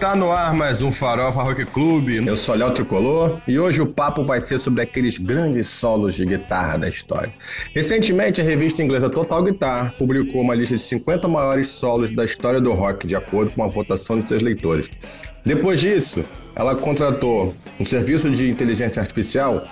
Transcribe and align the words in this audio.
tá 0.00 0.16
no 0.16 0.32
ar 0.32 0.52
mais 0.54 0.82
um 0.82 0.90
Farofa 0.90 1.42
Rock 1.42 1.64
Club. 1.66 2.08
Eu 2.26 2.36
sou 2.36 2.54
Léo 2.54 2.72
Tricolor 2.72 3.38
e 3.46 3.58
hoje 3.58 3.80
o 3.80 3.86
papo 3.86 4.24
vai 4.24 4.40
ser 4.40 4.58
sobre 4.58 4.82
aqueles 4.82 5.18
grandes 5.18 5.68
solos 5.68 6.14
de 6.14 6.26
guitarra 6.26 6.78
da 6.78 6.88
história. 6.88 7.32
Recentemente, 7.72 8.40
a 8.40 8.44
revista 8.44 8.82
inglesa 8.82 9.08
Total 9.08 9.42
Guitar 9.42 9.94
publicou 9.96 10.40
uma 10.40 10.54
lista 10.54 10.76
de 10.76 10.82
50 10.82 11.28
maiores 11.28 11.68
solos 11.68 12.10
da 12.10 12.24
história 12.24 12.60
do 12.60 12.72
rock, 12.72 13.06
de 13.06 13.14
acordo 13.14 13.52
com 13.52 13.62
a 13.62 13.68
votação 13.68 14.18
de 14.18 14.28
seus 14.28 14.42
leitores. 14.42 14.90
Depois 15.44 15.80
disso, 15.80 16.24
ela 16.56 16.74
contratou 16.74 17.54
um 17.78 17.84
serviço 17.84 18.28
de 18.30 18.50
inteligência 18.50 19.00
artificial 19.00 19.64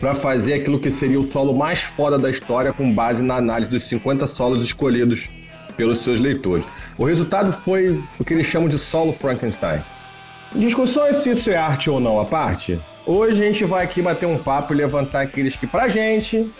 para 0.00 0.14
fazer 0.14 0.54
aquilo 0.54 0.80
que 0.80 0.90
seria 0.90 1.20
o 1.20 1.30
solo 1.30 1.54
mais 1.54 1.80
foda 1.80 2.18
da 2.18 2.28
história 2.28 2.72
com 2.72 2.92
base 2.92 3.22
na 3.22 3.36
análise 3.36 3.70
dos 3.70 3.84
50 3.84 4.26
solos 4.26 4.62
escolhidos 4.62 5.28
pelos 5.76 5.98
seus 6.00 6.20
leitores. 6.20 6.64
O 6.98 7.04
resultado 7.04 7.52
foi 7.52 8.02
o 8.18 8.24
que 8.24 8.34
eles 8.34 8.46
chamam 8.46 8.68
de 8.68 8.78
solo 8.78 9.12
Frankenstein. 9.12 9.80
Discussões 10.54 11.16
se 11.16 11.30
isso 11.30 11.50
é 11.50 11.56
arte 11.56 11.88
ou 11.88 11.98
não 11.98 12.20
à 12.20 12.24
parte, 12.24 12.78
hoje 13.06 13.42
a 13.42 13.46
gente 13.46 13.64
vai 13.64 13.84
aqui 13.84 14.02
bater 14.02 14.26
um 14.26 14.38
papo 14.38 14.72
e 14.72 14.76
levantar 14.76 15.22
aqueles 15.22 15.56
que, 15.56 15.66
pra 15.66 15.88
gente, 15.88 16.50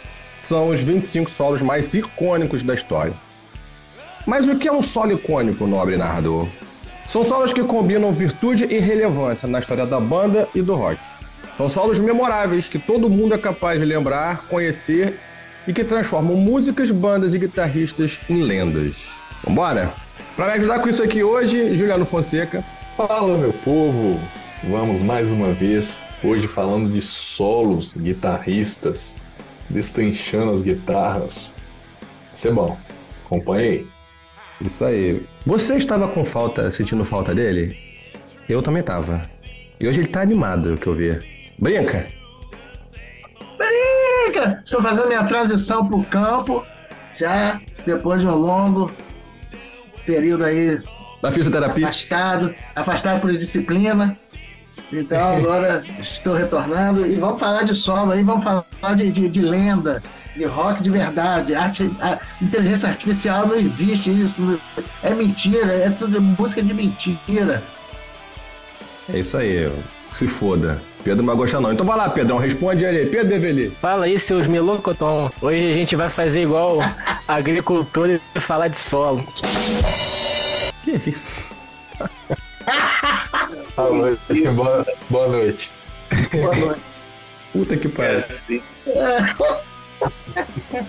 são 0.40 0.68
os 0.68 0.80
25 0.80 1.30
solos 1.30 1.60
mais 1.60 1.92
icônicos 1.92 2.62
da 2.62 2.74
história. 2.74 3.12
Mas 4.26 4.48
o 4.48 4.56
que 4.56 4.68
é 4.68 4.72
um 4.72 4.82
solo 4.82 5.12
icônico, 5.12 5.66
nobre 5.66 5.96
narrador? 5.96 6.48
São 7.06 7.24
solos 7.24 7.52
que 7.52 7.62
combinam 7.62 8.12
virtude 8.12 8.64
e 8.64 8.78
relevância 8.78 9.46
na 9.46 9.58
história 9.58 9.84
da 9.84 10.00
banda 10.00 10.48
e 10.54 10.62
do 10.62 10.74
rock. 10.74 10.98
São 11.58 11.68
solos 11.68 11.98
memoráveis 11.98 12.68
que 12.68 12.78
todo 12.78 13.10
mundo 13.10 13.34
é 13.34 13.38
capaz 13.38 13.78
de 13.78 13.84
lembrar, 13.84 14.46
conhecer 14.48 15.18
e 15.66 15.72
que 15.72 15.84
transformam 15.84 16.36
músicas, 16.36 16.90
bandas 16.90 17.34
e 17.34 17.38
guitarristas 17.38 18.18
em 18.28 18.42
lendas. 18.42 18.96
Vambora? 19.44 19.92
Para 20.36 20.46
me 20.46 20.52
ajudar 20.52 20.80
com 20.80 20.88
isso 20.88 21.02
aqui 21.02 21.22
hoje, 21.22 21.76
Juliano 21.76 22.06
Fonseca. 22.06 22.64
Fala, 22.96 23.36
meu 23.36 23.52
povo! 23.52 24.20
Vamos 24.64 25.02
mais 25.02 25.30
uma 25.32 25.52
vez, 25.52 26.04
hoje 26.22 26.46
falando 26.46 26.92
de 26.92 27.00
solos, 27.00 27.96
guitarristas, 27.96 29.16
destrinchando 29.68 30.52
as 30.52 30.62
guitarras. 30.62 31.54
Vai 32.00 32.36
ser 32.36 32.52
bom. 32.52 32.78
Acompanhe 33.26 33.68
aí. 33.68 33.86
Isso 34.60 34.84
aí. 34.84 35.22
Você 35.44 35.74
estava 35.74 36.06
com 36.06 36.24
falta, 36.24 36.70
sentindo 36.70 37.04
falta 37.04 37.34
dele? 37.34 37.76
Eu 38.48 38.62
também 38.62 38.80
estava. 38.80 39.28
E 39.80 39.88
hoje 39.88 40.00
ele 40.00 40.08
tá 40.08 40.20
animado, 40.20 40.74
o 40.74 40.78
que 40.78 40.86
eu 40.86 40.94
vi. 40.94 41.18
Brinca! 41.58 42.21
Estou 44.64 44.82
fazendo 44.82 45.08
minha 45.08 45.24
transição 45.24 45.86
pro 45.86 46.02
campo, 46.04 46.64
já 47.18 47.60
depois 47.84 48.20
de 48.20 48.26
um 48.26 48.34
longo 48.34 48.90
período 50.06 50.44
aí 50.44 50.80
da 51.22 51.30
fisioterapia. 51.30 51.86
Afastado, 51.86 52.54
afastado 52.74 53.20
por 53.20 53.32
disciplina. 53.32 54.16
Então 54.92 55.36
agora 55.36 55.82
estou 56.00 56.34
retornando 56.34 57.06
e 57.06 57.14
vamos 57.16 57.40
falar 57.40 57.62
de 57.62 57.74
solo 57.74 58.12
aí, 58.12 58.22
vamos 58.22 58.44
falar 58.44 58.94
de, 58.94 59.10
de, 59.10 59.28
de 59.28 59.40
lenda, 59.40 60.02
de 60.36 60.44
rock 60.44 60.82
de 60.82 60.90
verdade. 60.90 61.54
Arte, 61.54 61.90
inteligência 62.40 62.88
artificial 62.88 63.46
não 63.46 63.56
existe 63.56 64.10
isso. 64.10 64.60
É 65.02 65.14
mentira, 65.14 65.72
é 65.72 65.90
tudo 65.90 66.20
música 66.20 66.62
de 66.62 66.74
mentira. 66.74 67.62
É 69.08 69.18
isso 69.18 69.36
aí, 69.36 69.70
se 70.12 70.26
foda. 70.26 70.80
Pedro 71.04 71.18
não 71.18 71.26
vai 71.26 71.36
gostar 71.36 71.60
não. 71.60 71.72
Então 71.72 71.84
vai 71.84 71.96
lá, 71.96 72.08
Pedrão, 72.08 72.38
responde 72.38 72.86
aí. 72.86 73.06
Pedro 73.06 73.28
Develi. 73.28 73.76
Fala 73.80 74.04
aí, 74.04 74.18
seus 74.18 74.46
melocotão. 74.46 75.30
Hoje 75.40 75.70
a 75.70 75.72
gente 75.74 75.96
vai 75.96 76.08
fazer 76.08 76.42
igual 76.42 76.78
agricultor 77.26 78.20
e 78.34 78.40
falar 78.40 78.68
de 78.68 78.76
solo. 78.76 79.24
Que 80.82 80.92
isso? 81.10 81.50
boa 83.76 83.90
noite. 83.90 84.48
Boa, 84.54 84.86
boa 85.10 85.28
noite. 85.28 85.72
Boa 86.32 86.54
noite. 86.54 86.82
Puta 87.52 87.76
que 87.76 87.88
pariu. 87.88 88.24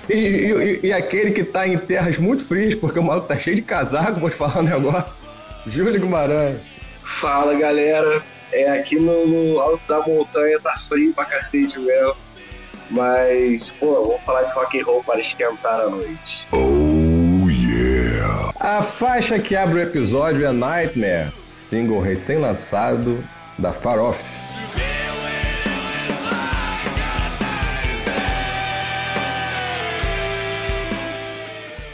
E, 0.10 0.14
e, 0.14 0.80
e, 0.84 0.94
aquele 0.94 1.32
que 1.32 1.44
tá 1.44 1.68
em 1.68 1.78
terras 1.78 2.18
muito 2.18 2.44
frias, 2.44 2.74
porque 2.74 2.98
o 2.98 3.04
maluco 3.04 3.28
tá 3.28 3.38
cheio 3.38 3.56
de 3.56 3.62
casaco, 3.62 4.20
vou 4.20 4.30
te 4.30 4.36
falar 4.36 4.60
um 4.60 4.64
negócio. 4.64 5.28
Júlio 5.68 6.00
Guimarães. 6.00 6.58
Fala 7.04 7.54
galera, 7.54 8.24
é 8.54 8.80
aqui 8.80 9.00
no, 9.00 9.28
no, 9.28 9.60
alto 9.60 9.88
da 9.88 10.00
montanha 10.00 10.60
tá 10.60 10.76
frio 10.78 11.14
pra 11.14 11.26
cacete 11.26 11.80
mesmo. 11.80 12.16
Mas, 12.90 13.70
pô, 13.80 14.08
vamos 14.08 14.22
falar 14.22 14.44
de 14.44 14.54
rock 14.54 14.80
and 14.80 14.86
roll 14.86 15.04
para 15.04 15.20
esquentar 15.20 15.80
a 15.82 15.90
noite. 15.90 16.46
Oh 16.52 17.50
yeah! 17.50 18.52
A 18.60 18.82
faixa 18.82 19.40
que 19.40 19.56
abre 19.56 19.80
o 19.80 19.82
episódio 19.82 20.46
é 20.46 20.52
Nightmare, 20.52 21.32
single 21.48 22.02
recém-lançado 22.02 23.24
da 23.58 23.74
Far 23.74 24.00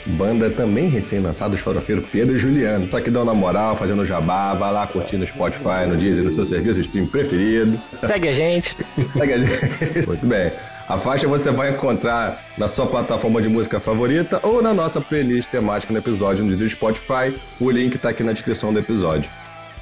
banda 0.09 0.49
também 0.49 0.89
recém-lançada, 0.89 1.55
os 1.55 1.61
farofeiros 1.61 2.07
Pedro 2.09 2.35
e 2.35 2.39
Juliano. 2.39 2.87
Tô 2.87 2.97
aqui 2.97 3.09
dando 3.09 3.23
uma 3.23 3.33
moral, 3.33 3.75
fazendo 3.75 4.03
jabá, 4.03 4.53
vai 4.53 4.71
lá 4.71 4.87
curtindo 4.87 5.19
no 5.19 5.27
Spotify, 5.27 5.85
no 5.87 5.95
Deezer, 5.95 6.23
no 6.23 6.31
seu 6.31 6.45
serviço 6.45 6.81
de 6.81 6.87
stream 6.87 7.07
preferido. 7.07 7.79
Segue 7.99 8.27
a 8.27 8.33
gente. 8.33 8.75
Segue 9.13 9.33
a 9.33 9.37
gente. 9.37 10.07
Muito 10.07 10.25
bem. 10.25 10.51
A 10.87 10.97
faixa 10.97 11.27
você 11.27 11.51
vai 11.51 11.69
encontrar 11.69 12.43
na 12.57 12.67
sua 12.67 12.87
plataforma 12.87 13.41
de 13.41 13.47
música 13.47 13.79
favorita 13.79 14.39
ou 14.41 14.61
na 14.61 14.73
nossa 14.73 14.99
playlist 14.99 15.47
temática 15.49 15.93
no 15.93 15.99
episódio 15.99 16.43
no 16.43 16.69
Spotify. 16.69 17.35
O 17.59 17.69
link 17.69 17.97
tá 17.99 18.09
aqui 18.09 18.23
na 18.23 18.31
descrição 18.31 18.73
do 18.73 18.79
episódio. 18.79 19.29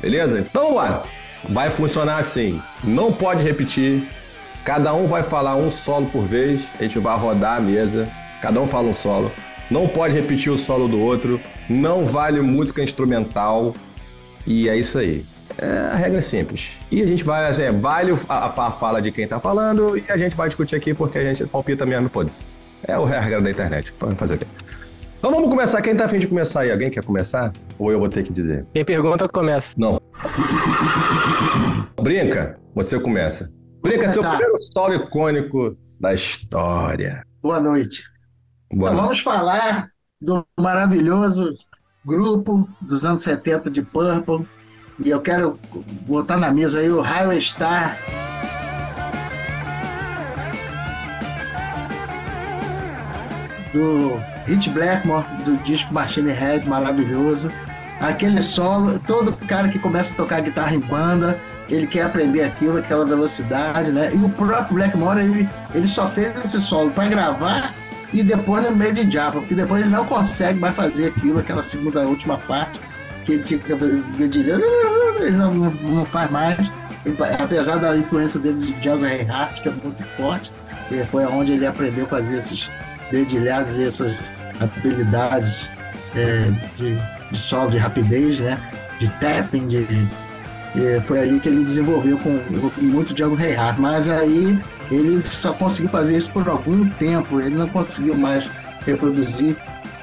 Beleza? 0.01 0.37
Então, 0.39 0.75
lá. 0.75 1.03
Vai 1.47 1.69
funcionar 1.69 2.17
assim. 2.17 2.61
Não 2.83 3.13
pode 3.13 3.41
repetir. 3.41 4.03
Cada 4.65 4.93
um 4.93 5.07
vai 5.07 5.23
falar 5.23 5.55
um 5.55 5.71
solo 5.71 6.07
por 6.07 6.25
vez. 6.25 6.67
A 6.77 6.83
gente 6.83 6.99
vai 6.99 7.17
rodar 7.17 7.55
a 7.55 7.61
mesa. 7.61 8.09
Cada 8.41 8.59
um 8.59 8.67
fala 8.67 8.89
um 8.89 8.93
solo 8.93 9.31
não 9.69 9.87
pode 9.87 10.13
repetir 10.13 10.51
o 10.51 10.57
solo 10.57 10.87
do 10.87 10.99
outro, 10.99 11.39
não 11.69 12.05
vale 12.05 12.41
música 12.41 12.81
instrumental 12.81 13.75
e 14.45 14.69
é 14.69 14.77
isso 14.77 14.97
aí. 14.97 15.25
É, 15.57 15.89
a 15.91 15.95
regra 15.95 16.19
é 16.19 16.21
simples. 16.21 16.71
E 16.91 17.01
a 17.01 17.05
gente 17.05 17.23
vai, 17.23 17.47
assim, 17.49 17.63
é, 17.63 17.71
vale 17.71 18.13
a, 18.29 18.45
a, 18.45 18.71
fala 18.71 19.01
de 19.01 19.11
quem 19.11 19.27
tá 19.27 19.39
falando 19.39 19.97
e 19.97 20.03
a 20.09 20.17
gente 20.17 20.35
vai 20.35 20.47
discutir 20.47 20.75
aqui 20.75 20.93
porque 20.93 21.17
a 21.17 21.33
gente 21.33 21.45
palpita 21.49 21.85
mesmo, 21.85 22.09
foda-se. 22.09 22.43
É 22.87 22.93
a 22.93 23.19
regra 23.19 23.41
da 23.41 23.49
internet. 23.49 23.93
Fazer 24.17 24.35
o 24.35 24.37
quê? 24.37 24.45
Então 25.17 25.31
vamos 25.31 25.49
começar. 25.49 25.81
Quem 25.81 25.95
tá 25.95 26.05
afim 26.05 26.19
de 26.19 26.27
começar 26.27 26.61
aí? 26.61 26.71
Alguém 26.71 26.91
quer 26.91 27.03
começar? 27.03 27.51
Ou 27.79 27.91
eu 27.91 27.99
vou 27.99 28.07
ter 28.07 28.23
que 28.23 28.31
dizer? 28.31 28.65
Quem 28.73 28.85
pergunta, 28.85 29.27
começa. 29.27 29.73
Não. 29.75 29.99
Brinca, 32.01 32.59
você 32.75 32.99
começa. 32.99 33.51
Brinca, 33.81 34.13
seu 34.13 34.21
primeiro 34.21 34.57
solo 34.71 34.93
icônico 34.93 35.75
da 35.99 36.13
história. 36.13 37.23
Boa 37.41 37.59
noite. 37.59 38.03
Então, 38.69 38.95
vamos 38.95 39.19
falar 39.19 39.89
do 40.21 40.45
maravilhoso 40.59 41.53
grupo 42.05 42.67
dos 42.81 43.05
anos 43.05 43.21
70 43.21 43.71
de 43.71 43.81
Purple. 43.81 44.47
E 44.99 45.09
eu 45.09 45.21
quero 45.21 45.59
botar 46.05 46.37
na 46.37 46.51
mesa 46.51 46.79
aí 46.79 46.89
o 46.89 47.01
Highway 47.01 47.39
Star. 47.39 47.97
Do 53.73 54.19
Rich 54.47 54.69
Blackmore, 54.71 55.25
do 55.45 55.57
disco 55.57 55.93
Machine 55.93 56.31
Head, 56.31 56.67
maravilhoso. 56.67 57.49
Aquele 57.99 58.41
solo, 58.41 58.99
todo 58.99 59.33
cara 59.47 59.69
que 59.69 59.79
começa 59.79 60.13
a 60.13 60.17
tocar 60.17 60.41
guitarra 60.41 60.75
em 60.75 60.79
banda, 60.79 61.39
ele 61.69 61.87
quer 61.87 62.03
aprender 62.03 62.43
aquilo, 62.43 62.77
aquela 62.77 63.05
velocidade, 63.05 63.91
né? 63.91 64.11
E 64.13 64.17
o 64.17 64.29
próprio 64.29 64.75
Blackmore, 64.75 65.19
ele, 65.19 65.49
ele 65.73 65.87
só 65.87 66.07
fez 66.07 66.35
esse 66.43 66.59
solo 66.61 66.91
para 66.91 67.09
gravar 67.09 67.73
e 68.13 68.23
depois 68.23 68.63
no 68.63 68.75
meio 68.75 68.93
de 68.93 69.09
Java, 69.09 69.39
porque 69.39 69.55
depois 69.55 69.81
ele 69.81 69.91
não 69.91 70.05
consegue 70.05 70.59
mais 70.59 70.75
fazer 70.75 71.07
aquilo, 71.07 71.39
aquela 71.39 71.61
segunda 71.61 72.01
última 72.01 72.37
parte, 72.37 72.79
que 73.25 73.33
ele 73.33 73.43
fica 73.43 73.75
dedilhando, 74.17 74.63
ele 75.19 75.31
não, 75.31 75.53
não, 75.53 75.71
não, 75.71 76.05
faz 76.05 76.31
mais. 76.31 76.71
apesar 77.39 77.77
da 77.77 77.97
influência 77.97 78.39
dele 78.39 78.57
de 78.57 78.83
Java 78.83 79.07
Reinhardt, 79.07 79.61
que 79.61 79.69
é 79.69 79.71
muito 79.71 80.03
forte, 80.03 80.51
foi 81.09 81.25
onde 81.25 81.53
ele 81.53 81.65
aprendeu 81.65 82.05
a 82.05 82.07
fazer 82.07 82.37
esses 82.37 82.71
dedilhados 83.11 83.77
e 83.77 83.83
essas 83.83 84.13
habilidades 84.59 85.69
é, 86.15 86.51
de, 86.77 86.97
de 87.29 87.37
solo, 87.37 87.71
de 87.71 87.77
rapidez, 87.77 88.39
né? 88.39 88.57
de 88.99 89.09
tapping, 89.19 89.67
de, 89.67 89.85
de 89.85 90.07
foi 91.05 91.19
ali 91.19 91.39
que 91.39 91.49
ele 91.49 91.63
desenvolveu 91.63 92.17
com, 92.17 92.39
com 92.39 92.81
muito 92.81 93.13
Django 93.13 93.35
Reinhardt. 93.35 93.79
Mas 93.79 94.07
aí 94.07 94.59
ele 94.91 95.21
só 95.25 95.53
conseguiu 95.53 95.89
fazer 95.89 96.17
isso 96.17 96.31
por 96.31 96.47
algum 96.47 96.87
tempo, 96.89 97.39
ele 97.39 97.55
não 97.55 97.67
conseguiu 97.67 98.15
mais 98.15 98.49
reproduzir, 98.85 99.55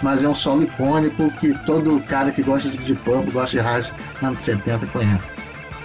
mas 0.02 0.22
é 0.22 0.28
um 0.28 0.34
solo 0.34 0.64
icônico 0.64 1.30
que 1.32 1.54
todo 1.64 2.00
cara 2.00 2.30
que 2.30 2.42
gosta 2.42 2.68
de 2.68 2.78
Deep 2.78 3.00
Purple, 3.02 3.32
gosta 3.32 3.50
de 3.50 3.58
rádio 3.58 3.94
anos 4.22 4.40
70 4.40 4.86
conhece. 4.88 5.40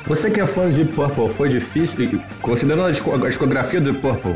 Você 0.05 0.29
que 0.29 0.41
é 0.41 0.47
fã 0.47 0.69
de 0.69 0.83
Deep 0.83 0.95
Purple, 0.95 1.29
foi 1.29 1.49
difícil, 1.49 2.21
considerando 2.41 2.87
a 2.87 3.29
discografia 3.29 3.79
do 3.79 3.91
Deep 3.91 4.01
Purple, 4.01 4.35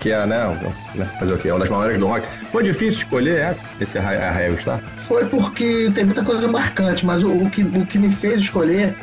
que 0.00 0.12
é, 0.12 0.26
né, 0.26 0.72
né? 0.94 1.04
Fazer 1.18 1.32
o 1.32 1.38
quê? 1.38 1.48
É 1.48 1.52
uma 1.52 1.60
das 1.60 1.70
maiores 1.70 1.98
do 1.98 2.06
rock. 2.06 2.26
Foi 2.52 2.62
difícil 2.62 3.00
escolher 3.00 3.40
essa, 3.40 3.66
esse 3.80 3.98
Arraial 3.98 4.58
Star? 4.58 4.80
Foi 4.98 5.24
porque 5.24 5.90
tem 5.94 6.04
muita 6.04 6.22
coisa 6.22 6.46
marcante, 6.46 7.04
mas 7.04 7.22
o, 7.22 7.28
o, 7.28 7.50
que, 7.50 7.62
o 7.62 7.86
que 7.86 7.98
me 7.98 8.12
fez 8.12 8.40
escolher 8.40 8.94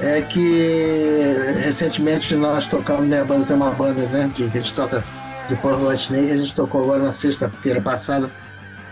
é 0.00 0.20
que 0.22 1.36
recentemente 1.62 2.34
nós 2.34 2.66
tocamos, 2.66 3.06
né, 3.06 3.20
a 3.20 3.24
banda 3.24 3.46
tem 3.46 3.56
uma 3.56 3.70
banda, 3.70 4.00
né, 4.06 4.30
de, 4.34 4.48
que 4.48 4.58
a 4.58 4.60
gente 4.60 4.74
toca 4.74 5.04
de 5.48 5.54
Porto 5.56 5.92
Snake, 5.92 6.30
a 6.30 6.36
gente 6.36 6.54
tocou 6.54 6.82
agora 6.82 7.02
na 7.04 7.12
sexta-feira 7.12 7.80
passada 7.80 8.30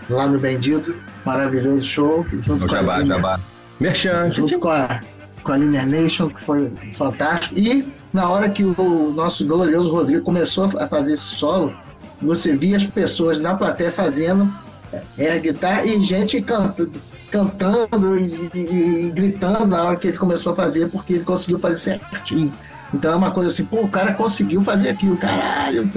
lá 0.09 0.27
no 0.27 0.39
Bendito, 0.39 0.95
maravilhoso 1.25 1.83
show, 1.83 2.25
junto 2.31 2.65
o 2.65 2.67
com 2.67 2.75
jabá, 2.75 2.95
a 2.97 3.05
jabá. 3.05 3.39
Merchan, 3.79 4.31
junto 4.31 4.59
com 4.59 4.69
a, 4.69 5.01
com 5.43 5.51
a 5.51 5.57
Linear 5.57 5.87
Nation, 5.87 6.29
que 6.29 6.39
foi 6.39 6.71
fantástico, 6.93 7.57
e 7.57 7.87
na 8.13 8.29
hora 8.29 8.49
que 8.49 8.63
o 8.63 9.13
nosso 9.15 9.45
glorioso 9.45 9.89
Rodrigo 9.89 10.23
começou 10.23 10.71
a 10.77 10.87
fazer 10.87 11.13
esse 11.13 11.23
solo, 11.23 11.73
você 12.21 12.55
via 12.55 12.77
as 12.77 12.85
pessoas 12.85 13.39
na 13.39 13.55
plateia 13.55 13.91
fazendo 13.91 14.51
é, 15.17 15.39
guitarra 15.39 15.85
e 15.85 16.03
gente 16.03 16.41
cantando, 16.41 16.91
cantando 17.31 18.17
e, 18.17 18.49
e, 18.53 18.59
e, 18.59 19.11
gritando 19.11 19.65
na 19.65 19.83
hora 19.83 19.97
que 19.97 20.07
ele 20.07 20.17
começou 20.17 20.53
a 20.53 20.55
fazer, 20.55 20.89
porque 20.89 21.13
ele 21.13 21.23
conseguiu 21.23 21.59
fazer 21.59 21.77
certinho. 21.77 22.51
Então 22.93 23.13
é 23.13 23.15
uma 23.15 23.31
coisa 23.31 23.49
assim, 23.49 23.65
pô, 23.65 23.81
o 23.81 23.89
cara 23.89 24.13
conseguiu 24.13 24.61
fazer 24.61 24.89
aquilo, 24.89 25.17
caralho. 25.17 25.89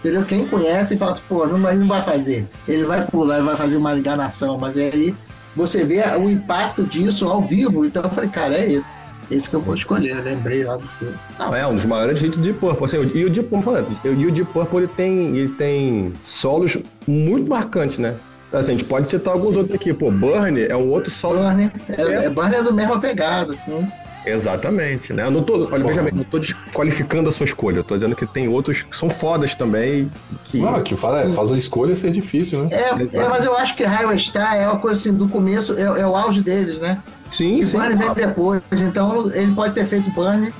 Entendeu? 0.00 0.24
Quem 0.24 0.46
conhece 0.46 0.96
fala 0.96 1.12
assim, 1.12 1.22
pô, 1.28 1.46
não, 1.46 1.68
ele 1.68 1.80
não 1.80 1.88
vai 1.88 2.04
fazer. 2.04 2.48
Ele 2.66 2.84
vai 2.84 3.06
pular, 3.06 3.36
ele 3.36 3.46
vai 3.46 3.56
fazer 3.56 3.76
uma 3.76 3.96
enganação, 3.96 4.58
mas 4.58 4.76
aí 4.76 5.14
você 5.54 5.84
vê 5.84 6.02
o 6.16 6.28
impacto 6.28 6.82
disso 6.84 7.28
ao 7.28 7.42
vivo. 7.42 7.84
Então 7.84 8.02
eu 8.02 8.10
falei, 8.10 8.30
cara, 8.30 8.54
é 8.56 8.72
esse. 8.72 8.98
Esse 9.30 9.48
que 9.48 9.54
eu 9.54 9.60
vou 9.60 9.76
escolher, 9.76 10.16
eu 10.16 10.24
lembrei 10.24 10.64
lá 10.64 10.76
do 10.76 10.86
filme. 10.88 11.14
Não, 11.38 11.54
é 11.54 11.64
um 11.64 11.76
dos 11.76 11.84
maiores 11.84 12.20
hits 12.20 12.42
de 12.42 12.52
Purple. 12.52 12.84
Assim, 12.84 12.96
e 13.14 13.24
o 13.24 13.30
Deep 13.30 13.48
Purple, 13.48 13.96
e 14.04 14.26
o 14.26 14.32
Deep 14.32 14.52
Purple 14.52 14.78
ele 14.78 14.88
tem, 14.88 15.36
ele 15.36 15.48
tem 15.50 16.12
solos 16.20 16.76
muito 17.06 17.48
marcantes, 17.48 17.98
né? 17.98 18.16
Assim, 18.52 18.72
a 18.72 18.74
gente 18.74 18.84
pode 18.84 19.06
citar 19.06 19.32
alguns 19.32 19.56
outros 19.56 19.74
aqui. 19.74 19.92
Pô, 19.92 20.10
Burn 20.10 20.60
é 20.60 20.76
um 20.76 20.90
outro 20.90 21.10
solo. 21.10 21.38
Burn 21.38 21.70
é, 21.88 22.00
é, 22.00 22.24
é, 22.24 22.28
Burn 22.28 22.54
é 22.54 22.62
do 22.62 22.74
mesmo 22.74 23.00
pegada, 23.00 23.52
assim. 23.52 23.86
Exatamente, 24.26 25.12
né? 25.12 25.24
Eu 25.24 25.30
não 25.30 25.42
tô, 25.42 25.68
olha, 25.72 25.84
veja 25.84 26.02
bem, 26.02 26.12
não 26.12 26.24
tô 26.24 26.38
desqualificando 26.38 27.28
a 27.28 27.32
sua 27.32 27.46
escolha. 27.46 27.78
Eu 27.78 27.84
tô 27.84 27.94
dizendo 27.94 28.14
que 28.14 28.26
tem 28.26 28.48
outros 28.48 28.82
que 28.82 28.96
são 28.96 29.08
fodas 29.08 29.54
também. 29.54 30.10
Que... 30.44 30.58
Não, 30.58 30.82
que 30.82 30.94
faz, 30.94 31.34
faz 31.34 31.52
a 31.52 31.56
escolha 31.56 31.96
ser 31.96 32.10
difícil, 32.10 32.64
né? 32.64 32.68
É, 32.72 33.18
é, 33.18 33.28
mas 33.28 33.44
eu 33.44 33.56
acho 33.56 33.74
que 33.76 33.84
Highway 33.84 34.18
Star 34.18 34.56
é 34.56 34.66
uma 34.68 34.78
coisa 34.78 35.00
assim, 35.00 35.16
do 35.16 35.26
começo, 35.28 35.74
é, 35.74 35.82
é 35.82 36.06
o 36.06 36.14
auge 36.14 36.42
deles, 36.42 36.78
né? 36.78 37.02
Sim, 37.30 37.60
e 37.60 37.66
sim. 37.66 37.78
Burn 37.78 37.96
vem 37.96 38.12
depois, 38.12 38.62
então 38.72 39.30
ele 39.32 39.54
pode 39.54 39.74
ter 39.74 39.86
feito 39.86 40.10
Burn. 40.10 40.52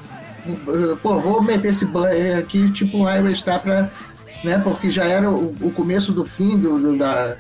Pô, 1.03 1.21
vou 1.21 1.43
meter 1.43 1.69
esse 1.69 1.85
Burn 1.85 2.33
aqui, 2.39 2.71
tipo 2.73 3.03
Highway 3.03 3.35
Star 3.35 3.61
pra. 3.61 3.91
Né, 4.43 4.59
porque 4.65 4.91
já 4.91 5.05
era 5.05 5.29
o, 5.29 5.55
o 5.61 5.71
começo 5.71 6.13
do 6.13 6.25
fim 6.25 6.57
do, 6.57 6.79
do 6.79 6.97
da, 6.97 7.37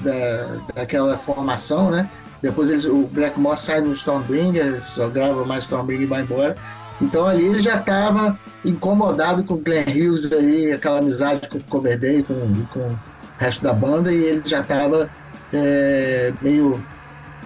da, 0.00 0.56
daquela 0.74 1.18
formação, 1.18 1.90
né? 1.90 2.08
Depois 2.40 2.70
eles, 2.70 2.84
o 2.86 3.02
Blackmore 3.12 3.58
sai 3.58 3.80
no 3.80 3.92
Stormbringer, 3.92 4.82
só 4.86 5.08
grava 5.08 5.44
mais 5.44 5.64
Stormbringer 5.64 6.04
e 6.04 6.06
vai 6.06 6.22
embora. 6.22 6.56
Então 7.00 7.26
ali 7.26 7.44
ele 7.44 7.60
já 7.60 7.76
estava 7.76 8.38
incomodado 8.64 9.44
com 9.44 9.54
o 9.54 9.58
Glenn 9.58 9.84
Hughes 9.84 10.30
aí, 10.32 10.72
aquela 10.72 10.98
amizade 10.98 11.48
com 11.48 11.58
o 11.58 11.64
Coverdale, 11.64 12.22
com, 12.22 12.34
com 12.72 12.80
o 12.80 12.98
resto 13.38 13.62
da 13.62 13.72
banda, 13.72 14.12
e 14.12 14.24
ele 14.24 14.42
já 14.44 14.60
estava 14.60 15.08
é, 15.52 16.32
meio 16.42 16.82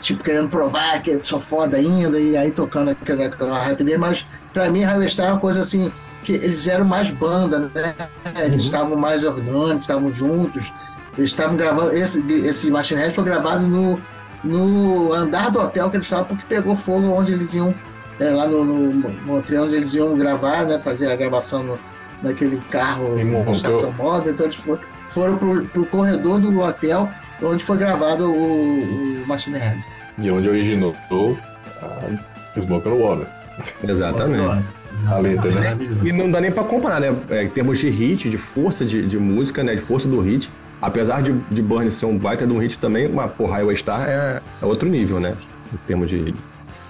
tipo 0.00 0.24
querendo 0.24 0.48
provar 0.48 1.00
que 1.00 1.10
eu 1.10 1.22
sou 1.22 1.40
foda 1.40 1.76
ainda, 1.76 2.18
e 2.18 2.36
aí 2.36 2.50
tocando 2.50 2.90
aquela, 2.90 3.26
aquela 3.26 3.58
rapidez, 3.62 3.98
mas 3.98 4.26
para 4.52 4.68
mim 4.70 4.82
Highway 4.82 5.08
Star 5.08 5.26
é 5.26 5.32
uma 5.32 5.40
coisa 5.40 5.60
assim, 5.60 5.92
que 6.22 6.32
eles 6.32 6.66
eram 6.66 6.84
mais 6.84 7.10
banda, 7.10 7.70
né? 7.74 7.94
Eles 8.36 8.62
uhum. 8.62 8.66
estavam 8.66 8.96
mais 8.96 9.24
orgânicos, 9.24 9.82
estavam 9.82 10.12
juntos, 10.12 10.72
eles 11.18 11.30
estavam 11.30 11.56
gravando, 11.56 11.92
esse, 11.92 12.22
esse 12.32 12.70
Machine 12.70 13.00
Head 13.00 13.14
foi 13.14 13.24
gravado 13.24 13.66
no 13.66 13.98
no 14.42 15.12
andar 15.12 15.50
do 15.50 15.60
hotel 15.60 15.88
que 15.90 15.96
eles 15.96 16.06
estavam, 16.06 16.26
porque 16.26 16.44
pegou 16.48 16.74
fogo 16.74 17.06
onde 17.12 17.32
eles 17.32 17.54
iam, 17.54 17.74
é, 18.18 18.24
lá 18.30 18.46
no, 18.46 19.36
hotel 19.36 19.64
onde 19.64 19.76
eles 19.76 19.94
iam 19.94 20.16
gravar, 20.16 20.64
né, 20.64 20.78
fazer 20.78 21.10
a 21.10 21.16
gravação 21.16 21.62
no, 21.62 21.78
naquele 22.22 22.56
carro, 22.70 23.16
na 23.16 23.52
estação 23.52 23.92
móvel. 23.92 24.32
Então 24.32 24.46
eles 24.46 24.56
foram, 24.56 24.80
foram 25.10 25.38
pro, 25.38 25.64
pro 25.66 25.86
corredor 25.86 26.40
do 26.40 26.60
hotel 26.60 27.08
onde 27.42 27.64
foi 27.64 27.76
gravado 27.76 28.30
o, 28.30 29.22
o 29.22 29.26
Machine 29.26 29.58
Head. 29.58 29.84
E 30.18 30.30
onde 30.30 30.48
originou 30.48 30.94
a 32.56 32.60
Smoke 32.60 32.88
on 32.88 32.98
Water. 32.98 33.26
Exatamente. 33.86 34.64
A 35.08 35.18
letra, 35.18 35.50
né? 35.50 35.76
E 36.02 36.12
não 36.12 36.30
dá 36.30 36.40
nem 36.40 36.52
pra 36.52 36.64
comparar, 36.64 37.00
né? 37.00 37.14
É, 37.30 37.42
em 37.44 37.48
termos 37.48 37.78
de 37.78 37.88
hit, 37.88 38.28
de 38.28 38.38
força 38.38 38.84
de, 38.84 39.06
de 39.06 39.18
música, 39.18 39.62
né? 39.62 39.74
De 39.74 39.80
força 39.80 40.08
do 40.08 40.20
hit 40.20 40.50
apesar 40.82 41.22
de, 41.22 41.32
de 41.32 41.62
Burn 41.62 41.88
ser 41.90 42.06
um 42.06 42.18
baita 42.18 42.44
de 42.44 42.52
um 42.52 42.58
hit 42.58 42.76
também, 42.78 43.06
uma, 43.06 43.28
pô, 43.28 43.46
Highway 43.46 43.76
Star 43.76 44.08
é, 44.08 44.42
é 44.60 44.66
outro 44.66 44.88
nível, 44.88 45.20
né? 45.20 45.36
Em 45.72 45.76
termos 45.86 46.10
de 46.10 46.34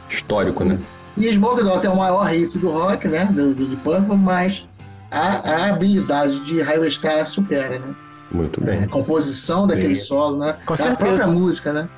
histórico, 0.08 0.64
né? 0.64 0.78
E 1.16 1.31
Smoke 1.31 1.62
Dot 1.62 1.87
é 1.87 1.90
o 1.90 1.96
maior 1.96 2.25
riff 2.25 2.58
do 2.58 2.70
rock, 2.70 3.06
né? 3.06 3.26
Do, 3.26 3.52
do, 3.52 3.66
do 3.66 3.76
Purple, 3.76 4.16
mas 4.16 4.66
a, 5.10 5.50
a 5.50 5.70
habilidade 5.70 6.40
de 6.40 6.62
Highway 6.62 6.90
Star 6.90 7.26
supera, 7.26 7.78
né? 7.78 7.94
Muito 8.31 8.62
bem. 8.62 8.81
É, 8.81 8.84
a 8.84 8.88
composição 8.88 9.66
daquele 9.66 9.94
Sim. 9.94 10.06
solo, 10.06 10.38
né? 10.38 10.56
Com 10.64 10.72
a 10.72 10.96
própria 10.96 11.26
música, 11.26 11.72
né? 11.72 11.88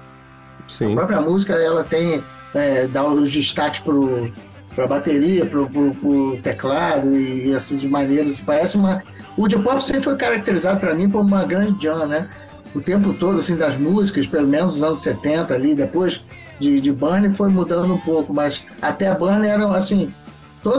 Sim. 0.69 0.93
A 0.93 0.97
própria 0.97 1.21
música, 1.21 1.55
ela 1.55 1.85
tem, 1.85 2.21
é, 2.55 2.89
dá 2.89 3.05
os 3.05 3.33
destaques 3.33 3.81
pro, 3.81 4.33
pra 4.75 4.87
bateria, 4.87 5.47
pro, 5.47 5.69
pro 5.69 6.39
teclado 6.43 7.17
e 7.17 7.55
assim, 7.55 7.77
de 7.77 7.89
maneiras. 7.89 8.41
Parece 8.41 8.77
uma 8.77 9.03
o 9.37 9.49
Deep 9.49 9.63
Purple 9.63 9.83
sempre 9.83 10.03
foi 10.03 10.17
caracterizado 10.17 10.81
para 10.81 10.95
mim 10.95 11.09
por 11.09 11.21
uma 11.21 11.45
grande 11.45 11.83
jam, 11.83 12.07
né? 12.07 12.29
O 12.75 12.81
tempo 12.81 13.13
todo, 13.15 13.39
assim, 13.39 13.57
das 13.57 13.77
músicas, 13.77 14.27
pelo 14.27 14.47
menos 14.47 14.75
nos 14.75 14.83
anos 14.83 15.01
70 15.03 15.53
ali, 15.55 15.75
depois 15.75 16.25
de, 16.61 16.81
de 16.81 16.93
Burn 16.93 17.31
foi 17.33 17.49
mudando 17.49 17.95
um 17.95 17.99
pouco, 17.99 18.33
mas 18.33 18.63
até 18.81 19.09
a 19.09 19.15
Burn 19.15 19.47
eram, 19.47 19.73
assim, 19.73 20.13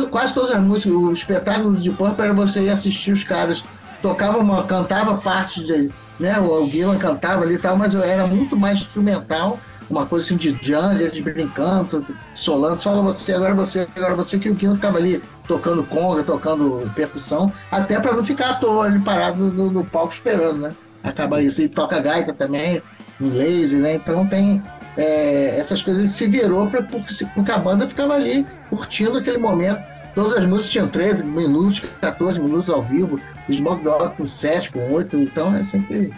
quase 0.09 0.33
todas 0.33 0.51
as 0.51 0.61
músicas, 0.61 0.93
o 0.93 1.11
espetáculo 1.11 1.75
de 1.75 1.89
Purple 1.91 2.23
era 2.23 2.33
você 2.33 2.61
ir 2.61 2.69
assistir 2.69 3.11
os 3.11 3.23
caras, 3.23 3.63
tocavam 4.01 4.41
uma, 4.41 4.63
cantava 4.63 5.17
parte 5.17 5.63
de, 5.63 5.89
né, 6.19 6.39
o 6.39 6.69
Gillan 6.69 6.97
cantava 6.97 7.43
ali 7.43 7.55
e 7.55 7.59
tal, 7.59 7.77
mas 7.77 7.93
era 7.93 8.25
muito 8.25 8.57
mais 8.57 8.79
instrumental, 8.79 9.59
uma 9.89 10.05
coisa 10.05 10.25
assim 10.25 10.37
de 10.37 10.57
jam, 10.61 10.95
de 10.95 11.21
brincando, 11.21 12.05
solando, 12.33 12.77
fala 12.77 13.01
você, 13.01 13.33
agora 13.33 13.53
você, 13.53 13.87
agora 13.95 14.15
você, 14.15 14.39
que 14.39 14.49
o 14.49 14.55
Gillan 14.55 14.75
ficava 14.75 14.97
ali 14.97 15.21
tocando 15.47 15.83
conga, 15.83 16.23
tocando 16.23 16.91
percussão, 16.95 17.51
até 17.71 17.99
para 17.99 18.13
não 18.13 18.23
ficar 18.23 18.51
à 18.51 18.53
toa 18.55 18.85
ali 18.85 18.99
parado 18.99 19.45
no, 19.45 19.71
no, 19.71 19.85
palco 19.85 20.13
esperando, 20.13 20.57
né? 20.57 20.69
Acaba 21.03 21.41
isso. 21.41 21.61
E 21.61 21.69
toca 21.69 21.99
gaita 21.99 22.33
também, 22.33 22.81
em 23.21 23.29
laser, 23.29 23.79
né? 23.79 23.95
Então 23.95 24.25
tem 24.25 24.61
é, 24.97 25.55
essas 25.59 25.81
coisas. 25.81 26.03
Ele 26.03 26.11
se 26.11 26.27
virou 26.27 26.67
para 26.67 26.81
porque 26.81 27.51
a 27.51 27.57
banda 27.57 27.87
ficava 27.87 28.13
ali 28.13 28.45
curtindo 28.69 29.17
aquele 29.17 29.37
momento. 29.37 29.83
Todas 30.15 30.33
as 30.33 30.45
músicas 30.45 30.71
tinham 30.71 30.87
13 30.87 31.25
minutos, 31.25 31.81
14 31.99 32.39
minutos 32.39 32.69
ao 32.69 32.81
vivo, 32.81 33.19
Smoke 33.51 33.83
Dog 33.83 34.15
com 34.15 34.25
7, 34.25 34.71
com 34.71 34.93
8, 34.93 35.17
então 35.17 35.53
é 35.53 35.61
sempre 35.61 36.13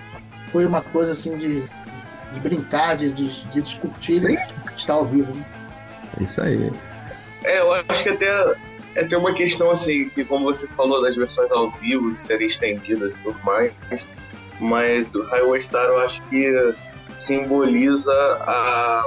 foi 0.51 0.67
uma 0.67 0.81
coisa 0.81 1.13
assim 1.13 1.35
de, 1.35 1.63
de 2.37 2.49
brincar, 2.49 2.95
de, 2.95 3.11
de, 3.11 3.43
de 3.49 3.61
discutir, 3.61 4.21
de 4.21 4.37
estar 4.77 4.93
ao 4.93 5.05
vivo. 5.05 5.33
Né? 5.35 5.45
É 6.19 6.23
isso 6.23 6.41
aí. 6.41 6.71
É, 7.43 7.59
eu 7.59 7.73
acho 7.73 8.03
que 8.03 8.09
até 8.09 8.55
é, 8.95 9.03
tem 9.03 9.17
uma 9.17 9.33
questão 9.33 9.71
assim, 9.71 10.09
que 10.09 10.23
como 10.23 10.45
você 10.45 10.67
falou 10.69 11.01
das 11.01 11.15
versões 11.15 11.51
ao 11.51 11.71
vivo, 11.71 12.13
de 12.13 12.21
serem 12.21 12.47
estendidas 12.47 13.13
e 13.13 13.17
tudo 13.17 13.39
mais, 13.43 13.71
mas 14.59 15.13
o 15.13 15.23
Highway 15.23 15.61
Star 15.61 15.85
eu 15.85 16.01
acho 16.01 16.21
que 16.23 16.73
simboliza 17.19 18.11
a, 18.41 19.05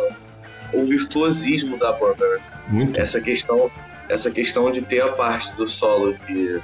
o 0.73 0.85
virtuosismo 0.87 1.77
da 1.77 1.93
banda. 1.93 2.27
Né? 2.29 2.41
Muito. 2.69 3.01
Essa 3.01 3.21
questão, 3.21 3.71
essa 4.09 4.31
questão 4.31 4.71
de 4.71 4.83
ter 4.83 5.03
a 5.03 5.09
parte 5.09 5.55
do 5.57 5.69
solo 5.69 6.17
de, 6.27 6.61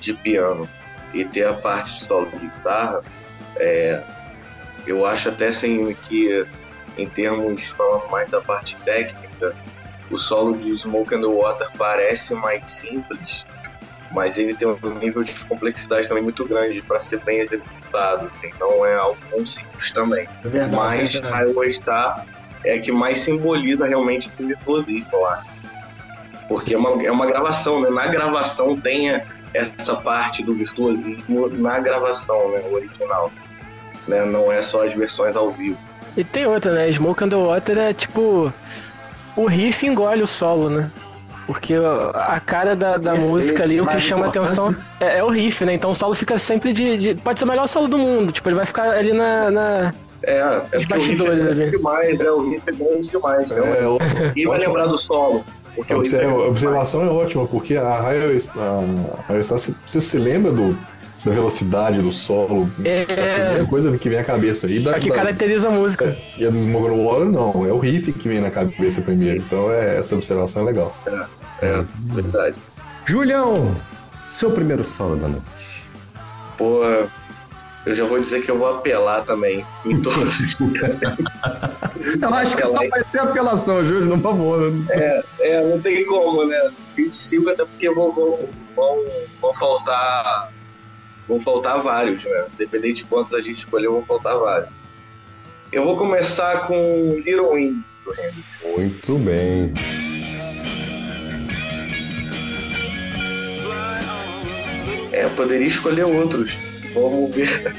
de 0.00 0.12
piano 0.14 0.68
e 1.14 1.24
ter 1.24 1.46
a 1.46 1.54
parte 1.54 2.00
de 2.00 2.06
solo 2.06 2.30
de 2.30 2.38
guitarra, 2.38 3.02
é, 3.56 4.02
eu 4.86 5.04
acho 5.06 5.28
até 5.28 5.48
assim 5.48 5.94
que 6.08 6.46
em 6.96 7.08
termos 7.08 7.66
falando 7.66 8.10
mais 8.10 8.30
da 8.30 8.40
parte 8.40 8.76
técnica, 8.84 9.54
o 10.10 10.18
solo 10.18 10.56
de 10.56 10.76
Smoke 10.78 11.14
and 11.14 11.20
the 11.20 11.26
Water 11.26 11.68
parece 11.76 12.34
mais 12.34 12.70
simples, 12.70 13.44
mas 14.10 14.38
ele 14.38 14.54
tem 14.54 14.66
um 14.66 14.98
nível 14.98 15.22
de 15.22 15.34
complexidade 15.44 16.08
também 16.08 16.22
muito 16.22 16.44
grande 16.44 16.80
para 16.80 17.00
ser 17.00 17.20
bem 17.20 17.40
executado, 17.40 18.28
assim, 18.30 18.46
então 18.46 18.86
é 18.86 18.94
algo 18.94 19.18
não 19.30 19.44
simples 19.46 19.92
também. 19.92 20.28
É 20.44 20.48
verdade, 20.48 20.76
mas 20.76 21.14
é 21.14 21.20
Highway 21.20 21.74
Star 21.74 22.24
é 22.64 22.78
que 22.78 22.90
mais 22.90 23.20
simboliza 23.20 23.86
realmente 23.86 24.28
esse 24.28 24.42
virtuosismo, 24.42 25.26
acho. 25.26 25.56
Porque 26.48 26.74
é 26.74 26.78
uma, 26.78 27.02
é 27.02 27.10
uma 27.10 27.26
gravação, 27.26 27.80
né? 27.80 27.90
Na 27.90 28.06
gravação 28.06 28.76
tem 28.76 29.20
essa 29.52 29.96
parte 29.96 30.42
do 30.42 30.54
virtuosismo 30.54 31.48
na 31.48 31.78
gravação, 31.78 32.50
né? 32.50 32.60
O 32.70 32.74
original. 32.74 33.30
Né? 34.06 34.24
Não 34.24 34.52
é 34.52 34.62
só 34.62 34.86
as 34.86 34.94
versões 34.94 35.34
ao 35.36 35.50
vivo. 35.50 35.78
E 36.16 36.24
tem 36.24 36.46
outra, 36.46 36.72
né? 36.72 36.90
Smoke 36.90 37.24
and 37.24 37.28
the 37.28 37.36
Water 37.36 37.78
é 37.78 37.92
tipo 37.92 38.52
o 39.36 39.46
riff 39.46 39.86
engole 39.86 40.22
o 40.22 40.26
solo, 40.26 40.70
né? 40.70 40.90
Porque 41.46 41.74
a 42.14 42.40
cara 42.40 42.74
da, 42.74 42.96
da 42.96 43.14
música 43.14 43.62
ali, 43.62 43.80
o 43.80 43.86
que 43.86 44.00
chama 44.00 44.26
atenção 44.26 44.74
é, 44.98 45.18
é, 45.18 45.24
o 45.24 45.28
riff, 45.28 45.64
né? 45.64 45.74
Então 45.74 45.90
o 45.90 45.94
solo 45.94 46.14
fica 46.14 46.38
sempre 46.38 46.72
de, 46.72 46.98
de, 46.98 47.14
Pode 47.14 47.38
ser 47.38 47.44
o 47.44 47.48
melhor 47.48 47.68
solo 47.68 47.86
do 47.86 47.96
mundo. 47.96 48.32
Tipo, 48.32 48.48
ele 48.48 48.56
vai 48.56 48.66
ficar 48.66 48.90
ali 48.90 49.12
na. 49.12 49.50
na... 49.50 49.94
É, 50.24 50.38
é 50.72 50.78
os 50.78 50.84
bastidores 50.86 51.44
o 51.44 51.48
riff 51.48 51.60
é 51.60 51.62
ali. 51.62 51.70
demais, 51.70 52.18
né? 52.18 52.30
O 52.30 52.50
riff 52.50 52.62
é 52.66 52.72
grande 52.72 53.08
demais. 53.08 53.48
Né? 53.48 53.58
É, 53.58 54.32
Quem 54.32 54.46
vai 54.46 54.58
lembrar 54.58 54.86
do 54.86 54.98
solo? 54.98 55.44
Porque 55.76 55.92
a, 55.92 55.98
observa, 55.98 56.32
a 56.32 56.48
observação 56.48 57.04
é 57.04 57.08
ótima, 57.10 57.46
porque 57.46 57.76
a 57.76 57.96
Raio 58.00 58.40
Star, 58.40 58.82
você 59.84 60.00
se 60.00 60.18
lembra 60.18 60.50
do, 60.50 60.76
da 61.26 61.32
velocidade 61.32 62.00
do 62.00 62.12
solo. 62.12 62.70
É... 62.84 63.02
A 63.02 63.06
primeira 63.06 63.66
coisa 63.66 63.98
que 63.98 64.08
vem 64.08 64.18
à 64.20 64.24
cabeça. 64.24 64.68
E 64.68 64.78
da, 64.78 64.96
é 64.96 65.00
que 65.00 65.08
da, 65.08 65.16
caracteriza 65.16 65.66
a 65.66 65.70
música. 65.72 66.16
E 66.38 66.46
a 66.46 66.50
do 66.50 66.56
Smoke 66.56 66.90
Water, 66.90 67.26
não. 67.26 67.66
É 67.66 67.72
o 67.72 67.78
riff 67.78 68.12
que 68.12 68.28
vem 68.28 68.40
na 68.40 68.50
cabeça 68.50 69.02
primeiro. 69.02 69.38
Então 69.38 69.72
é, 69.72 69.98
essa 69.98 70.14
observação 70.14 70.62
é 70.62 70.66
legal. 70.66 70.96
É, 71.04 71.66
é 71.66 71.84
verdade. 72.14 72.54
Julião, 73.04 73.76
seu 74.28 74.52
primeiro 74.52 74.84
solo 74.84 75.16
da 75.16 75.26
noite. 75.26 75.44
Pô, 76.56 76.82
eu 77.84 77.94
já 77.94 78.04
vou 78.04 78.20
dizer 78.20 78.42
que 78.42 78.50
eu 78.50 78.58
vou 78.58 78.76
apelar 78.76 79.24
também 79.24 79.66
em 79.84 79.98
todos. 80.02 80.56
eu 82.22 82.34
acho 82.34 82.56
que 82.56 82.66
só 82.66 82.88
vai 82.88 83.02
ter 83.04 83.18
apelação, 83.18 83.84
Júlio, 83.84 84.06
não 84.06 84.20
favor. 84.20 84.72
É, 84.90 85.24
é, 85.40 85.64
não 85.64 85.80
tem 85.80 86.06
como, 86.06 86.44
né? 86.44 86.70
25 86.96 87.50
até 87.50 87.64
porque 87.64 87.90
vão, 87.90 88.12
vão, 88.12 88.38
vão, 88.76 89.04
vão 89.40 89.54
faltar. 89.54 90.55
Vão 91.28 91.40
faltar 91.40 91.80
vários, 91.80 92.24
né? 92.24 92.46
Independente 92.54 93.02
de 93.02 93.04
quantos 93.04 93.34
a 93.34 93.40
gente 93.40 93.58
escolheu, 93.58 93.92
vão 93.92 94.04
faltar 94.04 94.38
vários. 94.38 94.70
Eu 95.72 95.84
vou 95.84 95.96
começar 95.96 96.66
com 96.66 97.20
Little 97.24 97.52
Wing 97.52 97.84
do 98.04 98.12
Hendrix. 98.12 98.66
Muito 98.76 99.18
bem. 99.18 99.74
É, 105.12 105.28
poderia 105.30 105.66
escolher 105.66 106.04
outros 106.04 106.56
vamos 106.96 107.34
ver. 107.34 107.74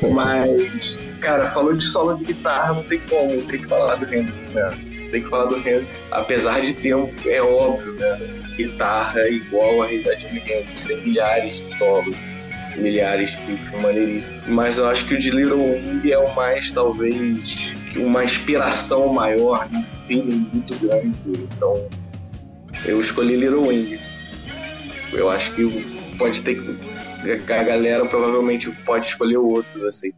Mas, 0.12 0.96
cara, 1.20 1.50
falou 1.50 1.74
de 1.74 1.84
solo 1.84 2.16
de 2.16 2.24
guitarra, 2.24 2.74
não 2.74 2.82
tem 2.84 3.00
como, 3.00 3.42
tem 3.42 3.60
que 3.60 3.66
falar 3.66 3.96
do 3.96 4.14
Hendrix, 4.14 4.48
né? 4.48 4.78
Tem 5.10 5.22
que 5.22 5.28
falar 5.28 5.46
do 5.46 5.56
Hendrix. 5.56 5.86
Apesar 6.10 6.60
de 6.60 6.72
ter, 6.74 6.94
um, 6.94 7.12
é 7.26 7.42
óbvio, 7.42 7.92
né? 7.94 8.18
Guitarra 8.56 9.20
é 9.20 9.32
igual 9.32 9.82
a 9.82 9.86
realidade 9.86 10.26
do 10.26 10.36
Hendrix, 10.36 10.84
tem 10.84 11.02
milhares 11.02 11.56
de 11.56 11.78
solos, 11.78 12.16
milhares 12.76 13.30
de 13.30 13.80
maneiríssimos. 13.80 14.46
Mas 14.46 14.78
eu 14.78 14.88
acho 14.88 15.06
que 15.06 15.14
o 15.14 15.18
de 15.18 15.30
Little 15.30 15.62
Wing 15.62 16.10
é 16.10 16.18
o 16.18 16.34
mais, 16.34 16.70
talvez, 16.72 17.74
uma 17.96 18.24
inspiração 18.24 19.12
maior, 19.12 19.68
um 19.72 19.84
feeling 20.06 20.48
muito 20.52 20.76
grande. 20.78 21.14
Então, 21.26 21.88
eu 22.84 23.00
escolhi 23.00 23.36
Little 23.36 23.66
Wing. 23.66 23.98
Eu 25.12 25.30
acho 25.30 25.52
que 25.54 26.14
pode 26.18 26.42
ter 26.42 26.56
que 26.56 27.52
a 27.52 27.62
galera 27.62 28.04
provavelmente 28.06 28.70
pode 28.84 29.08
escolher 29.08 29.38
outros, 29.38 29.84
assim. 29.84 30.12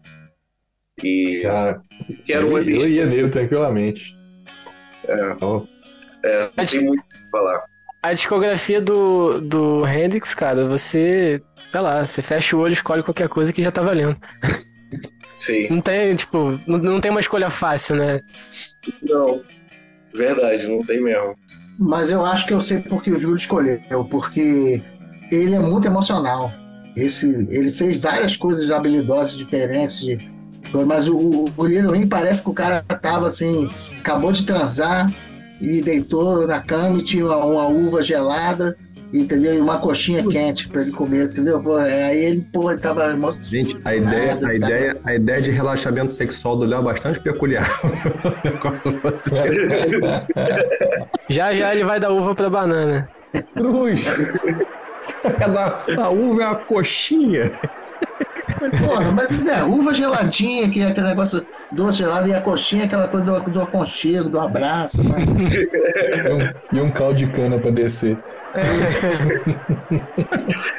E 1.03 1.43
Cara, 1.43 1.83
quero 2.25 2.59
eu, 2.59 2.81
eu 2.81 2.89
ia 2.89 3.07
nele 3.07 3.29
tranquilamente. 3.29 4.17
É, 5.07 5.33
então... 5.33 5.69
é 6.25 6.51
não 6.57 6.65
tem 6.65 6.85
muito 6.85 7.01
o 7.01 7.09
que 7.09 7.31
falar. 7.31 7.65
A 8.07 8.13
discografia 8.13 8.81
do, 8.81 9.41
do 9.41 9.85
Hendrix, 9.85 10.33
cara, 10.33 10.69
você, 10.69 11.43
sei 11.69 11.81
lá, 11.81 12.07
você 12.07 12.23
fecha 12.23 12.57
o 12.57 12.61
olho, 12.61 12.73
escolhe 12.73 13.03
qualquer 13.03 13.29
coisa 13.29 13.53
que 13.53 13.61
já 13.61 13.73
tá 13.73 13.83
valendo. 13.83 14.17
Sim. 15.35 15.67
Não 15.69 15.81
tem, 15.81 16.15
tipo, 16.15 16.57
não, 16.69 16.79
não 16.79 17.01
tem 17.01 17.11
uma 17.11 17.19
escolha 17.19 17.51
fácil, 17.51 17.97
né? 17.97 18.21
Não, 19.03 19.43
verdade, 20.15 20.69
não 20.69 20.85
tem 20.85 21.03
mesmo. 21.03 21.35
Mas 21.81 22.09
eu 22.09 22.25
acho 22.25 22.47
que 22.47 22.55
eu 22.55 22.61
sei 22.61 22.79
porque 22.79 23.11
o 23.11 23.19
Júlio 23.19 23.37
escolheu, 23.37 23.81
porque 24.09 24.81
ele 25.33 25.57
é 25.57 25.59
muito 25.59 25.89
emocional. 25.89 26.53
Esse, 26.97 27.27
ele 27.51 27.73
fez 27.73 28.01
várias 28.01 28.37
coisas 28.37 28.71
habilidosas 28.71 29.33
diferentes, 29.33 29.99
de, 29.99 30.17
mas 30.87 31.09
o, 31.09 31.47
o 31.57 31.67
Little 31.67 32.07
parece 32.09 32.41
que 32.41 32.51
o 32.51 32.55
cara 32.55 32.83
tava 32.83 33.27
assim, 33.27 33.69
acabou 33.99 34.31
de 34.31 34.47
transar 34.47 35.13
e 35.61 35.81
deitou 35.81 36.47
na 36.47 36.61
cama 36.61 36.99
e 36.99 37.05
tinha 37.05 37.25
uma, 37.25 37.45
uma 37.45 37.69
uva 37.69 38.03
gelada 38.03 38.77
entendeu? 39.13 39.55
E 39.55 39.61
uma 39.61 39.79
coxinha 39.79 40.27
quente 40.27 40.69
para 40.69 40.83
ele 40.83 40.93
comer, 40.93 41.27
entendeu? 41.27 41.63
Pô, 41.63 41.79
é, 41.79 42.05
aí 42.05 42.25
ele, 42.25 42.47
pô, 42.53 42.71
ele 42.71 42.81
tava 42.81 43.13
emocionado. 43.13 43.49
Gente, 43.49 43.77
a 43.85 43.95
ideia, 43.95 44.39
a, 44.43 44.55
ideia, 44.55 44.97
a 45.05 45.15
ideia 45.15 45.41
de 45.41 45.51
relaxamento 45.51 46.13
sexual 46.13 46.57
do 46.57 46.65
Léo 46.65 46.81
é 46.81 46.85
bastante 46.85 47.21
peculiar. 47.21 47.67
já 51.31 51.55
já 51.55 51.73
ele 51.73 51.85
vai 51.85 52.01
dar 52.01 52.11
uva 52.11 52.35
para 52.35 52.51
banana. 52.51 53.09
Cruz! 53.55 54.07
a 55.99 56.11
uva 56.11 56.43
é 56.43 56.47
uma 56.47 56.57
coxinha. 56.57 57.53
Porra, 58.71 59.13
mas 59.13 59.29
né, 59.31 59.63
uva 59.65 59.95
geladinha, 59.95 60.69
que 60.69 60.81
é 60.81 60.89
aquele 60.89 61.09
negócio 61.09 61.45
doce 61.73 61.99
gelado, 61.99 62.29
e 62.29 62.35
a 62.35 62.41
coxinha 62.41 62.83
é 62.83 62.87
aquela 62.87 63.09
coisa 63.09 63.25
do, 63.25 63.51
do 63.51 63.63
aconchego, 63.63 64.29
do 64.29 64.41
abraço. 64.41 65.03
Né? 65.03 65.17
E, 66.73 66.77
um, 66.77 66.79
e 66.79 66.81
um 66.81 66.91
caldo 66.91 67.15
de 67.15 67.27
cana 67.29 67.59
pra 67.59 67.71
descer. 67.71 68.17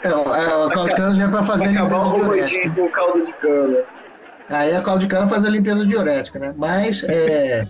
É, 0.03 0.07
é, 0.07 0.15
o 0.15 0.69
caldo 0.69 0.89
de 0.89 0.95
cana 0.95 1.15
já 1.15 1.25
é 1.25 1.27
pra 1.27 1.43
fazer 1.43 1.65
Vai 1.65 1.77
a 1.77 1.81
limpeza 1.83 2.17
diurética. 2.17 2.69
com 2.69 2.89
caldo 2.89 3.25
de 3.25 3.33
cana. 3.33 3.77
Aí 4.49 4.75
a 4.75 4.81
caldo 4.81 5.01
de 5.01 5.07
cana 5.07 5.27
faz 5.27 5.45
a 5.45 5.49
limpeza 5.49 5.85
diurética, 5.85 6.39
né? 6.39 6.53
Mas 6.57 7.03
é, 7.03 7.67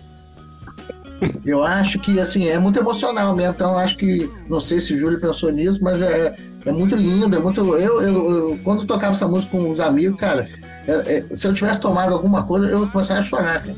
eu 1.44 1.64
acho 1.64 1.98
que 1.98 2.20
assim 2.20 2.48
é 2.48 2.58
muito 2.58 2.78
emocional 2.78 3.34
mesmo. 3.34 3.52
Então 3.52 3.78
acho 3.78 3.96
que 3.96 4.30
não 4.48 4.60
sei 4.60 4.80
se 4.80 4.94
o 4.94 4.98
Júlio 4.98 5.20
pensou 5.20 5.50
nisso, 5.50 5.82
mas 5.82 6.00
é, 6.00 6.34
é 6.64 6.72
muito 6.72 6.94
lindo, 6.96 7.34
é 7.34 7.38
muito. 7.38 7.60
Eu, 7.60 8.02
eu, 8.02 8.30
eu 8.30 8.58
quando 8.62 8.84
tocava 8.84 9.14
essa 9.14 9.26
música 9.26 9.50
com 9.50 9.68
os 9.70 9.80
amigos, 9.80 10.18
cara, 10.18 10.48
é, 10.86 11.16
é, 11.16 11.34
se 11.34 11.46
eu 11.46 11.54
tivesse 11.54 11.80
tomado 11.80 12.12
alguma 12.12 12.42
coisa, 12.44 12.66
eu 12.66 12.86
começaria 12.88 13.20
a 13.20 13.24
chorar, 13.24 13.62
cara. 13.62 13.76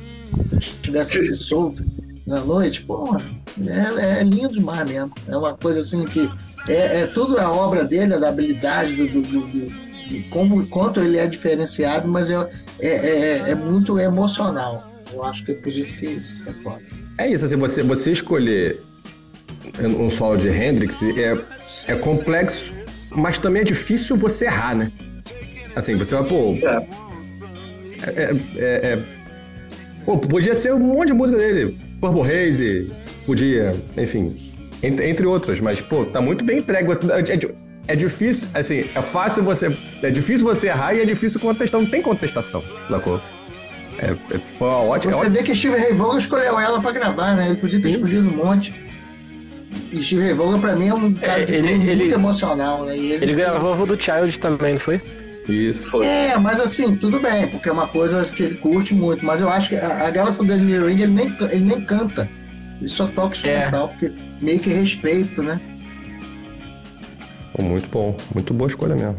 Se 0.50 0.54
eu 0.54 0.60
tivesse 0.82 1.22
se 1.24 1.34
solto 1.44 1.84
na 2.26 2.40
noite, 2.40 2.82
porra, 2.82 3.20
é, 3.66 4.20
é, 4.20 4.22
lindo 4.22 4.54
demais 4.54 4.88
mesmo. 4.88 5.12
É 5.26 5.36
uma 5.36 5.56
coisa 5.56 5.80
assim 5.80 6.04
que 6.04 6.30
é, 6.68 7.02
é 7.02 7.06
tudo 7.06 7.38
a 7.38 7.50
obra 7.50 7.84
dele, 7.84 8.16
da 8.18 8.28
habilidade, 8.28 8.94
do, 8.94 9.08
do, 9.08 9.22
do, 9.22 9.40
do 9.46 9.90
de 10.10 10.22
como 10.24 10.66
quanto 10.66 11.00
ele 11.00 11.16
é 11.16 11.26
diferenciado, 11.26 12.08
mas 12.08 12.28
é, 12.30 12.50
é, 12.80 12.88
é, 12.88 13.50
é 13.50 13.54
muito 13.54 13.98
emocional. 13.98 14.90
Eu 15.12 15.24
acho 15.24 15.44
que 15.44 15.52
é 15.52 15.54
por 15.54 15.68
isso 15.68 15.94
que 15.94 16.20
é 16.46 16.52
foda. 16.52 16.82
É 17.16 17.30
isso, 17.30 17.44
assim, 17.44 17.56
você, 17.56 17.82
você 17.82 18.12
escolher 18.12 18.82
um 19.78 20.10
solo 20.10 20.36
de 20.36 20.48
Hendrix 20.48 21.00
é, 21.02 21.38
é 21.90 21.96
complexo, 21.96 22.72
mas 23.10 23.38
também 23.38 23.62
é 23.62 23.64
difícil 23.64 24.16
você 24.16 24.46
errar, 24.46 24.74
né? 24.74 24.92
Assim, 25.74 25.96
você 25.96 26.14
vai, 26.14 26.24
pô. 26.24 26.56
É. 26.62 27.10
É, 28.02 28.36
é, 28.56 28.92
é, 28.92 28.98
pô, 30.04 30.16
podia 30.18 30.54
ser 30.54 30.72
um 30.72 30.78
monte 30.78 31.08
de 31.08 31.14
música 31.14 31.38
dele. 31.38 31.78
Purple 32.00 32.22
Haze, 32.22 32.90
podia, 33.26 33.74
enfim, 33.96 34.34
entre, 34.82 35.08
entre 35.08 35.26
outras, 35.26 35.60
mas, 35.60 35.80
pô, 35.80 36.04
tá 36.04 36.20
muito 36.20 36.44
bem 36.44 36.58
entregue. 36.58 36.92
É, 36.92 37.34
é, 37.34 37.92
é 37.92 37.96
difícil, 37.96 38.48
assim, 38.54 38.86
é 38.94 39.02
fácil 39.02 39.42
você. 39.42 39.76
É 40.02 40.10
difícil 40.10 40.46
você 40.46 40.68
errar 40.68 40.94
e 40.94 41.00
é 41.00 41.04
difícil 41.04 41.40
contestar, 41.40 41.80
não 41.80 41.90
tem 41.90 42.00
contestação, 42.00 42.62
sacou? 42.88 43.20
É, 43.98 44.12
é 44.12 44.64
ótimo. 44.64 45.12
Você 45.12 45.26
é 45.26 45.28
vê 45.28 45.42
que 45.42 45.54
Steve 45.54 45.76
Ray 45.76 45.92
Vaughan 45.92 46.18
escolheu 46.18 46.58
ela 46.58 46.80
pra 46.80 46.90
gravar, 46.92 47.34
né? 47.34 47.48
Ele 47.50 47.56
podia 47.56 47.80
ter 47.82 47.88
Sim. 47.88 47.94
escolhido 47.96 48.28
um 48.28 48.36
monte. 48.36 48.72
E 49.92 50.02
Steve 50.02 50.22
Ray 50.22 50.34
Vaughan, 50.34 50.60
pra 50.60 50.74
mim, 50.74 50.88
é 50.88 50.94
um 50.94 51.12
cara 51.14 51.40
é, 51.40 51.44
ele, 51.44 51.74
muito 51.76 51.90
ele, 51.90 52.12
emocional, 52.12 52.84
né? 52.84 52.96
ele, 52.96 53.12
ele 53.14 53.34
gravou 53.34 53.86
do 53.86 54.00
Child 54.00 54.38
também, 54.40 54.74
não 54.74 54.80
foi? 54.80 55.00
Isso. 55.48 55.90
Foi. 55.90 56.06
É, 56.06 56.36
mas 56.38 56.60
assim, 56.60 56.94
tudo 56.96 57.18
bem, 57.18 57.48
porque 57.48 57.68
é 57.68 57.72
uma 57.72 57.88
coisa 57.88 58.24
que 58.24 58.42
ele 58.42 58.54
curte 58.56 58.94
muito. 58.94 59.24
Mas 59.24 59.40
eu 59.40 59.48
acho 59.48 59.68
que 59.68 59.76
a, 59.76 60.06
a 60.06 60.10
gravação 60.10 60.44
dele 60.44 60.78
no 60.78 60.86
Ring, 60.86 61.02
ele 61.02 61.12
nem, 61.12 61.36
ele 61.50 61.64
nem 61.64 61.80
canta. 61.80 62.28
Ele 62.78 62.88
só 62.88 63.06
toca 63.06 63.34
instrumental, 63.34 63.86
é. 63.86 63.88
porque 63.88 64.12
meio 64.40 64.60
que 64.60 64.70
respeito, 64.70 65.42
né? 65.42 65.60
Muito 67.58 67.88
bom, 67.88 68.16
muito 68.34 68.54
boa 68.54 68.68
escolha 68.68 68.94
mesmo. 68.94 69.16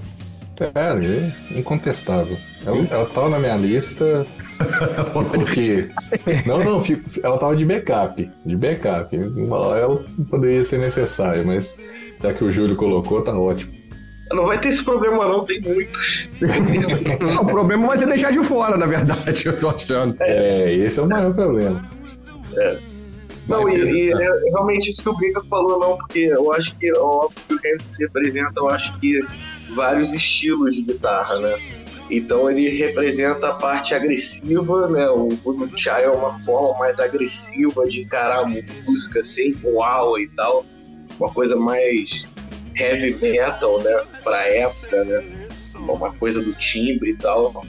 É, 0.59 1.57
incontestável. 1.57 2.37
Ela, 2.65 2.77
ela 2.89 3.05
tava 3.07 3.29
na 3.29 3.39
minha 3.39 3.55
lista 3.55 4.25
porque. 5.13 5.89
Não, 6.45 6.63
não, 6.63 6.83
fico... 6.83 7.03
ela 7.23 7.37
tava 7.37 7.55
de 7.55 7.65
backup. 7.65 8.29
De 8.45 8.55
backup. 8.55 9.15
Ela 9.15 10.03
poderia 10.29 10.63
ser 10.63 10.79
necessária, 10.79 11.43
mas 11.43 11.79
já 12.21 12.33
que 12.33 12.43
o 12.43 12.51
Júlio 12.51 12.75
colocou, 12.75 13.21
tá 13.21 13.37
ótimo. 13.37 13.81
Não 14.33 14.45
vai 14.45 14.59
ter 14.59 14.69
esse 14.69 14.83
problema, 14.83 15.27
não, 15.27 15.45
tem 15.45 15.61
muitos. 15.61 16.29
não, 17.19 17.41
o 17.41 17.45
problema 17.45 17.87
vai 17.87 17.97
ser 17.97 18.07
deixar 18.07 18.31
de 18.31 18.43
fora, 18.43 18.77
na 18.77 18.85
verdade, 18.85 19.43
eu 19.47 19.57
tô 19.57 19.69
achando. 19.69 20.15
É, 20.21 20.73
esse 20.73 20.99
é 20.99 21.03
o 21.03 21.07
maior 21.07 21.33
problema. 21.33 21.89
É. 22.57 22.77
Não, 23.47 23.67
e, 23.67 23.75
e 23.75 24.11
é 24.11 24.49
realmente 24.51 24.91
isso 24.91 25.01
que 25.01 25.09
o 25.09 25.17
Briga 25.17 25.41
falou, 25.49 25.79
não, 25.79 25.97
porque 25.97 26.19
eu 26.19 26.53
acho 26.53 26.75
que, 26.77 26.91
óbvio 26.93 27.41
que 27.47 27.53
o 27.53 27.57
Hendrix 27.57 27.97
representa, 27.99 28.53
eu 28.55 28.69
acho 28.69 28.97
que 28.99 29.21
vários 29.75 30.13
estilos 30.13 30.75
de 30.75 30.83
guitarra, 30.83 31.37
né? 31.39 31.80
Então 32.11 32.51
ele 32.51 32.67
representa 32.69 33.47
a 33.47 33.53
parte 33.53 33.95
agressiva, 33.95 34.89
né? 34.89 35.09
O 35.09 35.29
Voodoo 35.29 35.69
Chai 35.79 36.03
é 36.03 36.09
uma 36.09 36.37
forma 36.41 36.77
mais 36.77 36.99
agressiva 36.99 37.85
de 37.85 38.01
encarar 38.01 38.39
a 38.39 38.45
música, 38.45 39.23
sem 39.23 39.51
assim, 39.51 39.59
uau 39.63 40.19
e 40.19 40.27
tal. 40.27 40.65
uma 41.17 41.31
coisa 41.33 41.55
mais 41.55 42.27
heavy 42.75 43.15
metal, 43.21 43.81
né? 43.81 44.03
Pra 44.23 44.45
época, 44.45 45.03
né? 45.05 45.23
Uma 45.75 46.11
coisa 46.13 46.41
do 46.41 46.53
timbre 46.53 47.11
e 47.11 47.15
tal. 47.15 47.65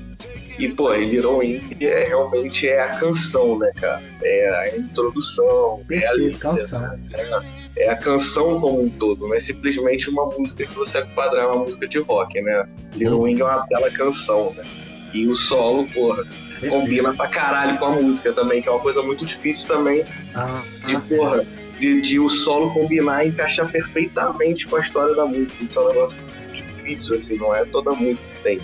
E, 0.59 0.69
pô, 0.69 0.93
Little 0.93 1.43
Ink 1.43 1.85
é, 1.85 2.09
realmente 2.09 2.69
é 2.69 2.81
a 2.83 2.89
canção, 2.89 3.59
né, 3.59 3.73
cara? 3.81 4.03
É 4.23 4.49
a 4.51 4.77
introdução, 4.77 5.83
Perfeito, 5.87 6.05
é 6.05 6.09
a 6.09 6.13
letra, 6.13 6.39
canção. 6.39 6.81
né? 6.81 7.01
É, 7.15 7.62
é 7.83 7.91
a 7.91 7.97
canção 7.97 8.61
como 8.61 8.83
um 8.83 8.89
todo, 8.89 9.27
não 9.27 9.35
é 9.35 9.41
simplesmente 9.41 10.09
uma 10.09 10.27
música 10.27 10.67
que 10.67 10.75
você 10.75 11.01
enquadrar 11.01 11.51
uma 11.51 11.65
música 11.65 11.89
de 11.89 11.99
rock, 11.99 12.41
né? 12.41 12.65
Little 12.95 13.21
Wing 13.21 13.41
é 13.41 13.45
uma 13.45 13.67
bela 13.67 13.91
canção, 13.91 14.53
né? 14.57 14.65
E 15.13 15.27
o 15.27 15.35
solo, 15.35 15.87
porra, 15.93 16.25
combina 16.69 17.13
pra 17.13 17.27
caralho 17.27 17.77
com 17.79 17.87
a 17.87 17.91
música 17.91 18.33
também, 18.33 18.63
que 18.63 18.69
é 18.69 18.73
uma 18.73 18.81
coisa 18.81 19.03
muito 19.03 19.27
difícil 19.27 19.69
também 19.69 20.05
Ah, 20.35 20.63
de, 20.87 20.97
porra, 21.15 21.45
de, 21.79 22.01
de 22.01 22.19
o 22.19 22.29
solo 22.29 22.73
combinar 22.73 23.25
e 23.25 23.29
encaixar 23.29 23.71
perfeitamente 23.71 24.67
com 24.67 24.77
a 24.77 24.81
história 24.81 25.15
da 25.15 25.27
música. 25.27 25.53
Isso 25.63 25.79
é 25.79 25.83
um 25.83 25.89
negócio 25.89 26.17
muito 26.17 26.75
difícil, 26.75 27.17
assim, 27.17 27.37
não 27.37 27.55
é 27.55 27.65
toda 27.65 27.91
música 27.93 28.27
que 28.37 28.43
tem. 28.43 28.61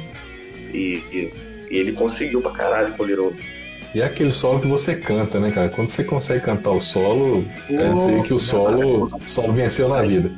E, 0.73 1.03
e, 1.13 1.33
e 1.71 1.77
ele 1.77 1.93
conseguiu 1.93 2.41
pra 2.41 2.53
caralho 2.53 2.95
com 2.95 3.03
o 3.03 3.07
Little 3.07 3.27
Wing. 3.29 3.58
E 3.95 4.01
é 4.01 4.05
aquele 4.05 4.33
solo 4.33 4.61
que 4.61 4.67
você 4.67 4.95
canta, 4.97 5.41
né, 5.41 5.51
cara? 5.51 5.69
Quando 5.71 5.89
você 5.89 6.05
consegue 6.05 6.45
cantar 6.45 6.71
o 6.71 6.81
solo, 6.81 7.45
quer 7.67 7.91
Oh, 7.91 7.95
dizer 7.95 8.23
que 8.23 8.35
o 8.35 8.39
solo, 8.39 9.05
o 9.07 9.29
solo 9.29 9.53
venceu 9.53 9.89
na 9.89 10.03
vida. 10.03 10.31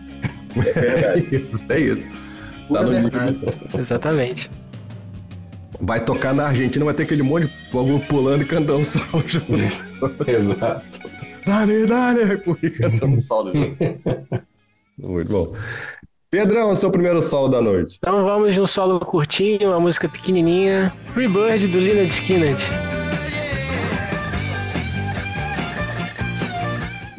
É. 0.76 1.18
É 1.18 1.18
isso, 1.36 1.66
é 1.68 1.80
isso. 1.80 2.06
Tá 2.72 2.82
no 2.82 2.90
verdade. 2.90 3.40
Exatamente. 3.76 4.50
Vai 5.80 6.04
tocar 6.04 6.32
na 6.34 6.46
Argentina, 6.46 6.84
vai 6.84 6.94
ter 6.94 7.04
aquele 7.04 7.22
monte 7.22 7.46
de 7.46 7.70
povo 7.70 7.98
pulando 8.00 8.42
e 8.42 8.46
cantando 8.46 8.84
solo 8.84 9.24
junto. 9.26 9.52
Exato. 10.30 11.00
Dale, 11.46 11.86
dale, 11.86 12.42
e 12.62 12.70
cantando 12.70 13.20
solo 13.20 13.52
junto. 13.52 13.76
Muito 14.98 15.28
bom. 15.32 15.54
Pedrão, 16.30 16.76
seu 16.76 16.90
primeiro 16.92 17.20
solo 17.20 17.48
da 17.48 17.60
noite. 17.60 17.96
Então 17.98 18.22
vamos 18.22 18.54
de 18.54 18.60
um 18.60 18.66
solo 18.66 19.00
curtinho, 19.00 19.70
uma 19.70 19.80
música 19.80 20.08
pequenininha. 20.08 20.92
Free 21.08 21.26
Bird 21.26 21.66
do 21.66 21.78
Leonard 21.80 22.12
Skinner. 22.12 22.56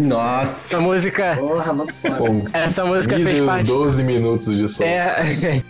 Nossa. 0.01 0.75
Essa 0.75 0.79
música, 0.79 1.36
Porra. 1.38 1.75
Com 2.17 2.46
essa 2.53 2.86
música 2.86 3.15
fez 3.15 3.29
15, 3.29 3.46
parte 3.46 3.67
12 3.67 4.03
minutos 4.03 4.58
de 4.58 4.67
solo. 4.67 4.89
É, 4.89 5.63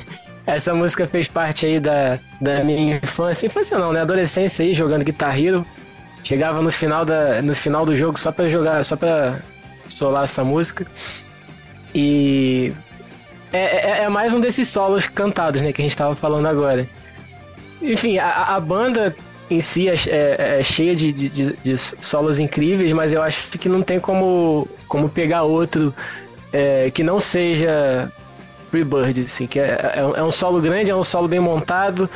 essa 0.47 0.73
música 0.73 1.07
fez 1.07 1.27
parte 1.27 1.65
aí 1.65 1.79
da, 1.79 2.17
da 2.39 2.63
minha 2.63 2.97
infância. 2.97 3.45
Infância 3.45 3.77
não, 3.77 3.91
né? 3.91 4.01
Adolescência 4.01 4.63
aí, 4.63 4.73
jogando 4.73 5.03
Guitar 5.03 5.37
Hero. 5.39 5.65
Chegava 6.23 6.61
no 6.61 6.71
final, 6.71 7.03
da, 7.03 7.41
no 7.41 7.55
final 7.55 7.85
do 7.85 7.97
jogo 7.97 8.19
só 8.19 8.31
pra 8.31 8.47
jogar, 8.47 8.85
só 8.85 8.95
pra 8.95 9.39
solar 9.87 10.23
essa 10.23 10.43
música. 10.43 10.85
E 11.93 12.71
é, 13.51 14.01
é, 14.01 14.03
é 14.03 14.09
mais 14.09 14.33
um 14.33 14.39
desses 14.39 14.69
solos 14.69 15.07
cantados, 15.07 15.61
né? 15.61 15.73
Que 15.73 15.81
a 15.81 15.85
gente 15.85 15.97
tava 15.97 16.15
falando 16.15 16.45
agora. 16.47 16.87
Enfim, 17.81 18.17
a, 18.17 18.55
a 18.55 18.59
banda 18.59 19.15
em 19.51 19.61
si 19.61 19.87
é, 19.89 19.93
é- 20.07 20.59
é 20.59 20.63
cheia 20.63 20.95
de, 20.95 21.11
de, 21.11 21.29
de- 21.29 21.53
de 21.63 21.77
solos 21.77 22.39
incríveis, 22.39 22.91
mas 22.93 23.11
eu 23.13 23.21
acho 23.21 23.47
que 23.57 23.67
não 23.67 23.81
tem 23.81 23.99
como, 23.99 24.67
como 24.87 25.09
pegar 25.09 25.43
outro 25.43 25.93
é, 26.53 26.89
que 26.91 27.03
não 27.03 27.19
seja 27.19 28.11
Freebird, 28.69 29.21
assim, 29.21 29.47
que 29.47 29.59
é, 29.59 29.93
é, 29.97 30.05
um- 30.05 30.15
é 30.15 30.23
um 30.23 30.31
solo 30.31 30.61
grande, 30.61 30.89
é 30.89 30.95
um 30.95 31.03
solo 31.03 31.27
bem 31.27 31.39
montado, 31.39 32.09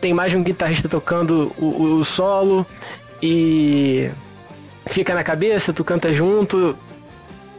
tem 0.00 0.12
mais 0.12 0.30
de 0.32 0.36
um 0.36 0.42
guitarrista 0.42 0.88
tocando 0.88 1.50
o, 1.58 1.96
o- 2.00 2.04
solo 2.04 2.66
e 3.22 4.10
fica 4.86 5.14
na 5.14 5.22
cabeça, 5.24 5.72
tu 5.72 5.82
canta 5.82 6.12
junto 6.12 6.76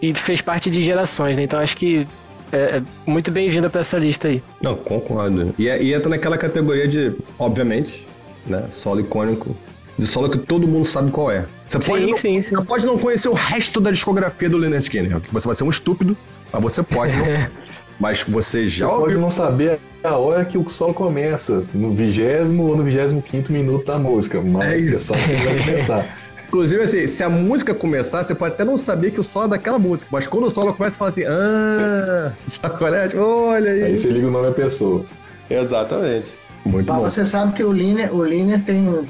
e 0.01 0.13
fez 0.13 0.41
parte 0.41 0.69
de 0.69 0.83
gerações, 0.83 1.35
né? 1.35 1.43
Então 1.43 1.59
acho 1.59 1.75
que 1.75 2.05
é, 2.51 2.77
é 2.77 2.81
muito 3.07 3.31
bem-vinda 3.31 3.69
pra 3.69 3.81
essa 3.81 3.97
lista 3.97 4.27
aí. 4.27 4.43
Não, 4.61 4.75
concordo. 4.75 5.55
E, 5.57 5.63
e 5.67 5.93
entra 5.93 6.09
naquela 6.09 6.37
categoria 6.37 6.87
de, 6.87 7.13
obviamente, 7.39 8.05
né? 8.47 8.65
Solo 8.71 8.99
icônico. 9.01 9.55
De 9.97 10.05
solo 10.05 10.29
que 10.29 10.37
todo 10.37 10.67
mundo 10.67 10.85
sabe 10.85 11.09
qual 11.09 11.31
é. 11.31 11.45
Você 11.65 11.79
pode, 11.79 12.03
Sim, 12.03 12.11
não, 12.11 12.17
sim, 12.17 12.41
sim. 12.41 12.55
você 12.55 12.65
pode 12.65 12.85
não 12.85 12.97
conhecer 12.97 13.29
o 13.29 13.33
resto 13.33 13.79
da 13.79 13.91
discografia 13.91 14.49
do 14.49 14.57
Leonard 14.57 14.83
Skinner. 14.83 15.21
que 15.21 15.33
Você 15.33 15.47
vai 15.47 15.55
ser 15.55 15.63
um 15.63 15.69
estúpido, 15.69 16.17
mas 16.51 16.61
você 16.61 16.83
pode. 16.83 17.15
não. 17.15 17.25
mas 17.97 18.21
você 18.23 18.63
Você 18.63 18.67
já 18.69 18.87
pode 18.89 18.99
ouviu. 19.01 19.19
não 19.21 19.31
saber 19.31 19.79
a 20.03 20.17
hora 20.17 20.43
que 20.43 20.57
o 20.57 20.67
solo 20.67 20.93
começa, 20.93 21.63
no 21.73 21.93
vigésimo 21.93 22.63
ou 22.67 22.75
no 22.75 22.83
vigésimo 22.83 23.21
quinto 23.21 23.53
minuto 23.53 23.85
da 23.85 23.97
música, 23.97 24.39
É 24.39 24.41
mas 24.41 24.83
isso. 24.85 24.99
você 24.99 25.05
sabe 25.05 25.23
que 25.23 25.45
vai 25.45 25.59
começar. 25.63 26.17
Inclusive, 26.47 26.83
assim, 26.83 27.07
se 27.07 27.23
a 27.23 27.29
música 27.29 27.73
começar, 27.73 28.23
você 28.23 28.35
pode 28.35 28.53
até 28.53 28.63
não 28.65 28.77
saber 28.77 29.11
que 29.11 29.19
o 29.19 29.23
solo 29.23 29.45
é 29.45 29.49
daquela 29.51 29.79
música. 29.79 30.07
Mas 30.11 30.27
quando 30.27 30.45
o 30.45 30.49
solo 30.49 30.73
começa, 30.73 30.91
você 30.91 30.97
fala 30.97 31.09
assim, 31.09 31.23
ah, 31.25 32.33
sacolete, 32.47 33.15
olha 33.17 33.71
aí. 33.71 33.83
Aí 33.83 33.97
você 33.97 34.09
liga 34.09 34.27
o 34.27 34.31
nome 34.31 34.47
da 34.47 34.53
pessoa. 34.53 35.03
Exatamente. 35.49 36.31
Muito 36.65 36.91
Mas 36.91 37.01
bom. 37.01 37.09
você 37.09 37.25
sabe 37.25 37.53
que 37.53 37.63
o 37.63 37.71
Liner, 37.71 38.13
o 38.13 38.23
Liner 38.23 38.61
tem. 38.63 39.07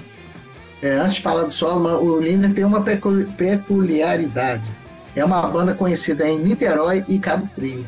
é, 0.82 0.90
antes 0.98 1.16
de 1.16 1.22
falar 1.22 1.44
do 1.44 1.52
solo, 1.54 1.80
mas 1.80 1.94
o 1.94 2.20
Liner 2.20 2.54
tem 2.54 2.64
uma 2.66 2.82
pecu- 2.82 3.28
peculiaridade. 3.38 4.64
É 5.16 5.24
uma 5.24 5.42
banda 5.44 5.74
conhecida 5.74 6.28
em 6.28 6.38
Niterói 6.40 7.04
e 7.08 7.18
Cabo 7.18 7.48
Frio. 7.48 7.86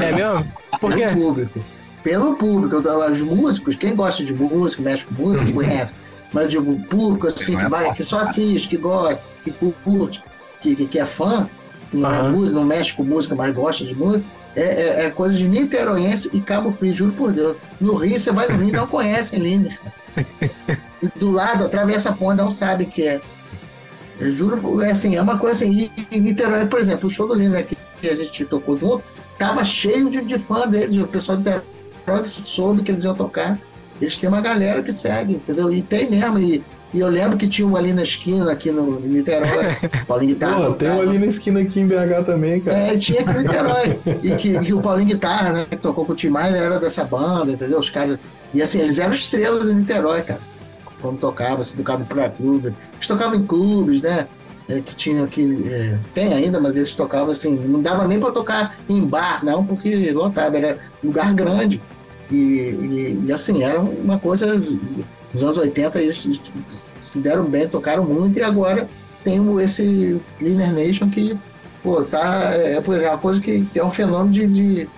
É 0.00 0.12
mesmo? 0.12 0.46
Por 0.80 0.92
quê? 0.94 1.06
Pelo 1.08 1.16
público. 1.20 1.60
Pelo 2.04 2.34
público. 2.36 2.76
Os 2.76 3.20
músicos, 3.20 3.74
quem 3.76 3.94
gosta 3.96 4.24
de 4.24 4.32
música, 4.32 4.80
mexe 4.82 5.04
com 5.04 5.14
música, 5.22 5.50
conhece. 5.52 5.92
Mas 6.32 6.48
digo, 6.50 6.72
o 6.72 6.80
público 6.84 7.26
assim, 7.26 7.56
que, 7.56 7.68
vai, 7.68 7.92
que 7.94 8.04
só 8.04 8.20
assiste, 8.20 8.68
que 8.68 8.76
gosta, 8.76 9.20
que 9.44 9.50
curte, 9.84 10.22
que, 10.62 10.74
que, 10.76 10.86
que 10.86 10.98
é 10.98 11.04
fã, 11.04 11.48
não, 11.92 12.10
é 12.12 12.18
Aham. 12.18 12.30
música, 12.32 12.56
não 12.58 12.64
mexe 12.64 12.92
com 12.94 13.02
música, 13.02 13.34
mas 13.34 13.54
gosta 13.54 13.84
de 13.84 13.94
música, 13.94 14.24
é, 14.54 14.62
é, 14.62 15.04
é 15.06 15.10
coisa 15.10 15.36
de 15.36 15.48
Niteroense 15.48 16.30
e 16.32 16.40
Cabo 16.40 16.72
Frio, 16.72 16.92
juro 16.92 17.12
por 17.12 17.32
Deus. 17.32 17.56
No 17.80 17.94
Rio, 17.94 18.18
você 18.18 18.30
vai 18.30 18.48
no 18.48 18.62
Rio 18.62 18.72
não 18.72 18.86
conhece 18.86 19.36
Liner. 19.36 19.78
E 21.02 21.18
do 21.18 21.30
lado, 21.30 21.64
atravessa 21.64 22.10
a 22.10 22.12
ponte, 22.12 22.36
não 22.36 22.50
sabe 22.50 22.86
que 22.86 23.02
é. 23.06 23.20
Eu 24.20 24.32
juro, 24.32 24.82
é 24.82 24.90
assim, 24.90 25.16
é 25.16 25.22
uma 25.22 25.38
coisa 25.38 25.64
assim. 25.64 25.90
E, 26.10 26.20
Niterói, 26.20 26.66
por 26.66 26.78
exemplo, 26.78 27.08
o 27.08 27.10
show 27.10 27.26
do 27.26 27.34
Liner 27.34 27.66
que 27.66 28.08
a 28.08 28.14
gente 28.14 28.44
tocou 28.44 28.76
junto, 28.76 29.02
tava 29.38 29.64
cheio 29.64 30.10
de, 30.10 30.20
de 30.22 30.38
fã 30.38 30.68
deles. 30.68 30.96
O 30.98 31.08
pessoal 31.08 31.38
de 31.38 31.50
Niterói 31.50 32.24
soube 32.44 32.82
que 32.82 32.92
eles 32.92 33.04
iam 33.04 33.14
tocar. 33.14 33.58
Eles 34.00 34.18
têm 34.18 34.28
uma 34.28 34.40
galera 34.40 34.82
que 34.82 34.92
segue, 34.92 35.34
entendeu? 35.34 35.72
E 35.72 35.82
tem 35.82 36.10
mesmo. 36.10 36.38
E, 36.38 36.62
e 36.92 37.00
eu 37.00 37.08
lembro 37.08 37.38
que 37.38 37.48
tinha 37.48 37.66
um 37.66 37.76
ali 37.76 37.92
na 37.92 38.02
esquina, 38.02 38.50
aqui 38.52 38.70
no 38.70 38.98
em 39.00 39.08
Niterói, 39.08 39.76
Paulinho 40.06 40.34
Guitarra. 40.34 40.56
Porra, 40.56 40.74
tem 40.74 40.88
um 40.88 40.92
tocava. 40.92 41.10
ali 41.10 41.18
na 41.18 41.26
esquina 41.26 41.60
aqui 41.60 41.80
em 41.80 41.86
BH 41.86 42.24
também, 42.26 42.60
cara. 42.60 42.78
É, 42.78 42.98
tinha 42.98 43.20
aqui 43.20 43.30
em 43.30 43.42
Niterói. 43.42 43.98
E 44.22 44.36
que, 44.36 44.60
que 44.60 44.74
o 44.74 44.80
Paulinho 44.80 45.08
Guitarra, 45.08 45.52
né, 45.52 45.66
que 45.68 45.76
tocou 45.76 46.04
com 46.04 46.12
o 46.12 46.16
Tim 46.16 46.28
Maia, 46.28 46.56
era 46.56 46.78
dessa 46.78 47.04
banda, 47.04 47.52
entendeu? 47.52 47.78
Os 47.78 47.90
caras. 47.90 48.18
E 48.52 48.60
assim, 48.60 48.80
eles 48.80 48.98
eram 48.98 49.12
estrelas 49.12 49.68
em 49.68 49.74
Niterói, 49.74 50.22
cara. 50.22 50.40
Quando 51.00 51.18
tocava, 51.18 51.64
se 51.64 51.76
tocava 51.76 52.04
para 52.04 52.28
clube. 52.28 52.74
Eles 52.94 53.08
tocavam 53.08 53.36
em 53.36 53.44
clubes, 53.44 54.00
né? 54.00 54.26
é, 54.68 54.80
que 54.80 54.94
tinham 54.94 55.26
que. 55.26 55.68
é, 55.68 55.98
tem 56.14 56.32
ainda, 56.32 56.60
mas 56.60 56.76
eles 56.76 56.94
tocavam 56.94 57.30
assim. 57.30 57.54
Não 57.54 57.80
dava 57.80 58.06
nem 58.06 58.18
para 58.18 58.32
tocar 58.32 58.76
em 58.88 59.04
bar, 59.06 59.44
não, 59.44 59.64
porque 59.64 60.10
lotava, 60.12 60.56
era 60.56 60.78
lugar 61.02 61.32
grande. 61.34 61.80
E, 62.30 62.34
e, 62.34 63.22
e, 63.26 63.32
assim, 63.32 63.62
era 63.62 63.80
uma 63.80 64.18
coisa. 64.18 64.60
Nos 65.32 65.42
anos 65.42 65.56
80 65.58 65.98
eles 66.00 66.28
se 67.02 67.18
deram 67.18 67.44
bem, 67.44 67.68
tocaram 67.68 68.04
muito, 68.04 68.38
e 68.38 68.42
agora 68.42 68.88
tem 69.24 69.40
esse 69.60 70.20
Cleaner 70.38 70.72
Nation 70.72 71.08
que, 71.08 71.36
pô, 71.82 72.02
tá. 72.02 72.50
É, 72.54 72.80
por 72.80 72.92
exemplo, 72.94 73.08
é 73.10 73.14
uma 73.14 73.18
coisa 73.18 73.40
que, 73.40 73.64
que 73.66 73.78
é 73.78 73.84
um 73.84 73.90
fenômeno 73.90 74.30
de, 74.30 74.46
de- 74.46 74.88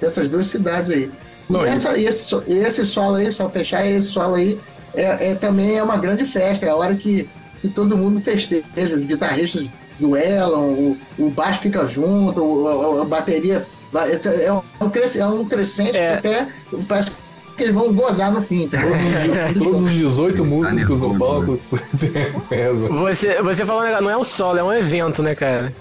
dessas 0.00 0.28
duas 0.28 0.46
cidades 0.46 0.90
aí. 0.90 1.10
Não, 1.48 1.64
e 1.64 1.68
e- 1.68 1.72
essa, 1.72 1.98
esse, 1.98 2.34
esse 2.46 2.86
solo 2.86 3.16
aí, 3.16 3.32
só 3.32 3.48
fechar 3.48 3.86
esse 3.86 4.08
solo 4.08 4.34
aí, 4.36 4.58
é, 4.94 5.30
é 5.30 5.34
também 5.34 5.76
é 5.76 5.82
uma 5.82 5.96
grande 5.96 6.24
festa, 6.24 6.66
é 6.66 6.70
a 6.70 6.76
hora 6.76 6.94
que, 6.94 7.28
que 7.60 7.68
todo 7.68 7.96
mundo 7.96 8.20
festeja, 8.20 8.64
os 8.94 9.04
guitarristas 9.04 9.66
duelam, 9.98 10.62
o, 10.72 10.96
o 11.18 11.30
baixo 11.30 11.60
fica 11.60 11.86
junto, 11.86 12.42
o- 12.42 12.98
a, 12.98 13.02
a 13.02 13.04
bateria. 13.04 13.66
É 13.92 14.52
um, 14.52 14.62
é 14.80 14.84
um 14.84 15.20
é 15.20 15.26
um 15.26 15.44
crescente 15.48 15.96
É. 15.96 16.18
que 16.20 16.28
até 16.28 16.46
parece 16.86 17.12
que 17.60 17.64
eles 17.64 17.74
vão 17.74 17.92
gozar 17.92 18.32
no 18.32 18.40
fim, 18.40 18.64
entendeu? 18.64 18.92
Todos 19.62 19.82
os 19.82 19.90
18 19.90 20.44
músicos 20.44 21.02
no 21.02 21.14
nervoso, 21.14 21.58
palco 21.58 21.60
reza. 22.50 22.88
Você, 22.88 23.42
você 23.42 23.66
falou 23.66 23.82
um 23.82 23.84
negócio, 23.84 24.04
não 24.04 24.10
é 24.10 24.16
um 24.16 24.24
solo, 24.24 24.58
é 24.58 24.62
um 24.62 24.72
evento, 24.72 25.22
né, 25.22 25.34
cara? 25.34 25.72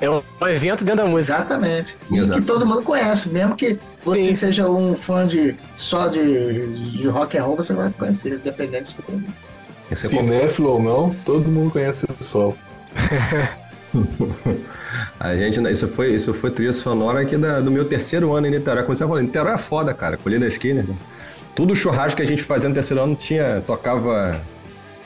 É 0.00 0.10
um, 0.10 0.20
um 0.40 0.48
evento 0.48 0.84
dentro 0.84 1.04
da 1.04 1.08
música. 1.08 1.34
Exatamente. 1.34 1.96
E 2.10 2.18
Exato. 2.18 2.40
que 2.40 2.44
todo 2.44 2.66
mundo 2.66 2.82
conhece, 2.82 3.28
mesmo 3.28 3.54
que 3.54 3.78
você 4.04 4.24
Sim. 4.24 4.34
seja 4.34 4.68
um 4.68 4.96
fã 4.96 5.24
de 5.24 5.54
só 5.76 6.08
de, 6.08 6.90
de 6.90 7.06
rock 7.06 7.38
and 7.38 7.44
roll, 7.44 7.56
você 7.56 7.72
vai 7.72 7.92
conhecer, 7.96 8.38
dependendo 8.38 8.86
do 8.86 8.90
seu 8.90 9.04
é 9.90 9.94
Cinéfilo 9.94 10.70
ou 10.70 10.82
não, 10.82 11.14
todo 11.24 11.48
mundo 11.48 11.70
conhece 11.70 12.04
o 12.20 12.24
sol. 12.24 12.56
A 15.18 15.34
gente, 15.36 15.60
isso 15.70 15.86
foi, 15.88 16.14
isso 16.14 16.32
foi 16.34 16.50
trilha 16.50 16.72
sonora 16.72 17.20
aqui 17.20 17.36
da- 17.36 17.60
do 17.60 17.70
meu 17.70 17.84
terceiro 17.84 18.32
ano 18.32 18.46
em 18.46 18.50
Niterói. 18.50 18.82
Como 18.84 18.96
você 18.96 19.04
falou, 19.04 19.20
Niterói 19.20 19.54
é 19.54 19.58
foda, 19.58 19.92
cara. 19.94 20.16
Colina 20.16 20.46
Skinner. 20.46 20.84
Tudo 21.54 21.76
churrasco 21.76 22.16
que 22.16 22.22
a 22.22 22.26
gente 22.26 22.42
fazia 22.42 22.68
no 22.68 22.74
terceiro 22.74 23.02
ano 23.02 23.14
tinha, 23.14 23.62
tocava 23.66 24.40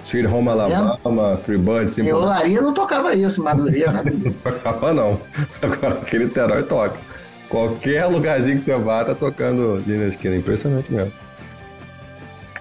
Sweet 0.05 0.27
Home 0.29 0.49
Alabama, 0.49 1.33
é. 1.33 1.37
Free 1.45 1.59
Bird, 1.59 1.91
Simple... 1.91 2.11
Eu 2.11 2.19
Olaria 2.19 2.61
não 2.61 2.73
tocava 2.73 3.13
isso, 3.15 3.43
Madureira, 3.43 3.93
né? 4.05 4.13
não 4.25 4.33
tocava 4.33 4.95
não. 4.95 5.21
Agora 5.61 5.95
aquele 5.95 6.25
Niterói 6.27 6.63
toca. 6.63 6.97
Qualquer 7.49 8.07
lugarzinho 8.07 8.57
que 8.57 8.65
você 8.65 8.75
vá, 8.77 9.05
tá 9.05 9.15
tocando 9.15 9.83
Lina 9.87 10.07
Esquina. 10.07 10.37
Impressionante 10.37 10.93
mesmo. 10.93 11.13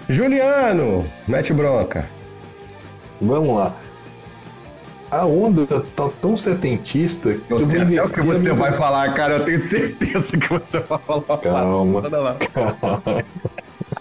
Juliano, 0.08 1.06
mete 1.28 1.54
bronca. 1.54 2.06
Vamos 3.22 3.58
lá. 3.58 3.76
A 5.16 5.26
onda 5.26 5.66
tá 5.96 6.10
tão 6.22 6.36
setentista 6.36 7.36
que 7.36 7.50
eu, 7.50 7.60
eu 7.60 7.66
vou 7.66 7.82
até 7.82 8.04
o 8.04 8.10
que 8.10 8.22
você 8.22 8.52
vai 8.52 8.74
falar, 8.74 9.14
cara. 9.14 9.38
Eu 9.38 9.46
tenho 9.46 9.62
certeza 9.62 10.36
que 10.36 10.50
você 10.50 10.80
vai 10.80 11.00
falar. 11.00 11.38
Calma. 11.38 12.02
Calma. 12.02 13.26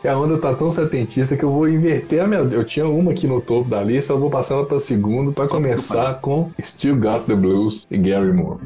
A 0.04 0.18
onda 0.18 0.36
tá 0.38 0.52
tão 0.52 0.72
setentista 0.72 1.36
que 1.36 1.44
eu 1.44 1.52
vou 1.52 1.68
inverter 1.68 2.22
a 2.22 2.26
minha. 2.26 2.40
Eu 2.40 2.64
tinha 2.64 2.86
uma 2.86 3.12
aqui 3.12 3.28
no 3.28 3.40
topo 3.40 3.70
da 3.70 3.80
lista, 3.80 4.12
eu 4.12 4.18
vou 4.18 4.28
passar 4.28 4.54
ela 4.54 4.66
pra 4.66 4.80
segundo 4.80 5.32
para 5.32 5.48
começar 5.48 6.14
com 6.14 6.50
Still 6.60 6.96
Got 6.96 7.26
the 7.26 7.34
Blues 7.34 7.86
e 7.90 7.96
Gary 7.96 8.32
Moore. 8.32 8.60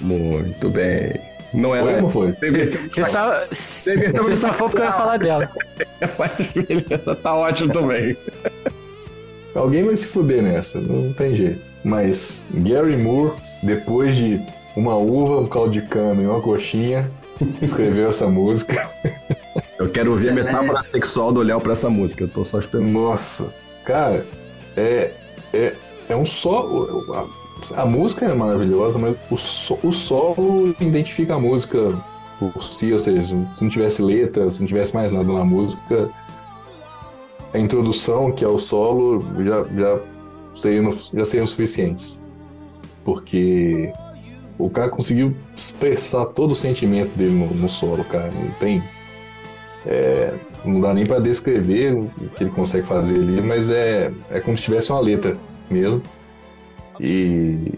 Muito 0.00 0.68
bem. 0.68 1.29
Não 1.52 1.74
era. 1.74 1.94
Como 1.94 2.08
foi? 2.08 2.32
Você 2.90 3.04
só, 3.06 3.44
você 3.50 4.36
só 4.36 4.52
foi 4.52 4.68
porque 4.68 4.82
eu 4.82 4.86
ia 4.86 4.92
falar 4.92 5.16
dela. 5.18 5.50
Mas 6.18 6.46
beleza, 6.52 7.16
tá 7.16 7.34
ótimo 7.34 7.72
também. 7.72 8.16
Alguém 9.54 9.84
vai 9.84 9.96
se 9.96 10.06
fuder 10.06 10.42
nessa, 10.42 10.80
não 10.80 11.12
tem 11.12 11.34
jeito. 11.34 11.60
Mas 11.84 12.46
Gary 12.54 12.96
Moore, 12.96 13.34
depois 13.62 14.14
de 14.14 14.40
uma 14.76 14.96
uva, 14.96 15.40
um 15.40 15.46
caldo 15.46 15.72
de 15.72 15.82
cana 15.82 16.22
e 16.22 16.26
uma 16.26 16.40
coxinha, 16.40 17.10
escreveu 17.60 18.08
essa 18.08 18.28
música. 18.28 18.88
Eu 19.78 19.90
quero 19.90 20.14
ver 20.14 20.30
a 20.30 20.34
metáfora 20.34 20.82
sexual 20.82 21.32
do 21.32 21.42
Léo 21.42 21.60
pra 21.60 21.72
essa 21.72 21.90
música, 21.90 22.24
eu 22.24 22.28
tô 22.28 22.44
só 22.44 22.60
esperando. 22.60 22.90
Nossa, 22.90 23.52
cara, 23.84 24.24
é, 24.76 25.10
é, 25.52 25.74
é 26.08 26.16
um 26.16 26.26
só. 26.26 26.86
A, 27.76 27.84
música 27.84 28.26
é 28.26 28.34
maravilhosa, 28.34 28.98
mas 28.98 29.16
o, 29.30 29.36
so, 29.36 29.78
o 29.82 29.92
solo 29.92 30.74
identifica 30.80 31.34
a 31.34 31.38
música 31.38 31.92
por 32.38 32.62
si, 32.72 32.92
ou 32.92 32.98
seja, 32.98 33.36
se 33.54 33.62
não 33.62 33.70
tivesse 33.70 34.00
letra, 34.00 34.50
se 34.50 34.60
não 34.60 34.66
tivesse 34.66 34.94
mais 34.94 35.12
nada 35.12 35.30
na 35.30 35.44
música, 35.44 36.08
a 37.52 37.58
introdução, 37.58 38.32
que 38.32 38.44
é 38.44 38.48
o 38.48 38.58
solo, 38.58 39.24
já, 39.44 39.62
já, 39.74 40.00
seriam, 40.54 40.90
já 41.12 41.24
seriam 41.24 41.46
suficientes. 41.46 42.20
Porque 43.04 43.92
o 44.58 44.70
cara 44.70 44.88
conseguiu 44.88 45.34
expressar 45.56 46.26
todo 46.26 46.52
o 46.52 46.56
sentimento 46.56 47.16
dele 47.16 47.32
no, 47.32 47.54
no 47.54 47.68
solo, 47.68 48.04
cara. 48.04 48.30
Não 48.32 48.50
tem. 48.52 48.82
É, 49.86 50.34
não 50.64 50.80
dá 50.80 50.92
nem 50.92 51.06
para 51.06 51.18
descrever 51.20 51.94
o 51.94 52.08
que 52.36 52.44
ele 52.44 52.50
consegue 52.50 52.86
fazer 52.86 53.14
ali, 53.14 53.40
mas 53.40 53.70
é, 53.70 54.12
é 54.30 54.40
como 54.40 54.56
se 54.56 54.64
tivesse 54.64 54.92
uma 54.92 55.00
letra 55.00 55.36
mesmo. 55.70 56.02
E 57.00 57.72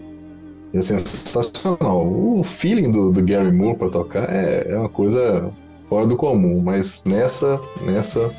é 0.73 0.81
sensacional. 0.81 2.05
O 2.05 2.43
feeling 2.43 2.91
do, 2.91 3.11
do 3.11 3.23
Gary 3.23 3.51
Moore 3.51 3.77
para 3.77 3.89
tocar 3.89 4.29
é, 4.29 4.67
é 4.69 4.77
uma 4.77 4.89
coisa 4.89 5.49
fora 5.83 6.05
do 6.05 6.17
comum, 6.17 6.61
mas 6.61 7.03
nessa, 7.05 7.59
nessa 7.81 8.29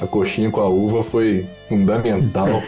a 0.00 0.06
coxinha 0.06 0.50
com 0.50 0.60
a 0.60 0.68
uva 0.68 1.02
foi 1.02 1.46
fundamental. 1.68 2.48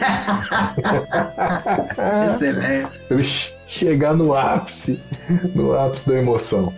Excelente. 2.29 3.53
chegar 3.67 4.13
no 4.13 4.35
ápice, 4.35 4.99
no 5.55 5.73
ápice 5.73 6.07
da 6.07 6.19
emoção. 6.19 6.71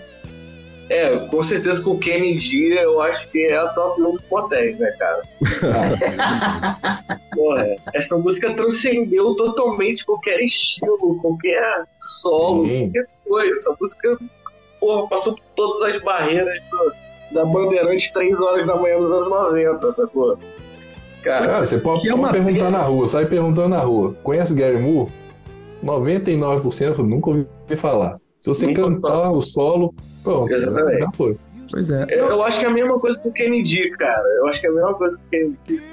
É, 0.89 1.17
com 1.17 1.43
certeza 1.43 1.81
com 1.81 1.91
o 1.91 1.99
Kennedy 1.99 2.73
eu 2.73 3.01
acho 3.01 3.27
que 3.29 3.43
é 3.45 3.57
a 3.57 3.67
top 3.69 3.99
1 4.01 4.03
do 4.03 4.21
Motéis, 4.29 4.77
né, 4.77 4.91
cara? 4.99 5.23
Porra, 7.33 7.75
essa 7.93 8.15
música 8.17 8.53
transcendeu 8.53 9.33
totalmente 9.35 10.05
qualquer 10.05 10.39
estilo, 10.41 11.19
qualquer 11.21 11.85
solo, 11.99 12.67
Sim. 12.67 12.91
qualquer 12.91 13.07
coisa. 13.27 13.59
Essa 13.59 13.75
música, 13.79 14.17
porra, 14.79 15.07
passou 15.07 15.33
por 15.33 15.43
todas 15.55 15.95
as 15.95 16.01
barreiras 16.03 16.61
do, 16.69 16.93
da 17.33 17.45
Bandeirante 17.45 18.13
3 18.13 18.39
horas 18.39 18.67
da 18.67 18.75
manhã 18.75 18.99
dos 18.99 19.11
anos 19.11 19.29
90, 19.29 19.93
sacou? 19.93 20.37
Cara, 21.23 21.65
você 21.65 21.79
pode, 21.79 22.07
é 22.07 22.13
uma 22.13 22.31
perguntar 22.31 22.69
na 22.69 22.83
rua, 22.83 23.07
sai 23.07 23.25
perguntando 23.25 23.69
na 23.69 23.79
rua. 23.79 24.15
Conhece 24.21 24.53
Gary 24.53 24.77
Moore? 24.77 25.11
99% 25.83 26.99
eu 26.99 27.03
nunca 27.03 27.31
ouvi 27.31 27.47
falar. 27.75 28.19
Se 28.45 28.49
você 28.49 28.67
Nunca 28.67 28.83
cantar 28.83 29.31
o 29.31 29.41
solo, 29.41 29.91
pronto, 30.23 30.53
Exatamente. 30.53 30.99
já 30.99 31.11
foi. 31.13 31.35
Pois 31.71 31.89
é. 31.89 32.05
Eu, 32.09 32.27
eu, 32.27 32.43
acho 32.43 32.59
que 32.59 32.65
é 32.67 32.69
a 32.69 32.71
mesma 32.71 32.99
coisa 32.99 33.19
com 33.19 33.29
o 33.29 33.31
Kennedy, 33.33 33.89
cara. 33.97 34.23
Eu 34.37 34.47
acho 34.47 34.61
que 34.61 34.67
é 34.67 34.69
a 34.69 34.73
mesma 34.73 34.93
coisa 34.93 35.17
com 35.17 35.23
o 35.23 35.29
Kennedy. 35.31 35.83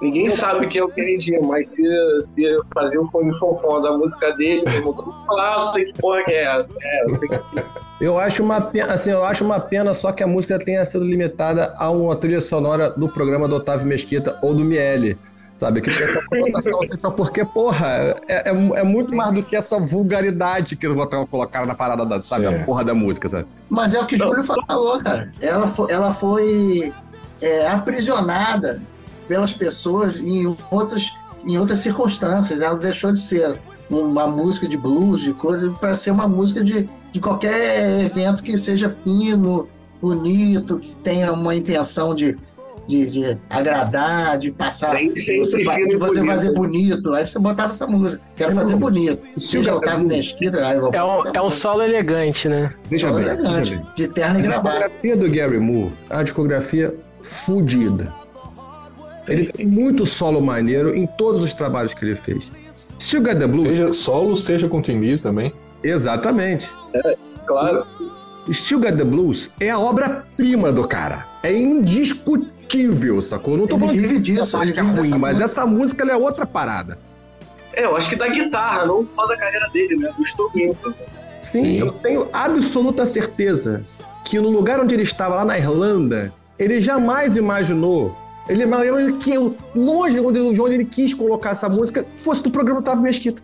Ninguém 0.00 0.30
sabe 0.30 0.66
quem 0.68 0.80
é 0.80 0.84
o 0.84 0.88
Kennedy, 0.88 1.38
mas 1.42 1.68
se, 1.68 1.82
se 1.82 2.56
fazer 2.72 2.98
um 2.98 3.10
fone 3.10 3.38
fofão 3.38 3.82
da 3.82 3.92
música 3.92 4.30
dele, 4.32 4.62
todo 4.82 5.04
mundo 5.04 5.26
falar, 5.26 5.56
ah, 5.56 5.60
sei 5.64 5.84
que 5.84 6.00
porra 6.00 6.24
que 6.24 6.32
é 6.32 6.44
essa. 6.44 6.68
É, 6.80 7.04
eu, 7.04 7.20
que... 7.20 7.64
eu 8.00 8.18
acho 8.18 8.42
uma 8.42 8.58
pena, 8.58 8.94
assim, 8.94 9.10
eu 9.10 9.22
acho 9.22 9.44
uma 9.44 9.60
pena 9.60 9.92
só 9.92 10.12
que 10.12 10.22
a 10.22 10.26
música 10.26 10.58
tenha 10.58 10.82
sido 10.86 11.04
limitada 11.04 11.74
a 11.76 11.90
uma 11.90 12.16
trilha 12.16 12.40
sonora 12.40 12.88
do 12.88 13.06
programa 13.06 13.46
do 13.46 13.56
Otávio 13.56 13.86
Mesquita 13.86 14.38
ou 14.42 14.54
do 14.54 14.64
Miele 14.64 15.18
sabe? 15.62 15.80
Que 15.80 15.96
tem 15.96 16.06
essa 16.06 16.22
conotação 16.26 16.82
sexual, 16.84 17.12
porque, 17.12 17.44
porra, 17.44 17.86
é, 18.28 18.34
é, 18.34 18.48
é, 18.48 18.82
muito 18.82 19.14
mais 19.14 19.32
do 19.32 19.42
que 19.42 19.54
essa 19.54 19.78
vulgaridade 19.78 20.74
que 20.74 20.86
eles 20.86 20.98
colocaram 21.30 21.66
na 21.66 21.74
parada 21.74 22.04
da, 22.04 22.20
sabe? 22.20 22.46
É. 22.46 22.62
A 22.62 22.64
porra 22.64 22.84
da 22.84 22.94
música, 22.94 23.28
sabe? 23.28 23.46
Mas 23.70 23.94
é 23.94 24.00
o 24.00 24.06
que 24.06 24.16
o 24.16 24.18
Júlio 24.18 24.42
falou, 24.42 24.98
cara. 24.98 25.30
Ela 25.40 25.68
foi, 25.68 25.92
ela 25.92 26.12
foi 26.12 26.92
é, 27.40 27.68
aprisionada 27.68 28.82
pelas 29.28 29.52
pessoas 29.52 30.16
em 30.16 30.44
outras, 30.70 31.12
em 31.44 31.56
outras 31.56 31.78
circunstâncias. 31.78 32.60
Ela 32.60 32.76
deixou 32.76 33.12
de 33.12 33.20
ser 33.20 33.60
uma 33.88 34.26
música 34.26 34.66
de 34.66 34.76
blues, 34.76 35.20
de 35.20 35.32
coisa, 35.32 35.70
para 35.72 35.94
ser 35.94 36.10
uma 36.10 36.26
música 36.26 36.64
de, 36.64 36.88
de 37.12 37.20
qualquer 37.20 38.00
evento 38.00 38.42
que 38.42 38.58
seja 38.58 38.90
fino, 38.90 39.68
bonito, 40.00 40.78
que 40.78 40.96
tenha 40.96 41.32
uma 41.32 41.54
intenção 41.54 42.14
de 42.14 42.36
de, 42.86 43.06
de 43.06 43.38
agradar, 43.48 44.38
de 44.38 44.50
passar, 44.50 44.96
de 44.96 45.08
você, 45.10 45.58
de 45.58 45.96
você 45.96 46.24
fazer 46.24 46.52
bonito. 46.52 47.14
Aí 47.14 47.26
você 47.26 47.38
botava 47.38 47.70
essa 47.70 47.86
música, 47.86 48.22
quero 48.36 48.54
fazer 48.54 48.76
bonito. 48.76 49.22
Se 49.38 49.62
já 49.62 49.76
estava 49.76 50.02
na 50.02 50.16
esquina, 50.16 50.66
aí 50.66 50.76
eu 50.76 50.90
é 50.92 51.04
um, 51.04 51.22
é 51.34 51.42
um 51.42 51.50
solo 51.50 51.82
elegante, 51.82 52.48
né? 52.48 52.72
Deixa 52.88 53.08
solo 53.08 53.18
ver, 53.18 53.32
elegante, 53.32 53.80
de 53.96 54.08
terno 54.08 54.38
e 54.38 54.42
gravata. 54.42 54.68
A 54.68 54.72
discografia 54.88 55.16
do 55.16 55.30
Gary 55.30 55.60
Moore 55.60 55.92
é 56.10 56.14
uma 56.14 56.24
discografia 56.24 56.94
fodida. 57.22 58.12
Ele 59.28 59.52
tem 59.52 59.66
muito 59.66 60.04
solo 60.04 60.40
maneiro 60.40 60.96
em 60.96 61.06
todos 61.06 61.42
os 61.42 61.52
trabalhos 61.52 61.94
que 61.94 62.04
ele 62.04 62.16
fez. 62.16 62.50
Sugar 62.98 63.38
the 63.38 63.46
Blues. 63.46 63.68
Seja 63.68 63.92
solo, 63.92 64.36
seja 64.36 64.68
com 64.68 64.82
Twin 64.82 65.16
também. 65.16 65.52
Exatamente. 65.82 66.70
É, 66.94 67.16
claro. 67.46 67.86
Still 68.50 68.80
Got 68.80 68.96
the 68.96 69.04
Blues 69.04 69.50
é 69.60 69.70
a 69.70 69.78
obra-prima 69.78 70.72
do 70.72 70.86
cara. 70.88 71.24
É 71.44 71.52
indiscutível 71.52 72.50
indiscutível, 72.72 73.20
sacou? 73.20 73.56
Não 73.56 73.66
tô 73.66 73.76
ele 73.76 73.80
falando 73.86 74.00
vive 74.00 74.18
disso, 74.18 74.60
ele 74.62 74.78
é 74.78 74.80
ruim, 74.80 75.10
mas 75.10 75.20
música. 75.20 75.44
essa 75.44 75.66
música 75.66 76.10
é 76.10 76.16
outra 76.16 76.46
parada. 76.46 76.98
É, 77.72 77.84
eu 77.84 77.96
acho 77.96 78.08
que 78.08 78.16
da 78.16 78.28
guitarra, 78.28 78.84
não 78.84 79.04
só 79.04 79.26
da 79.26 79.36
carreira 79.36 79.68
dele, 79.70 79.96
né? 79.96 80.10
Do 80.16 80.22
instrumento. 80.22 80.92
Sim, 80.94 81.08
Sim, 81.50 81.78
eu 81.78 81.90
tenho 81.90 82.28
absoluta 82.32 83.06
certeza 83.06 83.84
que 84.24 84.38
no 84.38 84.50
lugar 84.50 84.80
onde 84.80 84.94
ele 84.94 85.02
estava, 85.02 85.36
lá 85.36 85.44
na 85.44 85.58
Irlanda, 85.58 86.32
ele 86.58 86.80
jamais 86.80 87.36
imaginou. 87.36 88.16
Ele, 88.48 88.64
ele 88.64 89.12
que 89.18 89.32
longe 89.74 90.16
de 90.16 90.60
onde 90.60 90.74
ele 90.74 90.84
quis 90.84 91.14
colocar 91.14 91.50
essa 91.50 91.68
música 91.68 92.04
fosse 92.16 92.42
do 92.42 92.50
programa 92.50 92.80
Otávio 92.80 93.02
Mesquita. 93.02 93.42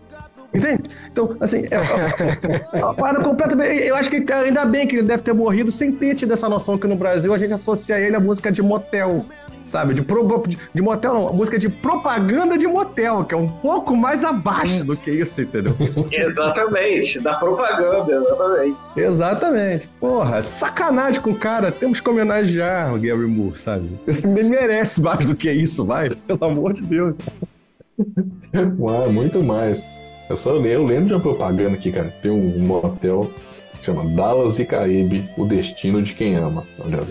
Entende? 0.53 0.89
Então, 1.11 1.35
assim, 1.39 1.63
é, 1.69 2.93
para 2.93 3.23
completamente. 3.23 3.83
Eu 3.83 3.95
acho 3.95 4.09
que 4.09 4.31
ainda 4.33 4.65
bem 4.65 4.87
que 4.87 4.95
ele 4.95 5.07
deve 5.07 5.21
ter 5.21 5.33
morrido 5.33 5.69
sem 5.69 5.91
ter 5.91 6.15
tido 6.15 6.33
essa 6.33 6.49
noção 6.49 6.77
que 6.77 6.87
no 6.87 6.95
Brasil 6.95 7.31
a 7.33 7.37
gente 7.37 7.53
associa 7.53 7.99
ele 7.99 8.15
à 8.15 8.19
música 8.19 8.51
de 8.51 8.61
motel, 8.61 9.25
sabe? 9.63 9.93
De, 9.93 10.01
pro, 10.01 10.43
de, 10.47 10.57
de 10.73 10.81
motel, 10.81 11.13
não, 11.13 11.27
a 11.29 11.33
música 11.33 11.59
de 11.59 11.69
propaganda 11.69 12.57
de 12.57 12.65
motel, 12.65 13.23
que 13.23 13.35
é 13.35 13.37
um 13.37 13.47
pouco 13.47 13.95
mais 13.95 14.23
abaixo 14.23 14.83
do 14.83 14.97
que 14.97 15.11
isso, 15.11 15.39
entendeu? 15.39 15.75
exatamente, 16.11 17.19
da 17.19 17.35
propaganda, 17.35 18.11
exatamente. 18.11 18.77
Exatamente. 18.95 19.89
Porra, 19.99 20.41
sacanagem 20.41 21.21
com 21.21 21.29
o 21.29 21.35
cara, 21.35 21.71
temos 21.71 21.99
que 21.99 22.09
homenagear 22.09 22.91
o 22.95 22.99
Gary 22.99 23.27
Moore, 23.27 23.55
sabe? 23.55 23.87
Ele 24.07 24.49
merece 24.49 24.99
mais 24.99 25.23
do 25.25 25.35
que 25.35 25.51
isso, 25.51 25.85
vai, 25.85 26.09
pelo 26.09 26.43
amor 26.43 26.73
de 26.73 26.81
Deus. 26.81 27.15
Uau, 28.79 29.11
muito 29.11 29.43
mais. 29.43 29.85
Eu 30.29 30.37
só 30.37 30.55
eu 30.55 30.85
lembro 30.85 31.07
de 31.07 31.13
uma 31.13 31.19
propaganda 31.19 31.73
aqui, 31.73 31.91
cara. 31.91 32.13
Tem 32.21 32.29
um, 32.29 32.59
motel 32.59 33.31
que 33.79 33.85
chama 33.85 34.05
Dallas 34.05 34.59
e 34.59 34.65
Caribe, 34.65 35.27
o 35.35 35.43
destino 35.43 36.03
de 36.03 36.13
quem 36.13 36.35
ama. 36.35 36.63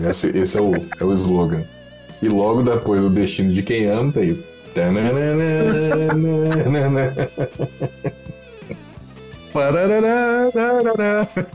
Esse, 0.09 0.29
esse 0.37 0.57
é, 0.57 0.61
o, 0.61 0.73
é 0.75 1.03
o 1.03 1.13
slogan. 1.13 1.63
E 2.21 2.29
logo 2.29 2.63
depois 2.63 3.01
do 3.01 3.09
destino 3.09 3.53
de 3.53 3.61
quem 3.61 3.87
ama, 3.87 4.13
tem. 4.13 4.41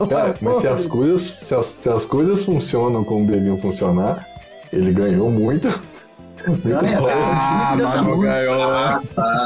Cara, 0.09 0.35
mas 0.41 0.57
se 0.57 0.67
as, 0.67 0.85
coisas, 0.87 1.21
se 1.41 1.55
as, 1.55 1.65
se 1.65 1.89
as 1.89 2.05
coisas 2.05 2.43
funcionam 2.43 3.03
como 3.03 3.25
deviam 3.25 3.57
funcionar, 3.57 4.27
ele 4.71 4.91
ganhou 4.91 5.31
muito. 5.31 5.67
Ganha, 6.63 6.99
bom. 7.01 7.09
Ah, 7.11 7.75
mas 7.77 7.93
não 7.95 8.19
ganhou. 8.19 9.01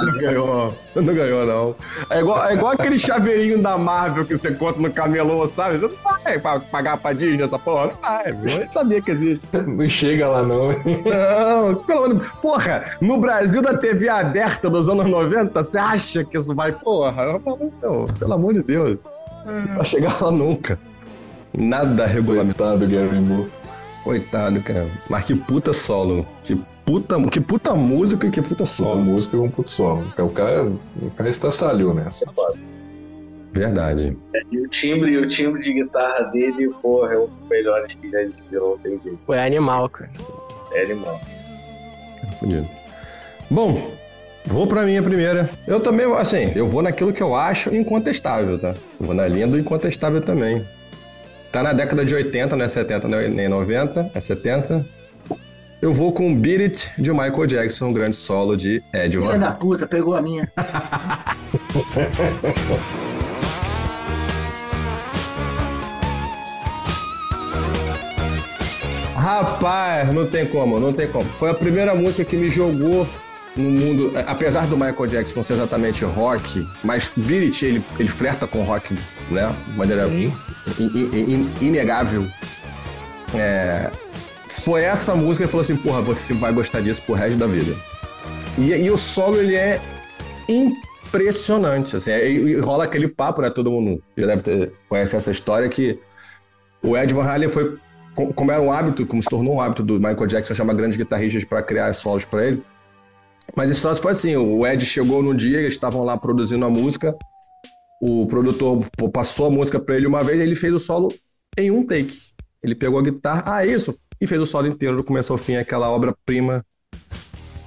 Não 0.06 0.18
ganhou. 0.20 0.74
Não 0.96 1.14
ganhou, 1.14 1.46
não. 1.46 1.76
É 2.10 2.20
igual, 2.20 2.48
é 2.48 2.54
igual 2.54 2.72
aquele 2.74 3.00
chaveirinho 3.00 3.62
da 3.62 3.78
Marvel 3.78 4.26
que 4.26 4.36
você 4.38 4.52
conta 4.52 4.80
no 4.80 4.92
camelô, 4.92 5.48
sabe? 5.48 5.78
Você 5.78 5.88
não 6.06 6.20
vai 6.24 6.40
pa- 6.40 6.60
pagar 6.60 6.98
pra 6.98 7.14
Disney 7.14 7.44
essa 7.44 7.58
porra. 7.58 7.88
Não 7.88 7.94
vai. 8.02 8.32
Eu 8.32 8.72
sabia 8.72 9.02
que 9.02 9.12
existe. 9.12 9.42
Não 9.66 9.88
chega 9.90 10.28
lá, 10.28 10.44
não. 10.44 10.70
Não, 10.70 11.76
pelo 11.84 12.08
menos. 12.10 12.28
Porra, 12.42 12.84
no 13.00 13.18
Brasil 13.18 13.62
da 13.62 13.78
TV 13.78 14.10
aberta 14.10 14.70
dos 14.70 14.90
anos 14.90 15.06
90, 15.08 15.64
você 15.64 15.78
acha 15.78 16.24
que 16.24 16.38
isso 16.38 16.54
vai. 16.54 16.72
Porra, 16.72 17.40
não, 17.82 18.06
pelo 18.08 18.34
amor 18.34 18.54
de 18.54 18.62
Deus. 18.64 18.98
Não 19.46 19.76
vai 19.78 19.86
chegar 19.86 20.22
lá 20.22 20.32
nunca. 20.32 20.78
Nada 21.58 22.06
regulamentado. 22.06 22.88
Gary 22.88 23.20
Moore. 23.22 23.52
Coitado, 24.04 24.62
cara. 24.62 24.88
Mas 25.10 25.26
que 25.26 25.36
puta 25.36 25.74
solo. 25.74 26.26
Que 26.44 26.60
puta, 26.90 27.22
que 27.30 27.40
puta 27.40 27.76
música 27.76 28.26
e 28.26 28.32
que 28.32 28.42
puta 28.42 28.66
solo. 28.66 29.02
música 29.02 29.38
com 29.38 29.44
um 29.46 29.52
puto 29.52 29.70
solo. 29.70 30.04
O 30.18 30.30
cara, 30.30 30.64
o 30.64 31.12
cara 31.12 31.30
estraçalhou 31.30 31.94
nessa. 31.94 32.26
Verdade. 33.54 34.18
E 34.52 34.60
o 34.60 34.68
timbre, 34.68 35.18
o 35.18 35.30
timbre 35.30 35.62
de 35.62 35.74
guitarra 35.74 36.24
dele, 36.32 36.70
porra, 36.82 37.14
é 37.14 37.18
um 37.20 37.28
dos 37.28 37.48
melhores 37.48 37.94
que 37.94 38.10
já 38.10 38.20
não 38.60 38.78
tem 38.80 39.00
jeito. 39.04 39.20
Foi 39.26 39.38
animal, 39.40 39.88
cara. 39.90 40.10
É 40.74 40.84
animal. 40.84 41.20
Fudido. 42.40 42.68
Bom, 43.52 43.92
vou 44.46 44.66
pra 44.66 44.84
minha 44.84 45.04
primeira. 45.04 45.50
Eu 45.68 45.80
também, 45.80 46.12
assim, 46.14 46.52
eu 46.56 46.68
vou 46.68 46.82
naquilo 46.82 47.14
que 47.14 47.22
eu 47.22 47.36
acho 47.36 47.74
incontestável, 47.76 48.58
tá? 48.58 48.74
Eu 49.00 49.06
vou 49.06 49.16
na 49.16 49.28
linha 49.28 49.48
do 49.48 49.60
incontestável 49.60 50.22
também. 50.22 50.66
Tá 51.52 51.62
na 51.64 51.74
década 51.74 52.06
de 52.06 52.14
80, 52.14 52.56
não 52.56 52.66
é 52.66 52.68
70, 52.68 53.08
não 53.08 53.18
é 53.20 53.28
nem 53.28 53.48
90, 53.48 54.12
é 54.14 54.20
70. 54.20 54.99
Eu 55.82 55.94
vou 55.94 56.12
com 56.12 56.36
Beat 56.36 56.62
It 56.62 56.92
de 57.02 57.12
Michael 57.12 57.48
Jackson, 57.48 57.88
um 57.88 57.94
grande 57.94 58.16
solo 58.16 58.58
de 58.58 58.84
Ed 58.94 59.18
Van 59.18 59.28
Filha 59.28 59.40
da 59.40 59.52
puta, 59.52 59.88
pegou 59.88 60.14
a 60.14 60.22
minha. 60.22 60.52
Rapaz, 69.16 70.14
não 70.14 70.26
tem 70.28 70.46
como, 70.46 70.80
não 70.80 70.94
tem 70.94 71.08
como. 71.08 71.26
Foi 71.38 71.50
a 71.50 71.54
primeira 71.54 71.94
música 71.94 72.24
que 72.24 72.38
me 72.38 72.50
jogou 72.50 73.08
no 73.58 73.70
mundo, 73.70 74.12
é, 74.16 74.24
apesar 74.28 74.66
do 74.68 74.78
Michael 74.78 75.08
Jackson 75.08 75.34
não 75.38 75.44
ser 75.44 75.54
exatamente 75.54 76.06
rock, 76.06 76.66
mas 76.84 77.12
Beat 77.18 77.44
It, 77.44 77.66
ele, 77.66 77.84
ele 78.00 78.08
flerta 78.10 78.48
com 78.48 78.64
rock, 78.64 78.98
né? 79.30 79.54
De 79.68 79.78
maneira 79.78 80.08
in- 80.08 80.32
in- 80.80 81.10
in- 81.34 81.52
inegável. 81.62 82.26
É, 83.34 83.90
foi 84.64 84.84
essa 84.84 85.16
música 85.16 85.46
que 85.46 85.52
falou 85.52 85.64
assim, 85.64 85.76
porra, 85.78 86.02
você 86.02 86.34
vai 86.34 86.52
gostar 86.54 86.82
disso 86.82 87.02
pro 87.04 87.16
resto 87.16 87.38
da 87.38 87.48
vida. 87.48 87.76
E, 88.58 88.72
e 88.74 88.92
o 88.92 88.98
solo, 88.98 89.38
ele 89.38 89.56
é 89.56 89.80
impressionante, 90.48 91.96
assim, 91.96 92.12
e, 92.12 92.36
e 92.52 92.60
rola 92.60 92.84
aquele 92.84 93.08
papo, 93.08 93.42
né? 93.42 93.50
Todo 93.50 93.72
mundo 93.72 94.02
já 94.18 94.28
deve 94.28 94.42
ter, 94.42 94.72
conhece 94.88 95.16
essa 95.16 95.32
história 95.32 95.70
que 95.70 96.00
o 96.82 96.98
Ed 96.98 97.14
Van 97.14 97.24
Halen 97.24 97.50
foi, 97.50 97.78
co- 98.16 98.34
como 98.34 98.52
era 98.52 98.62
um 98.62 98.72
hábito, 98.72 99.06
como 99.06 99.22
se 99.22 99.30
tornou 99.30 99.56
um 99.56 99.62
hábito 99.62 99.84
do 99.84 99.96
Michael 99.96 100.28
Jackson 100.28 100.54
chamar 100.54 100.74
grandes 100.74 100.98
guitarristas 100.98 101.44
para 101.44 101.62
criar 101.62 101.94
solos 101.94 102.26
para 102.26 102.48
ele. 102.48 102.64
Mas 103.56 103.70
esse 103.70 103.82
troço 103.82 104.02
foi 104.02 104.12
assim, 104.12 104.36
o 104.36 104.66
Ed 104.66 104.86
chegou 104.86 105.24
num 105.24 105.36
dia, 105.36 105.60
eles 105.60 105.74
estavam 105.74 106.04
lá 106.04 106.18
produzindo 106.18 106.66
a 106.66 106.70
música, 106.70 107.16
o 108.02 108.26
produtor 108.28 108.86
passou 109.12 109.48
a 109.48 109.50
música 109.50 109.80
para 109.80 109.96
ele 109.96 110.08
uma 110.08 110.24
vez, 110.24 110.40
ele 110.40 110.56
fez 110.56 110.74
o 110.74 110.80
solo 110.80 111.10
em 111.58 111.72
um 111.72 111.86
take. 111.86 112.18
Ele 112.64 112.76
pegou 112.76 113.00
a 113.00 113.04
guitarra, 113.04 113.44
ah, 113.46 113.66
isso, 113.66 113.98
e 114.22 114.28
fez 114.28 114.42
o 114.42 114.46
solo 114.46 114.68
inteiro 114.68 114.98
do 114.98 115.04
começo 115.04 115.32
ao 115.32 115.38
fim, 115.38 115.56
aquela 115.56 115.90
obra-prima 115.90 116.66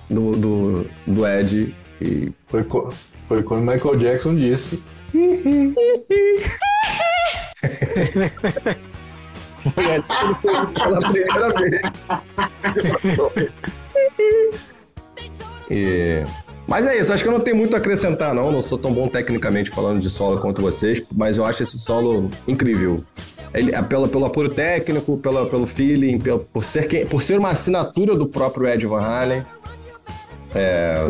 do, 0.09 0.33
do, 0.33 0.87
do 1.07 1.27
Ed. 1.27 1.75
E 2.01 2.33
Foi, 2.47 2.63
co- 2.65 2.93
foi 3.27 3.43
quando 3.43 3.71
Michael 3.71 3.97
Jackson 3.99 4.35
disse. 4.37 4.83
pela 10.75 11.01
primeira 11.01 11.49
vez. 11.51 11.81
E- 15.71 16.25
Mas 16.67 16.87
é 16.87 16.97
isso, 16.99 17.13
acho 17.13 17.23
que 17.23 17.29
eu 17.29 17.33
não 17.33 17.41
tenho 17.41 17.57
muito 17.57 17.75
a 17.75 17.79
acrescentar, 17.79 18.33
não. 18.35 18.51
Não 18.53 18.63
sou 18.63 18.79
tão 18.79 18.93
bom 18.93 19.09
tecnicamente 19.09 19.71
falando 19.71 20.01
de 20.01 20.09
solo 20.09 20.39
quanto 20.41 20.63
vocês, 20.63 21.03
mas 21.15 21.37
eu 21.37 21.45
acho 21.45 21.63
esse 21.63 21.79
solo 21.79 22.31
incrível. 22.47 23.03
Ele, 23.53 23.75
é 23.75 23.83
pelo, 23.83 24.09
pelo 24.09 24.25
apuro 24.25 24.49
técnico, 24.49 25.19
pela, 25.19 25.45
pelo 25.47 25.67
feeling, 25.67 26.19
pelo, 26.19 26.39
por, 26.41 26.65
ser 26.65 26.87
quem- 26.89 27.07
por 27.07 27.23
ser 27.23 27.39
uma 27.39 27.51
assinatura 27.51 28.15
do 28.17 28.27
próprio 28.27 28.67
Ed 28.67 28.87
Van 28.87 29.03
Halen. 29.03 29.45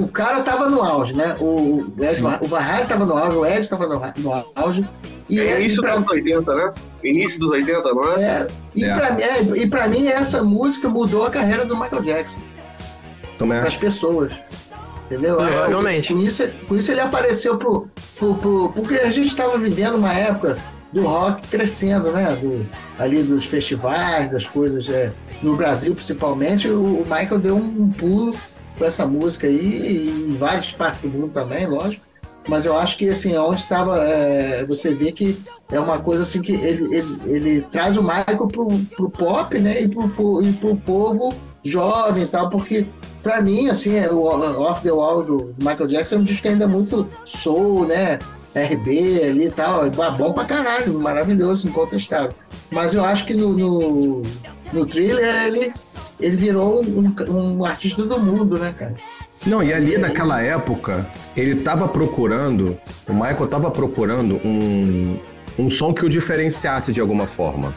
O 0.00 0.08
cara 0.08 0.42
tava 0.42 0.68
no 0.70 0.82
auge, 0.82 1.14
né? 1.16 1.36
O, 1.40 1.44
o, 1.44 1.94
Ed, 2.04 2.20
Van- 2.20 2.38
o 2.40 2.46
Van 2.46 2.60
Halen 2.60 2.86
tava 2.86 3.04
no 3.06 3.16
auge, 3.16 3.36
o 3.36 3.46
Ed 3.46 3.68
tava 3.68 3.86
no, 3.86 4.00
no 4.18 4.44
auge. 4.54 4.84
E, 5.28 5.38
É 5.40 5.56
e 5.56 5.60
início 5.60 5.80
pra, 5.82 5.96
dos 5.96 6.08
80, 6.08 6.54
né? 6.54 6.72
Início 7.04 7.38
dos 7.40 7.50
80, 7.50 7.92
não 7.92 8.12
é? 8.16 8.22
é, 8.24 8.46
e, 8.74 8.84
É. 8.84 8.94
Pra, 8.96 9.10
mim- 9.12 9.22
é, 9.22 9.42
e 9.62 9.66
pra 9.68 9.88
mim, 9.88 10.06
essa 10.08 10.42
música 10.42 10.88
mudou 10.88 11.24
a 11.26 11.30
carreira 11.30 11.64
do 11.64 11.76
Michael 11.76 12.02
Jackson. 12.02 12.38
Também 13.38 13.58
para 13.58 13.68
as 13.68 13.74
acho. 13.74 13.80
pessoas. 13.80 14.32
Entendeu? 15.12 15.36
Provavelmente. 15.36 16.12
Com 16.12 16.20
isso, 16.20 16.48
com 16.68 16.76
isso 16.76 16.90
ele 16.90 17.00
apareceu 17.00 17.56
pro, 17.56 17.88
pro, 18.18 18.34
pro- 18.34 18.72
Porque 18.74 18.94
a 18.94 19.10
gente 19.10 19.28
estava 19.28 19.58
vivendo 19.58 19.96
uma 19.96 20.12
época 20.12 20.56
do 20.92 21.02
rock 21.02 21.46
crescendo, 21.48 22.10
né? 22.12 22.36
Do, 22.40 22.66
ali 22.98 23.22
dos 23.22 23.44
festivais, 23.44 24.30
das 24.30 24.46
coisas. 24.46 24.88
é, 24.88 25.12
no 25.42 25.56
Brasil, 25.56 25.94
principalmente, 25.94 26.68
o, 26.68 27.00
o 27.00 27.02
Michael 27.02 27.38
deu 27.38 27.56
um, 27.56 27.82
um 27.82 27.88
pulo 27.90 28.34
com 28.78 28.84
essa 28.84 29.06
música 29.06 29.46
aí, 29.46 30.04
e 30.04 30.30
em 30.30 30.36
várias 30.36 30.70
partes 30.70 31.00
do 31.02 31.08
mundo 31.08 31.32
também, 31.32 31.66
lógico. 31.66 32.02
Mas 32.48 32.64
eu 32.64 32.76
acho 32.76 32.96
que 32.96 33.08
assim, 33.08 33.36
onde 33.36 33.60
estava. 33.60 33.98
é, 34.02 34.64
você 34.64 34.92
vê 34.92 35.12
que 35.12 35.38
é 35.70 35.78
uma 35.78 35.98
coisa 36.00 36.24
assim 36.24 36.42
que 36.42 36.52
ele, 36.52 36.96
ele, 36.96 37.16
ele 37.26 37.60
traz 37.70 37.96
o 37.96 38.02
Michael 38.02 38.48
pro, 38.48 38.66
pro 38.96 39.10
pop, 39.10 39.58
né? 39.60 39.80
E 39.82 39.88
pro, 39.88 40.08
pro, 40.08 40.42
e 40.42 40.52
pro 40.52 40.76
povo 40.76 41.32
jovem 41.64 42.24
e 42.24 42.26
tal, 42.26 42.48
porque 42.48 42.86
pra 43.22 43.40
mim, 43.40 43.68
assim, 43.68 43.96
é, 43.96 44.10
o 44.10 44.22
Off 44.22 44.82
the 44.82 44.90
Wall 44.90 45.22
do 45.22 45.54
Michael 45.58 45.86
Jackson 45.86 46.16
é 46.16 46.18
um 46.18 46.22
disco 46.22 46.48
ainda 46.48 46.66
muito 46.66 47.08
soul, 47.24 47.86
né? 47.86 48.18
RB 48.54 49.24
ali 49.24 49.46
e 49.46 49.50
tal, 49.50 49.86
é 49.86 49.90
bom 49.90 50.32
pra 50.32 50.44
caralho, 50.44 50.98
maravilhoso, 50.98 51.66
incontestável. 51.66 52.32
Mas 52.70 52.92
eu 52.92 53.04
acho 53.04 53.24
que 53.24 53.32
no, 53.32 53.52
no, 53.52 54.22
no 54.72 54.86
thriller 54.86 55.46
ele, 55.46 55.72
ele 56.20 56.36
virou 56.36 56.84
um, 56.84 57.14
um 57.30 57.64
artista 57.64 58.04
do 58.04 58.20
mundo, 58.20 58.58
né, 58.58 58.74
cara? 58.78 58.94
Não, 59.46 59.62
e 59.62 59.72
ali 59.72 59.98
naquela 59.98 60.40
época, 60.40 61.06
ele 61.36 61.62
tava 61.62 61.88
procurando, 61.88 62.76
o 63.08 63.12
Michael 63.12 63.48
tava 63.48 63.70
procurando 63.70 64.36
um, 64.44 65.18
um 65.58 65.70
som 65.70 65.92
que 65.92 66.04
o 66.04 66.08
diferenciasse 66.08 66.92
de 66.92 67.00
alguma 67.00 67.26
forma. 67.26 67.74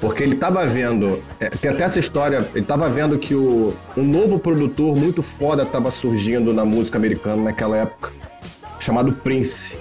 Porque 0.00 0.22
ele 0.22 0.36
tava 0.36 0.64
vendo, 0.66 1.22
é, 1.40 1.48
tem 1.48 1.70
até 1.70 1.84
essa 1.84 1.98
história, 1.98 2.46
ele 2.54 2.64
tava 2.64 2.88
vendo 2.88 3.18
que 3.18 3.34
o, 3.34 3.74
um 3.96 4.04
novo 4.04 4.38
produtor 4.38 4.94
muito 4.94 5.22
foda 5.22 5.64
tava 5.64 5.90
surgindo 5.90 6.52
na 6.52 6.64
música 6.64 6.98
americana 6.98 7.42
naquela 7.42 7.78
época, 7.78 8.10
chamado 8.78 9.12
Prince. 9.12 9.74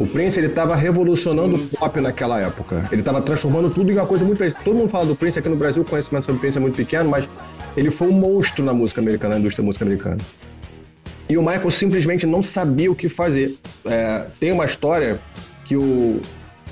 O 0.00 0.06
Prince, 0.06 0.38
ele 0.38 0.48
tava 0.48 0.74
revolucionando 0.74 1.54
o 1.54 1.58
pop 1.58 2.00
naquela 2.00 2.40
época. 2.40 2.88
Ele 2.90 3.04
tava 3.04 3.22
transformando 3.22 3.70
tudo 3.70 3.92
em 3.92 3.94
uma 3.94 4.06
coisa 4.06 4.24
muito 4.24 4.38
diferente. 4.38 4.64
Todo 4.64 4.74
mundo 4.74 4.88
fala 4.88 5.06
do 5.06 5.14
Prince 5.14 5.38
aqui 5.38 5.48
no 5.48 5.54
Brasil, 5.54 5.82
o 5.82 5.84
conhecimento 5.84 6.24
sobre 6.24 6.38
o 6.38 6.40
Prince 6.40 6.58
é 6.58 6.60
muito 6.60 6.74
pequeno, 6.74 7.08
mas 7.08 7.28
ele 7.76 7.90
foi 7.90 8.08
um 8.08 8.12
monstro 8.12 8.64
na 8.64 8.72
música 8.72 9.00
americana, 9.00 9.34
na 9.34 9.40
indústria 9.40 9.62
da 9.62 9.66
música 9.66 9.84
americana. 9.84 10.18
E 11.28 11.36
o 11.38 11.40
Michael 11.40 11.70
simplesmente 11.70 12.26
não 12.26 12.42
sabia 12.42 12.90
o 12.90 12.96
que 12.96 13.08
fazer. 13.08 13.56
É, 13.84 14.26
tem 14.40 14.50
uma 14.50 14.66
história 14.66 15.20
que 15.64 15.76
o 15.76 16.20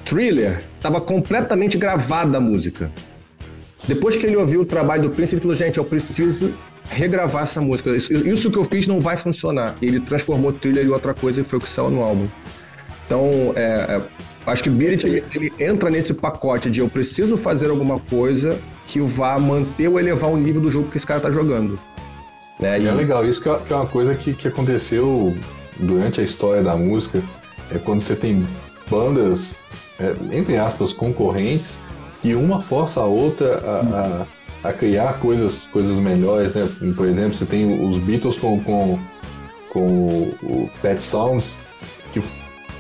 Thriller 0.05 0.63
estava 0.77 1.01
completamente 1.01 1.77
gravada 1.77 2.39
a 2.39 2.41
música. 2.41 2.91
Depois 3.87 4.17
que 4.17 4.27
ele 4.27 4.37
ouviu 4.37 4.61
o 4.61 4.65
trabalho 4.65 5.05
do 5.05 5.11
Prince, 5.11 5.35
ele 5.35 5.41
falou: 5.41 5.55
gente, 5.55 5.79
eu 5.79 5.85
preciso 5.85 6.53
regravar 6.89 7.45
essa 7.45 7.61
música. 7.61 7.91
Isso, 7.91 8.13
isso 8.13 8.51
que 8.51 8.59
eu 8.59 8.65
fiz 8.65 8.87
não 8.87 9.01
vai 9.01 9.17
funcionar. 9.17 9.77
E 9.81 9.87
ele 9.87 10.01
transformou 10.01 10.53
Thriller 10.53 10.85
em 10.85 10.91
outra 10.91 11.15
coisa 11.15 11.41
e 11.41 11.45
foi 11.45 11.59
o 11.59 11.63
que 11.63 11.71
saiu 11.71 11.91
no 11.91 12.03
álbum. 12.03 12.27
Então, 13.07 13.53
é, 13.57 13.97
é, 13.97 14.01
acho 14.47 14.63
que 14.63 14.71
It, 14.71 15.07
ele, 15.07 15.25
ele 15.35 15.53
entra 15.59 15.91
nesse 15.91 16.15
pacote 16.15 16.71
de 16.71 16.81
eu 16.81 16.89
preciso 16.89 17.37
fazer 17.37 17.71
alguma 17.71 17.99
coisa 17.99 18.59
que 18.87 19.01
vá 19.01 19.39
manter 19.39 19.89
ou 19.89 19.99
elevar 19.99 20.31
o 20.31 20.37
nível 20.37 20.61
do 20.61 20.69
jogo 20.69 20.91
que 20.91 20.97
esse 20.97 21.07
cara 21.07 21.21
tá 21.21 21.31
jogando. 21.31 21.79
Né? 22.61 22.81
E 22.81 22.87
é 22.87 22.93
legal, 22.93 23.25
isso 23.25 23.43
que 23.43 23.49
é 23.49 23.61
é 23.71 23.75
uma 23.75 23.87
coisa 23.87 24.15
que, 24.15 24.35
que 24.35 24.47
aconteceu 24.47 25.35
durante 25.79 26.21
a 26.21 26.25
história 26.25 26.63
da 26.63 26.77
música, 26.77 27.23
é 27.71 27.79
quando 27.79 28.01
você 28.01 28.15
tem 28.15 28.47
bandas, 28.89 29.57
entre 30.33 30.57
aspas, 30.57 30.93
concorrentes, 30.93 31.79
e 32.23 32.35
uma 32.35 32.61
força 32.61 33.01
a 33.01 33.07
outra 33.07 33.59
a, 33.65 34.67
a, 34.67 34.69
a 34.71 34.73
criar 34.73 35.15
coisas, 35.21 35.67
coisas 35.67 35.99
melhores, 35.99 36.55
né? 36.55 36.69
Por 36.95 37.07
exemplo, 37.07 37.33
você 37.33 37.47
tem 37.47 37.87
os 37.87 37.97
Beatles 37.99 38.39
com, 38.39 38.63
com, 38.63 38.99
com 39.71 39.87
o, 40.43 40.71
Pet 40.83 41.03
Sounds, 41.03 41.57
que, 42.13 42.23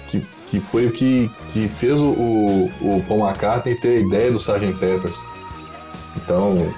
que, 0.09 0.27
que 0.47 0.61
foi 0.61 0.87
o 0.87 0.91
que, 0.91 1.31
que 1.53 1.69
fez 1.69 1.99
o, 1.99 2.11
o, 2.11 3.03
Paul 3.09 3.27
McCartney 3.27 3.75
ter 3.75 3.97
a 3.97 4.01
ideia 4.01 4.31
do 4.31 4.39
Sgt. 4.39 4.75
Peppers. 4.79 5.17
Então, 6.17 6.73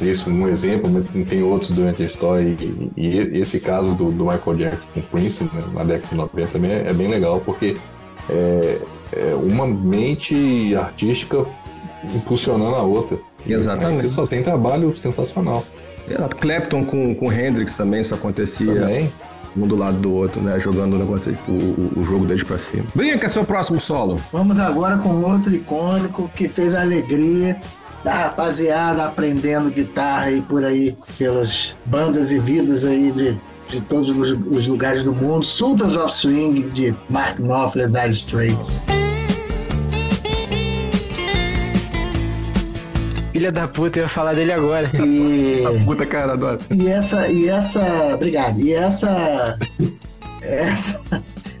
esse 0.00 0.28
um 0.28 0.48
exemplo, 0.48 0.90
mas 0.90 1.26
tem 1.26 1.42
outros 1.42 1.70
durante 1.70 2.02
a 2.02 2.06
história, 2.06 2.42
e, 2.42 2.92
e 2.96 3.38
esse 3.38 3.60
caso 3.60 3.94
do, 3.94 4.10
do, 4.10 4.24
Michael 4.24 4.56
Jackson 4.56 4.86
com 4.94 5.00
Prince, 5.02 5.44
né, 5.44 5.50
na 5.72 5.84
década 5.84 6.08
de 6.08 6.14
90 6.16 6.46
também 6.48 6.72
é, 6.72 6.88
é 6.88 6.92
bem 6.92 7.08
legal, 7.08 7.40
porque 7.40 7.76
é, 8.28 8.78
é, 9.12 9.34
uma 9.34 9.66
mente 9.66 10.74
artística 10.76 11.44
impulsionando 12.14 12.74
a 12.74 12.82
outra. 12.82 13.18
Exatamente. 13.46 14.02
Você 14.02 14.08
só 14.08 14.26
tem 14.26 14.42
trabalho 14.42 14.96
sensacional. 14.96 15.64
Exato. 16.08 16.36
Clapton 16.36 16.84
com, 16.84 17.14
com 17.14 17.32
Hendrix 17.32 17.76
também 17.76 18.00
isso 18.00 18.14
acontecia. 18.14 18.74
Também. 18.74 19.12
Um 19.54 19.66
do 19.66 19.76
lado 19.76 19.98
do 19.98 20.14
outro, 20.14 20.40
né? 20.40 20.58
Jogando 20.58 20.94
o, 20.94 20.98
negócio, 20.98 21.36
o, 21.46 21.52
o, 21.52 21.92
o 22.00 22.02
jogo 22.02 22.24
deles 22.24 22.42
pra 22.42 22.58
cima. 22.58 22.84
Brinca, 22.94 23.28
seu 23.28 23.44
próximo 23.44 23.78
solo. 23.78 24.18
Vamos 24.32 24.58
agora 24.58 24.96
com 24.96 25.10
outro 25.22 25.54
icônico 25.54 26.30
que 26.34 26.48
fez 26.48 26.74
a 26.74 26.80
alegria 26.80 27.60
da 28.02 28.14
rapaziada 28.14 29.04
aprendendo 29.04 29.70
guitarra 29.70 30.30
e 30.30 30.40
por 30.40 30.64
aí 30.64 30.96
pelas 31.18 31.74
bandas 31.84 32.32
e 32.32 32.38
vidas 32.38 32.84
aí 32.84 33.12
de, 33.12 33.36
de 33.68 33.80
todos 33.82 34.08
os 34.08 34.66
lugares 34.66 35.04
do 35.04 35.12
mundo. 35.12 35.44
Sultans 35.44 35.94
of 35.94 36.10
Swing 36.10 36.62
de 36.70 36.94
Mark 37.10 37.38
Knopfler, 37.38 37.88
Dire 37.88 38.10
Straits. 38.10 38.82
Filha 43.32 43.50
da 43.50 43.66
puta, 43.66 43.98
eu 43.98 44.02
ia 44.02 44.08
falar 44.08 44.34
dele 44.34 44.52
agora. 44.52 44.90
E... 45.04 45.64
A 45.64 45.84
puta, 45.84 46.04
cara, 46.04 46.34
adoro. 46.34 46.58
E 46.70 46.86
essa, 46.86 47.28
e 47.28 47.48
essa, 47.48 48.14
obrigado. 48.14 48.60
E 48.60 48.72
essa, 48.72 49.58
essa, 50.42 51.00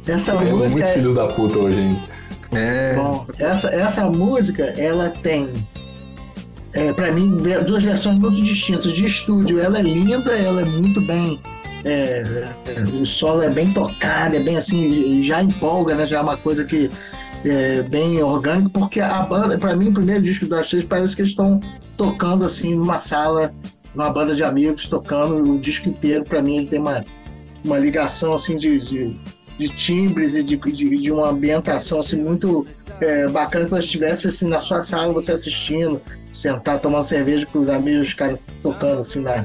essa 0.06 0.32
é, 0.32 0.52
música. 0.52 0.70
Muitos 0.70 0.90
filhos 0.90 1.14
da 1.14 1.26
puta 1.28 1.58
hoje, 1.58 1.80
hein? 1.80 2.02
É. 2.52 2.94
Bom, 2.94 3.26
essa, 3.38 3.68
essa 3.68 4.04
música, 4.10 4.64
ela 4.76 5.08
tem 5.08 5.48
é, 6.74 6.92
para 6.92 7.12
mim, 7.12 7.38
duas 7.66 7.84
versões 7.84 8.18
muito 8.18 8.42
distintas. 8.42 8.92
De 8.92 9.06
estúdio, 9.06 9.60
ela 9.60 9.78
é 9.78 9.82
linda, 9.82 10.32
ela 10.32 10.62
é 10.62 10.64
muito 10.64 11.00
bem. 11.00 11.40
É, 11.84 12.48
é, 12.66 12.80
o 12.80 13.04
solo 13.04 13.42
é 13.42 13.50
bem 13.50 13.72
tocado, 13.72 14.36
é 14.36 14.40
bem 14.40 14.56
assim, 14.56 15.22
já 15.22 15.42
empolga, 15.42 15.94
né? 15.94 16.06
Já 16.06 16.18
é 16.18 16.20
uma 16.20 16.36
coisa 16.36 16.64
que 16.64 16.90
é 17.44 17.82
bem 17.82 18.22
orgânico, 18.22 18.70
porque 18.70 19.00
a 19.00 19.22
banda, 19.22 19.58
para 19.58 19.74
mim, 19.74 19.88
o 19.88 19.94
primeiro 19.94 20.22
disco 20.22 20.46
da 20.46 20.62
Chase 20.62 20.84
parece 20.84 21.16
que 21.16 21.22
eles 21.22 21.32
estão 21.32 21.60
tocando 21.96 22.44
assim 22.44 22.74
numa 22.74 22.98
sala, 22.98 23.52
numa 23.94 24.10
banda 24.10 24.34
de 24.34 24.44
amigos, 24.44 24.86
tocando 24.86 25.36
o 25.36 25.58
disco 25.58 25.88
inteiro. 25.88 26.24
Para 26.24 26.40
mim, 26.40 26.58
ele 26.58 26.66
tem 26.66 26.78
uma, 26.78 27.04
uma 27.64 27.78
ligação 27.78 28.34
assim 28.34 28.56
de, 28.56 28.80
de, 28.80 29.20
de 29.58 29.68
timbres 29.68 30.36
e 30.36 30.42
de, 30.42 30.56
de, 30.56 30.96
de, 30.96 31.10
uma 31.10 31.30
ambientação 31.30 32.00
assim 32.00 32.16
muito 32.16 32.66
é, 33.00 33.26
bacana 33.28 33.64
que 33.64 33.70
você 33.70 33.80
estivesse 33.80 34.28
assim 34.28 34.48
na 34.48 34.60
sua 34.60 34.80
sala, 34.80 35.12
você 35.12 35.32
assistindo, 35.32 36.00
sentar, 36.32 36.80
tomar 36.80 37.02
cerveja 37.02 37.46
com 37.46 37.58
os 37.58 37.68
amigos, 37.68 38.08
os 38.08 38.14
caras 38.14 38.38
tocando 38.62 39.00
assim 39.00 39.20
na. 39.20 39.44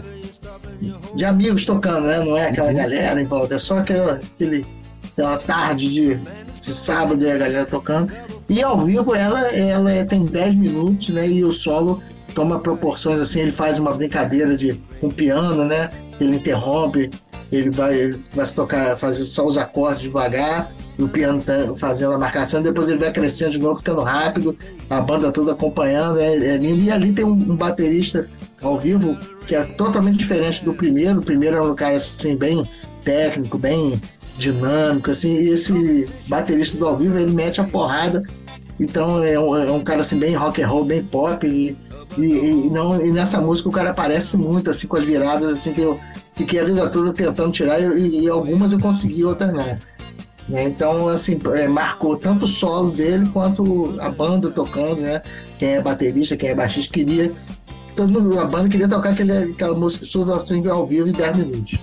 De 1.16 1.26
amigos 1.26 1.66
tocando, 1.66 2.06
né? 2.06 2.20
Não 2.20 2.38
é 2.38 2.50
aquela 2.50 2.68
uhum. 2.68 2.76
galera 2.76 3.20
em 3.20 3.26
volta, 3.26 3.56
é 3.56 3.60
só 3.60 3.80
aquela, 3.80 4.22
aquele, 4.36 4.64
aquela 5.12 5.38
tarde 5.40 5.92
de 5.92 6.20
de 6.62 6.74
sábado 6.74 7.24
e 7.24 7.32
a 7.32 7.38
galera 7.38 7.65
tocando. 7.65 8.13
E 8.50 8.62
ao 8.62 8.86
vivo 8.86 9.15
ela, 9.15 9.48
ela 9.52 10.06
tem 10.06 10.26
10 10.26 10.56
minutos, 10.56 11.10
né? 11.10 11.28
E 11.28 11.43
o 11.43 11.52
solo 11.52 12.02
toma 12.34 12.60
proporções 12.60 13.20
assim, 13.20 13.41
ele 13.41 13.52
faz 13.52 13.80
uma 13.80 13.93
brincadeira 13.93 14.56
de 14.56 14.80
um 15.02 15.10
piano, 15.10 15.65
né? 15.65 15.89
Ele 16.20 16.36
interrompe, 16.36 17.10
ele 17.52 17.70
vai, 17.70 18.15
vai 18.34 18.48
tocar, 18.48 18.98
fazer 18.98 19.26
só 19.26 19.46
os 19.46 19.58
acordes 19.58 20.04
devagar, 20.04 20.72
e 20.98 21.04
o 21.04 21.08
piano 21.08 21.41
tá 21.41 21.54
fazendo 21.76 22.13
a 22.13 22.17
marcação, 22.17 22.62
depois 22.62 22.89
ele 22.89 22.98
vai 22.98 23.12
crescendo 23.12 23.52
de 23.52 23.60
novo, 23.60 23.78
ficando 23.78 24.02
rápido, 24.02 24.58
a 24.89 25.00
banda 25.00 25.32
toda 25.32 25.52
acompanhando, 25.52 26.20
é, 26.20 26.36
é 26.36 26.58
lindo. 26.58 26.84
E 26.84 26.91
ali 26.91 27.13
tem 27.13 27.24
um, 27.24 27.32
um, 27.32 27.56
baterista 27.56 28.28
ao 28.62 28.78
vivo 28.78 29.17
que 29.48 29.56
é 29.56 29.63
totalmente 29.63 30.17
diferente 30.17 30.65
do 30.65 30.74
primeiro. 30.74 31.20
O 31.20 31.24
primeiro 31.24 31.58
é 31.58 31.62
um 31.62 31.76
cara 31.76 31.96
assim, 31.96 32.36
bem 32.36 32.67
técnico, 33.04 33.58
bem 33.58 34.02
dinâmico, 34.38 35.12
assim, 35.12 35.34
e 35.34 35.50
esse 35.50 36.04
baterista 36.28 36.78
do 36.78 36.88
ao 36.88 36.97
vivo, 36.97 37.17
ele 37.17 37.34
mete 37.34 37.60
a 37.60 37.63
porrada, 37.63 38.21
então 38.80 39.23
é 39.23 39.39
um, 39.39 39.58
é 39.58 39.71
um 39.71 39.84
cara 39.84 40.02
assim, 40.02 40.17
bem 40.17 40.36
rock 40.36 40.62
and 40.62 40.67
roll, 40.67 40.86
bem 40.86 41.04
pop, 41.04 41.45
e, 41.45 41.76
e, 42.17 42.23
e, 42.23 42.69
não, 42.69 43.04
e 43.04 43.12
nessa 43.12 43.41
música 43.41 43.69
o 43.69 43.71
cara 43.71 43.89
aparece 43.89 44.38
muito, 44.38 44.69
assim, 44.69 44.88
com 44.88 44.97
as 44.97 45.04
viradas, 45.04 45.50
assim, 45.58 45.73
que 45.73 45.82
eu 45.82 46.00
fiquei 46.34 46.60
a 46.60 46.63
vida 46.63 46.88
toda 46.89 47.12
tentando 47.12 47.52
tirar, 47.52 47.82
e, 47.82 48.21
e 48.21 48.30
algumas 48.30 48.71
eu 48.71 48.80
consegui, 48.80 49.26
outras 49.26 49.52
não. 49.52 49.78
Né? 50.47 50.63
Então, 50.63 51.10
assim, 51.10 51.38
é, 51.56 51.67
marcou 51.67 52.15
tanto 52.15 52.45
o 52.45 52.47
solo 52.47 52.89
dele 52.89 53.30
quanto 53.32 54.00
a 54.00 54.10
banda 54.10 54.50
tocando, 54.50 55.02
né? 55.02 55.21
Quem 55.60 55.71
é 55.71 55.82
baterista, 55.82 56.38
quem 56.38 56.50
é 56.50 56.56
baixista, 56.56 56.93
queria. 56.93 57.34
Todo 57.97 58.10
mundo, 58.10 58.39
a 58.39 58.45
banda 58.45 58.69
queria 58.69 58.88
tocar 58.88 59.10
aquele, 59.10 59.52
aquela 59.52 59.76
música 59.78 60.06
of 60.06 60.47
Swing 60.47 60.69
ao 60.69 60.88
vivo 60.88 61.10
em 61.10 61.12
10 61.12 61.36
minutos. 61.36 61.80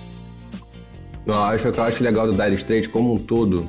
Não, 1.25 1.35
acho 1.35 1.71
que 1.71 1.79
eu 1.79 1.83
acho 1.83 2.03
legal 2.03 2.27
do 2.27 2.33
Dire 2.33 2.55
Straits 2.55 2.87
como 2.87 3.13
um 3.13 3.17
todo. 3.17 3.67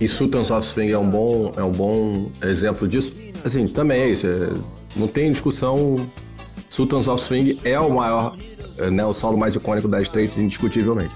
E 0.00 0.08
Sultans 0.08 0.50
of 0.50 0.66
Swing 0.66 0.92
é 0.92 0.98
um 0.98 1.08
bom, 1.08 1.52
é 1.56 1.62
um 1.62 1.72
bom 1.72 2.30
exemplo 2.42 2.88
disso. 2.88 3.12
Assim, 3.44 3.66
também 3.66 4.00
é 4.00 4.08
isso. 4.08 4.26
É, 4.26 4.54
não 4.96 5.06
tem 5.06 5.30
discussão. 5.30 6.06
Sultans 6.70 7.06
of 7.06 7.22
Swing 7.22 7.60
é 7.64 7.78
o 7.78 7.90
maior, 7.90 8.36
é, 8.78 8.90
né, 8.90 9.04
o 9.04 9.12
solo 9.12 9.36
mais 9.36 9.54
icônico 9.54 9.88
da 9.88 10.00
Straits, 10.00 10.38
indiscutivelmente. 10.38 11.14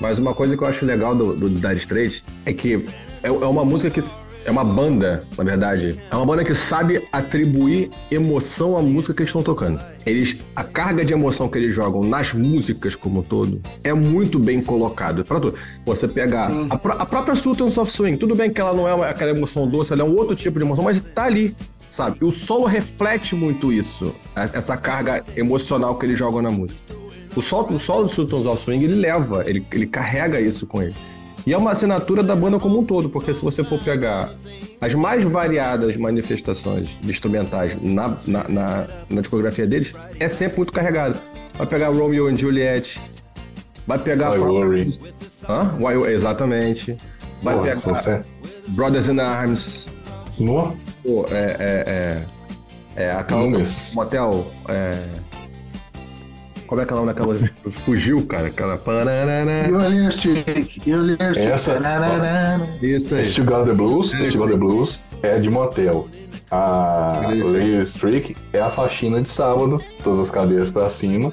Mas 0.00 0.18
uma 0.18 0.34
coisa 0.34 0.56
que 0.56 0.62
eu 0.62 0.68
acho 0.68 0.84
legal 0.84 1.16
do, 1.16 1.34
do 1.34 1.50
Dire 1.50 1.76
Straits 1.76 2.22
é 2.46 2.52
que 2.52 2.84
é, 3.22 3.28
é 3.28 3.30
uma 3.30 3.64
música 3.64 3.90
que 3.90 4.00
é 4.44 4.50
uma 4.50 4.64
banda, 4.64 5.24
na 5.36 5.44
verdade, 5.44 5.98
é 6.10 6.16
uma 6.16 6.26
banda 6.26 6.44
que 6.44 6.54
sabe 6.54 7.06
atribuir 7.12 7.90
emoção 8.10 8.76
à 8.76 8.82
música 8.82 9.14
que 9.14 9.22
eles 9.22 9.28
estão 9.28 9.42
tocando. 9.42 9.80
Eles, 10.04 10.36
a 10.56 10.64
carga 10.64 11.04
de 11.04 11.12
emoção 11.12 11.48
que 11.48 11.58
eles 11.58 11.74
jogam 11.74 12.02
nas 12.02 12.32
músicas 12.32 12.96
como 12.96 13.20
um 13.20 13.22
todo 13.22 13.60
é 13.84 13.92
muito 13.92 14.38
bem 14.38 14.60
colocado. 14.60 15.24
Para 15.24 15.38
tudo. 15.38 15.56
Você 15.86 16.08
pegar 16.08 16.50
a, 16.70 16.74
a, 16.74 17.06
própria 17.06 17.34
Sultans 17.34 17.78
of 17.78 17.90
Swing, 17.90 18.16
tudo 18.16 18.34
bem 18.34 18.52
que 18.52 18.60
ela 18.60 18.72
não 18.72 18.88
é 18.88 18.94
uma, 18.94 19.06
aquela 19.06 19.30
emoção 19.30 19.68
doce, 19.68 19.92
ela 19.92 20.02
é 20.02 20.04
um 20.04 20.16
outro 20.16 20.34
tipo 20.34 20.58
de 20.58 20.64
emoção, 20.64 20.84
mas 20.84 21.00
tá 21.00 21.24
ali, 21.24 21.56
sabe? 21.88 22.24
O 22.24 22.32
solo 22.32 22.64
reflete 22.64 23.34
muito 23.34 23.72
isso, 23.72 24.14
essa 24.34 24.76
carga 24.76 25.24
emocional 25.36 25.96
que 25.96 26.06
eles 26.06 26.18
jogam 26.18 26.42
na 26.42 26.50
música. 26.50 26.94
O 27.34 27.40
solo, 27.40 27.76
o 27.76 27.80
solo 27.80 28.04
do 28.04 28.12
Sultans 28.12 28.44
of 28.44 28.62
Swing, 28.62 28.84
ele 28.84 28.94
leva, 28.94 29.44
ele, 29.48 29.64
ele 29.72 29.86
carrega 29.86 30.40
isso 30.40 30.66
com 30.66 30.82
ele. 30.82 30.94
E 31.46 31.52
é 31.52 31.58
uma 31.58 31.72
assinatura 31.72 32.22
da 32.22 32.36
banda 32.36 32.58
como 32.58 32.78
um 32.78 32.84
todo, 32.84 33.08
porque 33.08 33.34
se 33.34 33.42
você 33.42 33.64
for 33.64 33.82
pegar 33.82 34.30
as 34.80 34.94
mais 34.94 35.24
variadas 35.24 35.96
manifestações 35.96 36.96
de 37.00 37.10
instrumentais 37.10 37.76
na, 37.82 38.16
na, 38.28 38.48
na, 38.48 38.86
na 39.10 39.20
discografia 39.20 39.66
deles, 39.66 39.92
é 40.20 40.28
sempre 40.28 40.58
muito 40.58 40.72
carregado. 40.72 41.18
Vai 41.54 41.66
pegar 41.66 41.88
Romeo 41.88 42.28
and 42.28 42.36
Juliet, 42.36 43.00
vai 43.86 43.98
pegar. 43.98 44.32
Why 44.32 44.38
Worry. 44.38 44.98
Hã? 45.48 45.76
Why, 45.78 46.12
exatamente. 46.12 46.96
Vai 47.42 47.54
Porra, 47.54 47.66
pegar 47.66 47.80
você... 47.80 48.22
Brothers 48.68 49.08
in 49.08 49.18
Arms. 49.18 49.86
No? 50.38 50.76
Pô, 51.02 51.26
é, 51.28 51.56
é, 51.58 52.24
é, 52.96 53.04
é 53.04 53.12
aquela 53.12 53.48
motel. 53.94 54.46
É, 54.68 55.02
como 56.72 56.80
é 56.80 56.86
que 56.86 56.92
é 56.92 56.96
o 56.96 57.00
nome 57.00 57.12
daquela. 57.12 57.36
Fugiu, 57.84 58.26
cara. 58.26 58.46
Aquela. 58.46 58.80
Your 59.94 60.08
Streak. 60.08 60.80
Your 60.88 61.04
Essa. 61.36 61.78
Isso 62.80 63.14
aí. 63.14 63.24
Still 63.26 63.44
Got 63.44 63.66
the 63.66 63.74
Blues. 63.74 64.12
Still 64.12 64.38
Got 64.38 64.50
the 64.52 64.56
Blues 64.56 64.98
é 65.22 65.38
de 65.38 65.50
motel. 65.50 66.08
A 66.50 67.28
Little 67.30 67.82
Streak 67.82 68.34
é 68.54 68.60
a 68.60 68.70
faxina 68.70 69.20
de 69.20 69.28
sábado, 69.28 69.82
todas 70.02 70.18
as 70.18 70.30
cadeiras 70.30 70.70
pra 70.70 70.88
cima. 70.88 71.30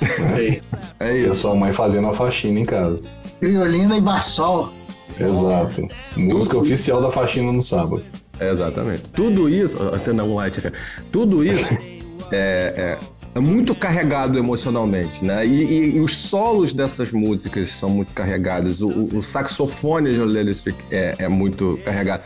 Né? 0.00 0.60
É 1.00 1.18
isso. 1.18 1.28
E 1.28 1.30
a 1.30 1.34
sua 1.34 1.54
mãe 1.54 1.72
fazendo 1.74 2.08
a 2.08 2.14
faxina 2.14 2.58
em 2.58 2.64
casa. 2.64 3.10
Criolina 3.40 3.98
e 3.98 4.00
Vassol. 4.00 4.72
Exato. 5.20 5.86
Música 6.16 6.56
oficial 6.56 7.02
da 7.02 7.10
faxina 7.10 7.52
no 7.52 7.60
sábado. 7.60 8.02
É, 8.40 8.50
exatamente. 8.50 9.02
Tudo 9.12 9.50
isso. 9.50 9.76
Até 9.94 10.12
um 10.12 10.34
light 10.34 10.62
Tudo 11.10 11.44
isso 11.44 11.74
é, 12.32 12.98
é 12.98 12.98
é 12.98 12.98
muito 13.40 13.74
carregado 13.74 14.38
emocionalmente, 14.38 15.24
né? 15.24 15.46
E, 15.46 15.64
e, 15.64 15.96
e, 15.96 16.00
os 16.00 16.14
solos 16.16 16.72
dessas 16.72 17.12
músicas 17.12 17.70
são 17.70 17.88
muito 17.88 18.12
carregados. 18.12 18.82
O, 18.82 19.16
o, 19.16 19.22
saxofone 19.22 20.10
de 20.10 20.18
Lily 20.18 20.54
é, 20.90 21.14
é 21.18 21.28
muito 21.28 21.78
carregado. 21.82 22.22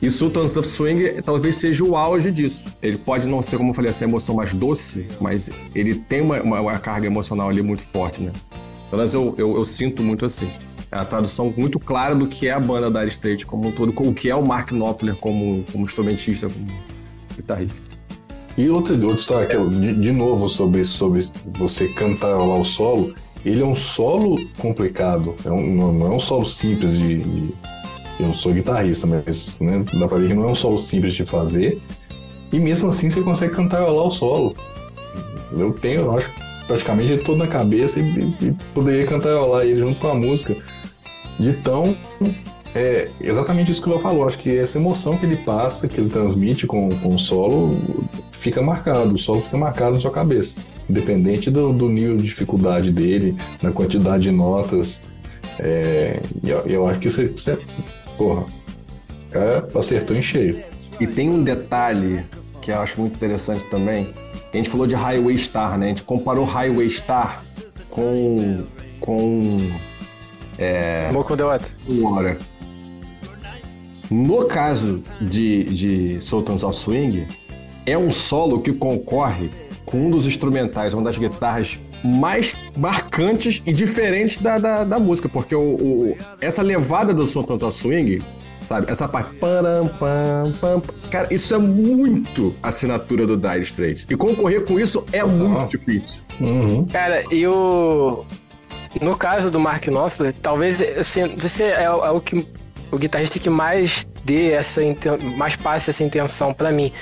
E 0.00 0.08
Sultans 0.08 0.56
of 0.56 0.68
Swing 0.68 1.20
talvez 1.22 1.56
seja 1.56 1.82
o 1.82 1.96
auge 1.96 2.30
disso. 2.30 2.64
Ele 2.80 2.96
pode 2.96 3.26
não 3.26 3.42
ser, 3.42 3.56
como 3.56 3.70
eu 3.70 3.74
falei, 3.74 3.90
essa 3.90 4.04
emoção 4.04 4.36
mais 4.36 4.54
doce, 4.54 5.08
mas 5.20 5.50
ele 5.74 5.96
tem 5.96 6.20
uma, 6.20 6.40
uma, 6.40 6.60
uma 6.60 6.78
carga 6.78 7.06
emocional 7.06 7.48
ali 7.48 7.62
muito 7.62 7.82
forte, 7.82 8.22
né? 8.22 8.30
Pelo 8.88 8.98
menos 8.98 9.12
eu, 9.12 9.34
eu, 9.36 9.56
eu, 9.56 9.64
sinto 9.64 10.02
muito 10.02 10.24
assim. 10.24 10.50
É 10.92 10.96
a 10.96 11.04
tradução 11.04 11.52
muito 11.56 11.80
clara 11.80 12.14
do 12.14 12.28
que 12.28 12.46
é 12.46 12.52
a 12.52 12.60
banda 12.60 12.88
da 12.88 13.04
State 13.06 13.44
como 13.44 13.68
um 13.68 13.72
todo, 13.72 13.92
o 13.96 14.14
que 14.14 14.30
é 14.30 14.34
o 14.34 14.46
Mark 14.46 14.70
Knopfler 14.70 15.16
como, 15.16 15.64
como 15.72 15.84
instrumentista, 15.84 16.48
como 16.48 16.66
guitarrista. 17.36 17.87
E 18.58 18.68
outra, 18.68 18.92
outra 18.94 19.14
história, 19.14 19.46
que 19.46 19.54
eu, 19.54 19.70
de, 19.70 19.94
de, 19.94 20.10
novo, 20.10 20.48
sobre, 20.48 20.84
sobre 20.84 21.24
você 21.56 21.86
cantar 21.86 22.36
lá 22.36 22.58
o 22.58 22.64
solo, 22.64 23.14
ele 23.44 23.62
é 23.62 23.64
um 23.64 23.76
solo 23.76 24.36
complicado, 24.58 25.36
é 25.44 25.50
um, 25.52 25.92
não 25.92 26.06
é 26.06 26.16
um 26.16 26.18
solo 26.18 26.44
simples 26.44 26.98
de, 26.98 27.18
de 27.18 27.54
eu 28.18 28.34
sou 28.34 28.52
guitarrista, 28.52 29.06
mas 29.06 29.60
né, 29.60 29.84
dá 29.94 30.08
pra 30.08 30.18
ver 30.18 30.26
que 30.26 30.34
não 30.34 30.48
é 30.48 30.50
um 30.50 30.56
solo 30.56 30.76
simples 30.76 31.14
de 31.14 31.24
fazer. 31.24 31.80
E 32.52 32.58
mesmo 32.58 32.88
assim 32.88 33.08
você 33.08 33.20
consegue 33.20 33.54
cantar 33.54 33.78
lá 33.78 34.02
o 34.02 34.10
solo. 34.10 34.56
Eu 35.56 35.72
tenho, 35.72 36.00
eu 36.00 36.18
acho, 36.18 36.28
praticamente 36.66 37.12
ele 37.12 37.22
todo 37.22 37.38
na 37.38 37.46
cabeça 37.46 38.00
e, 38.00 38.02
e, 38.02 38.46
e 38.46 38.56
poderia 38.74 39.06
cantarolar 39.06 39.66
ele 39.66 39.78
junto 39.78 40.00
com 40.00 40.08
a 40.08 40.14
música. 40.14 40.56
De 41.38 41.52
tão. 41.62 41.96
É 42.74 43.08
exatamente 43.20 43.70
isso 43.70 43.80
que 43.80 43.88
o 43.88 43.92
Léo 43.92 44.00
falou. 44.00 44.26
Acho 44.26 44.38
que 44.38 44.56
essa 44.56 44.78
emoção 44.78 45.16
que 45.16 45.24
ele 45.24 45.36
passa, 45.36 45.86
que 45.86 46.00
ele 46.00 46.10
transmite 46.10 46.66
com, 46.66 46.90
com 46.98 47.14
o 47.14 47.18
solo, 47.18 47.78
fica 48.38 48.62
marcado. 48.62 49.14
O 49.14 49.18
solo 49.18 49.40
fica 49.40 49.58
marcado 49.58 49.96
na 49.96 50.00
sua 50.00 50.10
cabeça. 50.10 50.60
Independente 50.88 51.50
do, 51.50 51.72
do 51.72 51.88
nível 51.88 52.16
de 52.16 52.24
dificuldade 52.24 52.90
dele, 52.90 53.36
na 53.62 53.70
quantidade 53.70 54.22
de 54.22 54.30
notas. 54.30 55.02
É, 55.58 56.20
eu, 56.42 56.60
eu 56.60 56.86
acho 56.86 57.00
que 57.00 57.10
você. 57.10 57.26
você 57.26 57.58
porra, 58.16 58.42
o 58.42 59.30
cara 59.30 59.68
acertou 59.74 60.16
em 60.16 60.22
cheio. 60.22 60.62
E 60.98 61.06
tem 61.06 61.28
um 61.28 61.42
detalhe 61.42 62.24
que 62.62 62.70
eu 62.70 62.80
acho 62.80 63.00
muito 63.00 63.16
interessante 63.16 63.64
também. 63.70 64.12
A 64.52 64.56
gente 64.56 64.70
falou 64.70 64.86
de 64.86 64.94
Highway 64.94 65.36
Star, 65.38 65.76
né? 65.76 65.86
A 65.86 65.88
gente 65.90 66.02
comparou 66.02 66.44
Highway 66.44 66.90
Star 66.90 67.42
com. 67.90 68.64
com. 69.00 69.70
É. 70.58 71.10
Moco 71.12 71.36
the 71.36 71.44
Water. 71.44 72.38
No 74.10 74.46
caso 74.46 75.02
de, 75.20 75.64
de 75.64 76.20
Sultans 76.20 76.62
of 76.62 76.74
Swing, 76.76 77.26
é 77.90 77.98
um 77.98 78.10
solo 78.10 78.60
que 78.60 78.72
concorre 78.72 79.50
com 79.84 80.06
um 80.06 80.10
dos 80.10 80.26
instrumentais, 80.26 80.92
uma 80.92 81.02
das 81.02 81.16
guitarras 81.16 81.78
mais 82.04 82.54
marcantes 82.76 83.62
e 83.66 83.72
diferentes 83.72 84.38
da, 84.38 84.58
da, 84.58 84.84
da 84.84 84.98
música, 84.98 85.28
porque 85.28 85.54
o, 85.54 85.74
o, 85.74 86.18
essa 86.40 86.62
levada 86.62 87.12
do 87.12 87.26
Sultans 87.26 87.62
of 87.62 87.76
Swing 87.76 88.20
sabe? 88.68 88.90
Essa 88.90 89.08
parte. 89.08 89.34
Param, 89.36 89.88
pam, 89.88 90.52
pam, 90.60 90.82
cara, 91.10 91.26
isso 91.32 91.54
é 91.54 91.58
muito 91.58 92.54
assinatura 92.62 93.26
do 93.26 93.36
Dire 93.36 93.62
Straits. 93.62 94.06
E 94.08 94.14
concorrer 94.14 94.64
com 94.64 94.78
isso 94.78 95.04
é 95.10 95.24
uhum. 95.24 95.48
muito 95.48 95.70
difícil. 95.76 96.22
Uhum. 96.38 96.84
Cara, 96.86 97.24
e 97.32 97.46
o. 97.46 98.24
No 99.00 99.16
caso 99.16 99.50
do 99.50 99.58
Mark 99.58 99.86
Knopfler, 99.86 100.34
talvez 100.40 100.80
assim, 100.98 101.34
você 101.36 101.64
é, 101.64 101.84
é 101.84 101.90
o 101.90 102.20
que 102.20 102.46
o 102.90 102.98
guitarrista 102.98 103.38
que 103.38 103.50
mais 103.50 104.08
dê 104.24 104.52
essa 104.52 104.80
mais 105.36 105.56
passe 105.56 105.90
essa 105.90 106.02
intenção 106.02 106.52
para 106.52 106.70
mim. 106.70 106.92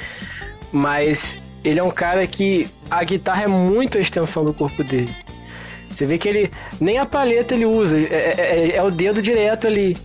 Mas 0.76 1.38
ele 1.64 1.80
é 1.80 1.82
um 1.82 1.90
cara 1.90 2.26
que 2.26 2.68
a 2.90 3.02
guitarra 3.02 3.44
é 3.44 3.48
muito 3.48 3.96
a 3.96 4.00
extensão 4.00 4.44
do 4.44 4.52
corpo 4.52 4.84
dele. 4.84 5.08
Você 5.90 6.04
vê 6.04 6.18
que 6.18 6.28
ele 6.28 6.50
nem 6.78 6.98
a 6.98 7.06
paleta 7.06 7.54
ele 7.54 7.64
usa, 7.64 7.98
é, 7.98 8.34
é, 8.36 8.76
é 8.76 8.82
o 8.82 8.90
dedo 8.90 9.22
direto 9.22 9.66
ali. 9.66 9.96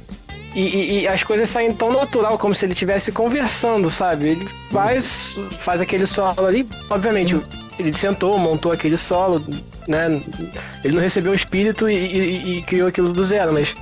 E, 0.56 0.62
e, 0.62 1.00
e, 1.02 1.08
as 1.08 1.24
coisas 1.24 1.50
saem 1.50 1.72
tão 1.72 1.92
natural, 1.92 2.38
como 2.38 2.56
se 2.56 2.66
ele 2.66 2.74
estivesse 2.74 3.12
conversando, 3.12 3.90
sabe? 3.90 4.30
Ele 4.30 4.50
faz, 4.72 5.38
faz 5.60 5.80
aquele 5.80 6.06
solo 6.06 6.46
ali, 6.46 6.68
obviamente, 6.90 7.42
ele 7.80 7.94
sentou, 7.94 8.38
montou 8.38 8.72
aquele 8.72 8.98
solo, 8.98 9.42
né? 9.88 10.22
Ele 10.84 10.96
não 10.96 11.02
recebeu 11.02 11.32
o 11.32 11.36
espírito 11.36 11.90
e, 11.90 12.58
e 12.58 12.62
criou 12.64 12.90
aquilo 12.90 13.14
do 13.14 13.24
zero, 13.24 13.54
mas 13.54 13.76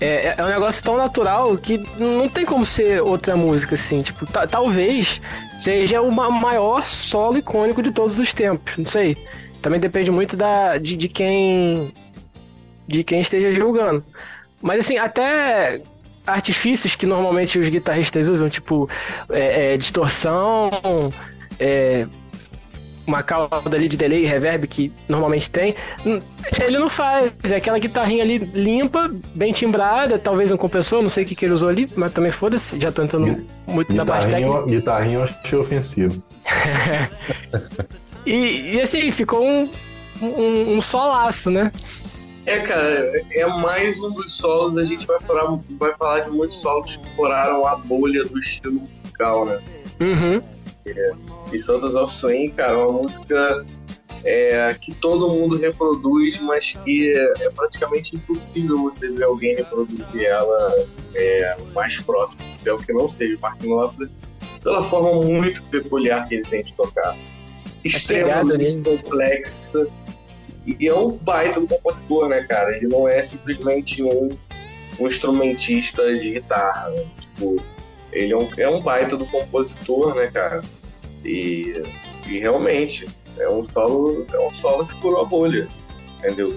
é, 0.00 0.34
é, 0.38 0.44
um 0.44 0.48
negócio 0.48 0.82
tão 0.82 0.96
natural 0.96 1.56
que 1.58 1.78
não 1.98 2.28
tem 2.28 2.44
como 2.44 2.64
ser 2.64 3.02
outra 3.02 3.36
música, 3.36 3.74
assim. 3.74 4.02
Tipo, 4.02 4.26
talvez 4.48 5.20
seja 5.56 6.00
o 6.00 6.10
maior 6.10 6.86
solo 6.86 7.38
icônico 7.38 7.82
de 7.82 7.90
todos 7.90 8.18
os 8.18 8.32
tempos, 8.32 8.76
não 8.76 8.86
sei. 8.86 9.16
Também 9.60 9.80
depende 9.80 10.10
muito 10.10 10.36
da, 10.36 10.78
de, 10.78 10.96
de 10.96 11.08
quem 11.08 11.92
de 12.86 13.04
quem 13.04 13.20
esteja 13.20 13.52
julgando. 13.52 14.04
Mas 14.62 14.84
assim, 14.84 14.96
até 14.96 15.82
artifícios 16.26 16.94
que 16.94 17.06
normalmente 17.06 17.58
os 17.58 17.68
guitarristas 17.68 18.28
usam, 18.28 18.48
tipo 18.48 18.88
é, 19.30 19.74
é, 19.74 19.76
distorção, 19.76 20.70
é, 21.58 22.06
uma 23.08 23.22
cauda 23.22 23.74
ali 23.74 23.88
de 23.88 23.96
delay 23.96 24.22
e 24.22 24.26
reverb 24.26 24.68
que 24.68 24.92
normalmente 25.08 25.50
tem, 25.50 25.74
ele 26.60 26.78
não 26.78 26.90
faz. 26.90 27.32
É 27.50 27.56
aquela 27.56 27.78
guitarrinha 27.78 28.22
ali 28.22 28.38
limpa, 28.38 29.10
bem 29.34 29.52
timbrada, 29.52 30.18
talvez 30.18 30.52
um 30.52 30.56
compressor, 30.56 31.02
não 31.02 31.08
sei 31.08 31.24
o 31.24 31.26
que, 31.26 31.34
que 31.34 31.46
ele 31.46 31.54
usou 31.54 31.70
ali, 31.70 31.88
mas 31.96 32.12
também 32.12 32.30
foda-se, 32.30 32.78
já 32.78 32.92
tô 32.92 33.02
entrando 33.02 33.44
muito 33.66 33.96
na 33.96 34.04
parte 34.04 34.28
técnica. 34.28 34.66
Guitarrinha 34.66 35.18
eu 35.18 35.22
achei 35.24 35.58
ofensivo. 35.58 36.22
e, 38.26 38.74
e 38.74 38.80
assim, 38.80 39.10
ficou 39.10 39.42
um, 39.42 39.70
um, 40.20 40.74
um 40.74 40.80
solaço, 40.80 41.50
né? 41.50 41.72
É, 42.44 42.60
cara, 42.60 43.12
é 43.30 43.46
mais 43.46 43.98
um 43.98 44.10
dos 44.10 44.36
solos. 44.36 44.78
A 44.78 44.84
gente 44.84 45.06
vai 45.06 45.20
falar, 45.20 45.58
vai 45.78 45.94
falar 45.96 46.20
de 46.20 46.30
muitos 46.30 46.60
solos 46.60 46.96
que 46.96 47.14
furaram 47.14 47.66
a 47.66 47.76
bolha 47.76 48.24
do 48.24 48.38
estilo 48.38 48.80
musical, 49.02 49.44
né? 49.44 49.58
Uhum. 50.00 50.42
E 51.52 51.58
Santos 51.58 51.94
of 51.94 52.14
Swing, 52.14 52.50
cara, 52.50 52.72
é 52.72 52.76
uma 52.76 53.02
música 53.02 53.66
é, 54.24 54.74
que 54.80 54.94
todo 54.94 55.28
mundo 55.28 55.56
reproduz, 55.56 56.40
mas 56.40 56.76
que 56.84 57.12
é, 57.12 57.50
praticamente 57.50 58.16
impossível 58.16 58.76
você 58.76 59.08
ver 59.08 59.24
alguém 59.24 59.56
reproduzir 59.56 60.24
ela 60.24 60.86
é, 61.14 61.56
mais 61.74 61.98
próximo. 62.00 62.40
É 62.64 62.72
o 62.72 62.78
que 62.78 62.92
não 62.92 63.08
seja 63.08 63.38
Mark 63.40 63.60
Knopfler, 63.62 64.10
pela 64.62 64.82
forma 64.82 65.22
muito 65.24 65.62
peculiar 65.64 66.28
que 66.28 66.36
ele 66.36 66.44
tem 66.44 66.62
de 66.62 66.72
tocar. 66.74 67.16
Extremamente 67.84 68.80
complexa 68.80 69.86
e 70.78 70.86
é 70.86 70.94
um 70.94 71.10
baita 71.10 71.60
do 71.60 71.66
compositor, 71.66 72.28
né, 72.28 72.42
cara? 72.42 72.76
Ele 72.76 72.88
não 72.88 73.08
é 73.08 73.22
simplesmente 73.22 74.02
um, 74.02 74.36
um 75.00 75.06
instrumentista 75.06 76.12
de 76.14 76.32
guitarra. 76.32 76.90
Né? 76.90 77.06
Tipo, 77.20 77.62
ele 78.12 78.32
é 78.32 78.36
um, 78.36 78.48
é 78.58 78.68
um 78.68 78.80
baita 78.80 79.16
do 79.16 79.24
compositor, 79.24 80.14
né, 80.14 80.26
cara? 80.26 80.62
E, 81.24 81.82
e 82.26 82.38
realmente 82.38 83.06
é 83.38 83.48
um 83.48 83.64
solo, 83.70 84.26
é 84.32 84.38
um 84.38 84.54
solo 84.54 84.86
que 84.86 84.94
curou 84.96 85.22
a 85.22 85.24
bolha, 85.24 85.68
entendeu? 86.18 86.56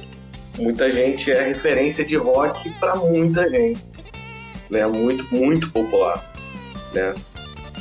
Muita 0.58 0.92
gente 0.92 1.32
é 1.32 1.48
referência 1.48 2.04
de 2.06 2.16
rock 2.16 2.70
para 2.80 2.96
muita 2.96 3.50
gente, 3.50 3.82
né? 4.70 4.86
Muito, 4.86 5.26
muito 5.34 5.72
popular, 5.72 6.24
né? 6.94 7.16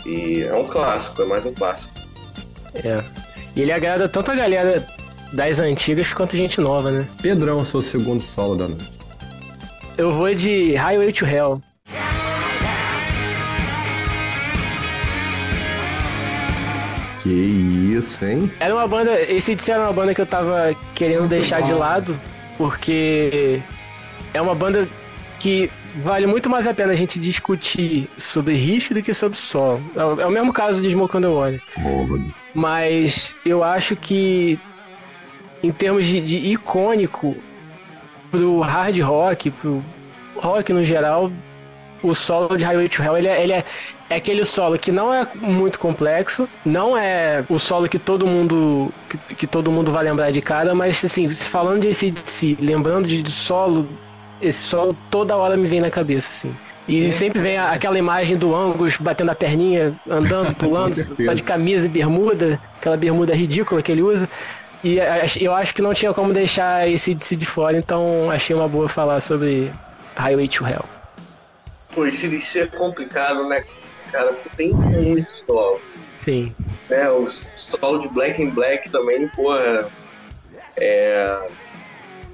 E 0.07 0.43
é 0.43 0.55
um 0.55 0.67
clássico, 0.67 1.23
é 1.23 1.25
mais 1.25 1.45
um 1.45 1.53
clássico. 1.53 1.93
É. 2.75 3.03
E 3.55 3.63
ele 3.63 3.73
agrada 3.73 4.09
tanto 4.09 4.31
a 4.31 4.35
galera 4.35 4.87
das 5.33 5.59
antigas 5.59 6.13
quanto 6.15 6.37
gente 6.37 6.61
nova, 6.61 6.91
né? 6.91 7.09
Pedrão, 7.21 7.65
seu 7.65 7.83
segundo 7.83 8.21
solo 8.21 8.55
da 8.57 8.69
noite. 8.69 8.91
Eu 9.99 10.13
vou 10.15 10.33
de 10.35 10.75
Highway 10.75 11.13
to 11.13 11.27
Hell. 11.27 11.61
Que 17.31 17.97
isso, 17.97 18.25
hein? 18.25 18.51
Era 18.59 18.75
uma 18.75 18.89
banda. 18.89 19.21
Esse 19.23 19.55
DC 19.55 19.71
era 19.71 19.85
uma 19.85 19.93
banda 19.93 20.13
que 20.13 20.21
eu 20.21 20.27
tava 20.27 20.75
querendo 20.97 21.21
muito 21.21 21.31
deixar 21.31 21.61
bom. 21.61 21.67
de 21.67 21.73
lado, 21.75 22.21
porque 22.59 23.61
é 24.35 24.41
uma 24.41 24.55
banda 24.55 24.89
que 25.39 25.71
vale 26.03 26.27
muito 26.27 26.51
mais 26.51 26.67
a 26.67 26.75
pena 26.75 26.93
a 26.93 26.97
gente 26.97 27.21
discutir 27.21 28.11
sobre 28.19 28.55
riff 28.55 28.93
do 28.93 29.01
que 29.01 29.15
sobre 29.15 29.39
solo. 29.39 29.81
É 29.95 30.27
o 30.27 30.31
mesmo 30.31 30.53
caso 30.53 30.83
de 30.83 30.91
Smoke 30.91 31.17
on 31.17 31.21
the 31.21 31.29
Water. 31.29 31.63
Mas 32.53 33.37
eu 33.47 33.63
acho 33.63 33.95
que 33.95 34.59
em 35.63 35.71
termos 35.71 36.07
de, 36.07 36.21
de 36.21 36.37
icônico 36.37 37.37
pro 38.29 38.59
hard 38.59 38.99
rock, 38.99 39.53
pro 39.53 39.85
rock 40.35 40.73
no 40.73 40.85
geral, 40.85 41.31
o 42.03 42.15
solo 42.15 42.57
de 42.57 42.65
Highway 42.65 42.89
to 42.89 43.03
Hell, 43.03 43.17
ele 43.17 43.29
é, 43.29 43.43
ele 43.43 43.53
é, 43.53 43.65
é 44.09 44.17
aquele 44.17 44.45
solo 44.45 44.79
que 44.79 44.91
não 44.91 45.13
é 45.13 45.27
muito 45.35 45.79
complexo, 45.79 46.49
não 46.65 46.97
é 46.97 47.45
o 47.49 47.59
solo 47.59 47.89
que 47.89 47.99
todo 47.99 48.27
mundo 48.27 48.93
que, 49.09 49.35
que 49.35 49.47
todo 49.47 49.71
mundo 49.71 49.93
vai 49.93 50.05
lembrar 50.05 50.31
de 50.31 50.41
cara, 50.41 50.75
mas 50.75 51.05
assim, 51.05 51.29
falando 51.31 51.83
de 51.83 51.89
ACDC, 51.89 52.57
lembrando 52.61 53.07
de, 53.07 53.23
de 53.23 53.31
solo, 53.31 53.89
esse 54.41 54.63
solo 54.63 54.97
toda 55.11 55.37
hora 55.37 55.57
me 55.57 55.67
vem 55.67 55.81
na 55.81 55.91
cabeça, 55.91 56.29
assim. 56.31 56.55
E 56.89 57.07
é. 57.07 57.11
sempre 57.11 57.41
vem 57.41 57.57
aquela 57.57 57.99
imagem 57.99 58.37
do 58.37 58.55
Angus 58.55 58.97
batendo 58.97 59.31
a 59.31 59.35
perninha, 59.35 59.95
andando, 60.09 60.55
pulando, 60.57 60.95
só 60.97 61.33
de 61.33 61.43
camisa 61.43 61.87
e 61.87 61.89
bermuda, 61.89 62.61
aquela 62.79 62.97
bermuda 62.97 63.35
ridícula 63.35 63.81
que 63.81 63.93
ele 63.93 64.03
usa. 64.03 64.29
E 64.83 64.99
eu 65.39 65.55
acho 65.55 65.75
que 65.75 65.83
não 65.83 65.93
tinha 65.93 66.13
como 66.13 66.33
deixar 66.33 66.89
esse 66.89 67.15
de 67.15 67.37
de 67.37 67.47
fora, 67.47 67.77
então 67.77 68.31
achei 68.31 68.57
uma 68.57 68.67
boa 68.67 68.89
falar 68.89 69.21
sobre 69.21 69.71
Highway 70.17 70.49
to 70.49 70.67
Hell. 70.67 70.85
Pô, 71.95 72.07
esse 72.07 72.29
DC 72.29 72.61
é 72.61 72.67
complicado, 72.67 73.49
né, 73.49 73.65
cara? 74.11 74.33
Porque 74.33 74.51
tem 74.57 74.73
muito 74.73 75.31
solo. 75.47 75.81
Sim. 76.19 76.55
Né, 76.89 77.11
o 77.11 77.31
solo 77.31 78.03
de 78.03 78.09
Black 78.09 78.43
and 78.43 78.51
Black 78.51 78.91
também, 78.91 79.27
porra, 79.29 79.91
é, 80.79 81.49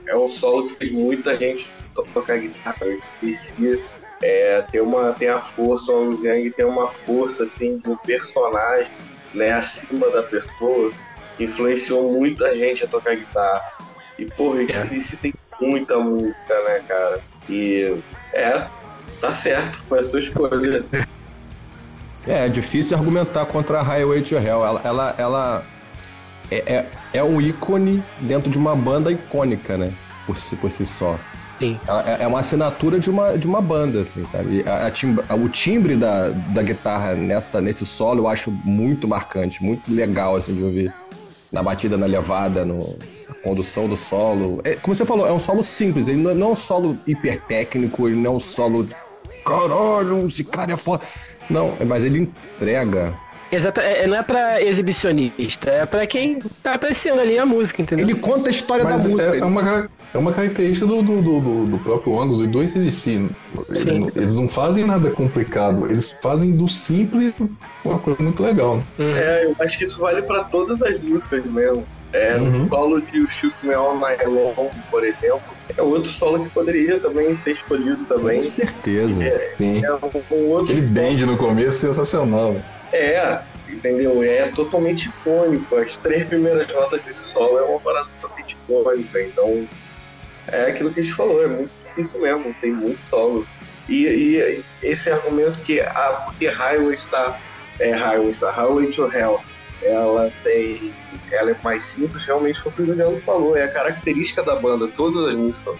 é 0.06 0.16
um 0.16 0.28
solo 0.28 0.68
que 0.68 0.74
fez 0.76 0.92
muita 0.92 1.36
gente 1.36 1.70
tocar 2.12 2.38
guitarra. 2.38 2.76
Eu 2.80 2.98
esqueci. 2.98 3.82
É, 4.22 4.62
tem, 4.70 4.80
uma, 4.80 5.12
tem 5.12 5.28
a 5.28 5.40
força, 5.40 5.92
o 5.92 6.12
Zhang 6.16 6.50
tem 6.50 6.64
uma 6.64 6.88
força 6.88 7.44
assim 7.44 7.76
do 7.78 7.98
personagem 7.98 8.90
né, 9.36 9.52
acima 9.52 10.10
da 10.10 10.22
pessoa 10.22 10.90
influenciou 11.38 12.10
muita 12.10 12.56
gente 12.56 12.84
a 12.84 12.88
tocar 12.88 13.14
guitarra. 13.14 13.62
E, 14.18 14.24
porra, 14.24 14.62
esse, 14.62 15.14
é. 15.14 15.18
tem 15.18 15.34
muita 15.60 15.98
música, 15.98 16.62
né, 16.64 16.82
cara? 16.88 17.20
E 17.48 17.94
é, 18.32 18.66
tá 19.20 19.32
certo, 19.32 19.80
foi 19.88 20.00
a 20.00 20.02
sua 20.02 20.20
escolha. 20.20 20.84
É, 22.26 22.46
é 22.46 22.48
difícil 22.48 22.96
argumentar 22.96 23.46
contra 23.46 23.80
a 23.80 23.82
Highway 23.82 24.22
to 24.22 24.36
Hell. 24.36 24.64
Ela, 24.64 24.80
ela, 24.84 25.14
ela 25.16 25.64
é, 26.50 26.56
é, 26.56 26.86
é 27.14 27.24
um 27.24 27.40
ícone 27.40 28.02
dentro 28.20 28.50
de 28.50 28.58
uma 28.58 28.74
banda 28.74 29.10
icônica, 29.12 29.76
né? 29.76 29.92
Por 30.26 30.36
si, 30.36 30.56
por 30.56 30.70
si 30.72 30.84
só. 30.84 31.18
Sim. 31.58 31.78
É, 32.04 32.24
é 32.24 32.26
uma 32.26 32.40
assinatura 32.40 32.98
de 32.98 33.08
uma, 33.08 33.36
de 33.38 33.46
uma 33.46 33.60
banda, 33.60 34.02
assim, 34.02 34.26
sabe? 34.26 34.62
A, 34.66 34.86
a 34.86 34.90
timbre, 34.90 35.24
o 35.30 35.48
timbre 35.48 35.96
da, 35.96 36.28
da 36.28 36.62
guitarra 36.62 37.14
nessa, 37.14 37.60
nesse 37.60 37.86
solo 37.86 38.20
eu 38.20 38.28
acho 38.28 38.50
muito 38.50 39.08
marcante, 39.08 39.64
muito 39.64 39.92
legal, 39.92 40.36
assim, 40.36 40.54
de 40.54 40.62
ouvir. 40.62 40.92
Na 41.52 41.62
batida, 41.62 41.96
na 41.96 42.06
levada, 42.06 42.64
no, 42.64 42.98
na 43.28 43.34
condução 43.42 43.88
do 43.88 43.96
solo. 43.96 44.60
É, 44.64 44.74
como 44.74 44.94
você 44.94 45.06
falou, 45.06 45.26
é 45.26 45.32
um 45.32 45.38
solo 45.38 45.62
simples, 45.62 46.08
ele 46.08 46.20
não, 46.20 46.34
não 46.34 46.48
é 46.48 46.50
um 46.50 46.56
solo 46.56 46.98
hiper 47.06 47.40
técnico, 47.42 48.08
ele 48.08 48.16
não 48.16 48.32
é 48.32 48.34
um 48.34 48.40
solo. 48.40 48.86
Caralho, 49.46 50.26
esse 50.28 50.42
cara 50.44 50.72
é 50.72 50.76
foda. 50.76 51.02
Não, 51.48 51.74
mas 51.86 52.02
ele 52.04 52.30
entrega 52.56 53.14
Exato, 53.50 53.80
é, 53.80 54.08
não 54.08 54.16
é 54.16 54.22
pra 54.24 54.60
exibicionista, 54.60 55.70
é 55.70 55.86
pra 55.86 56.04
quem 56.04 56.40
tá 56.64 56.74
apreciando 56.74 57.20
ali 57.20 57.38
a 57.38 57.46
música, 57.46 57.80
entendeu? 57.80 58.04
Ele 58.04 58.16
conta 58.16 58.48
a 58.48 58.50
história 58.50 58.82
Mas 58.82 59.04
da 59.04 59.08
música. 59.08 59.36
é, 59.36 59.38
é 59.38 59.44
uma, 59.44 59.88
é 60.12 60.18
uma 60.18 60.32
característica 60.32 60.84
do, 60.84 61.00
do, 61.00 61.22
do, 61.22 61.66
do 61.66 61.78
próprio 61.78 62.20
Angus 62.20 62.40
e 62.40 62.48
do 62.48 62.60
ACDC. 62.60 63.28
Eles, 63.68 63.82
Sim. 63.82 64.00
não- 64.00 64.10
eles 64.16 64.34
não 64.34 64.48
fazem 64.48 64.84
nada 64.84 65.10
complicado, 65.12 65.86
eles 65.88 66.10
fazem 66.20 66.56
do 66.56 66.66
simples 66.68 67.32
uma 67.84 67.98
coisa 68.00 68.20
muito 68.20 68.42
legal. 68.42 68.80
É, 68.98 69.44
eu 69.46 69.54
acho 69.64 69.78
que 69.78 69.84
isso 69.84 70.00
vale 70.00 70.22
pra 70.22 70.42
todas 70.42 70.82
as 70.82 70.98
músicas 70.98 71.44
mesmo. 71.46 71.86
É, 72.12 72.36
Uhum. 72.36 72.64
o 72.64 72.68
solo 72.68 73.00
de 73.02 73.20
O 73.20 73.26
Shoot 73.28 73.54
Me 73.62 73.74
All 73.74 73.94
Long, 73.96 74.70
por 74.90 75.04
exemplo, 75.04 75.42
é 75.76 75.82
outro 75.82 76.10
solo 76.10 76.44
que 76.44 76.50
poderia 76.50 76.98
também 77.00 77.34
ser 77.36 77.52
escolhido 77.52 78.04
também. 78.04 78.38
Com 78.38 78.50
certeza. 78.50 79.52
Sim. 79.58 79.84
É 79.84 79.92
um, 79.92 80.58
Aquele 80.62 80.80
bend 80.82 81.26
no 81.26 81.36
começo 81.36 81.78
sensacional. 81.78 82.56
É, 82.92 83.40
entendeu? 83.68 84.22
É 84.22 84.48
totalmente 84.48 85.08
icônico. 85.08 85.76
As 85.76 85.96
três 85.96 86.26
primeiras 86.26 86.68
notas 86.72 87.02
desse 87.02 87.32
solo 87.32 87.58
é 87.58 87.62
uma 87.62 87.80
parada 87.80 88.06
totalmente 88.20 88.56
icônica. 88.66 89.20
Então, 89.22 89.66
é 90.48 90.70
aquilo 90.70 90.90
que 90.92 91.00
a 91.00 91.02
gente 91.02 91.14
falou, 91.14 91.42
é 91.42 91.48
muito 91.48 91.72
difícil 91.88 92.20
mesmo, 92.20 92.54
tem 92.60 92.72
muito 92.72 93.00
solo. 93.08 93.46
E, 93.88 94.06
e 94.06 94.62
esse 94.82 95.10
argumento 95.10 95.58
que 95.60 95.80
a 95.80 96.22
porque 96.26 96.48
Highway 96.48 96.96
está 96.96 97.38
é 97.78 97.90
Highway 97.92 98.30
está 98.30 98.50
Highway 98.50 98.86
to 98.92 99.06
Hell, 99.12 99.40
ela 99.82 100.32
tem 100.42 100.92
ela 101.30 101.50
é 101.50 101.56
mais 101.62 101.84
simples, 101.84 102.24
realmente 102.24 102.60
foi 102.60 102.70
o 102.70 102.74
que 102.74 102.82
o 102.82 102.86
Juliano 102.86 103.20
falou, 103.22 103.56
é 103.56 103.64
a 103.64 103.68
característica 103.68 104.42
da 104.42 104.54
banda, 104.54 104.86
todas 104.96 105.28
as 105.28 105.34
músicas. 105.34 105.74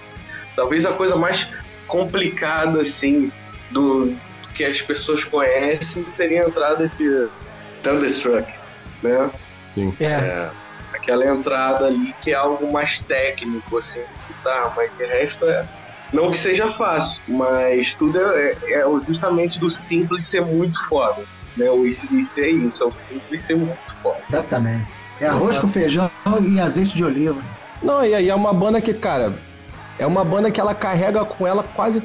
Talvez 0.56 0.84
a 0.84 0.92
coisa 0.92 1.14
mais 1.16 1.46
complicada 1.86 2.80
assim 2.82 3.30
do 3.70 4.14
que 4.54 4.64
as 4.64 4.80
pessoas 4.82 5.22
conhecem 5.24 6.04
seria 6.10 6.44
a 6.44 6.48
entrada 6.48 6.90
de 6.98 7.28
Thunderstruck, 7.82 8.52
né? 9.02 9.30
É. 10.00 10.04
É, 10.04 10.50
aquela 10.92 11.26
entrada 11.26 11.86
ali 11.86 12.14
que 12.22 12.32
é 12.32 12.34
algo 12.34 12.72
mais 12.72 13.00
técnico, 13.00 13.78
assim, 13.78 14.02
tá, 14.42 14.72
mas 14.76 14.90
de 14.96 15.04
resto 15.04 15.44
é. 15.48 15.64
Não 16.12 16.30
que 16.30 16.38
seja 16.38 16.72
fácil, 16.72 17.20
mas 17.28 17.94
tudo 17.94 18.18
é, 18.18 18.56
é- 18.64 18.72
é 18.80 18.84
justamente 19.06 19.58
do 19.58 19.70
simples 19.70 20.26
ser 20.26 20.40
muito 20.40 20.82
foda. 20.88 21.22
Né? 21.56 21.70
O 21.70 21.84
ACDC 21.84 22.40
é 22.40 22.50
isso, 22.50 22.82
é 22.82 22.86
o 22.86 22.92
simples 23.08 23.42
ser 23.42 23.56
muito 23.56 23.76
foda. 24.02 24.18
Exatamente. 24.30 24.86
É 25.20 25.26
arroz 25.26 25.58
com 25.58 25.66
feijão 25.68 26.10
e 26.44 26.60
azeite 26.60 26.94
de 26.94 27.02
oliva. 27.04 27.40
Não, 27.82 28.04
e 28.04 28.14
aí 28.14 28.28
é 28.28 28.34
uma 28.34 28.52
banda 28.52 28.80
que, 28.80 28.92
cara, 28.92 29.32
é 29.98 30.06
uma 30.06 30.24
banda 30.24 30.50
que 30.50 30.60
ela 30.60 30.74
carrega 30.74 31.24
com 31.24 31.46
ela 31.46 31.62
quase 31.62 32.02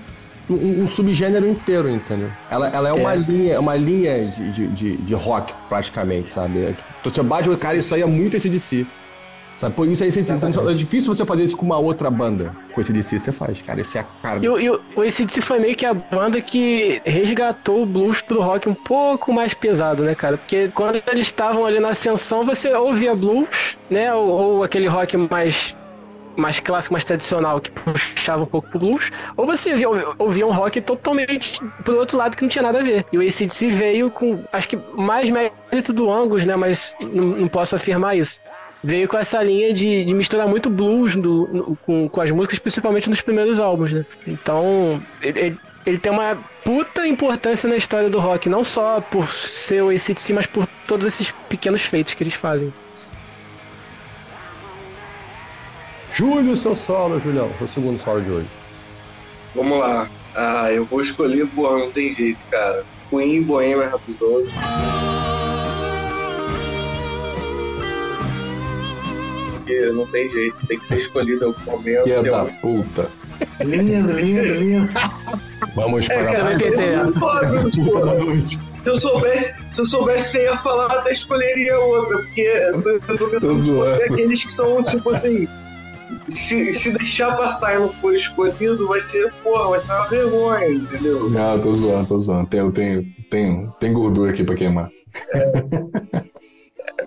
um, 0.49 0.83
um 0.83 0.87
subgênero 0.87 1.47
inteiro, 1.47 1.89
entendeu? 1.89 2.29
Ela, 2.49 2.67
ela 2.69 2.89
é 2.89 2.93
uma 2.93 3.13
É. 3.13 3.17
linha, 3.17 3.59
uma 3.59 3.75
linha 3.75 4.25
de, 4.27 4.51
de, 4.51 4.67
de, 4.67 4.97
de 4.97 5.13
rock, 5.13 5.53
praticamente, 5.67 6.29
sabe? 6.29 6.75
Você 7.03 7.21
bate 7.21 7.49
o 7.49 7.57
cara, 7.57 7.75
isso 7.75 7.93
aí 7.93 8.01
é 8.01 8.05
muito 8.05 8.37
esse 8.37 8.49
de 8.49 8.59
si. 8.59 8.87
Sabe? 9.61 9.75
Por 9.75 9.87
isso 9.87 10.03
é, 10.03 10.07
essencial. 10.07 10.69
é 10.71 10.73
difícil 10.73 11.13
você 11.13 11.23
fazer 11.23 11.43
isso 11.43 11.55
com 11.55 11.63
uma 11.63 11.77
outra 11.77 12.09
banda. 12.09 12.51
Com 12.73 12.81
esse 12.81 13.03
si, 13.03 13.19
você 13.19 13.31
faz, 13.31 13.61
cara. 13.61 13.79
Isso 13.79 13.95
é 13.95 14.01
a 14.01 14.03
cara 14.03 14.39
E, 14.39 14.45
e 14.45 14.69
o, 14.71 14.81
o 14.95 15.01
ACDC 15.01 15.39
foi 15.39 15.59
meio 15.59 15.75
que 15.75 15.85
a 15.85 15.93
banda 15.93 16.41
que 16.41 16.99
resgatou 17.05 17.83
o 17.83 17.85
blues 17.85 18.21
pro 18.21 18.41
rock 18.41 18.67
um 18.67 18.73
pouco 18.73 19.31
mais 19.31 19.53
pesado, 19.53 20.01
né, 20.01 20.15
cara? 20.15 20.37
Porque 20.37 20.71
quando 20.73 20.99
eles 21.05 21.27
estavam 21.27 21.63
ali 21.63 21.79
na 21.79 21.89
ascensão, 21.89 22.43
você 22.43 22.73
ouvia 22.73 23.13
blues, 23.13 23.77
né? 23.87 24.11
Ou, 24.11 24.29
ou 24.29 24.63
aquele 24.63 24.87
rock 24.87 25.15
mais, 25.15 25.75
mais 26.35 26.59
clássico, 26.59 26.95
mais 26.95 27.05
tradicional, 27.05 27.61
que 27.61 27.69
puxava 27.69 28.41
um 28.41 28.47
pouco 28.47 28.67
pro 28.67 28.79
blues. 28.79 29.11
Ou 29.37 29.45
você 29.45 29.73
ouvia, 29.73 29.89
ouvia 30.17 30.47
um 30.47 30.51
rock 30.51 30.81
totalmente 30.81 31.63
pro 31.83 31.99
outro 31.99 32.17
lado 32.17 32.35
que 32.35 32.41
não 32.41 32.49
tinha 32.49 32.63
nada 32.63 32.79
a 32.79 32.83
ver. 32.83 33.05
E 33.13 33.17
o 33.19 33.21
ACDC 33.21 33.69
veio 33.69 34.09
com, 34.09 34.43
acho 34.51 34.67
que 34.67 34.79
mais 34.95 35.29
mérito 35.29 35.93
do 35.93 36.11
Angus, 36.11 36.47
né? 36.47 36.55
Mas 36.55 36.95
não, 36.99 37.25
não 37.25 37.47
posso 37.47 37.75
afirmar 37.75 38.17
isso. 38.17 38.39
Veio 38.83 39.07
com 39.07 39.17
essa 39.17 39.41
linha 39.43 39.71
de, 39.73 40.03
de 40.03 40.13
misturar 40.13 40.47
muito 40.47 40.69
blues 40.69 41.15
do- 41.15 41.47
no- 41.51 41.75
com, 41.85 42.09
com 42.09 42.21
as 42.21 42.31
músicas, 42.31 42.57
principalmente 42.59 43.09
nos 43.09 43.21
primeiros 43.21 43.59
álbuns, 43.59 43.91
né? 43.91 44.05
Então, 44.25 45.01
ele, 45.21 45.39
ele- 45.39 45.57
ele 45.85 45.97
tem 45.99 46.11
uma 46.11 46.35
puta 46.63 47.07
importância 47.07 47.69
na 47.69 47.75
história 47.75 48.09
do 48.09 48.19
rock, 48.19 48.49
não 48.49 48.63
só 48.63 48.99
por 49.01 49.29
ser 49.29 49.83
o 49.83 49.89
ACDC, 49.89 50.33
mas 50.33 50.45
por 50.47 50.67
todos 50.87 51.05
esses 51.05 51.31
pequenos 51.47 51.81
feitos 51.81 52.13
que 52.15 52.23
eles 52.23 52.33
fazem. 52.33 52.73
Júlio, 56.13 56.55
seu 56.55 56.75
solo, 56.75 57.19
Julião. 57.19 57.49
Foi 57.57 57.67
o 57.67 57.69
segundo 57.69 58.01
solo 58.01 58.21
de 58.21 58.29
hoje. 58.31 58.47
Vamos 59.55 59.79
lá. 59.79 60.07
Ah, 60.35 60.71
eu 60.71 60.85
vou 60.85 61.01
escolher, 61.01 61.47
porra, 61.47 61.77
não 61.79 61.91
tem 61.91 62.13
jeito, 62.13 62.45
cara. 62.49 62.83
Queen 63.09 63.43
Bohemian 63.43 63.89
Rhapsody. 63.89 64.49
Porque 69.71 69.91
não 69.91 70.05
tem 70.07 70.29
jeito, 70.29 70.55
tem 70.67 70.79
que 70.79 70.85
ser 70.85 70.97
escolhido 70.99 71.43
em 71.45 71.47
algum 71.47 71.71
momento. 71.71 72.03
Que 72.03 72.11
é 72.11 72.17
Eu- 72.17 72.23
da 72.23 72.45
puta. 72.45 73.07
Lindo, 73.63 74.13
lindo, 74.13 74.41
lindo. 74.55 74.89
Vamos 75.75 76.09
É, 76.09 76.13
para 76.23 76.31
cara, 76.31 76.43
mais. 76.43 77.77
porra, 77.77 78.41
Se 78.41 78.59
eu 78.89 78.97
soubesse, 78.97 79.55
se 79.73 79.81
eu 79.81 79.85
soubesse 79.85 80.31
você 80.31 80.43
ia 80.43 80.57
falar, 80.57 80.87
até 80.91 81.13
escolheria 81.13 81.79
outra, 81.79 82.17
porque 82.17 82.41
eu 82.41 82.81
tô, 82.81 82.89
eu 82.89 82.99
tô 83.01 83.17
Tô 83.17 83.29
tentando 83.29 83.53
zoando. 83.53 84.03
aqueles 84.03 84.43
que 84.43 84.51
são, 84.51 84.83
tipo 84.83 85.09
assim. 85.11 85.47
Se, 86.27 86.73
se 86.73 86.91
deixar 86.91 87.37
passar 87.37 87.75
e 87.75 87.79
não 87.79 87.89
for 87.93 88.13
escolhido, 88.13 88.85
vai 88.87 88.99
ser, 89.01 89.31
porra, 89.43 89.69
vai 89.69 89.79
ser 89.79 89.93
uma 89.93 90.07
vergonha, 90.07 90.67
entendeu? 90.69 91.29
Não, 91.29 91.59
tô 91.59 91.73
zoando, 91.73 92.07
tô 92.07 92.19
zoando. 92.19 92.49
Tem, 92.49 92.69
tem, 92.71 93.03
tem, 93.29 93.69
tem 93.79 93.93
gordura 93.93 94.31
aqui 94.31 94.43
pra 94.43 94.55
queimar. 94.55 94.89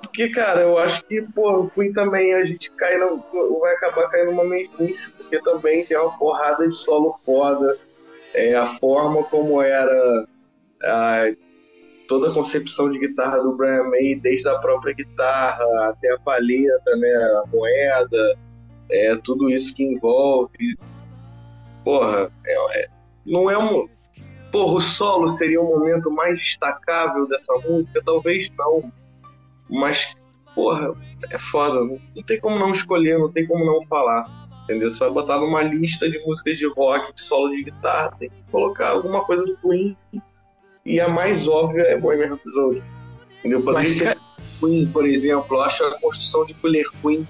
Porque, 0.04 0.28
cara, 0.30 0.60
eu 0.62 0.78
acho 0.78 1.04
que, 1.06 1.20
pô, 1.22 1.60
o 1.60 1.70
Queen 1.70 1.92
também 1.92 2.34
a 2.34 2.44
gente 2.44 2.70
cai 2.72 2.96
na, 2.98 3.06
vai 3.60 3.74
acabar 3.74 4.08
caindo 4.08 4.30
numa 4.30 4.44
mesmice, 4.44 5.10
porque 5.12 5.40
também 5.42 5.84
tem 5.86 5.96
uma 5.98 6.16
porrada 6.18 6.68
de 6.68 6.76
solo 6.76 7.18
foda. 7.24 7.76
É, 8.32 8.54
a 8.54 8.66
forma 8.66 9.22
como 9.24 9.62
era 9.62 10.26
a- 10.82 11.32
toda 12.08 12.28
a 12.28 12.34
concepção 12.34 12.90
de 12.90 12.98
guitarra 12.98 13.40
do 13.40 13.56
Brian 13.56 13.84
May, 13.84 14.16
desde 14.16 14.48
a 14.48 14.58
própria 14.58 14.94
guitarra 14.94 15.64
até 15.88 16.12
a 16.12 16.18
palheta, 16.18 16.96
né, 16.96 17.08
a 17.14 17.44
moeda, 17.52 18.38
é, 18.90 19.16
tudo 19.24 19.48
isso 19.50 19.74
que 19.74 19.84
envolve. 19.84 20.76
Porra, 21.84 22.30
é- 22.46 22.80
é- 22.80 22.88
não 23.24 23.50
é 23.50 23.56
um. 23.58 23.88
Porra, 24.50 24.74
o 24.74 24.80
solo 24.80 25.30
seria 25.32 25.60
o 25.60 25.64
momento 25.64 26.10
mais 26.10 26.38
destacável 26.38 27.26
dessa 27.28 27.52
música? 27.66 28.00
Talvez 28.04 28.50
não. 28.56 28.92
Mas, 29.74 30.16
porra, 30.54 30.94
é 31.30 31.38
foda. 31.38 31.80
Não, 31.80 31.98
não 32.14 32.22
tem 32.22 32.38
como 32.38 32.58
não 32.58 32.70
escolher, 32.70 33.18
não 33.18 33.30
tem 33.30 33.44
como 33.46 33.64
não 33.64 33.84
falar. 33.86 34.24
Entendeu? 34.62 34.88
Você 34.90 35.00
vai 35.00 35.10
botar 35.10 35.38
numa 35.40 35.62
lista 35.62 36.08
de 36.08 36.18
músicas 36.20 36.58
de 36.58 36.66
rock, 36.68 37.12
de 37.12 37.20
solo 37.20 37.50
de 37.50 37.64
guitarra, 37.64 38.14
tem 38.18 38.30
que 38.30 38.50
colocar 38.50 38.90
alguma 38.90 39.24
coisa 39.24 39.44
do 39.44 39.56
Queen. 39.56 39.96
E 40.86 41.00
a 41.00 41.08
mais 41.08 41.48
óbvia 41.48 41.82
é 41.82 41.98
Bohemian 41.98 42.30
Rhapsody. 42.30 42.82
Entendeu? 43.40 43.62
Poderia 43.62 43.88
Mas, 43.88 43.96
ser 43.96 44.18
Queen, 44.60 44.86
por 44.86 45.04
exemplo. 45.06 45.56
Eu 45.56 45.62
acho 45.62 45.84
a 45.84 46.00
construção 46.00 46.46
de 46.46 46.54
Killer 46.54 46.86
Queen 47.02 47.26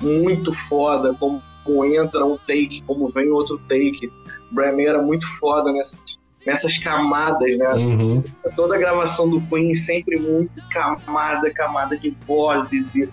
muito 0.00 0.52
foda. 0.52 1.14
Como, 1.14 1.42
como 1.64 1.84
entra 1.84 2.24
um 2.24 2.36
take, 2.36 2.82
como 2.86 3.08
vem 3.08 3.30
outro 3.30 3.58
take. 3.68 4.12
May 4.52 4.86
era 4.86 5.02
muito 5.02 5.26
foda 5.38 5.72
nessas, 5.72 6.00
nessas 6.46 6.78
camadas, 6.78 7.58
né? 7.58 7.68
Uhum. 7.74 8.22
toda 8.54 8.76
a 8.76 8.78
gravação 8.78 9.28
do 9.28 9.40
Queen 9.42 9.74
sempre 9.74 10.16
muito 10.16 10.62
camada, 10.70 11.52
camada 11.52 11.98
de 11.98 12.16
vozes 12.26 12.86
e 12.94 13.08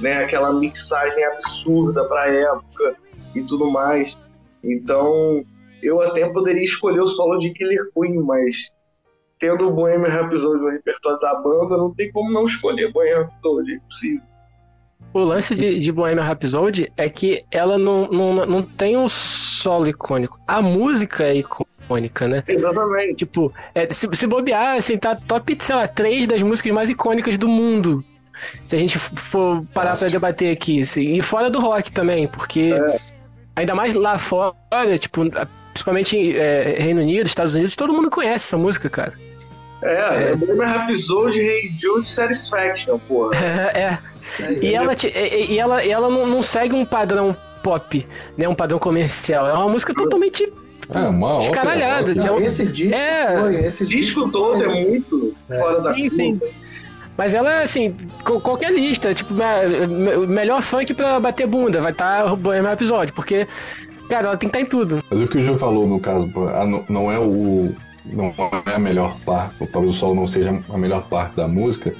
né, 0.00 0.24
aquela 0.24 0.50
mixagem 0.52 1.22
absurda 1.24 2.02
para 2.04 2.32
época 2.32 2.96
e 3.34 3.42
tudo 3.42 3.70
mais. 3.70 4.16
Então, 4.64 5.44
eu 5.82 6.00
até 6.00 6.26
poderia 6.26 6.62
escolher 6.62 7.00
o 7.00 7.06
solo 7.06 7.38
de 7.38 7.50
Killer 7.50 7.90
Queen, 7.94 8.14
mas 8.22 8.70
tendo 9.38 9.68
o 9.68 9.72
Bohemian 9.72 10.08
Rhapsody 10.08 10.60
no 10.60 10.70
repertório 10.70 11.20
da 11.20 11.34
banda, 11.34 11.76
não 11.76 11.94
tem 11.94 12.10
como 12.10 12.30
não 12.30 12.44
escolher 12.44 12.92
Bohemian 12.92 13.24
Rhapsody, 13.24 13.72
é 13.72 13.76
impossível. 13.76 14.22
O 15.12 15.20
lance 15.20 15.54
de, 15.54 15.78
de 15.78 15.92
Bohemian 15.92 16.24
Rhapsody 16.24 16.92
é 16.96 17.08
que 17.08 17.44
ela 17.50 17.76
não, 17.76 18.06
não, 18.08 18.46
não 18.46 18.62
tem 18.62 18.96
um 18.96 19.08
solo 19.08 19.88
icônico. 19.88 20.38
A 20.46 20.62
música 20.62 21.24
é 21.24 21.36
icônica, 21.36 21.79
né? 22.28 22.44
Exatamente. 22.46 23.16
Tipo, 23.16 23.52
é, 23.74 23.92
se, 23.92 24.08
se 24.12 24.26
bobear, 24.26 24.76
assim, 24.76 24.96
tá 24.96 25.14
top, 25.14 25.56
sei 25.60 25.74
lá, 25.74 25.88
três 25.88 26.26
das 26.26 26.42
músicas 26.42 26.72
mais 26.72 26.90
icônicas 26.90 27.36
do 27.36 27.48
mundo. 27.48 28.04
Se 28.64 28.74
a 28.74 28.78
gente 28.78 28.98
for 28.98 29.62
parar 29.74 29.96
para 29.98 30.08
debater 30.08 30.52
aqui, 30.52 30.82
assim, 30.82 31.12
e 31.12 31.22
fora 31.22 31.50
do 31.50 31.60
rock 31.60 31.92
também, 31.92 32.26
porque 32.26 32.72
é. 32.72 32.98
ainda 33.54 33.74
mais 33.74 33.94
lá 33.94 34.18
fora, 34.18 34.54
tipo, 34.98 35.22
principalmente 35.72 36.36
é, 36.36 36.76
Reino 36.78 37.00
Unido, 37.00 37.26
Estados 37.26 37.54
Unidos, 37.54 37.76
todo 37.76 37.92
mundo 37.92 38.10
conhece 38.10 38.46
essa 38.46 38.56
música, 38.56 38.88
cara. 38.88 39.12
É, 39.82 40.30
é. 40.30 40.36
Bohemian 40.36 40.66
Rhapsody, 40.66 41.40
Hey 41.40 41.72
Jude, 41.78 42.08
Satisfaction, 42.08 42.98
porra. 42.98 43.36
É, 43.36 43.80
é. 43.80 43.98
E 44.62 44.74
ela, 44.74 44.94
e 44.94 45.58
ela, 45.58 45.84
e 45.84 45.90
ela 45.90 46.08
não, 46.08 46.26
não 46.26 46.42
segue 46.42 46.74
um 46.74 46.84
padrão 46.84 47.36
pop, 47.62 48.06
né? 48.36 48.48
Um 48.48 48.54
padrão 48.54 48.78
comercial. 48.78 49.48
É 49.48 49.52
uma 49.52 49.68
música 49.68 49.94
totalmente 49.94 50.50
é, 50.94 51.08
uma 51.08 51.38
escaralhada. 51.40 52.14
Não, 52.14 52.40
esse 52.40 52.66
disco, 52.66 52.94
é... 52.94 53.40
foi, 53.40 53.54
esse 53.56 53.86
disco, 53.86 54.24
disco 54.24 54.32
todo 54.32 54.64
é 54.64 54.84
muito 54.84 55.34
é. 55.48 55.58
fora 55.58 55.80
da 55.80 55.94
sim, 55.94 56.08
sim. 56.08 56.40
Mas 57.16 57.34
ela, 57.34 57.52
é 57.52 57.62
assim, 57.62 57.94
qualquer 58.24 58.72
lista, 58.72 59.12
tipo, 59.12 59.34
melhor 60.26 60.62
funk 60.62 60.94
pra 60.94 61.20
bater 61.20 61.46
bunda, 61.46 61.82
vai 61.82 61.92
estar 61.92 62.24
tá 62.24 62.72
episódio, 62.72 63.12
porque, 63.12 63.46
cara, 64.08 64.28
ela 64.28 64.36
tem 64.38 64.48
que 64.48 64.56
estar 64.56 64.58
tá 64.58 64.62
em 64.62 64.64
tudo. 64.64 65.04
Mas 65.10 65.20
o 65.20 65.28
que 65.28 65.36
o 65.36 65.42
João 65.42 65.58
falou, 65.58 65.86
no 65.86 66.00
caso, 66.00 66.30
não 66.88 67.12
é 67.12 67.18
o. 67.18 67.74
Não 68.06 68.34
é 68.64 68.74
a 68.74 68.78
melhor 68.78 69.14
parte, 69.26 69.66
talvez 69.66 69.94
o 69.94 69.98
solo 69.98 70.14
não 70.14 70.26
seja 70.26 70.64
a 70.70 70.78
melhor 70.78 71.02
parte 71.08 71.36
da 71.36 71.46
música, 71.46 71.94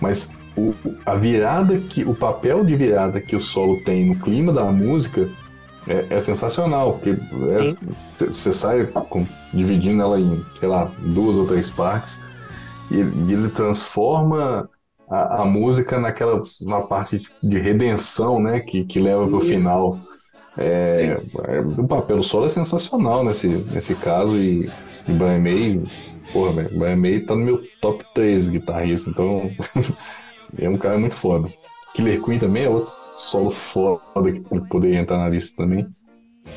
mas 0.00 0.30
o, 0.56 0.72
a 1.04 1.14
virada 1.14 1.78
que. 1.78 2.02
O 2.02 2.14
papel 2.14 2.64
de 2.64 2.74
virada 2.74 3.20
que 3.20 3.36
o 3.36 3.40
solo 3.40 3.82
tem 3.82 4.06
no 4.06 4.16
clima 4.16 4.50
da 4.50 4.64
música 4.64 5.28
é, 5.86 6.06
é 6.10 6.20
sensacional, 6.20 6.94
porque 6.94 7.16
você 8.18 8.48
é, 8.48 8.52
sai 8.52 8.86
com, 8.86 9.26
dividindo 9.52 10.02
ela 10.02 10.18
em, 10.18 10.42
sei 10.56 10.68
lá, 10.68 10.90
duas 10.98 11.36
ou 11.36 11.46
três 11.46 11.70
partes 11.70 12.20
e, 12.90 12.96
e 12.96 13.32
ele 13.32 13.48
transforma 13.48 14.68
a, 15.08 15.42
a, 15.42 15.44
música 15.44 15.98
naquela 15.98 16.42
na 16.62 16.80
parte 16.80 17.22
de 17.42 17.58
redenção, 17.58 18.40
né, 18.40 18.60
que, 18.60 18.84
que 18.84 18.98
leva 18.98 19.26
para 19.26 19.36
o 19.36 19.40
final. 19.40 19.98
É, 20.56 21.20
é, 21.48 21.60
o 21.60 21.86
papel 21.86 22.18
do 22.18 22.22
solo 22.22 22.46
é 22.46 22.48
sensacional 22.48 23.24
nesse, 23.24 23.48
nesse 23.48 23.94
caso 23.94 24.36
e, 24.36 24.70
e 25.06 25.12
Brian 25.12 25.40
May, 25.40 25.82
porra, 26.32 26.52
velho, 26.52 26.78
Brian 26.78 26.96
May 26.96 27.20
tá 27.20 27.34
no 27.34 27.44
meu 27.44 27.62
top 27.80 28.04
3 28.14 28.50
guitarrista, 28.50 29.10
então 29.10 29.50
é 30.56 30.68
um 30.68 30.78
cara 30.78 30.96
muito 30.96 31.16
foda. 31.16 31.48
Killer 31.92 32.22
Queen 32.22 32.38
também 32.38 32.64
é 32.64 32.68
outro 32.68 33.03
solo 33.14 33.50
foda 33.50 34.32
que 34.32 34.40
poderia 34.68 35.00
entrar 35.00 35.18
na 35.18 35.28
lista 35.28 35.56
também. 35.56 35.86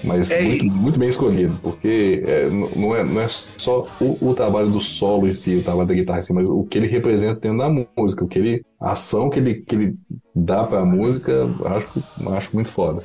Mas 0.04 0.30
é, 0.32 0.42
muito, 0.42 0.66
muito, 0.66 1.00
bem 1.00 1.10
escolhido, 1.10 1.58
porque 1.64 2.22
é, 2.26 2.50
não, 2.50 2.94
é, 2.94 3.04
não 3.04 3.22
é 3.22 3.28
só 3.30 3.88
o, 4.02 4.30
o, 4.30 4.36
trabalho 4.36 4.70
do 4.70 4.82
solo 4.82 5.28
em 5.28 5.34
si, 5.34 5.56
o 5.56 5.64
trabalho 5.64 5.88
da 5.88 5.94
guitarra 5.94 6.20
em 6.20 6.24
si, 6.24 6.34
mas 6.34 6.50
o 6.50 6.64
que 6.66 6.78
ele 6.78 6.88
representa 6.88 7.40
dentro 7.40 7.58
da 7.58 7.70
música, 7.70 8.24
o 8.24 8.28
que 8.28 8.38
ele, 8.38 8.66
a 8.82 8.92
ação 8.92 9.30
que 9.30 9.40
ele, 9.40 9.56
que 9.56 9.76
ele 9.76 9.96
dá 10.36 10.66
pra 10.66 10.84
música, 10.84 11.46
acho, 11.66 12.04
acho 12.36 12.54
muito 12.54 12.70
foda. 12.70 13.02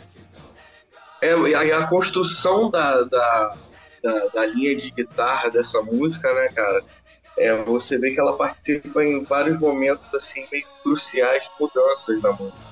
É, 1.22 1.38
e 1.38 1.55
a, 1.55 1.86
construção 1.86 2.68
da, 2.68 3.03
da, 3.05 3.57
da, 4.03 4.26
da, 4.34 4.46
linha 4.46 4.76
de 4.76 4.90
guitarra 4.90 5.50
dessa 5.50 5.80
música, 5.82 6.34
né, 6.34 6.48
cara? 6.48 6.82
É, 7.38 7.57
você 7.62 7.96
vê 7.96 8.11
que 8.11 8.20
ela 8.20 8.36
participa 8.36 9.05
em 9.05 9.22
vários 9.22 9.59
momentos 9.59 10.12
assim 10.14 10.44
meio 10.50 10.64
cruciais 10.82 11.44
de 11.44 11.50
mudanças 11.61 12.20
na 12.20 12.32
música. 12.32 12.72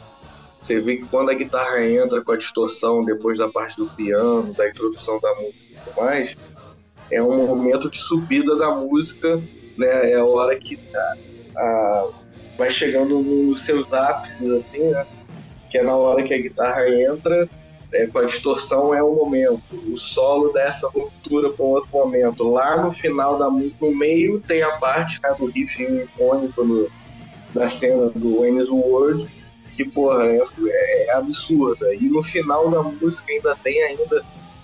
Você 0.61 0.81
vê 0.81 0.99
que 0.99 1.07
quando 1.07 1.31
a 1.31 1.35
guitarra 1.35 1.83
entra 1.85 2.21
com 2.21 2.33
a 2.33 2.37
distorção 2.37 3.05
depois 3.05 3.39
da 3.39 3.49
parte 3.49 3.77
do 3.77 3.89
piano, 3.89 4.53
da 4.53 4.69
introdução 4.69 5.19
da 5.19 5.35
música 5.37 5.65
e 5.71 5.75
tudo 5.75 5.97
mais, 5.97 6.37
é 7.11 7.23
um 7.23 7.47
momento 7.47 7.91
de 7.91 7.99
subida 7.99 8.55
da 8.57 8.71
música, 8.71 9.41
né? 9.77 10.13
É 10.13 10.17
a 10.17 10.25
hora 10.25 10.59
que 10.59 10.79
a, 10.95 11.17
a, 11.57 12.09
vai 12.59 12.71
chegando 12.71 13.21
nos 13.21 13.63
seus 13.65 13.93
ápices, 13.93 14.51
assim, 14.51 14.91
né? 14.91 15.07
Que 15.71 15.79
é 15.79 15.83
na 15.83 15.95
hora 15.95 16.23
que 16.23 16.35
a 16.35 16.39
guitarra 16.39 16.89
entra 16.89 17.49
é, 17.93 18.07
com 18.07 18.19
a 18.19 18.25
distorção 18.25 18.95
é 18.95 19.03
um 19.03 19.15
momento, 19.15 19.63
o 19.73 19.97
solo 19.97 20.53
dessa 20.53 20.89
ruptura 20.89 21.51
com 21.51 21.65
outro 21.65 21.91
momento. 21.93 22.49
Lá 22.49 22.81
no 22.81 22.93
final 22.93 23.39
da 23.39 23.51
música, 23.51 23.77
no 23.81 23.95
meio, 23.95 24.41
tem 24.41 24.63
a 24.63 24.73
parte 24.73 25.21
né, 25.23 25.35
do 25.37 25.47
riff 25.47 25.83
icônico 25.83 26.65
no, 26.65 26.89
da 27.53 27.69
cena 27.69 28.09
do 28.11 28.41
Wayne's 28.41 28.69
World, 28.69 29.29
que, 29.81 29.91
porra, 29.91 30.26
é, 30.26 30.39
é, 31.07 31.12
absurda. 31.12 31.95
E 31.95 32.09
no 32.09 32.22
final 32.22 32.70
da 32.70 32.83
música 32.83 33.33
ainda 33.33 33.57
tem 33.57 33.83
ainda 33.83 34.22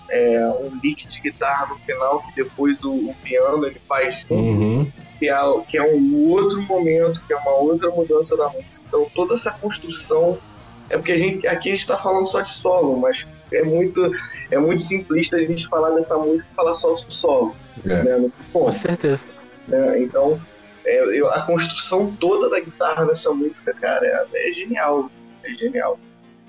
é, 0.09 0.47
um 0.61 0.77
beat 0.79 1.07
de 1.07 1.19
guitarra 1.19 1.67
no 1.67 1.79
final 1.79 2.21
que 2.21 2.35
depois 2.35 2.77
do 2.77 3.13
piano 3.23 3.65
ele 3.65 3.79
faz 3.79 4.25
uhum. 4.29 4.89
que, 5.17 5.27
é, 5.27 5.35
que 5.67 5.77
é 5.77 5.83
um 5.83 6.29
outro 6.29 6.61
momento, 6.61 7.21
que 7.25 7.33
é 7.33 7.37
uma 7.37 7.53
outra 7.53 7.89
mudança 7.89 8.37
da 8.37 8.45
música. 8.45 8.81
Então 8.87 9.07
toda 9.13 9.33
essa 9.33 9.51
construção 9.51 10.37
é 10.89 10.97
porque 10.97 11.13
a 11.13 11.17
gente 11.17 11.47
aqui 11.47 11.69
a 11.69 11.71
gente 11.71 11.81
está 11.81 11.97
falando 11.97 12.27
só 12.27 12.41
de 12.41 12.51
solo, 12.51 12.97
mas 12.97 13.25
é 13.51 13.63
muito 13.63 14.11
é 14.51 14.57
muito 14.57 14.81
simplista 14.83 15.35
a 15.35 15.39
gente 15.39 15.67
falar 15.67 15.89
dessa 15.91 16.15
música 16.15 16.47
e 16.51 16.55
falar 16.55 16.75
só 16.75 16.93
do 16.93 17.11
solo. 17.11 17.55
É. 17.85 18.03
Né? 18.03 18.31
Com 18.53 18.71
certeza. 18.71 19.25
É, 19.69 19.99
então 19.99 20.39
é, 20.87 21.19
eu, 21.19 21.29
a 21.29 21.41
construção 21.41 22.11
toda 22.19 22.49
da 22.49 22.59
guitarra 22.59 23.05
nessa 23.05 23.31
música, 23.31 23.73
cara, 23.73 24.05
é, 24.33 24.49
é 24.49 24.53
genial. 24.53 25.11
É 25.43 25.53
genial. 25.53 25.99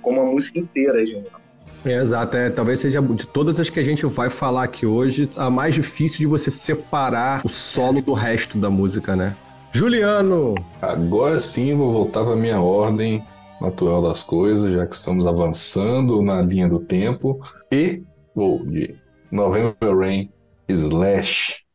Como 0.01 0.21
a 0.21 0.25
música 0.25 0.59
inteira 0.59 1.03
é 1.03 1.07
genial. 1.07 1.41
É, 1.85 1.93
exato, 1.93 2.37
é, 2.37 2.51
talvez 2.51 2.81
seja 2.81 3.01
de 3.01 3.27
todas 3.27 3.61
as 3.61 3.69
que 3.71 3.79
a 3.79 3.83
gente 3.83 4.05
vai 4.07 4.31
falar 4.31 4.65
aqui 4.65 4.85
hoje, 4.85 5.31
a 5.37 5.49
mais 5.49 5.75
difícil 5.75 6.19
de 6.19 6.27
você 6.27 6.51
separar 6.51 7.41
o 7.45 7.49
solo 7.49 8.01
do 8.01 8.13
resto 8.13 8.59
da 8.59 8.69
música, 8.69 9.15
né? 9.15 9.37
Juliano! 9.71 10.55
Agora 10.81 11.39
sim 11.41 11.77
vou 11.77 11.93
voltar 11.93 12.25
para 12.25 12.35
minha 12.35 12.61
ordem 12.61 13.25
natural 13.61 14.03
das 14.03 14.23
coisas, 14.23 14.73
já 14.73 14.87
que 14.87 14.95
estamos 14.95 15.27
avançando 15.27 16.23
na 16.23 16.41
linha 16.41 16.69
do 16.69 16.81
tempo. 16.81 17.41
E 17.71 18.03
vou 18.35 18.65
de 18.65 18.95
November 19.31 19.97
Rain 19.97 20.31
Slash. 20.69 21.68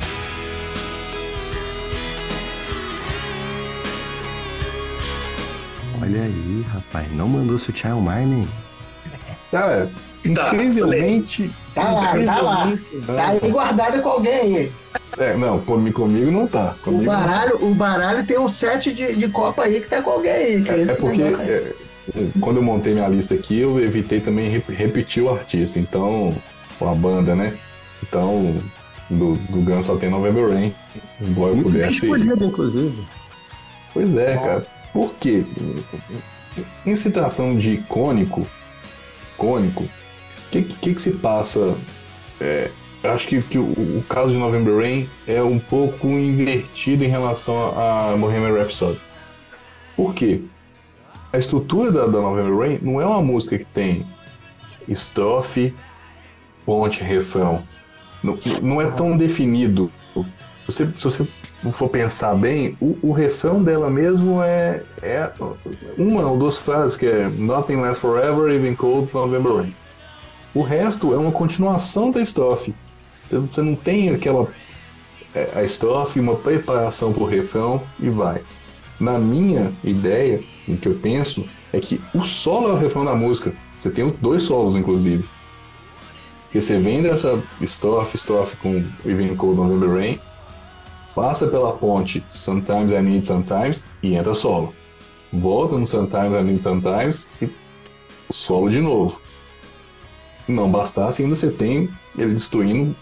Olha 6.03 6.23
aí, 6.23 6.65
rapaz. 6.73 7.09
Não 7.13 7.29
mandou 7.29 7.57
Sutiã 7.57 7.95
Mining? 7.95 8.45
Cara, 9.49 9.89
tá, 10.35 10.47
incrivelmente. 10.53 11.49
Tá 11.73 11.91
lá, 11.91 12.13
tá 12.25 12.41
lá. 12.41 12.77
Tá 13.07 13.27
aí 13.29 13.49
guardado 13.49 14.01
com 14.01 14.09
alguém 14.09 14.33
aí. 14.33 14.71
É, 15.17 15.33
não, 15.37 15.61
comigo 15.61 16.05
não 16.29 16.45
tá. 16.45 16.75
Comigo 16.83 17.03
o, 17.03 17.05
baralho, 17.05 17.65
o 17.65 17.73
baralho 17.73 18.25
tem 18.25 18.37
um 18.37 18.49
set 18.49 18.93
de, 18.93 19.15
de 19.15 19.29
copa 19.29 19.63
aí 19.63 19.79
que 19.79 19.87
tá 19.87 20.01
com 20.01 20.09
alguém 20.09 20.31
aí. 20.33 20.67
é, 20.67 20.81
é 20.81 20.95
porque 20.95 21.21
é, 21.21 21.73
quando 22.41 22.57
eu 22.57 22.63
montei 22.63 22.93
minha 22.93 23.07
lista 23.07 23.33
aqui, 23.33 23.59
eu 23.61 23.79
evitei 23.79 24.19
também 24.19 24.61
repetir 24.67 25.23
o 25.23 25.33
artista. 25.33 25.79
Então, 25.79 26.35
a 26.81 26.93
banda, 26.93 27.33
né? 27.33 27.57
Então, 28.01 28.53
do, 29.09 29.35
do 29.35 29.61
Guns 29.61 29.85
só 29.85 29.95
tem 29.95 30.09
November 30.09 30.49
Rain. 30.49 30.75
Embora 31.21 31.55
eu 31.55 31.63
pudesse. 31.63 31.95
Escolhido, 31.95 32.43
inclusive. 32.43 33.07
Pois 33.93 34.17
é, 34.17 34.35
cara. 34.35 34.72
Por 34.93 35.13
quê? 35.15 35.43
Em 36.85 36.95
se 36.95 37.09
tratando 37.09 37.59
de 37.59 37.71
icônico, 37.71 38.47
icônico, 39.33 39.83
o 39.83 39.89
que, 40.51 40.61
que, 40.61 40.93
que, 40.93 41.01
se 41.01 41.11
passa? 41.11 41.75
É, 42.39 42.69
acho 43.03 43.27
que, 43.27 43.41
que 43.41 43.57
o, 43.57 43.63
o, 43.63 44.05
caso 44.07 44.31
de 44.31 44.37
November 44.37 44.77
Rain 44.77 45.09
é 45.27 45.41
um 45.41 45.57
pouco 45.57 46.07
invertido 46.07 47.03
em 47.03 47.07
relação 47.07 47.75
a, 47.75 48.13
a 48.13 48.17
Bohemian 48.17 48.55
Rhapsody. 48.55 48.99
Por 49.95 50.13
quê? 50.13 50.41
A 51.31 51.39
estrutura 51.39 51.91
da, 51.91 52.05
da 52.05 52.21
November 52.21 52.55
Rain 52.55 52.79
não 52.79 53.01
é 53.01 53.05
uma 53.05 53.21
música 53.21 53.57
que 53.57 53.65
tem 53.65 54.05
estrofe, 54.87 55.73
ponte, 56.63 57.03
refrão. 57.03 57.63
Não, 58.23 58.37
não 58.61 58.79
é 58.79 58.91
tão 58.91 59.17
definido. 59.17 59.91
Se 60.13 60.71
você, 60.71 60.85
se 60.95 61.03
você 61.03 61.27
for 61.71 61.89
pensar 61.89 62.35
bem, 62.35 62.77
o, 62.81 62.97
o 63.01 63.11
refrão 63.11 63.63
dela 63.63 63.89
mesmo 63.89 64.41
é, 64.41 64.81
é 65.01 65.31
uma 65.97 66.25
ou 66.25 66.37
duas 66.37 66.57
frases, 66.57 66.97
que 66.97 67.05
é 67.05 67.27
Nothing 67.29 67.77
Lasts 67.77 67.99
Forever, 67.99 68.53
Even 68.53 68.75
Cold, 68.75 69.09
November 69.13 69.55
Rain. 69.55 69.75
O 70.53 70.61
resto 70.61 71.13
é 71.13 71.17
uma 71.17 71.31
continuação 71.31 72.11
da 72.11 72.21
estrofe. 72.21 72.73
Você, 73.27 73.37
você 73.37 73.61
não 73.61 73.75
tem 73.75 74.09
aquela 74.09 74.47
é, 75.33 75.51
a 75.55 75.63
estrofe, 75.63 76.19
uma 76.19 76.35
preparação 76.35 77.11
para 77.11 77.23
o 77.23 77.27
refrão 77.27 77.81
e 77.99 78.09
vai. 78.09 78.41
Na 78.99 79.17
minha 79.17 79.73
ideia, 79.83 80.41
o 80.67 80.77
que 80.77 80.87
eu 80.87 80.95
penso, 80.95 81.45
é 81.71 81.79
que 81.79 81.99
o 82.13 82.23
solo 82.23 82.69
é 82.69 82.73
o 82.73 82.77
refrão 82.77 83.03
da 83.03 83.15
música. 83.15 83.53
Você 83.77 83.89
tem 83.89 84.09
dois 84.21 84.43
solos, 84.43 84.75
inclusive. 84.75 85.25
Porque 86.43 86.61
você 86.61 86.77
vem 86.77 87.01
dessa 87.01 87.41
estrofe, 87.59 88.15
estrofe 88.15 88.55
com 88.57 88.85
Even 89.05 89.35
Cold 89.35 89.57
November 89.57 89.89
Rain, 89.89 90.19
passa 91.15 91.47
pela 91.47 91.73
ponte 91.73 92.23
Sometimes 92.29 92.91
I 92.91 93.01
Need 93.01 93.27
Sometimes 93.27 93.83
e 94.01 94.15
entra 94.15 94.33
solo. 94.33 94.73
Volta 95.31 95.77
no 95.77 95.85
Sometimes 95.85 96.33
I 96.33 96.43
Need 96.43 96.63
Sometimes 96.63 97.27
e 97.41 97.49
solo 98.31 98.69
de 98.69 98.79
novo. 98.79 99.21
Não 100.47 100.69
bastasse, 100.69 101.23
ainda 101.23 101.35
você 101.35 101.49
tem 101.49 101.89
ele 102.17 102.33
destruindo 102.33 102.95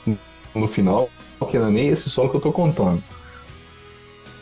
no 0.54 0.68
final, 0.68 1.10
que 1.50 1.58
não 1.58 1.68
é 1.68 1.72
nem 1.72 1.88
esse 1.88 2.10
solo 2.10 2.30
que 2.30 2.36
eu 2.36 2.42
tô 2.42 2.52
contando. 2.52 3.04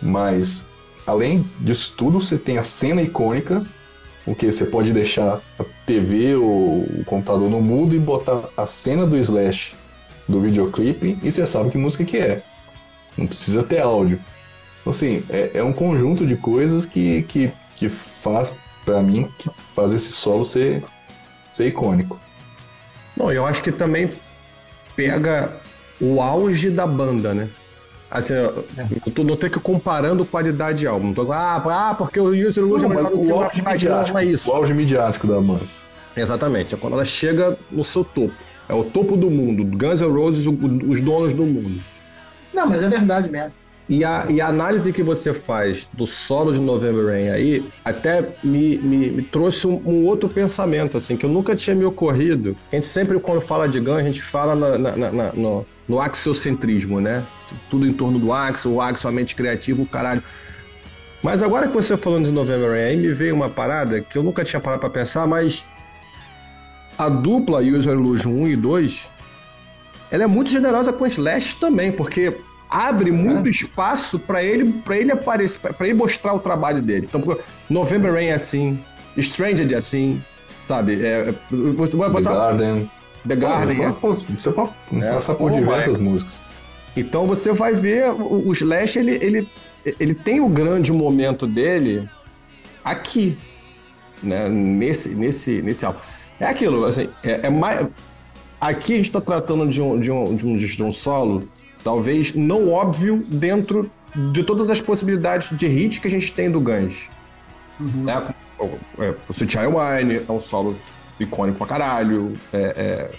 Mas 0.02 0.68
além 1.06 1.46
disso 1.60 1.94
tudo, 1.98 2.22
você 2.22 2.38
tem 2.38 2.58
a 2.58 2.64
cena 2.64 3.02
icônica, 3.02 3.66
o 4.26 4.36
que 4.36 4.52
você 4.52 4.66
pode 4.66 4.94
deixar 4.94 5.42
a 5.58 5.64
TV 5.86 6.36
ou 6.36 6.82
o 6.82 7.04
computador 7.06 7.50
no 7.50 7.62
mudo 7.62 7.96
e 7.96 8.00
botar 8.00 8.44
a 8.56 8.68
cena 8.68 9.06
do 9.06 9.18
Slash 9.18 9.74
do 10.28 10.40
videoclipe 10.40 11.18
e 11.24 11.32
você 11.32 11.48
sabe 11.48 11.72
que 11.72 11.78
música 11.78 12.06
que 12.06 12.18
é. 12.18 12.44
Não 13.20 13.28
precisa 13.28 13.64
ter 13.64 13.82
áudio. 13.82 14.20
Então, 14.82 14.92
assim, 14.92 15.24
é, 15.30 15.52
é 15.56 15.64
um 15.64 15.74
conjunto 15.74 16.26
de 16.26 16.36
coisas 16.36 16.86
que, 16.86 17.24
que, 17.24 17.52
que 17.76 17.90
faz, 17.90 18.54
para 18.86 19.02
mim, 19.02 19.28
que 19.38 19.50
faz 19.74 19.92
esse 19.92 20.12
solo 20.12 20.44
ser, 20.44 20.84
ser 21.50 21.68
icônico. 21.68 22.20
Não, 23.16 23.32
eu 23.32 23.46
acho 23.46 23.62
que 23.62 23.72
também 23.72 24.10
pega 24.96 25.52
o 26.00 26.22
auge 26.22 26.70
da 26.70 26.88
banda, 26.88 27.34
né? 27.34 27.50
Assim, 28.10 28.34
eu 28.34 29.12
tô, 29.14 29.24
não 29.24 29.36
tenho 29.36 29.54
que 29.54 29.60
comparando 29.60 30.26
qualidade 30.26 30.80
de 30.80 30.88
álbum. 30.88 31.08
Não 31.08 31.14
tô, 31.14 31.32
ah, 31.32 31.58
ah, 31.58 31.94
porque 31.94 32.20
o 32.20 32.30
User 32.30 32.64
Illusion 32.64 32.90
não, 32.90 33.04
mas 33.04 33.14
o, 33.14 33.34
auge 33.36 33.62
midiático, 33.62 34.18
é 34.18 34.26
isso. 34.26 34.50
o 34.50 34.54
auge 34.54 34.74
midiático 34.74 35.28
da 35.28 35.40
banda. 35.40 35.62
Exatamente, 36.18 36.74
é 36.74 36.78
quando 36.78 36.94
ela 36.94 37.06
chega 37.06 37.56
no 37.72 37.84
seu 37.84 38.04
topo. 38.04 38.34
É 38.68 38.74
o 38.74 38.84
topo 38.84 39.16
do 39.16 39.30
mundo. 39.30 39.64
Guns 39.64 40.02
N' 40.02 40.12
Roses, 40.12 40.46
os 40.48 41.02
donos 41.02 41.34
do 41.34 41.46
mundo. 41.46 41.82
Não, 42.54 42.68
mas 42.68 42.84
é 42.84 42.90
verdade 42.90 43.30
mesmo. 43.30 43.54
E 43.90 44.06
a, 44.06 44.28
e 44.30 44.40
a 44.40 44.48
análise 44.48 44.94
que 44.94 45.02
você 45.02 45.34
faz 45.34 45.90
do 45.92 46.06
solo 46.06 46.54
de 46.54 46.60
November 46.60 47.08
Rain 47.08 47.30
aí 47.30 47.68
até 47.84 48.24
me, 48.44 48.78
me, 48.78 49.10
me 49.10 49.24
trouxe 49.24 49.66
um, 49.66 49.82
um, 49.84 50.06
outro 50.06 50.30
pensamento, 50.30 50.96
assim, 50.96 51.18
que 51.18 51.26
eu 51.26 51.30
nunca 51.30 51.56
tinha 51.56 51.76
me 51.76 51.84
ocorrido. 51.84 52.56
A 52.72 52.76
gente 52.76 52.86
sempre, 52.86 53.20
quando 53.20 53.42
fala 53.42 53.68
de 53.68 53.80
Guns, 53.80 53.98
a 53.98 54.04
gente 54.04 54.22
fala 54.22 54.56
na, 54.56 54.78
na, 54.78 55.12
na, 55.12 55.34
no, 55.34 55.66
no 55.88 56.00
axiocentrismo, 56.00 57.02
né? 57.02 57.24
Tudo 57.68 57.88
em 57.88 57.92
torno 57.92 58.20
do 58.20 58.32
Axel, 58.32 58.74
o 58.74 58.80
Axel, 58.80 59.10
a 59.10 59.12
mente 59.12 59.34
criativa, 59.34 59.82
o 59.82 59.88
caralho. 59.88 60.22
Mas 61.24 61.42
agora 61.42 61.68
que 61.68 61.74
você 61.74 61.98
falando 61.98 62.26
de 62.26 62.32
November 62.32 62.70
Rain, 62.70 62.84
aí 62.84 62.96
me 62.96 63.12
veio 63.12 63.34
uma 63.34 63.50
parada 63.50 64.02
que 64.02 64.16
eu 64.16 64.22
nunca 64.22 64.44
tinha 64.44 64.60
parado 64.60 64.82
pra 64.82 64.90
pensar, 64.92 65.26
mas 65.26 65.66
a 66.96 67.10
dupla 67.10 67.60
User 67.60 67.94
Illusion 67.94 68.32
1 68.32 68.48
e 68.50 68.56
2, 68.56 69.10
ela 70.12 70.24
é 70.24 70.28
muito 70.28 70.50
generosa 70.50 70.92
com 70.92 71.06
Slash 71.06 71.56
também, 71.58 71.92
porque 71.92 72.38
abre 72.70 73.12
muito 73.12 73.48
é. 73.48 73.52
espaço 73.52 74.20
para 74.20 74.44
ele 74.44 74.72
para 74.84 74.98
ele 74.98 75.12
aparecer, 75.12 75.60
para 75.60 75.88
ele 75.88 75.98
mostrar 75.98 76.34
o 76.34 76.40
trabalho 76.40 76.82
dele. 76.82 77.08
Então, 77.10 77.22
November 77.70 78.14
Rain 78.14 78.28
é 78.28 78.34
assim, 78.34 78.80
Stranger 79.18 79.72
é 79.72 79.76
assim, 79.76 80.22
sabe? 80.68 81.04
É, 81.04 81.34
você 81.50 81.98
vai 81.98 82.10
passar 82.12 82.32
The 82.32 82.38
Garden. 82.38 82.92
The 83.28 83.36
Garden. 83.36 83.84
É. 83.84 83.92
Você 84.38 84.52
pode 84.52 84.72
é, 84.94 85.14
passar 85.14 85.36
por 85.36 85.52
diversas 85.52 85.98
músicas. 85.98 86.40
Então 86.96 87.26
você 87.26 87.52
vai 87.52 87.74
ver 87.74 88.10
o, 88.10 88.48
o 88.48 88.54
Slash, 88.54 89.00
ele, 89.00 89.16
ele, 89.22 89.48
ele 90.00 90.14
tem 90.14 90.40
o 90.40 90.50
grande 90.50 90.92
momento 90.92 91.46
dele 91.48 92.08
aqui, 92.84 93.38
né? 94.22 94.50
Nesse, 94.50 95.10
nesse, 95.10 95.62
nesse 95.62 95.86
álbum. 95.86 96.00
É 96.40 96.46
aquilo, 96.46 96.86
assim, 96.86 97.10
é, 97.24 97.42
é 97.44 97.50
mais. 97.50 97.88
Aqui 98.60 98.94
a 98.94 98.98
gente 98.98 99.06
está 99.06 99.22
tratando 99.22 99.68
de 99.68 99.82
um, 99.82 100.00
de, 100.00 100.12
um, 100.12 100.36
de, 100.36 100.46
um, 100.46 100.58
de 100.58 100.84
um 100.84 100.92
solo 100.92 101.48
talvez 101.84 102.34
não 102.34 102.70
óbvio 102.70 103.24
dentro 103.28 103.90
de 104.32 104.44
todas 104.44 104.70
as 104.70 104.82
possibilidades 104.82 105.56
de 105.58 105.68
hit 105.68 106.02
que 106.02 106.08
a 106.08 106.12
gente 106.12 106.32
tem 106.34 106.52
do 106.52 106.60
Guns. 106.60 107.08
Uhum. 107.80 108.04
Né? 108.04 108.34
É, 109.00 109.14
o 109.28 109.34
Child 109.34 109.56
Wine 109.56 110.22
é 110.28 110.32
um 110.32 110.40
solo 110.40 110.76
icônico 111.20 111.58
pra 111.58 111.68
caralho. 111.68 112.34
É, 112.52 112.58
é, 112.60 113.12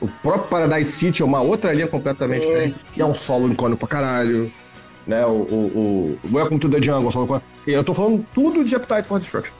o 0.00 0.08
próprio 0.08 0.48
Paradise 0.48 0.92
City 0.92 1.22
é 1.22 1.24
uma 1.24 1.40
outra 1.40 1.72
linha 1.72 1.86
completamente 1.86 2.74
que 2.92 3.00
é 3.00 3.04
um 3.04 3.14
solo 3.14 3.52
icônico 3.52 3.80
pra 3.80 3.88
caralho. 3.88 4.50
Né? 5.06 5.24
O, 5.26 5.30
o, 5.30 6.18
o 6.24 6.36
Welcome 6.36 6.58
to 6.58 6.68
the 6.68 6.80
Jungle, 6.80 7.10
solo 7.10 7.42
Eu 7.66 7.84
tô 7.84 7.92
falando 7.92 8.24
tudo 8.34 8.64
de 8.64 8.74
Appetite 8.74 9.06
for 9.06 9.20
Destruction. 9.20 9.54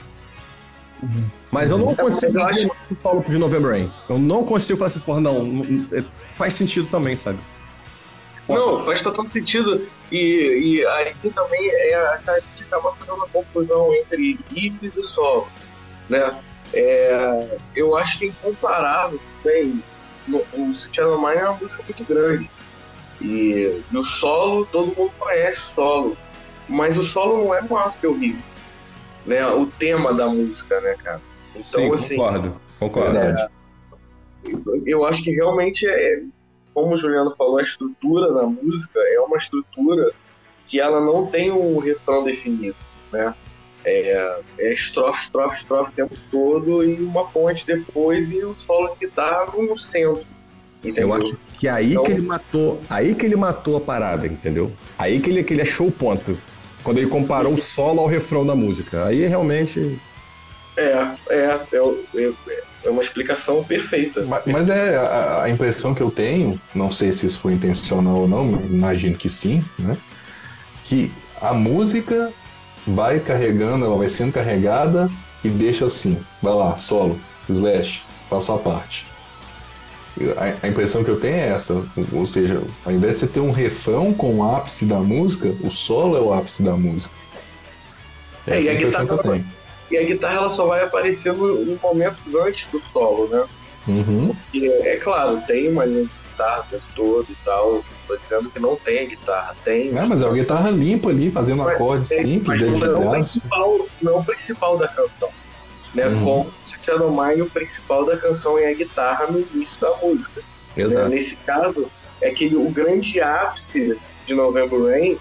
Uhum. 1.02 1.24
Mas 1.50 1.70
eu 1.70 1.78
não 1.78 1.92
é, 1.92 1.94
consigo 1.94 2.38
eu 2.38 2.44
acho... 2.44 2.66
o 2.66 2.96
solo 3.02 3.24
de 3.26 3.38
November 3.38 3.70
Rain. 3.70 3.90
Eu 4.08 4.18
não 4.18 4.44
consigo 4.44 4.78
falar 4.78 4.90
assim, 4.90 5.00
porra, 5.00 5.20
não, 5.20 5.44
não, 5.44 5.86
é, 5.92 6.04
faz 6.36 6.54
sentido 6.54 6.88
também, 6.88 7.16
sabe? 7.16 7.38
Não, 8.48 8.84
faz 8.84 9.02
total 9.02 9.28
sentido. 9.28 9.86
E, 10.10 10.76
e 10.76 10.86
aí 10.86 11.14
também 11.34 11.68
é, 11.68 11.94
a 11.94 12.38
gente 12.38 12.64
acaba 12.64 12.94
fazendo 12.94 13.16
uma 13.16 13.28
confusão 13.28 13.92
entre 13.94 14.38
riffs 14.54 14.96
e 14.96 15.02
solo. 15.02 15.48
Né? 16.08 16.38
É, 16.72 17.58
eu 17.74 17.96
acho 17.96 18.18
que 18.18 18.26
é 18.26 18.28
incomparável 18.28 19.20
bem. 19.42 19.82
O 20.28 20.74
Channel 20.92 21.20
Mine 21.20 21.36
é 21.36 21.48
uma 21.48 21.58
música 21.58 21.82
muito 21.82 22.04
grande. 22.04 22.50
E 23.20 23.82
no 23.90 24.04
solo, 24.04 24.66
todo 24.66 24.94
mundo 24.96 25.12
conhece 25.18 25.58
o 25.58 25.64
solo. 25.64 26.16
Mas 26.68 26.96
o 26.96 27.02
solo 27.02 27.44
não 27.44 27.54
é 27.54 27.62
maior 27.62 27.94
que 28.00 28.06
o 28.06 28.16
riff. 28.16 28.42
Né? 29.24 29.44
O 29.46 29.66
tema 29.66 30.12
da 30.12 30.26
música, 30.28 30.80
né, 30.80 30.96
cara? 31.02 31.20
Então, 31.58 31.80
Sim, 31.80 31.92
assim. 31.92 32.16
Concordo, 32.16 32.56
concordo. 32.78 33.18
É, 33.18 33.48
eu 34.84 35.04
acho 35.04 35.22
que 35.22 35.30
realmente 35.30 35.88
é, 35.88 36.22
como 36.76 36.92
o 36.92 36.96
Juliano 36.96 37.34
falou, 37.36 37.58
a 37.58 37.62
estrutura 37.62 38.32
da 38.34 38.42
música 38.42 38.98
é 38.98 39.18
uma 39.20 39.38
estrutura 39.38 40.12
que 40.68 40.78
ela 40.78 41.00
não 41.00 41.26
tem 41.26 41.50
um 41.50 41.78
refrão 41.78 42.22
definido, 42.22 42.76
né? 43.10 43.34
É, 43.82 44.40
é 44.58 44.72
estrofe, 44.72 45.22
estrofe, 45.22 45.56
estrofe 45.56 45.90
o 45.90 45.94
tempo 45.94 46.14
todo 46.30 46.84
e 46.84 47.00
uma 47.00 47.24
ponte 47.28 47.64
depois 47.64 48.28
e 48.28 48.44
o 48.44 48.54
solo 48.58 48.88
de 48.94 49.06
guitarra 49.06 49.46
no 49.56 49.78
centro. 49.78 50.26
Entendeu? 50.84 51.08
Eu 51.08 51.14
acho 51.14 51.38
que 51.58 51.66
é 51.66 51.70
aí 51.70 51.92
então, 51.92 52.04
que 52.04 52.12
ele 52.12 52.22
matou, 52.22 52.80
aí 52.90 53.14
que 53.14 53.24
ele 53.24 53.36
matou 53.36 53.76
a 53.76 53.80
parada, 53.80 54.26
entendeu? 54.26 54.70
Aí 54.98 55.20
que 55.20 55.30
ele, 55.30 55.44
que 55.44 55.54
ele 55.54 55.62
achou 55.62 55.86
o 55.86 55.92
ponto. 55.92 56.36
Quando 56.82 56.98
ele 56.98 57.08
comparou 57.08 57.54
o 57.54 57.60
solo 57.60 58.00
ao 58.00 58.06
refrão 58.06 58.46
da 58.46 58.54
música. 58.54 59.06
Aí 59.06 59.26
realmente. 59.26 59.98
É, 60.76 61.08
é, 61.30 61.60
é, 61.72 62.22
é, 62.22 62.62
é 62.84 62.90
uma 62.90 63.02
explicação 63.02 63.64
perfeita. 63.64 64.24
Mas, 64.24 64.42
mas 64.46 64.68
é 64.68 64.96
a, 64.96 65.42
a, 65.44 65.50
impressão 65.50 65.94
que 65.94 66.02
eu 66.02 66.10
tenho, 66.10 66.60
não 66.74 66.92
sei 66.92 67.12
se 67.12 67.26
isso 67.26 67.38
foi 67.38 67.52
intencional 67.52 68.16
ou 68.16 68.28
não, 68.28 68.44
imagino 68.50 69.16
que 69.16 69.28
sim, 69.28 69.64
né? 69.78 69.96
Que 70.84 71.10
a 71.40 71.52
música 71.52 72.32
vai 72.86 73.20
carregando, 73.20 73.84
ela 73.84 73.96
vai 73.96 74.08
sendo 74.08 74.32
carregada 74.32 75.10
e 75.42 75.48
deixa 75.48 75.86
assim, 75.86 76.18
vai 76.42 76.54
lá, 76.54 76.76
solo, 76.78 77.18
slash, 77.48 78.02
faço 78.28 78.52
a 78.52 78.58
parte. 78.58 79.06
A, 80.36 80.66
a 80.66 80.68
impressão 80.68 81.02
que 81.02 81.10
eu 81.10 81.18
tenho 81.18 81.36
é 81.36 81.48
essa, 81.48 81.82
ou 82.12 82.26
seja, 82.26 82.62
ao 82.84 82.92
invés 82.92 83.14
de 83.14 83.20
você 83.20 83.26
ter 83.26 83.40
um 83.40 83.50
refrão 83.50 84.14
com 84.14 84.36
o 84.36 84.54
ápice 84.54 84.84
da 84.84 84.98
música, 84.98 85.54
o 85.62 85.70
solo 85.70 86.16
é 86.16 86.20
o 86.20 86.32
ápice 86.32 86.62
da 86.62 86.76
música. 86.76 87.14
É, 88.46 88.58
essa 88.58 88.68
é, 88.68 88.70
a, 88.70 88.72
a 88.72 88.76
impressão 88.76 89.06
que 89.06 89.12
eu 89.12 89.18
tenho 89.18 89.55
e 89.90 89.96
a 89.96 90.02
guitarra 90.02 90.36
ela 90.36 90.50
só 90.50 90.66
vai 90.66 90.82
aparecendo 90.82 91.62
em 91.62 91.78
momentos 91.82 92.34
antes 92.34 92.66
do 92.66 92.80
solo, 92.92 93.28
né? 93.28 93.44
Uhum. 93.86 94.34
Porque, 94.34 94.66
é 94.66 94.96
claro, 94.96 95.40
tem 95.46 95.70
uma 95.70 95.84
linha 95.84 96.04
de 96.04 96.10
guitarra 96.28 96.66
todo 96.94 97.26
e 97.30 97.36
tal. 97.44 97.84
Tô 98.06 98.16
dizendo 98.16 98.50
que 98.50 98.58
não 98.58 98.76
tem 98.76 99.00
a 99.00 99.04
guitarra, 99.04 99.56
tem. 99.64 99.88
É, 99.96 100.06
mas 100.06 100.22
é 100.22 100.26
uma 100.26 100.34
guitarra 100.34 100.70
limpa 100.70 101.08
ali, 101.08 101.30
fazendo 101.30 101.62
mas, 101.62 101.74
acordes 101.74 102.08
tem, 102.08 102.22
simples, 102.22 102.60
mas 102.60 102.80
não, 102.80 103.02
é 103.02 103.06
o 103.06 103.10
principal, 103.10 103.86
não 104.02 104.12
é 104.12 104.16
o 104.16 104.24
principal 104.24 104.78
da 104.78 104.88
canção. 104.88 105.30
Né? 105.94 106.06
Uhum. 106.08 106.24
Como 106.24 106.52
se 106.62 106.76
Mine, 106.76 107.42
o 107.42 107.50
principal 107.50 108.04
da 108.04 108.16
canção 108.16 108.58
é 108.58 108.70
a 108.70 108.74
guitarra 108.74 109.26
no 109.28 109.38
início 109.38 109.80
da 109.80 109.94
música. 109.96 110.42
Exato. 110.76 111.08
Né? 111.08 111.14
Nesse 111.14 111.36
caso, 111.36 111.88
é 112.20 112.30
que 112.30 112.54
o 112.54 112.68
grande 112.70 113.20
ápice 113.20 113.98
de 114.26 114.34
November 114.34 114.82
Rain 114.82 115.16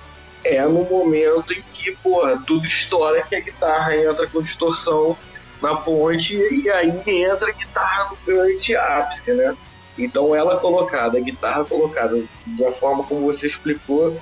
é 0.45 0.61
no 0.63 0.83
momento 0.83 1.53
em 1.53 1.63
que, 1.73 1.97
tudo 2.45 2.67
estoura 2.67 3.23
que 3.23 3.35
a 3.35 3.39
guitarra 3.39 3.97
entra 3.97 4.27
com 4.27 4.41
distorção 4.41 5.17
na 5.61 5.75
ponte 5.75 6.35
e 6.35 6.69
aí 6.69 6.89
entra 7.07 7.49
a 7.49 7.51
guitarra 7.51 8.11
no 8.11 8.17
grande 8.25 8.75
ápice, 8.75 9.33
né? 9.33 9.55
Então 9.97 10.35
ela 10.35 10.57
colocada, 10.57 11.17
a 11.17 11.21
guitarra 11.21 11.65
colocada 11.65 12.23
da 12.45 12.71
forma 12.73 13.03
como 13.03 13.21
você 13.21 13.47
explicou, 13.47 14.15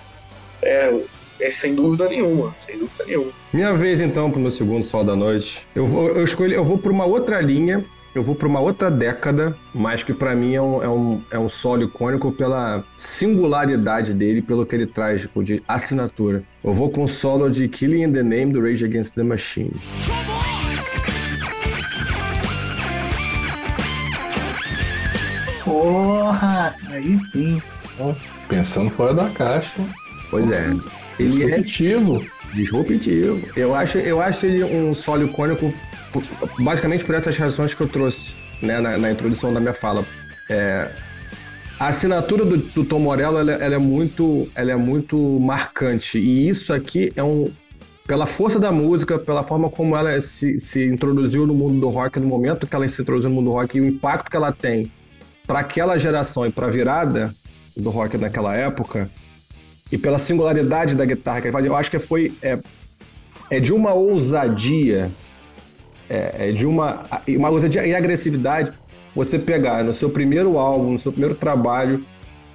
é, 0.61 0.93
é 1.41 1.51
sem 1.51 1.76
dúvida 1.76 2.07
nenhuma, 2.07 2.55
sem 2.65 2.78
dúvida 2.78 3.03
nenhuma. 3.05 3.32
Minha 3.51 3.74
vez 3.74 3.99
então 3.99 4.30
para 4.30 4.39
o 4.39 4.41
meu 4.41 4.51
segundo 4.51 4.84
sol 4.84 5.03
da 5.03 5.15
noite. 5.15 5.67
Eu 5.76 5.86
vou, 5.86 6.07
eu 6.09 6.24
escolhi, 6.24 6.53
eu 6.53 6.63
vou 6.63 6.78
para 6.78 6.91
uma 6.91 7.05
outra 7.05 7.41
linha 7.41 7.84
eu 8.16 8.22
vou 8.24 8.36
para 8.36 8.47
uma 8.47 8.59
outra 8.59 8.91
década, 8.91 9.57
mas 9.74 10.03
que 10.03 10.14
para 10.14 10.36
mim 10.36 10.53
é 10.53 10.61
um, 10.61 10.84
é, 10.84 10.88
um, 10.88 11.22
é 11.32 11.39
um 11.39 11.49
solo 11.49 11.84
icônico 11.84 12.32
pela 12.32 12.84
singularidade 12.95 14.14
dele, 14.14 14.41
pelo 14.41 14.66
que 14.66 14.76
ele 14.76 14.86
traz 14.86 15.22
tipo, 15.22 15.43
de 15.43 15.64
assinatura. 15.68 16.43
Eu 16.64 16.74
vou 16.74 16.89
com 16.91 17.03
o 17.03 17.07
solo 17.07 17.49
de 17.49 17.68
Killing 17.68 18.03
in 18.03 18.14
the 18.14 18.22
Name 18.22 18.53
do 18.53 18.61
Rage 18.61 18.86
Against 18.86 19.16
the 19.16 19.24
Machine. 19.24 19.74
Porra! 25.64 26.76
Aí 26.89 27.18
sim. 27.18 27.59
Pensando 28.47 28.91
fora 28.91 29.14
da 29.14 29.30
caixa. 29.30 29.76
Pois 30.30 30.49
é. 30.51 30.70
Ele 31.18 31.43
é 31.43 31.61
disruptivo. 31.61 32.26
Disruptivo. 32.53 33.49
Eu 33.55 33.74
acho, 33.74 33.97
eu 33.97 34.22
acho 34.22 34.45
ele 34.45 34.64
um 34.64 34.93
solo 34.93 35.26
icônico 35.26 35.74
basicamente 36.59 37.05
por 37.05 37.16
essas 37.16 37.38
razões 37.38 37.74
que 37.74 37.82
eu 37.82 37.88
trouxe 37.88 38.36
né, 38.61 38.80
na, 38.80 38.97
na 38.97 39.11
introdução 39.11 39.53
da 39.53 39.59
minha 39.59 39.74
fala. 39.74 40.05
É, 40.49 40.89
a 41.80 41.88
assinatura 41.88 42.45
do, 42.45 42.57
do 42.57 42.86
Tom 42.86 42.99
Morello 42.99 43.38
ela, 43.38 43.51
ela, 43.53 43.76
é 43.76 43.80
muito, 43.80 44.47
ela 44.55 44.72
é 44.72 44.76
muito 44.76 45.18
marcante 45.39 46.18
e 46.18 46.47
isso 46.47 46.74
aqui 46.74 47.11
é 47.16 47.24
um, 47.24 47.51
pela 48.07 48.26
força 48.26 48.59
da 48.59 48.72
música, 48.72 49.18
pela 49.18 49.43
forma 49.43 49.70
como 49.70 49.95
ela 49.95 50.20
se, 50.22 50.59
se 50.59 50.86
introduziu 50.86 51.47
no 51.47 51.53
mundo 51.53 51.80
do 51.80 51.89
rock, 51.89 52.20
no 52.20 52.28
momento 52.28 52.68
que 52.68 52.76
ela 52.76 52.88
se 52.88 53.01
introduziu 53.01 53.30
no 53.30 53.36
mundo 53.38 53.45
do 53.45 53.51
rock 53.51 53.78
e 53.78 53.82
o 53.82 53.86
impacto 53.86 54.30
que 54.30 54.38
ela 54.38 54.51
tem 54.51 54.91
para 55.47 55.59
aquela 55.59 55.97
geração 55.97 56.45
e 56.45 56.51
para 56.51 56.68
a 56.68 56.70
virada 56.70 57.34
do 57.76 57.89
rock 57.89 58.18
naquela 58.18 58.55
época, 58.55 59.09
e 59.91 59.97
pela 59.97 60.18
singularidade 60.18 60.95
da 60.95 61.05
guitarra 61.05 61.41
que 61.41 61.47
ele 61.47 61.51
faz, 61.51 61.66
eu 61.66 61.76
acho 61.76 61.91
que 61.91 61.99
foi 61.99 62.34
é, 62.41 62.59
é 63.49 63.59
de 63.59 63.74
uma 63.74 63.93
ousadia, 63.93 65.11
é, 66.10 66.49
é 66.49 66.51
de 66.51 66.66
uma, 66.66 67.04
uma 67.28 67.49
ousadia 67.49 67.86
e 67.86 67.95
agressividade 67.95 68.74
você 69.16 69.38
pegar 69.38 69.84
no 69.84 69.93
seu 69.93 70.10
primeiro 70.10 70.58
álbum, 70.58 70.93
no 70.93 70.99
seu 70.99 71.12
primeiro 71.12 71.36
trabalho, 71.36 72.04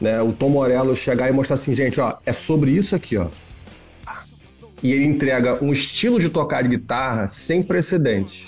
né, 0.00 0.20
o 0.22 0.32
Tom 0.32 0.48
Morello 0.48 0.94
chegar 0.94 1.28
e 1.28 1.32
mostrar 1.32 1.54
assim, 1.54 1.74
gente, 1.74 2.00
ó, 2.00 2.16
é 2.24 2.32
sobre 2.32 2.70
isso 2.70 2.94
aqui, 2.94 3.16
ó. 3.16 3.28
E 4.82 4.92
ele 4.92 5.04
entrega 5.04 5.62
um 5.62 5.72
estilo 5.72 6.20
de 6.20 6.28
tocar 6.28 6.62
de 6.62 6.68
guitarra 6.68 7.26
sem 7.26 7.62
precedentes. 7.62 8.46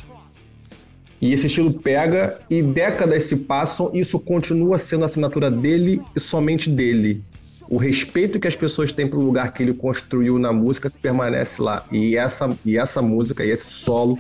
E 1.21 1.33
esse 1.33 1.47
estilo 1.47 1.73
pega 1.73 2.41
e 2.49 2.63
décadas 2.63 3.25
se 3.25 3.37
passam 3.37 3.91
e 3.93 4.01
isso 4.01 4.19
continua 4.19 4.79
sendo 4.79 5.03
a 5.03 5.07
assinatura 5.07 5.51
dele 5.51 6.01
e 6.17 6.21
somente 6.21 6.71
dele. 6.71 7.23
O 7.69 7.77
respeito 7.77 8.41
que 8.41 8.49
as 8.49 8.57
pessoas 8.57 8.93
têm 8.93 9.09
pro 9.09 9.21
lugar 9.21 9.53
que 9.53 9.63
ele 9.63 9.75
construiu 9.75 10.39
na 10.39 10.53
música 10.53 10.91
permanece 10.91 11.61
lá. 11.61 11.85
E 11.93 12.17
essa, 12.17 12.57
e 12.65 12.79
essa 12.79 13.03
música 13.03 13.45
e 13.45 13.51
esse 13.51 13.67
solo 13.71 14.19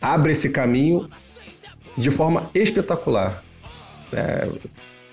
abre 0.00 0.32
esse 0.32 0.48
caminho 0.48 1.08
de 1.96 2.10
forma 2.10 2.48
espetacular. 2.54 3.42
É, 4.12 4.48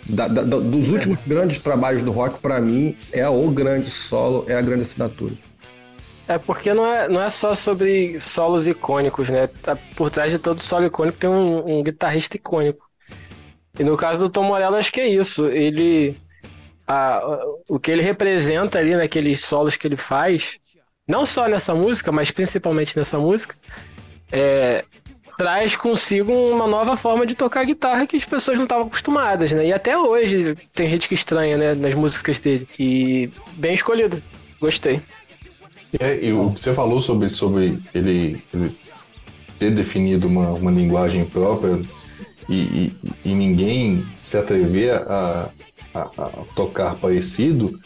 da, 0.07 0.27
da, 0.27 0.43
dos 0.43 0.89
últimos 0.89 1.19
grandes 1.25 1.59
trabalhos 1.59 2.03
do 2.03 2.11
rock, 2.11 2.39
para 2.39 2.61
mim, 2.61 2.95
é 3.11 3.27
o 3.27 3.49
grande 3.49 3.89
solo, 3.89 4.45
é 4.47 4.55
a 4.55 4.61
grande 4.61 4.83
assinatura. 4.83 5.33
É 6.27 6.37
porque 6.37 6.73
não 6.73 6.85
é, 6.91 7.07
não 7.07 7.21
é 7.21 7.29
só 7.29 7.53
sobre 7.53 8.19
solos 8.19 8.67
icônicos, 8.67 9.29
né? 9.29 9.47
Tá 9.61 9.77
por 9.95 10.09
trás 10.09 10.31
de 10.31 10.39
todo 10.39 10.61
solo 10.61 10.85
icônico 10.85 11.17
tem 11.17 11.29
um, 11.29 11.79
um 11.79 11.83
guitarrista 11.83 12.35
icônico. 12.35 12.85
E 13.79 13.83
no 13.83 13.97
caso 13.97 14.21
do 14.21 14.29
Tom 14.29 14.43
Morello, 14.43 14.75
acho 14.75 14.91
que 14.91 15.01
é 15.01 15.07
isso. 15.07 15.45
Ele. 15.47 16.17
A, 16.87 17.39
o 17.67 17.79
que 17.79 17.91
ele 17.91 18.01
representa 18.01 18.77
ali 18.77 18.95
naqueles 18.95 19.41
solos 19.41 19.75
que 19.75 19.87
ele 19.87 19.97
faz, 19.97 20.59
não 21.07 21.25
só 21.25 21.47
nessa 21.47 21.73
música, 21.73 22.11
mas 22.11 22.29
principalmente 22.29 22.97
nessa 22.97 23.17
música, 23.17 23.55
é, 24.31 24.83
traz 25.37 25.75
consigo 25.75 26.31
uma 26.31 26.67
nova 26.67 26.95
forma 26.95 27.25
de 27.25 27.35
tocar 27.35 27.65
guitarra 27.65 28.07
que 28.07 28.15
as 28.15 28.25
pessoas 28.25 28.57
não 28.57 28.65
estavam 28.65 28.87
acostumadas, 28.87 29.51
né? 29.51 29.67
E 29.67 29.73
até 29.73 29.97
hoje 29.97 30.55
tem 30.73 30.89
gente 30.89 31.07
que 31.07 31.13
estranha, 31.13 31.57
né, 31.57 31.73
nas 31.73 31.93
músicas 31.93 32.39
dele. 32.39 32.67
E 32.79 33.29
bem 33.53 33.73
escolhido. 33.73 34.21
Gostei. 34.59 35.01
É, 35.99 36.25
e 36.25 36.33
o 36.33 36.51
que 36.51 36.61
você 36.61 36.73
falou 36.73 36.99
sobre, 36.99 37.29
sobre 37.29 37.79
ele, 37.93 38.41
ele 38.53 38.75
ter 39.59 39.71
definido 39.71 40.27
uma, 40.27 40.49
uma 40.49 40.71
linguagem 40.71 41.23
própria 41.25 41.79
e, 42.49 42.55
e, 42.55 42.93
e 43.25 43.35
ninguém 43.35 44.05
se 44.19 44.37
atrever 44.37 44.93
a, 44.93 45.49
a, 45.93 45.99
a 45.99 46.29
tocar 46.55 46.95
parecido, 46.95 47.79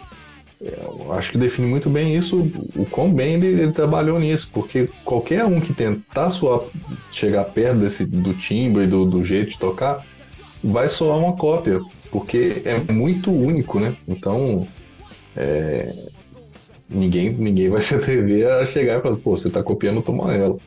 eu 0.61 1.13
acho 1.13 1.31
que 1.31 1.37
define 1.37 1.67
muito 1.67 1.89
bem 1.89 2.15
isso, 2.15 2.51
o 2.75 2.85
quão 2.85 3.13
bem 3.13 3.35
ele, 3.35 3.47
ele, 3.47 3.71
trabalhou 3.71 4.19
nisso, 4.19 4.49
porque 4.53 4.89
qualquer 5.05 5.45
um 5.45 5.61
que 5.61 5.73
tentar 5.73 6.31
soar, 6.31 6.61
chegar 7.11 7.45
perto 7.45 7.79
desse, 7.79 8.05
do 8.05 8.33
timbre, 8.33 8.85
do, 8.85 9.05
do 9.05 9.23
jeito 9.23 9.51
de 9.51 9.59
tocar, 9.59 10.05
vai 10.61 10.89
soar 10.89 11.17
uma 11.17 11.33
cópia, 11.33 11.79
porque 12.11 12.61
é 12.65 12.77
muito 12.91 13.31
único, 13.31 13.79
né? 13.79 13.95
Então, 14.05 14.67
é, 15.35 15.93
ninguém, 16.89 17.31
ninguém 17.31 17.69
vai 17.69 17.79
se 17.81 17.95
atrever 17.95 18.49
a 18.49 18.67
chegar 18.67 18.99
e 18.99 19.01
falar, 19.01 19.15
pô, 19.15 19.37
você 19.37 19.49
tá 19.49 19.63
copiando 19.63 19.99
o 19.99 20.03
Tom 20.03 20.13
Morello. 20.13 20.59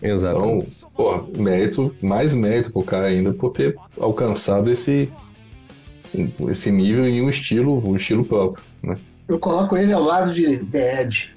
Exato. 0.00 0.38
Então, 0.38 0.62
pô, 0.94 1.24
mérito, 1.36 1.92
mais 2.00 2.32
mérito 2.34 2.70
pro 2.70 2.84
cara 2.84 3.08
ainda 3.08 3.32
por 3.34 3.50
ter 3.50 3.74
alcançado 3.98 4.70
esse, 4.70 5.12
esse 6.48 6.70
nível 6.70 7.04
em 7.04 7.20
um 7.20 7.28
estilo, 7.28 7.84
um 7.86 7.96
estilo 7.96 8.24
próprio, 8.24 8.62
né? 8.80 8.96
Eu 9.30 9.38
coloco 9.38 9.76
ele 9.76 9.92
ao 9.92 10.02
lado 10.02 10.34
de 10.34 10.58
The 10.58 11.02
Edge, 11.02 11.30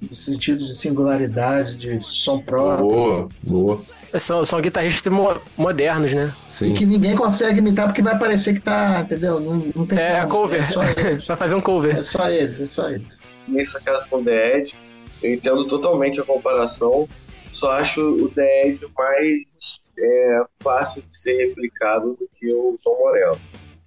no 0.00 0.14
sentido 0.14 0.64
de 0.64 0.74
singularidade, 0.74 1.76
de 1.76 2.00
som 2.02 2.40
próprio. 2.40 2.78
Boa, 2.86 3.28
boa. 3.42 3.80
São, 4.18 4.42
são 4.44 4.60
guitarristas 4.62 5.12
modernos, 5.56 6.12
né? 6.14 6.32
Sim. 6.48 6.66
E 6.66 6.74
que 6.74 6.86
ninguém 6.86 7.14
consegue 7.14 7.58
imitar 7.58 7.86
porque 7.86 8.00
vai 8.00 8.18
parecer 8.18 8.54
que 8.54 8.60
tá, 8.60 9.00
entendeu? 9.02 9.40
Não, 9.40 9.62
não 9.76 9.84
tem 9.86 9.98
É, 9.98 10.20
como. 10.20 10.30
cover. 10.30 10.60
É 10.62 11.16
vai 11.26 11.36
fazer 11.36 11.54
um 11.54 11.60
cover. 11.60 11.96
É 11.98 12.02
só 12.02 12.30
eles, 12.30 12.60
é 12.60 12.66
só 12.66 12.88
eles. 12.88 13.18
Nesse 13.46 13.78
caso 13.82 14.06
com 14.08 14.24
The 14.24 14.58
Edge, 14.58 14.74
eu 15.22 15.34
entendo 15.34 15.66
totalmente 15.66 16.18
a 16.20 16.24
comparação, 16.24 17.06
só 17.52 17.72
acho 17.72 18.00
o 18.00 18.28
The 18.30 18.68
Edge 18.68 18.86
mais 18.96 19.80
é, 19.98 20.42
fácil 20.62 21.02
de 21.02 21.18
ser 21.18 21.48
replicado 21.48 22.16
do 22.18 22.26
que 22.38 22.50
o 22.54 22.78
Tom 22.82 22.96
Morello. 22.98 23.38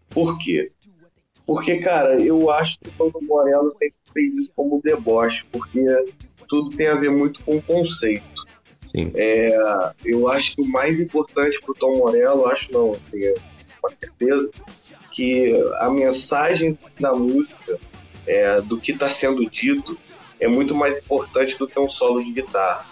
Por 0.09 0.37
quê? 0.37 0.71
Porque, 1.47 1.77
cara, 1.77 2.21
eu 2.21 2.51
acho 2.51 2.77
que 2.77 2.89
o 2.99 3.09
Tom 3.09 3.21
Morello 3.21 3.71
sempre 3.71 3.95
fez 4.13 4.35
isso 4.35 4.51
como 4.53 4.81
deboche, 4.83 5.45
porque 5.49 5.81
tudo 6.45 6.75
tem 6.75 6.87
a 6.87 6.95
ver 6.95 7.09
muito 7.09 7.41
com 7.45 7.55
o 7.55 7.61
conceito. 7.61 8.25
Sim. 8.85 9.11
É, 9.15 9.57
eu 10.03 10.29
acho 10.29 10.55
que 10.55 10.61
o 10.61 10.67
mais 10.67 10.99
importante 10.99 11.59
para 11.61 11.71
o 11.71 11.75
Tom 11.75 11.97
Morello, 11.99 12.47
acho 12.47 12.69
não, 12.73 12.91
assim, 12.91 13.23
é, 13.23 13.33
com 13.81 13.89
certeza, 13.97 14.49
que 15.09 15.53
a 15.79 15.89
mensagem 15.89 16.77
da 16.99 17.13
música, 17.13 17.79
é, 18.25 18.59
do 18.59 18.77
que 18.77 18.91
está 18.91 19.09
sendo 19.09 19.49
dito, 19.49 19.97
é 20.41 20.49
muito 20.49 20.75
mais 20.75 20.99
importante 20.99 21.57
do 21.57 21.65
que 21.65 21.79
um 21.79 21.89
solo 21.89 22.21
de 22.21 22.31
guitarra. 22.33 22.85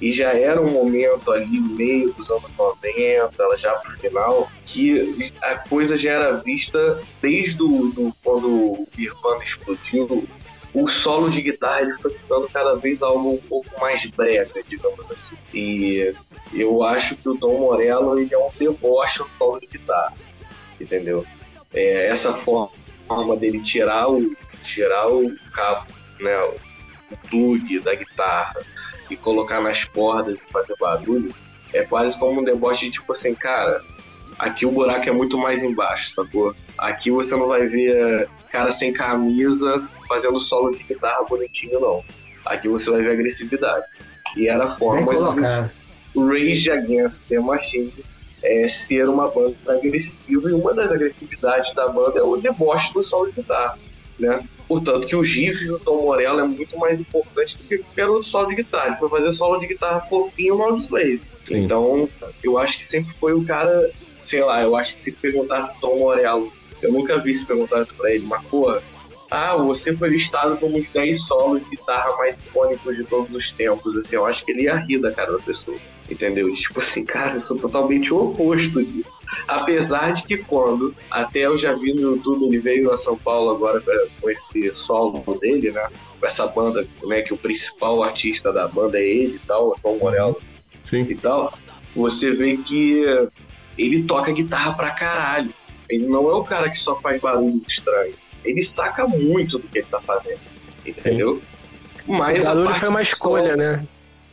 E 0.00 0.12
já 0.12 0.32
era 0.32 0.60
um 0.60 0.70
momento 0.70 1.30
ali, 1.32 1.58
meio 1.58 2.12
dos 2.12 2.30
anos 2.30 2.50
90, 2.56 3.42
ela 3.42 3.56
já 3.56 3.72
pro 3.72 3.98
final, 3.98 4.50
que 4.64 5.32
a 5.42 5.56
coisa 5.56 5.96
já 5.96 6.12
era 6.12 6.36
vista 6.36 7.00
desde 7.20 7.56
do, 7.56 7.88
do 7.90 8.14
quando 8.22 8.48
o 8.48 8.88
Nirvana 8.96 9.42
explodiu. 9.42 10.26
O 10.74 10.88
solo 10.88 11.30
de 11.30 11.40
guitarra 11.40 11.80
ele 11.82 11.94
foi 11.94 12.10
ficando 12.10 12.48
cada 12.50 12.74
vez 12.74 13.02
algo 13.02 13.32
um 13.32 13.38
pouco 13.38 13.68
mais 13.80 14.04
brega, 14.04 14.62
digamos 14.68 15.10
assim. 15.10 15.34
E 15.54 16.14
eu 16.52 16.82
acho 16.82 17.16
que 17.16 17.28
o 17.28 17.38
Tom 17.38 17.58
Morello 17.58 18.18
ele 18.18 18.34
é 18.34 18.38
um 18.38 18.50
deboche 18.58 19.20
no 19.20 19.28
solo 19.38 19.58
de 19.58 19.66
guitarra, 19.66 20.12
entendeu? 20.78 21.24
É, 21.72 22.08
essa 22.08 22.34
forma 22.34 23.36
dele 23.38 23.62
tirar 23.62 24.10
o, 24.10 24.36
tirar 24.62 25.08
o 25.08 25.34
cabo, 25.52 25.86
né, 26.20 26.36
o 27.10 27.16
plug 27.28 27.80
da 27.80 27.94
guitarra, 27.94 28.60
e 29.10 29.16
colocar 29.16 29.60
nas 29.60 29.84
cordas 29.84 30.36
e 30.36 30.52
fazer 30.52 30.74
barulho, 30.78 31.34
é 31.72 31.82
quase 31.82 32.18
como 32.18 32.40
um 32.40 32.44
deboche 32.44 32.86
de 32.86 32.92
tipo 32.92 33.12
assim, 33.12 33.34
cara, 33.34 33.82
aqui 34.38 34.64
o 34.64 34.70
buraco 34.70 35.08
é 35.08 35.12
muito 35.12 35.38
mais 35.38 35.62
embaixo, 35.62 36.10
sacou? 36.10 36.54
Aqui 36.78 37.10
você 37.10 37.34
não 37.34 37.48
vai 37.48 37.66
ver 37.66 38.28
cara 38.50 38.70
sem 38.70 38.92
camisa 38.92 39.86
fazendo 40.08 40.40
solo 40.40 40.70
de 40.70 40.82
guitarra 40.84 41.24
bonitinho, 41.24 41.80
não. 41.80 42.04
Aqui 42.44 42.68
você 42.68 42.90
vai 42.90 43.02
ver 43.02 43.12
agressividade. 43.12 43.84
E 44.36 44.48
era 44.48 44.64
a 44.64 44.70
forma 44.70 45.12
de 45.12 46.20
Rage 46.20 46.70
Against 46.70 47.26
the 47.28 47.38
Machine 47.38 47.92
é, 48.42 48.68
ser 48.68 49.08
uma 49.08 49.28
banda 49.28 49.56
agressiva 49.68 50.48
e 50.48 50.52
uma 50.52 50.72
das 50.72 50.90
agressividades 50.90 51.74
da 51.74 51.88
banda 51.88 52.18
é 52.18 52.22
o 52.22 52.36
deboche 52.36 52.92
do 52.92 53.04
solo 53.04 53.26
de 53.26 53.40
guitarra, 53.40 53.78
né? 54.18 54.42
Portanto, 54.68 55.06
que 55.06 55.14
o 55.14 55.20
riffs 55.20 55.68
do 55.68 55.78
Tom 55.78 56.02
Morello 56.02 56.40
é 56.40 56.44
muito 56.44 56.76
mais 56.76 57.00
importante 57.00 57.56
do 57.56 57.64
que 57.64 57.78
qualquer 57.78 58.08
outro 58.08 58.28
solo 58.28 58.48
de 58.48 58.56
guitarra. 58.56 58.98
Ele 59.00 59.08
fazer 59.08 59.32
solo 59.32 59.60
de 59.60 59.66
guitarra 59.66 60.00
fofinho 60.00 60.56
no 60.56 60.64
Audioslave. 60.64 61.20
Então, 61.50 62.08
eu 62.42 62.58
acho 62.58 62.78
que 62.78 62.84
sempre 62.84 63.14
foi 63.20 63.32
o 63.32 63.44
cara, 63.44 63.90
sei 64.24 64.42
lá, 64.42 64.62
eu 64.62 64.74
acho 64.74 64.94
que 64.94 65.00
se 65.00 65.12
perguntasse 65.12 65.70
pro 65.70 65.80
Tom 65.80 65.98
Morello, 65.98 66.52
eu 66.82 66.92
nunca 66.92 67.18
vi 67.18 67.32
se 67.32 67.46
perguntar 67.46 67.86
pra 67.96 68.12
ele, 68.12 68.26
mas 68.26 68.42
porra, 68.44 68.82
ah, 69.30 69.56
você 69.56 69.96
foi 69.96 70.08
listado 70.08 70.56
como 70.56 70.78
os 70.78 70.88
10 70.88 71.24
solos 71.24 71.62
de 71.62 71.70
guitarra 71.70 72.16
mais 72.16 72.36
icônicos 72.46 72.96
de 72.96 73.04
todos 73.04 73.34
os 73.34 73.52
tempos, 73.52 73.96
assim, 73.96 74.16
eu 74.16 74.26
acho 74.26 74.44
que 74.44 74.52
ele 74.52 74.62
ia 74.62 74.74
rir 74.74 74.98
da 74.98 75.12
cara 75.12 75.32
da 75.32 75.38
pessoa, 75.38 75.76
entendeu? 76.10 76.52
Tipo 76.54 76.80
assim, 76.80 77.04
cara, 77.04 77.36
eu 77.36 77.42
sou 77.42 77.56
totalmente 77.56 78.12
o 78.12 78.30
oposto 78.30 78.84
disso. 78.84 79.15
Apesar 79.46 80.12
de 80.12 80.22
que 80.24 80.38
quando, 80.38 80.94
até 81.10 81.40
eu 81.40 81.56
já 81.58 81.72
vi 81.72 81.92
no 81.92 82.12
YouTube, 82.12 82.46
ele 82.46 82.58
veio 82.58 82.92
a 82.92 82.96
São 82.96 83.16
Paulo 83.16 83.50
agora 83.50 83.82
com 84.20 84.30
esse 84.30 84.72
solo 84.72 85.22
dele, 85.40 85.70
né? 85.70 85.86
Com 86.18 86.26
essa 86.26 86.46
banda, 86.46 86.86
né? 87.04 87.22
Que 87.22 87.34
o 87.34 87.36
principal 87.36 88.02
artista 88.02 88.52
da 88.52 88.66
banda 88.66 88.98
é 88.98 89.04
ele 89.04 89.36
e 89.36 89.46
tal, 89.46 89.74
é 89.74 89.80
Tom 89.80 89.98
Morello 89.98 90.40
Sim. 90.84 91.06
e 91.08 91.14
tal. 91.14 91.56
Você 91.94 92.30
vê 92.32 92.56
que 92.56 93.04
ele 93.78 94.04
toca 94.04 94.32
guitarra 94.32 94.74
pra 94.74 94.90
caralho. 94.90 95.52
Ele 95.88 96.06
não 96.06 96.28
é 96.28 96.34
o 96.34 96.42
cara 96.42 96.68
que 96.68 96.78
só 96.78 96.96
faz 96.96 97.20
barulho 97.20 97.62
estranho. 97.66 98.14
Ele 98.44 98.62
saca 98.62 99.06
muito 99.06 99.58
do 99.58 99.68
que 99.68 99.78
ele 99.78 99.86
tá 99.90 100.00
fazendo. 100.00 100.40
Entendeu? 100.84 101.40
Mas 102.06 102.42
o 102.42 102.46
barulho 102.46 102.74
foi 102.74 102.88
uma 102.88 103.02
escolha, 103.02 103.48
solo, 103.48 103.56
né? 103.56 103.86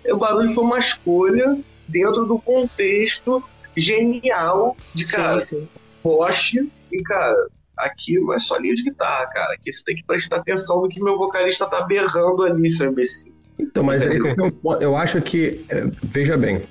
O 0.06 0.18
barulho 0.18 0.52
foi 0.52 0.64
uma 0.64 0.80
escolha 0.80 1.58
dentro 1.88 2.26
do 2.26 2.40
contexto 2.40 3.44
genial 3.76 4.76
de 4.94 5.06
cara. 5.06 5.42
Sim, 5.42 5.62
sim. 5.62 5.70
Roche 6.04 6.70
e, 6.92 7.02
cara, 7.02 7.48
aqui 7.78 8.20
não 8.20 8.34
é 8.34 8.40
só 8.40 8.58
linha 8.58 8.76
de 8.76 8.84
guitarra, 8.84 9.26
cara. 9.28 9.54
Aqui 9.54 9.72
você 9.72 9.84
tem 9.84 9.96
que 9.96 10.04
prestar 10.04 10.38
atenção 10.38 10.82
no 10.82 10.90
que 10.90 11.02
meu 11.02 11.18
vocalista 11.18 11.66
tá 11.66 11.82
berrando 11.82 12.44
ali, 12.44 12.70
seu 12.70 12.92
imbecil. 12.92 13.34
Então, 13.58 13.84
mas 13.84 14.04
aí, 14.04 14.18
eu, 14.18 14.82
eu 14.82 14.96
acho 14.96 15.22
que, 15.22 15.64
é, 15.70 15.86
veja 16.02 16.38
bem, 16.38 16.64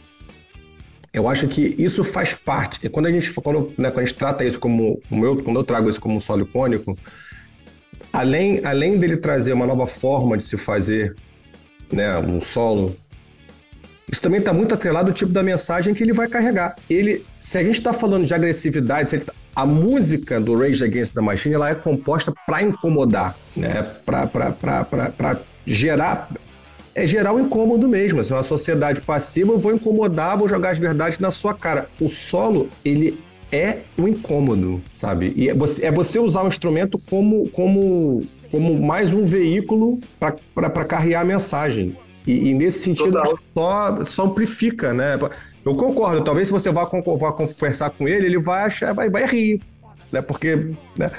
eu 1.12 1.28
acho 1.28 1.46
que 1.46 1.74
isso 1.78 2.02
faz 2.02 2.34
parte. 2.34 2.88
Quando 2.88 3.06
a 3.06 3.10
gente, 3.10 3.32
quando, 3.32 3.72
né, 3.78 3.90
quando 3.90 4.00
a 4.00 4.04
gente 4.04 4.18
trata 4.18 4.44
isso 4.44 4.58
como, 4.58 5.00
como 5.08 5.24
eu, 5.24 5.42
quando 5.42 5.60
eu 5.60 5.64
trago 5.64 5.90
isso 5.90 6.00
como 6.00 6.16
um 6.16 6.20
solo 6.20 6.42
icônico, 6.42 6.96
além, 8.12 8.60
além 8.64 8.98
dele 8.98 9.16
trazer 9.16 9.52
uma 9.52 9.66
nova 9.66 9.86
forma 9.86 10.36
de 10.36 10.42
se 10.42 10.56
fazer 10.56 11.14
né, 11.92 12.18
um 12.18 12.40
solo, 12.40 12.96
isso 14.12 14.20
também 14.20 14.40
está 14.40 14.52
muito 14.52 14.74
atrelado 14.74 15.08
ao 15.08 15.14
tipo 15.14 15.32
da 15.32 15.42
mensagem 15.42 15.94
que 15.94 16.02
ele 16.04 16.12
vai 16.12 16.28
carregar. 16.28 16.76
Ele, 16.88 17.24
se 17.40 17.56
a 17.56 17.64
gente 17.64 17.76
está 17.76 17.94
falando 17.94 18.26
de 18.26 18.34
agressividade, 18.34 19.18
tá, 19.18 19.32
a 19.56 19.64
música 19.64 20.38
do 20.38 20.54
Rage 20.54 20.84
Against 20.84 21.14
the 21.14 21.22
Machine 21.22 21.54
ela 21.54 21.70
é 21.70 21.74
composta 21.74 22.30
para 22.46 22.62
incomodar, 22.62 23.34
né, 23.56 23.86
para 24.04 25.40
gerar 25.66 26.28
é 26.94 27.06
gerar 27.06 27.32
o 27.32 27.36
um 27.36 27.40
incômodo 27.40 27.88
mesmo. 27.88 28.20
Assim, 28.20 28.34
uma 28.34 28.42
sociedade 28.42 29.00
passiva, 29.00 29.52
eu 29.52 29.58
vou 29.58 29.72
incomodar, 29.72 30.36
vou 30.36 30.46
jogar 30.46 30.70
as 30.70 30.78
verdades 30.78 31.18
na 31.18 31.30
sua 31.30 31.54
cara. 31.54 31.88
O 31.98 32.06
solo, 32.06 32.68
ele 32.84 33.18
é 33.50 33.78
um 33.96 34.06
incômodo, 34.06 34.82
sabe? 34.92 35.32
E 35.34 35.48
é 35.48 35.54
você, 35.54 35.86
é 35.86 35.90
você 35.90 36.18
usar 36.18 36.42
o 36.42 36.48
instrumento 36.48 36.98
como, 36.98 37.48
como, 37.48 38.22
como 38.50 38.78
mais 38.78 39.10
um 39.14 39.24
veículo 39.24 39.98
para 40.18 40.84
carregar 40.84 41.22
a 41.22 41.24
mensagem. 41.24 41.96
E, 42.26 42.50
e 42.50 42.54
nesse 42.54 42.84
sentido, 42.84 43.20
só, 43.54 44.04
só 44.04 44.24
amplifica, 44.24 44.92
né? 44.92 45.18
Eu 45.64 45.74
concordo, 45.74 46.24
talvez 46.24 46.48
se 46.48 46.52
você 46.52 46.70
vá, 46.70 46.84
vá 46.84 47.32
conversar 47.32 47.90
com 47.90 48.08
ele, 48.08 48.26
ele 48.26 48.38
vai 48.38 48.64
achar, 48.64 48.92
vai, 48.92 49.08
vai 49.08 49.26
rir, 49.26 49.60
né? 50.12 50.22
Porque, 50.22 50.70
né? 50.96 51.10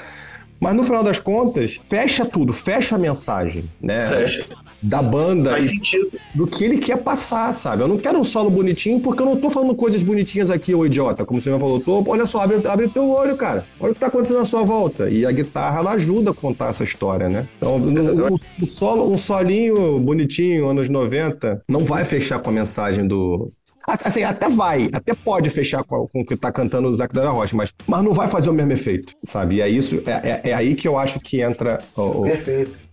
Mas 0.60 0.74
no 0.74 0.82
final 0.82 1.02
das 1.02 1.18
contas, 1.18 1.80
fecha 1.88 2.24
tudo, 2.24 2.52
fecha 2.52 2.94
a 2.94 2.98
mensagem, 2.98 3.64
né? 3.80 4.08
Fecha 4.08 4.44
da 4.84 5.00
banda 5.02 5.50
Faz 5.50 5.70
sentido. 5.70 6.18
do 6.34 6.46
que 6.46 6.62
ele 6.64 6.78
quer 6.78 6.98
passar, 6.98 7.52
sabe? 7.54 7.82
Eu 7.82 7.88
não 7.88 7.96
quero 7.96 8.18
um 8.18 8.24
solo 8.24 8.50
bonitinho 8.50 9.00
porque 9.00 9.22
eu 9.22 9.26
não 9.26 9.36
tô 9.36 9.48
falando 9.48 9.74
coisas 9.74 10.02
bonitinhas 10.02 10.50
aqui, 10.50 10.74
ô 10.74 10.84
idiota, 10.84 11.24
como 11.24 11.40
você 11.40 11.50
me 11.50 11.58
falou. 11.58 11.80
Tô, 11.80 12.04
olha 12.06 12.26
só, 12.26 12.42
abre, 12.42 12.66
abre 12.68 12.88
teu 12.88 13.08
olho, 13.08 13.36
cara. 13.36 13.64
Olha 13.80 13.92
o 13.92 13.94
que 13.94 14.00
tá 14.00 14.08
acontecendo 14.08 14.40
à 14.40 14.44
sua 14.44 14.62
volta. 14.62 15.08
E 15.08 15.24
a 15.24 15.32
guitarra, 15.32 15.78
ela 15.78 15.92
ajuda 15.92 16.30
a 16.30 16.34
contar 16.34 16.68
essa 16.68 16.84
história, 16.84 17.28
né? 17.28 17.48
Então, 17.56 17.76
um, 17.76 18.34
um, 18.62 18.66
solo, 18.66 19.10
um 19.10 19.18
solinho 19.18 19.98
bonitinho, 19.98 20.68
anos 20.68 20.88
90, 20.88 21.62
não 21.68 21.84
vai 21.84 22.04
fechar 22.04 22.38
com 22.38 22.50
a 22.50 22.52
mensagem 22.52 23.06
do, 23.06 23.50
Assim, 23.86 24.22
até 24.22 24.48
vai, 24.48 24.88
até 24.92 25.14
pode 25.14 25.50
fechar 25.50 25.84
com, 25.84 26.08
com 26.08 26.20
o 26.20 26.26
que 26.26 26.36
tá 26.36 26.50
cantando 26.50 26.88
o 26.88 26.94
Zac 26.94 27.14
da 27.14 27.28
Rocha, 27.28 27.54
mas, 27.54 27.72
mas 27.86 28.02
não 28.02 28.12
vai 28.12 28.28
fazer 28.28 28.50
o 28.50 28.54
mesmo 28.54 28.72
efeito, 28.72 29.14
sabe? 29.24 29.56
E 29.56 29.60
é 29.60 29.68
isso, 29.68 30.02
é, 30.06 30.30
é, 30.30 30.50
é 30.50 30.54
aí 30.54 30.74
que 30.74 30.88
eu 30.88 30.98
acho 30.98 31.20
que 31.20 31.40
entra 31.40 31.78
o, 31.96 32.24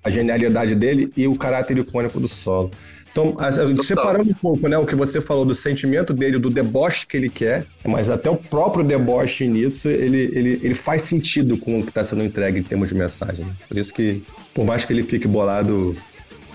a 0.04 0.10
genialidade 0.10 0.76
dele 0.76 1.12
e 1.16 1.28
o 1.28 1.36
caráter 1.36 1.78
icônico 1.78 2.20
do 2.20 2.28
solo. 2.28 2.72
Então, 3.12 3.36
separando 3.84 4.30
um 4.30 4.34
pouco, 4.34 4.68
né, 4.70 4.78
o 4.78 4.86
que 4.86 4.96
você 4.96 5.20
falou 5.20 5.44
do 5.46 5.54
sentimento 5.54 6.14
dele, 6.14 6.40
do 6.40 6.50
deboche 6.50 7.06
que 7.06 7.18
ele 7.18 7.30
quer, 7.30 7.66
mas 7.86 8.10
até 8.10 8.30
o 8.30 8.38
próprio 8.38 8.86
deboche 8.86 9.48
nisso, 9.48 9.90
ele, 9.90 10.30
ele, 10.34 10.60
ele 10.64 10.74
faz 10.74 11.02
sentido 11.02 11.58
com 11.58 11.80
o 11.80 11.84
que 11.84 11.90
está 11.90 12.06
sendo 12.06 12.24
entregue 12.24 12.60
em 12.60 12.64
termos 12.64 12.88
de 12.88 12.96
mensagem. 12.96 13.46
Por 13.68 13.78
isso 13.78 13.94
que, 13.94 14.24
por 14.54 14.66
mais 14.66 14.86
que 14.86 14.94
ele 14.94 15.04
fique 15.04 15.28
bolado 15.28 15.96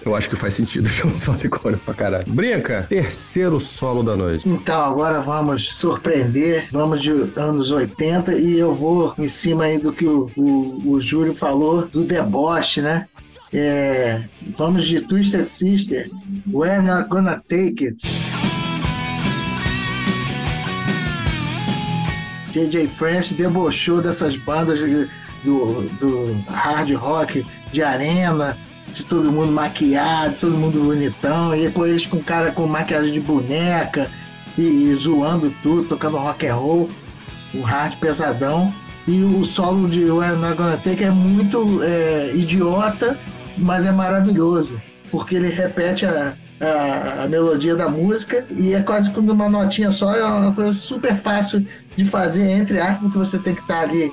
eu 0.09 0.15
acho 0.15 0.29
que 0.29 0.37
faz 0.37 0.55
sentido 0.55 0.89
ser 0.89 1.07
um 1.07 1.35
icônico 1.35 1.85
pra 1.85 1.95
caralho. 1.95 2.25
Brinca, 2.27 2.87
terceiro 2.89 3.59
solo 3.61 4.03
da 4.03 4.17
noite. 4.17 4.49
Então, 4.49 4.81
agora 4.83 5.21
vamos 5.21 5.69
surpreender. 5.75 6.69
Vamos 6.71 7.03
de 7.03 7.11
anos 7.37 7.71
80 7.71 8.35
e 8.35 8.59
eu 8.59 8.73
vou 8.73 9.15
em 9.19 9.29
cima 9.29 9.65
aí 9.65 9.79
do 9.79 9.93
que 9.93 10.07
o, 10.07 10.31
o, 10.37 10.93
o 10.93 11.01
Júlio 11.01 11.35
falou 11.35 11.87
do 11.87 12.05
deboche, 12.05 12.81
né? 12.81 13.07
É, 13.53 14.23
vamos 14.57 14.87
de 14.87 15.01
Twister 15.01 15.45
Sister. 15.45 16.11
We're 16.47 16.83
not 16.83 17.09
gonna 17.09 17.43
take 17.49 17.87
it. 17.87 17.97
JJ 22.53 22.89
French 22.89 23.35
debochou 23.35 24.01
dessas 24.01 24.35
bandas 24.37 24.79
do, 25.45 25.83
do 26.01 26.35
hard 26.49 26.91
rock 26.95 27.47
de 27.71 27.83
arena, 27.83 28.57
de 28.97 29.05
todo 29.05 29.31
mundo 29.31 29.53
maquiado, 29.53 30.37
todo 30.41 30.57
mundo 30.57 30.81
bonitão, 30.81 31.55
e 31.55 31.65
depois 31.65 31.91
eles 31.91 32.07
com 32.07 32.19
cara 32.19 32.51
com 32.51 32.67
maquiagem 32.67 33.13
de 33.13 33.21
boneca 33.21 34.11
e, 34.57 34.63
e 34.63 34.95
zoando 34.95 35.53
tudo, 35.63 35.87
tocando 35.87 36.17
rock 36.17 36.47
and 36.47 36.55
roll, 36.55 36.89
o 37.55 37.61
hard 37.61 37.97
pesadão. 37.99 38.73
E 39.07 39.23
o 39.23 39.45
solo 39.45 39.89
de 39.89 40.11
We're 40.11 40.37
Not 40.37 40.57
Gonna 40.57 40.77
Take 40.79 41.05
é 41.05 41.11
muito 41.11 41.81
é, 41.83 42.33
idiota, 42.35 43.17
mas 43.57 43.85
é 43.85 43.93
maravilhoso, 43.93 44.81
porque 45.13 45.37
ele 45.37 45.49
repete 45.49 46.05
a, 46.05 46.35
a, 46.61 47.23
a, 47.23 47.29
melodia 47.29 47.77
da 47.77 47.89
música 47.89 48.45
e 48.51 48.75
é 48.75 48.81
quase 48.81 49.11
como 49.11 49.31
uma 49.31 49.49
notinha 49.49 49.93
só, 49.93 50.13
é 50.13 50.25
uma 50.25 50.53
coisa 50.53 50.73
super 50.73 51.17
fácil 51.19 51.65
de 51.97 52.05
fazer, 52.05 52.51
entre 52.51 52.81
aspas, 52.81 52.99
porque 53.03 53.19
você 53.19 53.39
tem 53.39 53.55
que 53.55 53.61
estar 53.61 53.83
ali 53.83 54.13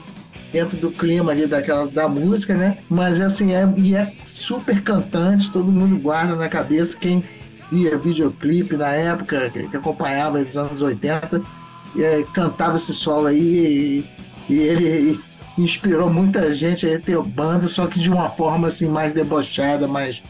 dentro 0.54 0.78
do 0.78 0.92
clima 0.92 1.32
ali 1.32 1.48
daquela, 1.48 1.88
da 1.88 2.08
música, 2.08 2.54
né? 2.54 2.78
Mas 2.88 3.20
assim, 3.20 3.54
é, 3.54 3.68
e 3.76 3.96
é 3.96 4.14
super 4.24 4.82
cantante, 4.82 5.52
todo 5.52 5.72
mundo 5.72 5.98
guarda 5.98 6.36
na 6.36 6.48
cabeça. 6.48 6.96
Quem 6.96 7.24
via 7.72 7.98
videoclipe 7.98 8.78
na 8.78 8.90
época, 8.90 9.50
que 9.50 9.76
acompanhava 9.76 10.44
dos 10.44 10.56
anos 10.56 10.82
80, 10.84 11.42
é, 11.98 12.24
cantava 12.32 12.78
esse 12.78 12.94
solo 12.94 13.28
aí 13.28 14.06
e, 14.48 14.54
e 14.54 14.60
ele 14.60 15.20
inspirou 15.58 16.12
muita 16.12 16.54
gente 16.54 16.88
a 16.88 17.00
ter 17.00 17.20
banda, 17.22 17.68
só 17.68 17.88
que 17.88 18.00
de 18.00 18.10
uma 18.10 18.30
forma 18.30 18.68
assim 18.68 18.88
mais 18.88 19.12
debochada, 19.12 19.88
mais 19.88 20.22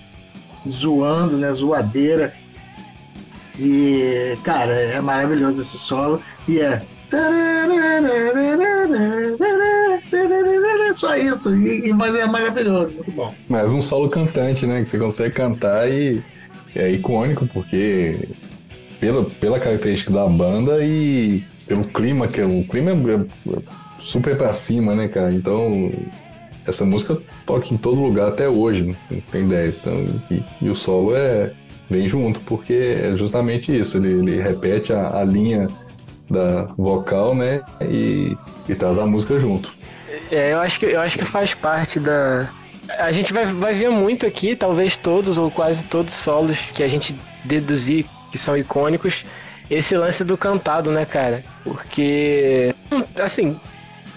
zoando, 0.68 1.38
né? 1.38 1.52
Zoadeira. 1.52 2.34
E, 3.60 4.38
cara, 4.44 4.72
é 4.74 5.02
maravilhoso 5.02 5.62
esse 5.62 5.78
solo. 5.78 6.22
E 6.48 6.60
é 6.60 6.82
só 10.94 11.16
isso, 11.16 11.56
e, 11.56 11.92
mas 11.94 12.16
é 12.16 12.26
maravilhoso, 12.26 12.94
muito 12.94 13.12
bom. 13.12 13.34
Mas 13.50 13.72
um 13.72 13.82
solo 13.82 14.10
cantante, 14.10 14.66
né? 14.66 14.82
Que 14.82 14.90
você 14.90 14.98
consegue 14.98 15.34
cantar 15.34 15.90
e 15.90 16.24
é 16.76 16.90
icônico, 16.92 17.48
porque 17.48 18.28
pela, 19.00 19.26
pela 19.26 19.60
característica 19.60 20.12
da 20.12 20.28
banda 20.28 20.84
e 20.84 21.44
pelo 21.68 21.84
clima, 21.84 22.28
que 22.28 22.40
é, 22.40 22.46
o 22.46 22.64
clima 22.64 22.92
é 22.92 22.96
super 24.00 24.38
pra 24.38 24.54
cima, 24.54 24.96
né, 24.96 25.08
cara? 25.08 25.34
Então, 25.34 25.92
essa 26.66 26.86
música 26.86 27.18
toca 27.46 27.74
em 27.74 27.78
todo 27.78 28.02
lugar 28.02 28.30
até 28.30 28.48
hoje, 28.48 28.84
não 28.84 29.22
tem 29.32 29.44
ideia. 29.44 29.68
Então, 29.68 30.06
e, 30.32 30.44
e 30.62 30.70
o 30.70 30.76
solo 30.76 31.16
é 31.16 31.52
bem 31.90 32.08
junto, 32.08 32.40
porque 32.42 32.74
é 32.74 33.14
justamente 33.18 33.78
isso, 33.78 33.98
ele, 33.98 34.14
ele 34.14 34.42
repete 34.42 34.94
a, 34.94 35.20
a 35.20 35.24
linha 35.24 35.68
da 36.30 36.64
vocal, 36.78 37.36
né? 37.36 37.62
E, 37.82 38.38
e 38.68 38.76
traz 38.76 38.98
a 38.98 39.06
música 39.06 39.40
junto. 39.40 39.74
É, 40.32 40.54
eu 40.54 40.60
acho 40.60 40.80
que, 40.80 40.86
eu 40.86 41.02
acho 41.02 41.18
que 41.18 41.26
faz 41.26 41.54
parte 41.54 42.00
da. 42.00 42.50
A 43.00 43.12
gente 43.12 43.34
vai, 43.34 43.46
vai 43.46 43.74
ver 43.74 43.90
muito 43.90 44.26
aqui, 44.26 44.56
talvez 44.56 44.98
todos 44.98 45.38
ou 45.38 45.50
quase 45.50 45.84
todos 45.84 46.14
solos 46.14 46.60
que 46.74 46.84
a 46.84 46.88
gente 46.88 47.18
deduzir 47.44 48.06
que 48.32 48.38
são 48.38 48.58
icônicos, 48.58 49.26
esse 49.70 49.96
lance 49.96 50.24
do 50.24 50.38
cantado, 50.38 50.92
né, 50.92 51.06
cara? 51.06 51.44
Porque, 51.64 52.74
assim, 53.16 53.60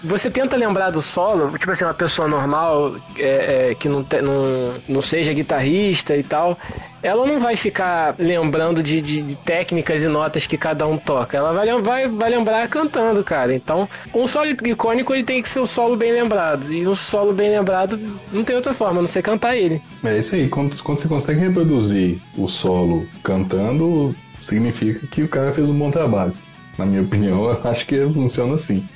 você 0.07 0.29
tenta 0.29 0.55
lembrar 0.55 0.89
do 0.89 1.01
solo, 1.01 1.49
tipo 1.57 1.71
assim, 1.71 1.83
uma 1.83 1.93
pessoa 1.93 2.27
normal 2.27 2.95
é, 3.17 3.71
é, 3.71 3.75
que 3.75 3.89
não, 3.89 4.03
te, 4.03 4.21
não, 4.21 4.73
não 4.87 5.01
seja 5.01 5.33
guitarrista 5.33 6.15
e 6.15 6.23
tal, 6.23 6.57
ela 7.01 7.25
não 7.25 7.39
vai 7.39 7.55
ficar 7.55 8.15
lembrando 8.17 8.81
de, 8.81 9.01
de, 9.01 9.21
de, 9.21 9.35
técnicas 9.35 10.03
e 10.03 10.07
notas 10.07 10.47
que 10.47 10.57
cada 10.57 10.87
um 10.87 10.97
toca. 10.97 11.37
Ela 11.37 11.53
vai, 11.53 11.81
vai, 11.81 12.07
vai 12.07 12.29
lembrar 12.29 12.67
cantando, 12.67 13.23
cara. 13.23 13.53
Então, 13.53 13.87
um 14.13 14.25
solo 14.25 14.49
icônico 14.65 15.13
ele 15.13 15.23
tem 15.23 15.41
que 15.41 15.49
ser 15.49 15.59
um 15.59 15.65
solo 15.65 15.95
bem 15.95 16.11
lembrado. 16.11 16.71
E 16.71 16.87
um 16.87 16.95
solo 16.95 17.33
bem 17.33 17.49
lembrado 17.49 17.99
não 18.31 18.43
tem 18.43 18.55
outra 18.55 18.73
forma, 18.73 18.99
a 18.99 19.01
não 19.01 19.07
ser 19.07 19.21
cantar 19.21 19.55
ele. 19.55 19.81
É 20.03 20.17
isso 20.17 20.35
aí. 20.35 20.47
Quando, 20.47 20.81
quando 20.81 20.99
você 20.99 21.07
consegue 21.07 21.39
reproduzir 21.39 22.19
o 22.37 22.47
solo 22.47 23.07
cantando, 23.23 24.15
significa 24.41 25.05
que 25.07 25.21
o 25.23 25.27
cara 25.27 25.51
fez 25.53 25.69
um 25.69 25.77
bom 25.77 25.91
trabalho. 25.91 26.33
Na 26.77 26.85
minha 26.85 27.01
opinião, 27.01 27.49
acho 27.63 27.85
que 27.85 27.95
funciona 28.13 28.55
assim. 28.55 28.87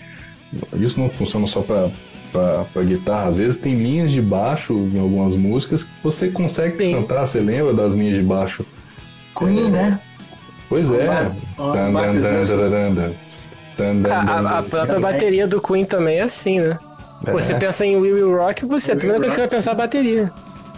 Isso 0.73 0.99
não 0.99 1.09
funciona 1.09 1.47
só 1.47 1.61
para 1.61 1.89
para 2.31 2.83
guitarra. 2.83 3.29
Às 3.29 3.37
vezes 3.37 3.57
tem 3.57 3.75
linhas 3.75 4.11
de 4.11 4.21
baixo 4.21 4.73
em 4.73 4.99
algumas 4.99 5.35
músicas 5.35 5.83
que 5.83 5.91
você 6.03 6.29
consegue 6.29 6.77
Sim. 6.77 6.93
cantar. 6.93 7.27
Você 7.27 7.39
lembra 7.39 7.73
das 7.73 7.93
linhas 7.93 8.19
de 8.19 8.23
baixo? 8.23 8.65
Queen, 9.37 9.67
é, 9.67 9.69
né? 9.69 9.99
Pois 10.69 10.91
é. 10.91 11.07
A, 14.09 14.59
a 14.59 14.63
própria 14.63 14.99
bateria 14.99 15.47
do 15.47 15.61
Queen 15.61 15.85
também 15.85 16.17
é 16.17 16.21
assim, 16.21 16.59
né? 16.59 16.77
É. 17.25 17.31
Você 17.31 17.53
pensa 17.55 17.85
em 17.85 17.97
Will 17.97 18.15
Will 18.15 18.37
Rock, 18.37 18.65
você, 18.65 18.93
a 18.93 18.95
primeira 18.95 19.19
coisa 19.19 19.35
que 19.35 19.41
você 19.41 19.47
vai 19.47 19.49
pensar 19.49 19.71
é 19.71 19.73
a 19.73 19.77
bateria. 19.77 20.31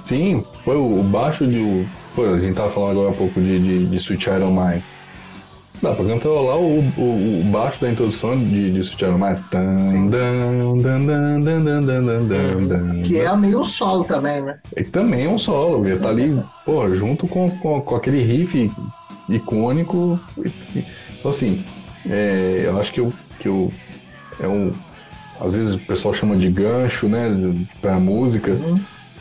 Sim, 0.03 0.43
foi 0.65 0.75
o 0.75 1.01
baixo 1.03 1.47
de. 1.47 1.87
Pô, 2.15 2.25
a 2.25 2.39
gente 2.39 2.55
tava 2.55 2.69
falando 2.69 2.91
agora 2.91 3.09
um 3.09 3.15
pouco 3.15 3.39
de, 3.39 3.59
de, 3.59 3.85
de 3.85 3.95
Sweet 3.97 4.29
Iron 4.29 4.51
Mine. 4.51 4.83
Dá 5.83 5.93
pra 5.93 6.05
cantarolar 6.05 6.57
o, 6.59 6.79
o, 6.97 7.41
o 7.41 7.43
baixo 7.51 7.81
da 7.81 7.91
introdução 7.91 8.39
de, 8.39 8.71
de 8.71 8.83
Sutiã 8.85 9.17
mais. 9.17 9.41
Que 13.03 13.19
é 13.19 13.35
meio 13.35 13.65
solo 13.65 14.05
também, 14.05 14.41
né? 14.41 14.59
E 14.77 14.85
também 14.85 15.25
é 15.25 15.29
um 15.29 15.37
solo, 15.37 15.85
ele 15.85 15.99
tá 15.99 16.07
ali, 16.07 16.41
pô, 16.65 16.89
junto 16.95 17.27
com, 17.27 17.49
com, 17.49 17.81
com 17.81 17.95
aquele 17.97 18.23
riff 18.23 18.71
icônico. 19.27 20.17
Então, 21.19 21.29
assim, 21.29 21.61
é, 22.09 22.61
eu 22.63 22.79
acho 22.79 22.93
que 22.93 23.01
eu, 23.01 23.11
que 23.37 23.49
eu. 23.49 23.69
É 24.39 24.47
um. 24.47 24.71
Às 25.41 25.57
vezes 25.57 25.75
o 25.75 25.79
pessoal 25.79 26.13
chama 26.13 26.37
de 26.37 26.49
gancho, 26.49 27.09
né? 27.09 27.27
Pra 27.81 27.99
música. 27.99 28.51
Uhum. 28.51 28.79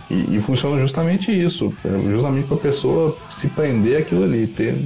E, 0.09 0.37
e, 0.37 0.39
funciona 0.39 0.81
justamente 0.81 1.33
isso. 1.33 1.75
É 1.85 1.99
justamente 1.99 2.47
pra 2.47 2.57
pessoa 2.57 3.17
se 3.29 3.49
prender 3.49 3.99
aquilo 3.99 4.23
ali, 4.23 4.47
ter, 4.47 4.77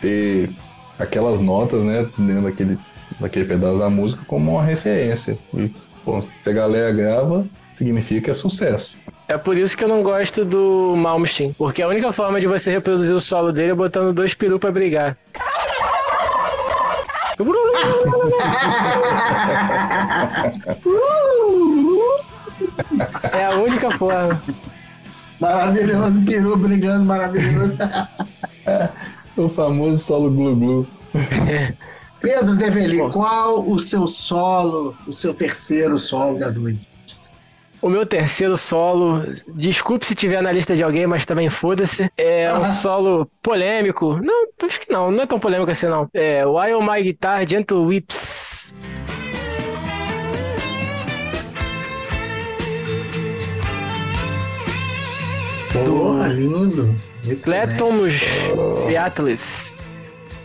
ter 0.00 0.48
aquelas 0.98 1.40
notas, 1.40 1.84
né, 1.84 2.08
dentro 2.18 2.42
daquele, 2.42 2.78
daquele 3.20 3.44
pedaço 3.44 3.78
da 3.78 3.90
música 3.90 4.22
como 4.26 4.52
uma 4.52 4.62
referência. 4.62 5.38
E, 5.54 5.70
pô, 6.04 6.22
se 6.42 6.50
a 6.50 6.52
galera 6.52 6.92
grava, 6.92 7.46
significa 7.70 8.22
que 8.22 8.30
é 8.30 8.34
sucesso. 8.34 8.98
É 9.28 9.36
por 9.36 9.56
isso 9.56 9.76
que 9.76 9.82
eu 9.82 9.88
não 9.88 10.02
gosto 10.02 10.44
do 10.44 10.94
Malmsteen, 10.96 11.52
porque 11.54 11.82
a 11.82 11.88
única 11.88 12.12
forma 12.12 12.40
de 12.40 12.46
você 12.46 12.70
reproduzir 12.70 13.14
o 13.14 13.20
solo 13.20 13.52
dele 13.52 13.72
é 13.72 13.74
botando 13.74 14.12
dois 14.14 14.34
perus 14.34 14.60
pra 14.60 14.70
brigar. 14.70 15.16
é 23.32 23.44
a 23.44 23.50
única 23.56 23.90
forma. 23.98 24.40
Maravilhoso, 25.40 26.22
peru 26.24 26.56
brigando, 26.56 27.04
maravilhoso. 27.04 27.76
O 29.36 29.48
famoso 29.48 30.02
solo 30.02 30.30
glu-glu. 30.30 30.86
Pedro 32.20 32.56
Develi, 32.56 32.98
qual 33.10 33.68
o 33.68 33.78
seu 33.78 34.06
solo, 34.06 34.96
o 35.06 35.12
seu 35.12 35.34
terceiro 35.34 35.98
solo 35.98 36.38
da 36.38 36.50
noite? 36.50 36.88
O 37.80 37.90
meu 37.90 38.06
terceiro 38.06 38.56
solo, 38.56 39.22
desculpe 39.54 40.06
se 40.06 40.14
tiver 40.14 40.42
na 40.42 40.50
lista 40.50 40.74
de 40.74 40.82
alguém, 40.82 41.06
mas 41.06 41.26
também 41.26 41.50
foda-se. 41.50 42.10
É 42.16 42.52
um 42.52 42.64
solo 42.72 43.30
polêmico. 43.42 44.18
Não, 44.22 44.46
acho 44.64 44.80
que 44.80 44.90
não, 44.90 45.10
não 45.10 45.22
é 45.22 45.26
tão 45.26 45.38
polêmico 45.38 45.70
assim 45.70 45.86
não. 45.86 46.08
É 46.12 46.44
While 46.44 46.82
My 46.82 47.02
Guitar 47.02 47.46
Gentle 47.46 47.84
Whips. 47.84 48.74
Boa, 55.74 56.26
lindo. 56.28 56.96
Clapton 57.44 57.92
nos 57.92 58.14
Beatles. 58.86 59.76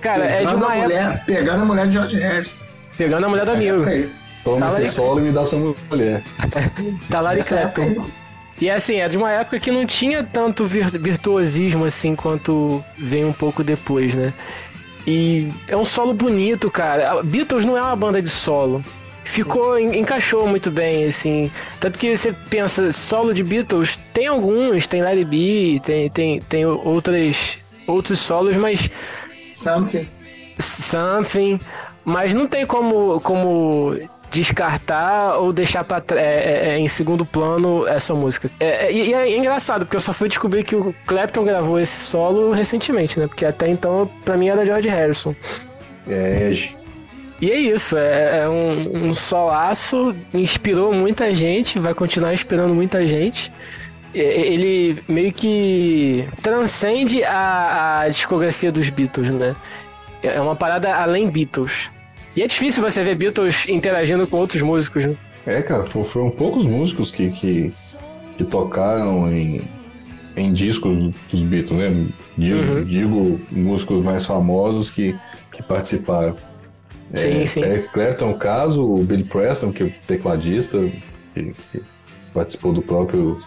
Cara, 0.01 0.23
pegando 0.23 0.33
é 0.33 0.45
de 0.45 0.55
uma 0.55 0.75
mulher, 0.75 1.01
época... 1.01 1.23
Pegando 1.25 1.61
a 1.61 1.65
mulher 1.65 1.87
de 1.87 1.93
George 1.93 2.19
Harrison. 2.19 2.57
Pegando 2.97 3.25
a 3.25 3.29
mulher 3.29 3.45
do 3.45 3.51
amigo. 3.51 3.83
Toma 4.43 4.69
tá 4.71 4.81
esse 4.81 4.95
solo 4.95 5.19
e 5.19 5.23
me 5.23 5.31
dá 5.31 5.45
sua 5.45 5.75
mulher. 5.89 6.23
tá 7.09 7.21
lá 7.21 7.35
de 7.35 7.43
Clapton. 7.43 8.05
E 8.59 8.69
assim, 8.69 8.97
é 8.97 9.07
de 9.07 9.17
uma 9.17 9.31
época 9.31 9.59
que 9.59 9.71
não 9.71 9.85
tinha 9.85 10.23
tanto 10.23 10.65
virtuosismo 10.65 11.85
assim 11.85 12.15
quanto 12.15 12.83
vem 12.97 13.25
um 13.25 13.33
pouco 13.33 13.63
depois, 13.63 14.13
né? 14.15 14.33
E 15.05 15.51
é 15.67 15.75
um 15.75 15.85
solo 15.85 16.13
bonito, 16.13 16.69
cara. 16.69 17.23
Beatles 17.23 17.65
não 17.65 17.77
é 17.77 17.81
uma 17.81 17.95
banda 17.95 18.21
de 18.21 18.29
solo 18.29 18.83
ficou, 19.31 19.79
encaixou 19.79 20.45
muito 20.45 20.69
bem, 20.69 21.05
assim. 21.05 21.49
Tanto 21.79 21.97
que 21.97 22.15
você 22.15 22.33
pensa, 22.49 22.91
solo 22.91 23.33
de 23.33 23.43
Beatles, 23.43 23.97
tem 24.13 24.27
alguns, 24.27 24.87
tem 24.87 25.01
Larry 25.01 25.25
B, 25.25 25.81
tem, 25.83 26.09
tem, 26.09 26.39
tem 26.41 26.65
outras, 26.65 27.75
outros 27.87 28.19
solos, 28.19 28.55
mas. 28.55 28.89
Something. 29.53 30.07
Something. 30.59 31.59
Mas 32.03 32.33
não 32.33 32.47
tem 32.47 32.65
como, 32.65 33.19
como 33.21 33.95
descartar 34.31 35.37
ou 35.37 35.53
deixar 35.53 35.83
pra, 35.83 36.01
é, 36.11 36.15
é, 36.15 36.69
é, 36.69 36.79
em 36.79 36.87
segundo 36.87 37.25
plano 37.25 37.87
essa 37.87 38.13
música. 38.13 38.49
É, 38.59 38.87
é, 38.87 38.91
e 38.91 39.13
é 39.13 39.37
engraçado, 39.37 39.85
porque 39.85 39.95
eu 39.95 40.01
só 40.01 40.13
fui 40.13 40.27
descobrir 40.27 40.63
que 40.63 40.75
o 40.75 40.93
Clapton 41.05 41.43
gravou 41.45 41.79
esse 41.79 42.05
solo 42.05 42.51
recentemente, 42.51 43.19
né? 43.19 43.27
Porque 43.27 43.45
até 43.45 43.69
então, 43.69 44.09
pra 44.25 44.35
mim, 44.35 44.49
era 44.49 44.65
George 44.65 44.89
Harrison. 44.89 45.35
É, 46.07 46.51
e 47.41 47.49
é 47.49 47.59
isso, 47.59 47.97
é, 47.97 48.41
é 48.43 48.49
um, 48.49 49.07
um 49.07 49.13
solaço, 49.15 50.15
inspirou 50.31 50.93
muita 50.93 51.33
gente, 51.33 51.79
vai 51.79 51.91
continuar 51.95 52.33
inspirando 52.33 52.75
muita 52.75 53.03
gente. 53.05 53.51
Ele 54.13 55.01
meio 55.07 55.33
que 55.33 56.27
transcende 56.43 57.23
a, 57.23 58.01
a 58.01 58.09
discografia 58.09 58.71
dos 58.71 58.89
Beatles, 58.91 59.29
né? 59.29 59.55
É 60.21 60.39
uma 60.39 60.55
parada 60.55 60.93
além 60.93 61.29
Beatles. 61.29 61.89
E 62.35 62.43
é 62.43 62.47
difícil 62.47 62.83
você 62.83 63.03
ver 63.03 63.15
Beatles 63.15 63.67
interagindo 63.67 64.27
com 64.27 64.37
outros 64.37 64.61
músicos, 64.61 65.05
né? 65.05 65.15
É, 65.45 65.63
cara, 65.63 65.85
foram 65.85 66.29
poucos 66.29 66.65
músicos 66.65 67.09
que, 67.09 67.31
que, 67.31 67.73
que 68.37 68.43
tocaram 68.43 69.33
em, 69.33 69.61
em 70.35 70.53
discos 70.53 71.11
dos 71.31 71.41
Beatles, 71.41 71.79
né? 71.79 72.05
Digo, 72.37 72.59
uhum. 72.59 72.83
digo 72.83 73.39
músicos 73.51 74.03
mais 74.03 74.25
famosos 74.25 74.91
que, 74.91 75.17
que 75.51 75.63
participaram. 75.63 76.35
Sim, 77.15 77.41
é, 77.41 77.45
sim. 77.45 77.61
Eric 77.61 77.89
Clapton 77.89 78.25
é 78.25 78.27
um 78.29 78.37
caso, 78.37 78.89
o 78.89 79.03
Billy 79.03 79.23
Preston, 79.23 79.71
que 79.71 79.83
é 79.83 79.85
o 79.87 79.93
tecladista, 80.07 80.79
que, 81.33 81.49
que 81.71 81.81
participou 82.33 82.71
do 82.71 82.81
próprio 82.81 83.37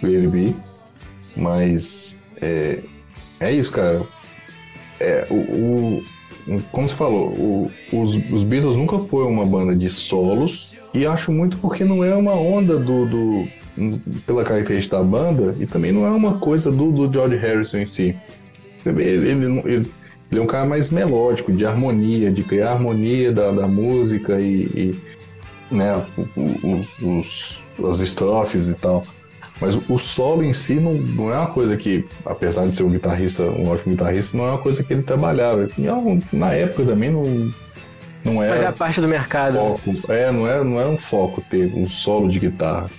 B. 0.00 0.54
Mas 1.36 2.20
é, 2.40 2.80
é 3.40 3.52
isso, 3.52 3.72
cara. 3.72 4.02
É, 5.00 5.26
o, 5.30 5.34
o, 5.34 6.62
como 6.70 6.88
você 6.88 6.94
falou, 6.94 7.28
o, 7.30 7.70
os, 7.92 8.16
os 8.30 8.42
Beatles 8.44 8.76
nunca 8.76 8.98
foi 8.98 9.24
uma 9.24 9.44
banda 9.44 9.74
de 9.74 9.90
solos, 9.90 10.76
e 10.94 11.04
acho 11.04 11.30
muito 11.30 11.58
porque 11.58 11.84
não 11.84 12.02
é 12.02 12.14
uma 12.14 12.32
onda 12.32 12.78
do, 12.78 13.04
do 13.04 13.48
pela 14.24 14.42
característica 14.42 14.96
da 14.96 15.02
banda, 15.02 15.54
e 15.60 15.66
também 15.66 15.92
não 15.92 16.06
é 16.06 16.10
uma 16.10 16.38
coisa 16.38 16.70
do, 16.70 16.90
do 16.90 17.12
George 17.12 17.36
Harrison 17.36 17.78
em 17.78 17.86
si. 17.86 18.16
Ele, 18.86 19.02
ele, 19.02 19.28
ele 19.64 19.90
ele 20.30 20.40
é 20.40 20.42
um 20.42 20.46
cara 20.46 20.66
mais 20.66 20.90
melódico, 20.90 21.52
de 21.52 21.64
harmonia, 21.64 22.30
de 22.32 22.42
criar 22.42 22.72
harmonia 22.72 23.32
da, 23.32 23.52
da 23.52 23.68
música 23.68 24.40
e, 24.40 24.64
e 24.64 25.00
né, 25.70 26.04
os, 26.62 26.96
os, 27.00 27.62
as 27.88 28.00
estrofes 28.00 28.68
e 28.68 28.74
tal. 28.74 29.04
Mas 29.60 29.78
o 29.88 29.98
solo 29.98 30.42
em 30.42 30.52
si 30.52 30.74
não, 30.74 30.94
não 30.94 31.32
é 31.32 31.38
uma 31.38 31.46
coisa 31.46 31.76
que, 31.76 32.04
apesar 32.26 32.66
de 32.66 32.76
ser 32.76 32.82
um 32.82 32.90
guitarrista, 32.90 33.44
um 33.44 33.68
ótimo 33.68 33.92
guitarrista, 33.92 34.36
não 34.36 34.44
é 34.44 34.50
uma 34.50 34.58
coisa 34.58 34.82
que 34.82 34.92
ele 34.92 35.02
trabalhava. 35.02 35.68
Na 36.32 36.52
época 36.52 36.84
também 36.84 37.10
não, 37.10 37.50
não 38.22 38.42
era. 38.42 38.52
Fazia 38.52 38.72
parte 38.72 39.00
do 39.00 39.08
mercado. 39.08 39.54
Foco. 39.54 40.12
É, 40.12 40.30
não 40.30 40.46
era, 40.46 40.62
não 40.62 40.78
era 40.78 40.88
um 40.88 40.98
foco 40.98 41.42
ter 41.48 41.72
um 41.74 41.88
solo 41.88 42.28
de 42.28 42.38
guitarra. 42.38 42.90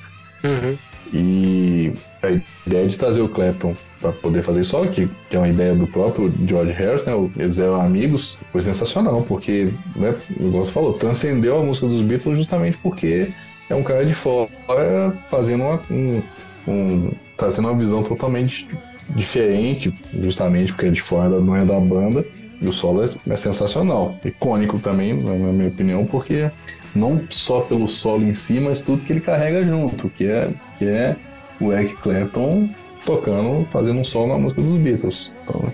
Uhum. 0.43 0.77
E 1.13 1.93
a 2.23 2.29
ideia 2.65 2.87
de 2.87 2.97
trazer 2.97 3.21
o 3.21 3.29
Clapton 3.29 3.75
para 3.99 4.11
poder 4.11 4.43
fazer 4.43 4.63
só 4.63 4.85
que, 4.85 5.09
que 5.29 5.35
é 5.35 5.39
uma 5.39 5.47
ideia 5.47 5.73
do 5.73 5.87
próprio 5.87 6.31
George 6.45 6.71
Harrison, 6.71 7.05
né? 7.23 7.31
Eles 7.37 7.59
eram 7.59 7.81
amigos, 7.81 8.37
foi 8.51 8.61
sensacional, 8.61 9.23
porque, 9.27 9.69
né, 9.95 10.15
o 10.39 10.51
você 10.51 10.71
falou, 10.71 10.93
transcendeu 10.93 11.59
a 11.59 11.63
música 11.63 11.87
dos 11.87 12.01
Beatles 12.01 12.37
justamente 12.37 12.77
porque 12.77 13.29
é 13.69 13.75
um 13.75 13.83
cara 13.83 14.05
de 14.05 14.13
fora 14.13 15.17
fazendo 15.27 15.63
uma, 15.63 15.81
um, 15.89 16.23
um, 16.67 17.11
trazendo 17.35 17.67
uma 17.67 17.77
visão 17.77 18.03
totalmente 18.03 18.67
diferente, 19.15 19.93
justamente 20.21 20.73
porque 20.73 20.87
é 20.87 20.91
de 20.91 21.01
fora, 21.01 21.39
não 21.39 21.55
é 21.55 21.65
da 21.65 21.79
banda. 21.79 22.25
E 22.59 22.65
o 22.65 22.71
solo 22.71 23.03
é, 23.03 23.05
é 23.05 23.35
sensacional. 23.35 24.17
Icônico 24.25 24.79
também, 24.79 25.13
na 25.13 25.33
minha 25.33 25.67
opinião, 25.67 26.05
porque 26.05 26.49
não 26.95 27.21
só 27.29 27.61
pelo 27.61 27.87
solo 27.87 28.23
em 28.23 28.33
si, 28.33 28.59
mas 28.59 28.81
tudo 28.81 29.03
que 29.03 29.13
ele 29.13 29.21
carrega 29.21 29.63
junto, 29.63 30.09
que 30.09 30.25
é, 30.25 30.49
que 30.77 30.85
é 30.85 31.15
o 31.59 31.71
Eric 31.71 31.95
Clapton 31.97 32.67
tocando, 33.07 33.65
fazendo 33.71 34.01
um 34.01 34.03
solo 34.03 34.27
na 34.27 34.37
música 34.37 34.61
dos 34.61 34.75
Beatles. 34.75 35.31
Então, 35.43 35.71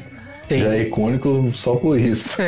já 0.47 0.75
é 0.75 0.83
icônico 0.83 1.49
só 1.51 1.75
por 1.75 1.99
isso. 1.99 2.37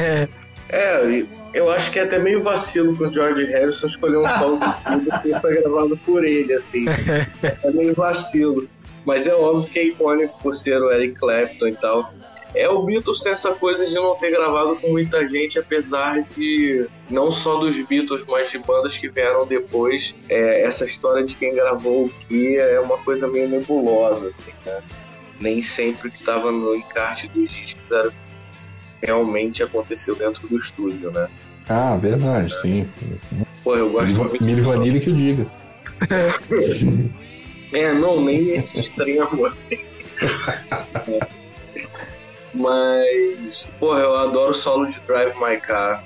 É. 0.68 0.98
é, 1.04 1.26
eu 1.54 1.70
acho 1.70 1.92
que 1.92 2.00
é 2.00 2.04
até 2.04 2.18
meio 2.18 2.42
vacilo 2.42 2.98
com 2.98 3.04
o 3.04 3.14
George 3.14 3.46
Harrison 3.46 3.86
escolher 3.86 4.18
um 4.18 4.26
solo 4.26 4.60
que 5.22 5.40
foi 5.40 5.62
gravado 5.62 5.96
por 5.98 6.26
ele, 6.26 6.52
assim. 6.54 6.86
É 7.64 7.72
meio 7.72 7.94
vacilo. 7.94 8.68
Mas 9.06 9.28
é 9.28 9.34
óbvio 9.36 9.70
que 9.70 9.78
é 9.78 9.88
icônico 9.90 10.38
por 10.42 10.56
ser 10.56 10.82
o 10.82 10.92
Eric 10.92 11.20
Clapton 11.20 11.68
e 11.68 11.76
tal. 11.76 12.12
É, 12.56 12.70
o 12.70 12.82
Beatles 12.84 13.20
tem 13.20 13.34
essa 13.34 13.52
coisa 13.54 13.86
de 13.86 13.94
não 13.94 14.16
ter 14.16 14.32
gravado 14.32 14.78
com 14.78 14.90
muita 14.90 15.28
gente, 15.28 15.60
apesar 15.60 16.24
de 16.36 16.88
não 17.10 17.30
só 17.30 17.58
dos 17.58 17.76
Beatles, 17.86 18.24
mas 18.26 18.50
de 18.50 18.58
bandas 18.58 18.98
que 18.98 19.10
vieram 19.10 19.46
depois. 19.46 20.16
É, 20.30 20.62
essa 20.62 20.86
história 20.86 21.26
de 21.26 21.36
quem 21.36 21.54
gravou 21.54 22.06
o 22.06 22.10
que 22.10 22.56
é 22.58 22.80
uma 22.80 22.98
coisa 23.00 23.28
meio 23.28 23.50
nebulosa, 23.50 24.28
assim, 24.28 24.54
né? 24.66 24.82
Nem 25.40 25.62
sempre 25.62 26.10
que 26.10 26.16
estava 26.16 26.50
no 26.50 26.74
encarte 26.74 27.28
dos 27.28 27.52
discos 27.52 27.92
era 27.92 28.12
realmente 29.04 29.62
aconteceu 29.62 30.16
dentro 30.16 30.48
do 30.48 30.58
estúdio, 30.58 31.12
né? 31.12 31.28
Ah, 31.68 31.98
verdade, 31.98 32.54
é. 32.54 32.56
sim. 32.56 32.90
Pô, 33.64 33.76
eu 33.76 33.90
gosto 33.90 34.24
Milho, 34.24 34.44
Milho 34.44 34.64
Vanille 34.64 35.02
que 35.02 35.10
eu 35.10 35.16
diga. 35.16 35.48
é, 37.74 37.94
não, 37.94 38.22
nem 38.22 38.48
esse 38.56 38.80
extremo 38.80 39.46
assim. 39.46 39.80
Mas, 42.56 43.64
porra, 43.80 44.00
eu 44.00 44.16
adoro 44.16 44.52
o 44.52 44.54
solo 44.54 44.90
de 44.90 45.00
Drive 45.02 45.36
My 45.36 45.60
Car. 45.60 46.04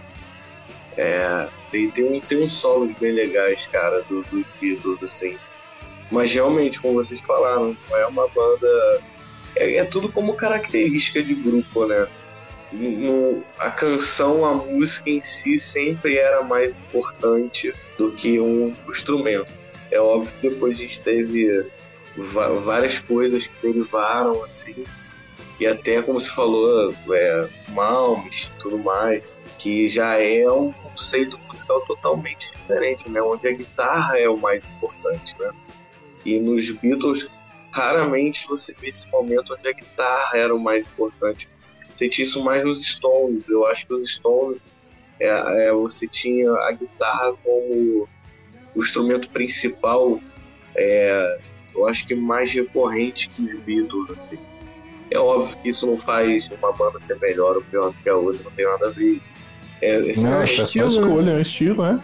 É, 0.98 1.48
tem, 1.72 1.90
tem, 1.92 2.04
um, 2.04 2.20
tem 2.20 2.44
uns 2.44 2.54
solos 2.54 2.92
bem 3.00 3.12
legais, 3.12 3.68
cara, 3.72 4.02
do, 4.10 4.24
do 4.24 4.46
Beatles, 4.60 5.04
assim. 5.04 5.38
Mas 6.12 6.34
realmente, 6.34 6.80
como 6.80 6.96
vocês 6.96 7.22
falaram, 7.22 7.78
é 7.92 8.06
uma 8.08 8.28
banda. 8.28 9.02
É, 9.56 9.76
é 9.76 9.86
tudo 9.86 10.10
como 10.10 10.34
característica 10.34 11.22
de 11.22 11.36
grupo, 11.36 11.86
né? 11.86 12.08
No, 12.72 13.44
a 13.58 13.70
canção, 13.70 14.44
a 14.46 14.54
música 14.54 15.10
em 15.10 15.24
si 15.24 15.58
sempre 15.58 16.18
era 16.18 16.44
mais 16.44 16.72
importante 16.72 17.74
do 17.98 18.12
que 18.12 18.40
um 18.40 18.74
instrumento. 18.90 19.48
É 19.92 20.00
óbvio 20.00 20.32
que 20.40 20.50
depois 20.50 20.78
a 20.78 20.82
gente 20.82 21.02
teve 21.02 21.66
várias 22.64 23.00
coisas 23.00 23.46
que 23.46 23.68
derivaram, 23.68 24.44
assim, 24.44 24.84
e 25.60 25.68
até, 25.68 26.02
como 26.02 26.22
se 26.22 26.30
falou, 26.32 26.94
é, 27.12 27.50
Malmes 27.70 28.50
tudo 28.62 28.78
mais, 28.78 29.24
que 29.58 29.90
já 29.90 30.16
é 30.16 30.50
um 30.50 30.72
conceito 30.72 31.38
musical 31.48 31.82
totalmente 31.82 32.50
diferente, 32.54 33.10
né? 33.10 33.22
Onde 33.22 33.48
a 33.48 33.52
guitarra 33.52 34.18
é 34.18 34.30
o 34.30 34.38
mais 34.38 34.64
importante, 34.64 35.36
né? 35.38 35.52
E 36.26 36.40
nos 36.40 36.70
Beatles, 36.72 37.28
raramente 37.72 38.48
você 38.48 38.74
vê 38.80 38.90
esse 38.90 39.10
momento 39.10 39.54
onde 39.54 39.68
a 39.68 39.74
guitarra 39.74 40.38
era 40.38 40.56
o 40.56 40.60
mais 40.60 40.86
importante. 40.86 41.50
Senti 41.98 42.24
isso 42.24 42.42
mais 42.42 42.64
nos 42.64 42.86
Stones. 42.86 43.44
Eu 43.50 43.66
acho 43.68 43.86
que 43.86 43.94
os 43.94 44.16
Stones, 44.16 44.62
é, 45.20 45.28
é, 45.28 45.72
você 45.74 46.08
tinha 46.08 46.52
a 46.52 46.72
guitarra 46.72 47.34
como 47.44 48.08
o 48.74 48.82
instrumento 48.82 49.30
principal, 49.30 50.22
é, 50.74 51.40
eu 51.76 51.86
acho 51.86 52.08
que 52.08 52.16
mais 52.16 52.54
recorrente 52.54 53.28
que 53.28 53.42
os 53.42 53.54
Beatles. 53.56 54.10
Assim. 54.12 54.49
É 55.12 55.18
óbvio 55.18 55.56
que 55.62 55.70
isso 55.70 55.88
não 55.88 55.98
faz 55.98 56.50
uma 56.52 56.72
banda 56.74 57.00
ser 57.00 57.18
melhor 57.20 57.56
ou 57.56 57.62
pior 57.64 57.92
do 57.92 57.98
que 58.04 58.10
a 58.10 58.16
outra, 58.16 58.44
não 58.44 58.52
tem 58.52 58.66
nada 58.66 58.88
a 58.88 58.92
ver. 58.92 59.22
É, 59.82 59.96
esse 60.10 60.24
não, 60.24 60.34
é, 60.36 60.42
é 60.42 60.44
estilo, 60.44 60.86
é 60.86 60.90
escolha, 60.90 61.32
é 61.32 61.36
um 61.36 61.42
estilo, 61.42 61.84
né? 61.84 62.04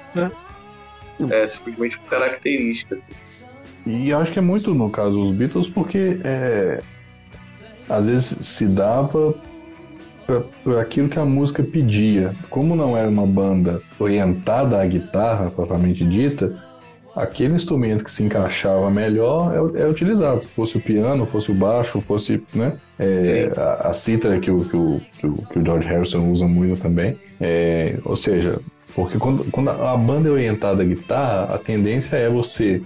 É, 1.30 1.44
é 1.44 1.48
simplesmente 1.48 2.00
por 2.00 2.10
características. 2.10 3.04
E 3.86 4.12
acho 4.12 4.32
que 4.32 4.40
é 4.40 4.42
muito 4.42 4.74
no 4.74 4.90
caso 4.90 5.12
dos 5.12 5.32
Beatles, 5.32 5.68
porque 5.68 6.20
é, 6.24 6.82
às 7.88 8.08
vezes 8.08 8.48
se 8.48 8.66
dava 8.68 9.36
por 10.64 10.80
aquilo 10.80 11.08
que 11.08 11.20
a 11.20 11.26
música 11.26 11.62
pedia. 11.64 12.34
Como 12.50 12.76
não 12.76 12.98
era 12.98 13.08
uma 13.08 13.28
banda 13.28 13.82
orientada 14.00 14.82
à 14.82 14.86
guitarra, 14.86 15.52
propriamente 15.52 16.04
dita, 16.04 16.65
aquele 17.16 17.54
instrumento 17.56 18.04
que 18.04 18.12
se 18.12 18.24
encaixava 18.24 18.90
melhor 18.92 19.74
é, 19.76 19.84
é 19.84 19.88
utilizado. 19.88 20.42
Se 20.42 20.48
fosse 20.48 20.78
o 20.78 20.82
piano, 20.82 21.26
fosse 21.26 21.52
o 21.52 21.56
baixo, 21.56 22.02
fosse 22.02 22.44
né, 22.54 22.74
é, 23.00 23.52
a, 23.56 23.90
a 23.90 23.94
cítara 23.94 24.40
que 24.40 24.52
o, 24.52 24.66
que, 24.66 24.76
o, 24.76 25.02
que, 25.18 25.28
o, 25.28 25.34
que 25.34 25.60
o 25.60 25.66
George 25.66 25.88
Harrison 25.88 26.32
usa 26.32 26.48
muito 26.48 26.82
também. 26.82 27.18
É, 27.40 27.98
ou 28.04 28.16
seja, 28.16 28.60
porque 28.94 29.18
quando, 29.18 29.50
quando 29.52 29.70
a 29.70 29.96
banda 29.96 30.28
é 30.28 30.32
orientada 30.32 30.84
à 30.84 30.86
guitarra, 30.86 31.56
a 31.56 31.58
tendência 31.58 32.18
é 32.18 32.30
você, 32.30 32.82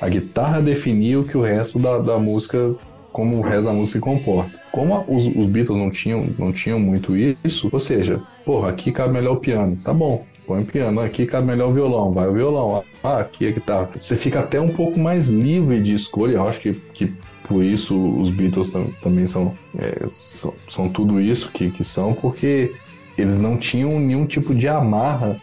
a 0.00 0.08
guitarra 0.08 0.60
definir 0.60 1.16
o 1.16 1.24
que 1.24 1.36
o 1.36 1.42
resto 1.42 1.78
da, 1.78 1.98
da 1.98 2.18
música, 2.18 2.74
como 3.12 3.38
o 3.38 3.40
resto 3.42 3.64
da 3.64 3.72
música 3.72 3.98
se 3.98 4.02
comporta. 4.02 4.58
Como 4.70 5.04
os, 5.08 5.26
os 5.26 5.46
Beatles 5.46 5.78
não 5.78 5.90
tinham, 5.90 6.28
não 6.38 6.52
tinham 6.52 6.78
muito 6.78 7.16
isso, 7.16 7.68
ou 7.72 7.80
seja, 7.80 8.20
porra, 8.44 8.70
aqui 8.70 8.92
cabe 8.92 9.14
melhor 9.14 9.34
o 9.34 9.40
piano, 9.40 9.76
tá 9.82 9.94
bom, 9.94 10.26
põe 10.46 10.64
piano, 10.64 11.00
aqui 11.00 11.26
cabe 11.26 11.46
melhor 11.46 11.70
o 11.70 11.72
violão, 11.72 12.12
vai 12.12 12.28
o 12.28 12.32
violão, 12.32 12.84
ah, 13.02 13.18
aqui 13.18 13.46
é 13.46 13.52
que 13.52 13.60
tá. 13.60 13.88
Você 14.00 14.16
fica 14.16 14.40
até 14.40 14.60
um 14.60 14.68
pouco 14.68 14.98
mais 14.98 15.28
livre 15.28 15.82
de 15.82 15.92
escolha, 15.92 16.36
eu 16.36 16.48
acho 16.48 16.60
que, 16.60 16.72
que 16.72 17.12
por 17.46 17.64
isso 17.64 17.96
os 18.20 18.30
Beatles 18.30 18.72
também 19.02 19.26
são, 19.26 19.54
é, 19.78 20.06
são, 20.08 20.54
são, 20.68 20.88
tudo 20.88 21.20
isso 21.20 21.50
que, 21.50 21.70
que 21.70 21.84
são, 21.84 22.14
porque 22.14 22.72
eles 23.18 23.38
não 23.38 23.56
tinham 23.56 23.98
nenhum 23.98 24.26
tipo 24.26 24.54
de 24.54 24.68
amarra 24.68 25.40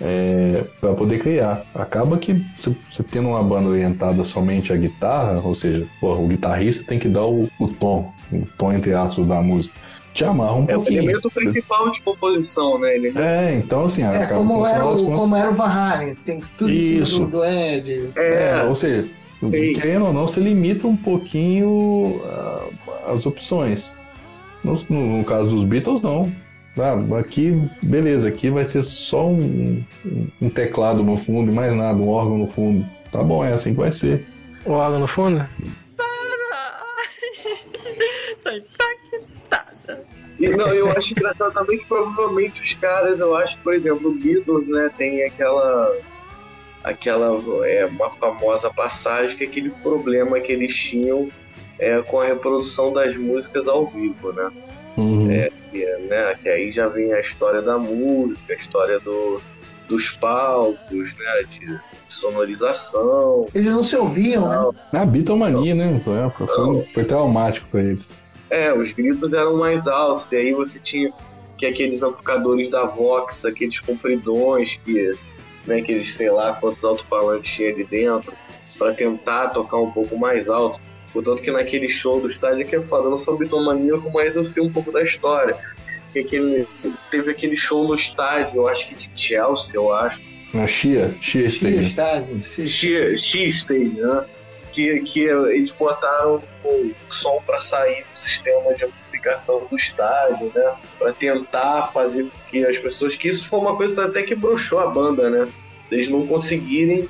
é, 0.00 0.64
para 0.80 0.94
poder 0.94 1.18
criar. 1.18 1.64
Acaba 1.74 2.18
que 2.18 2.44
você 2.88 3.02
tendo 3.02 3.28
uma 3.28 3.42
banda 3.42 3.68
orientada 3.68 4.24
somente 4.24 4.72
à 4.72 4.76
guitarra, 4.76 5.40
ou 5.44 5.54
seja, 5.54 5.86
porra, 6.00 6.20
o 6.20 6.26
guitarrista 6.26 6.84
tem 6.84 6.98
que 6.98 7.08
dar 7.08 7.26
o, 7.26 7.48
o 7.58 7.68
tom, 7.68 8.12
o 8.32 8.42
tom 8.56 8.72
entre 8.72 8.94
aspas 8.94 9.26
da 9.26 9.40
música 9.40 9.74
te 10.12 10.24
amarra 10.24 10.54
um 10.54 10.64
é 10.64 10.74
pouquinho. 10.74 10.98
É 10.98 11.00
o 11.00 11.04
elemento 11.04 11.30
principal 11.30 11.90
de 11.90 12.02
composição, 12.02 12.78
né? 12.78 12.94
Ele... 12.94 13.12
É, 13.18 13.54
então 13.54 13.84
assim... 13.84 14.02
É, 14.02 14.26
como, 14.26 14.66
era 14.66 14.84
o, 14.84 14.88
contas... 14.88 15.18
como 15.18 15.36
era 15.36 15.50
o 15.50 16.16
tem 16.24 16.40
tudo 16.58 16.70
isso 16.70 17.24
do, 17.26 17.44
Ed. 17.44 18.10
É, 18.16 18.50
é, 18.50 18.62
ou 18.64 18.74
seja, 18.74 19.08
Sim. 19.40 19.50
querendo 19.50 20.06
ou 20.06 20.12
não, 20.12 20.28
você 20.28 20.40
limita 20.40 20.86
um 20.86 20.96
pouquinho 20.96 22.20
uh, 22.24 22.72
as 23.06 23.24
opções. 23.26 24.00
No, 24.62 24.76
no, 24.90 25.18
no, 25.18 25.24
caso 25.24 25.50
dos 25.50 25.64
Beatles, 25.64 26.02
não. 26.02 26.30
Ah, 26.78 27.18
aqui, 27.18 27.60
beleza, 27.82 28.28
aqui 28.28 28.48
vai 28.50 28.64
ser 28.64 28.84
só 28.84 29.26
um, 29.26 29.82
um 30.40 30.48
teclado 30.48 31.02
no 31.02 31.16
fundo 31.16 31.50
e 31.50 31.54
mais 31.54 31.74
nada, 31.74 32.00
um 32.00 32.08
órgão 32.08 32.38
no 32.38 32.46
fundo. 32.46 32.86
Tá 33.10 33.22
bom, 33.22 33.44
é 33.44 33.52
assim 33.52 33.72
que 33.72 33.80
vai 33.80 33.92
ser. 33.92 34.26
O 34.64 34.72
órgão 34.72 35.00
no 35.00 35.06
fundo? 35.06 35.46
E, 40.40 40.48
não, 40.48 40.68
eu 40.68 40.90
acho 40.90 41.12
engraçado 41.12 41.52
também 41.52 41.78
que 41.78 41.84
provavelmente 41.84 42.62
os 42.62 42.72
caras, 42.72 43.20
eu 43.20 43.36
acho, 43.36 43.58
por 43.58 43.74
exemplo, 43.74 44.08
o 44.08 44.14
Beatles, 44.14 44.66
né, 44.68 44.90
tem 44.96 45.22
aquela 45.22 45.94
aquela 46.82 47.38
é, 47.66 47.84
uma 47.84 48.08
famosa 48.10 48.70
passagem 48.70 49.36
que 49.36 49.44
é 49.44 49.46
aquele 49.46 49.68
problema 49.68 50.40
que 50.40 50.50
eles 50.50 50.74
tinham 50.74 51.28
é, 51.78 52.00
com 52.00 52.20
a 52.20 52.26
reprodução 52.26 52.90
das 52.90 53.14
músicas 53.16 53.68
ao 53.68 53.86
vivo, 53.86 54.32
né? 54.32 54.50
Uhum. 54.96 55.30
É, 55.30 55.50
que, 55.70 55.84
né? 56.08 56.34
Que 56.42 56.48
aí 56.48 56.72
já 56.72 56.88
vem 56.88 57.12
a 57.12 57.20
história 57.20 57.60
da 57.60 57.78
música, 57.78 58.52
a 58.52 58.56
história 58.56 58.98
do, 59.00 59.40
dos 59.88 60.10
palcos, 60.10 61.14
né? 61.14 61.44
De 61.50 61.80
sonorização. 62.08 63.46
Eles 63.54 63.72
não 63.72 63.82
se 63.82 63.96
ouviam, 63.96 64.48
né? 64.48 65.00
A 65.00 65.04
Beatlemania, 65.04 65.74
né? 65.74 66.00
Foi, 66.04 66.46
foi, 66.46 66.88
foi 66.94 67.04
traumático 67.04 67.68
para 67.68 67.80
eles. 67.80 68.10
É, 68.50 68.72
os 68.72 68.92
gritos 68.92 69.32
eram 69.32 69.56
mais 69.56 69.86
altos, 69.86 70.30
e 70.32 70.36
aí 70.36 70.52
você 70.52 70.78
tinha 70.78 71.12
que 71.56 71.66
aqueles 71.66 72.02
amplificadores 72.02 72.70
da 72.70 72.84
Vox, 72.84 73.44
aqueles 73.44 73.78
compridões 73.80 74.78
que, 74.84 75.12
né, 75.66 75.80
aqueles, 75.80 76.14
sei 76.14 76.30
lá, 76.30 76.54
quantos 76.54 76.82
alto-falantes 76.82 77.52
tinha 77.52 77.70
ali 77.70 77.84
dentro, 77.84 78.32
para 78.78 78.94
tentar 78.94 79.48
tocar 79.50 79.76
um 79.76 79.90
pouco 79.90 80.18
mais 80.18 80.48
alto. 80.48 80.80
Portanto 81.12 81.42
que 81.42 81.50
naquele 81.50 81.88
show 81.88 82.20
do 82.20 82.30
estádio 82.30 82.66
que 82.66 82.76
é 82.76 82.80
falando 82.80 83.18
sobre 83.18 83.44
bitomaníaco, 83.44 84.10
mas 84.10 84.34
eu 84.34 84.46
sei 84.48 84.62
um 84.62 84.72
pouco 84.72 84.90
da 84.90 85.02
história. 85.02 85.54
Que 86.12 86.20
aquele, 86.20 86.66
teve 87.10 87.30
aquele 87.30 87.56
show 87.56 87.86
no 87.86 87.94
estádio, 87.94 88.60
eu 88.60 88.68
acho 88.68 88.88
que 88.88 88.94
de 88.94 89.10
Chelsea, 89.14 89.74
eu 89.74 89.92
acho. 89.92 90.18
Na 90.54 90.66
Chia, 90.66 91.14
Chia 91.20 91.46
Stadium. 91.48 92.42
Chia, 92.42 93.18
Chia 93.18 93.46
Stadium, 93.46 94.14
né? 94.14 94.24
Que, 94.80 95.00
que 95.00 95.20
eles 95.20 95.70
botaram 95.72 96.42
o 96.64 96.92
som 97.10 97.42
para 97.44 97.60
sair 97.60 98.04
do 98.12 98.18
sistema 98.18 98.74
de 98.74 98.84
amplificação 98.84 99.66
do 99.68 99.76
estádio, 99.76 100.50
né? 100.54 100.74
Para 100.98 101.12
tentar 101.12 101.90
fazer 101.92 102.24
com 102.24 102.50
que 102.50 102.64
as 102.64 102.78
pessoas. 102.78 103.16
Que 103.16 103.28
isso 103.28 103.46
foi 103.46 103.58
uma 103.58 103.76
coisa 103.76 104.06
até 104.06 104.22
que 104.22 104.34
broxou 104.34 104.80
a 104.80 104.86
banda, 104.86 105.28
né? 105.28 105.48
Eles 105.90 106.08
não 106.08 106.26
conseguirem 106.26 107.08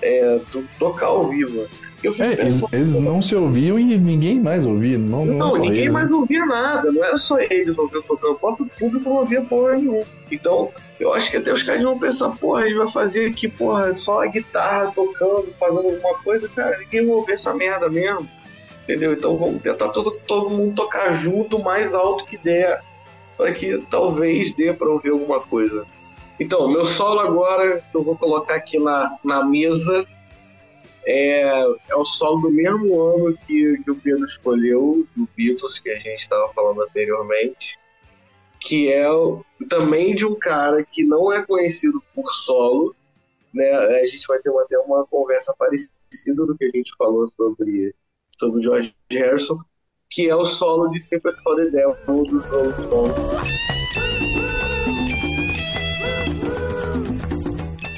é, 0.00 0.40
tocar 0.78 1.06
ao 1.06 1.28
vivo. 1.28 1.68
É, 2.04 2.32
eles, 2.32 2.64
eles, 2.72 2.96
não 2.96 3.22
se 3.22 3.36
ouviam 3.36 3.78
e 3.78 3.96
ninguém 3.96 4.40
mais 4.40 4.66
ouvia. 4.66 4.98
Não, 4.98 5.24
não, 5.24 5.34
não 5.34 5.52
ninguém 5.56 5.82
eles, 5.82 5.92
mais 5.92 6.10
né? 6.10 6.16
ouvia 6.16 6.44
nada. 6.44 6.90
Não 6.90 7.04
era 7.04 7.16
só 7.16 7.38
eles 7.38 7.78
ouvindo 7.78 8.02
tocando. 8.02 8.32
O 8.32 8.38
próprio 8.38 8.66
público 8.78 9.08
não 9.08 9.16
ouvia 9.18 9.40
porra 9.42 9.76
nenhuma. 9.76 10.04
Então, 10.30 10.70
eu 10.98 11.14
acho 11.14 11.30
que 11.30 11.36
até 11.36 11.52
os 11.52 11.62
caras 11.62 11.82
vão 11.82 11.98
pensar, 11.98 12.30
porra, 12.30 12.62
a 12.62 12.68
gente 12.68 12.76
vai 12.76 12.90
fazer 12.90 13.26
aqui, 13.26 13.46
porra, 13.46 13.94
só 13.94 14.22
a 14.22 14.26
guitarra 14.26 14.90
tocando, 14.92 15.54
fazendo 15.60 15.78
alguma 15.78 16.14
coisa. 16.18 16.48
Cara, 16.48 16.76
ninguém 16.78 17.06
vai 17.06 17.14
ouvir 17.14 17.32
essa 17.32 17.54
merda 17.54 17.88
mesmo. 17.88 18.28
Entendeu? 18.82 19.12
Então 19.12 19.36
vamos 19.36 19.62
tentar 19.62 19.90
todo, 19.90 20.10
todo 20.26 20.50
mundo 20.50 20.74
tocar 20.74 21.12
junto 21.14 21.56
o 21.56 21.62
mais 21.62 21.94
alto 21.94 22.24
que 22.24 22.36
der. 22.36 22.80
Para 23.36 23.52
que 23.52 23.78
talvez 23.88 24.52
dê 24.54 24.72
para 24.72 24.88
ouvir 24.88 25.10
alguma 25.10 25.40
coisa. 25.40 25.86
Então, 26.38 26.68
meu 26.68 26.84
solo 26.84 27.20
agora, 27.20 27.80
eu 27.94 28.02
vou 28.02 28.16
colocar 28.16 28.56
aqui 28.56 28.78
na, 28.78 29.16
na 29.22 29.44
mesa 29.44 30.04
é, 31.04 31.42
é 31.88 31.96
o 31.96 32.04
solo 32.04 32.42
do 32.42 32.50
mesmo 32.50 33.00
ano 33.00 33.36
que, 33.46 33.82
que 33.82 33.90
o 33.90 33.96
Pedro 33.96 34.24
escolheu, 34.24 35.06
do 35.16 35.28
Beatles, 35.36 35.78
que 35.80 35.90
a 35.90 35.98
gente 35.98 36.20
estava 36.20 36.52
falando 36.52 36.82
anteriormente, 36.82 37.78
que 38.60 38.92
é 38.92 39.06
também 39.68 40.14
de 40.14 40.24
um 40.24 40.34
cara 40.34 40.84
que 40.84 41.02
não 41.04 41.32
é 41.32 41.44
conhecido 41.44 42.02
por 42.14 42.32
solo, 42.32 42.94
né? 43.52 43.70
A 43.72 44.06
gente 44.06 44.26
vai 44.26 44.38
ter 44.38 44.50
até 44.50 44.78
uma 44.78 45.04
conversa 45.06 45.54
parecida 45.58 46.46
do 46.46 46.56
que 46.56 46.64
a 46.64 46.70
gente 46.70 46.92
falou 46.96 47.30
sobre, 47.36 47.94
sobre 48.38 48.60
o 48.60 48.62
George 48.62 48.94
Harrison, 49.10 49.58
que 50.08 50.28
é 50.28 50.36
o 50.36 50.44
solo 50.44 50.88
de 50.90 51.00
Sympathy 51.00 51.42
for 51.42 51.56
the 51.56 51.70
Devil 51.70 52.24
dos 52.24 52.44
Rolling 52.46 52.72
Stones. 52.84 53.14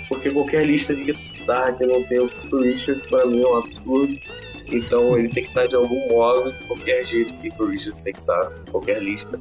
Porque 0.09 0.31
qualquer 0.31 0.67
lista 0.67 0.95
de 0.95 1.34
que 1.79 1.87
não 1.87 2.03
tenha 2.05 2.23
o 2.23 2.57
Richard, 2.59 3.01
para 3.09 3.27
mim 3.27 3.43
é 3.43 3.47
um 3.47 3.57
absurdo. 3.59 4.19
Então 4.67 5.19
ele 5.19 5.29
tem 5.29 5.45
que 5.45 5.51
estar 5.51 5.67
de 5.67 5.75
algum 5.75 6.09
modo, 6.09 6.53
de 6.53 6.65
qualquer 6.65 7.07
jeito 7.07 7.35
que 7.35 7.63
o 7.63 7.67
Richard 7.67 8.01
tem 8.03 8.13
que 8.13 8.21
estar, 8.21 8.53
em 8.67 8.71
qualquer 8.71 9.03
lista. 9.03 9.39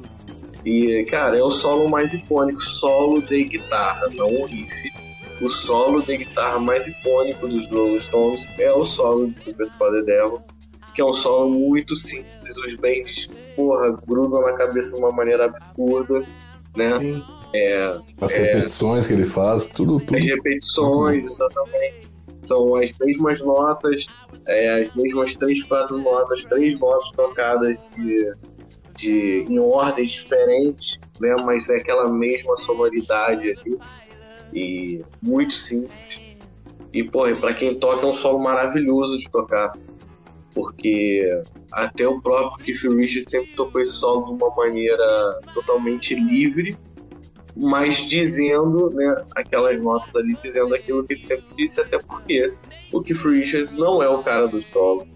E, 0.64 1.04
cara, 1.04 1.36
é 1.36 1.42
o 1.42 1.50
solo 1.50 1.88
mais 1.88 2.12
icônico, 2.14 2.62
solo 2.62 3.20
de 3.20 3.44
guitarra, 3.44 4.08
não 4.10 4.28
o 4.28 4.46
riff. 4.46 4.92
O 5.42 5.50
solo 5.50 6.00
de 6.00 6.16
guitarra 6.16 6.58
mais 6.58 6.86
icônico 6.86 7.46
dos 7.48 7.68
Rolling 7.68 8.00
Stones 8.00 8.48
é 8.58 8.72
o 8.72 8.84
solo 8.84 9.30
de 9.30 9.42
Super 9.42 9.70
Father 9.72 10.04
Devil, 10.04 10.40
que 10.94 11.02
é 11.02 11.04
um 11.04 11.12
solo 11.12 11.50
muito 11.50 11.96
simples, 11.96 12.56
os 12.56 12.74
bends, 12.76 13.26
porra, 13.56 13.90
grudam 14.06 14.40
na 14.42 14.52
cabeça 14.52 14.96
de 14.96 15.02
uma 15.02 15.10
maneira 15.10 15.46
absurda, 15.46 16.24
né? 16.76 16.98
Sim. 16.98 17.24
É, 17.54 17.90
as 18.20 18.34
é, 18.34 18.42
repetições 18.42 19.06
que 19.06 19.12
ele 19.12 19.24
faz, 19.24 19.66
tudo, 19.66 20.00
tudo. 20.00 20.16
As 20.16 20.24
repetições, 20.24 21.24
exatamente. 21.24 22.12
São 22.44 22.74
as 22.76 22.92
mesmas 22.98 23.40
notas, 23.40 24.06
é, 24.46 24.82
as 24.82 24.94
mesmas 24.94 25.36
três, 25.36 25.62
quatro 25.62 25.96
notas, 25.98 26.44
três 26.44 26.78
notas 26.78 27.10
tocadas 27.12 27.76
de, 27.96 28.34
de, 28.96 29.46
em 29.48 29.58
ordens 29.58 30.10
diferentes, 30.10 30.98
né? 31.20 31.34
mas 31.44 31.68
é 31.68 31.76
aquela 31.76 32.10
mesma 32.10 32.56
sonoridade 32.56 33.50
ali. 33.50 33.78
E 34.52 35.04
muito 35.22 35.54
simples. 35.54 36.24
E, 36.92 37.02
porra, 37.02 37.34
pra 37.36 37.54
quem 37.54 37.78
toca 37.78 38.06
é 38.06 38.08
um 38.08 38.14
solo 38.14 38.38
maravilhoso 38.38 39.18
de 39.18 39.28
tocar. 39.30 39.72
Porque 40.54 41.28
até 41.74 42.06
o 42.06 42.20
próprio 42.20 42.64
Keith 42.64 42.82
Richards 42.82 43.30
sempre 43.30 43.52
tocou 43.52 43.80
esse 43.80 43.92
solo 43.92 44.26
de 44.26 44.42
uma 44.42 44.54
maneira 44.54 45.40
totalmente 45.52 46.14
livre 46.14 46.76
mas 47.56 47.96
dizendo, 47.98 48.90
né, 48.90 49.16
aquelas 49.36 49.80
notas 49.82 50.14
ali, 50.14 50.36
dizendo 50.42 50.74
aquilo 50.74 51.04
que 51.04 51.14
ele 51.14 51.22
sempre 51.22 51.44
disse, 51.56 51.80
até 51.80 51.98
porque 51.98 52.52
o 52.92 53.00
Keith 53.00 53.22
Richards 53.22 53.76
não 53.76 54.02
é 54.02 54.08
o 54.08 54.22
cara 54.22 54.48
dos 54.48 54.66
solos, 54.70 55.06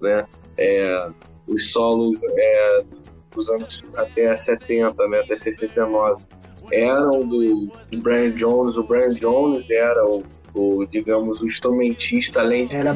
né? 0.00 0.26
É, 0.58 1.08
os 1.48 1.70
solos 1.70 2.20
é, 2.24 2.84
dos 3.34 3.48
anos 3.50 3.82
até 3.94 4.36
70, 4.36 5.08
né, 5.08 5.20
até 5.20 5.36
69, 5.36 6.22
eram 6.72 7.20
do, 7.20 7.66
do 7.66 7.98
Brian 8.02 8.30
Jones. 8.32 8.76
O 8.76 8.82
Brian 8.82 9.08
Jones 9.10 9.68
era 9.70 10.04
o, 10.04 10.22
o 10.54 10.84
digamos, 10.86 11.40
o 11.40 11.46
instrumentista, 11.46 12.40
além 12.40 12.66
de 12.66 12.74
era 12.74 12.92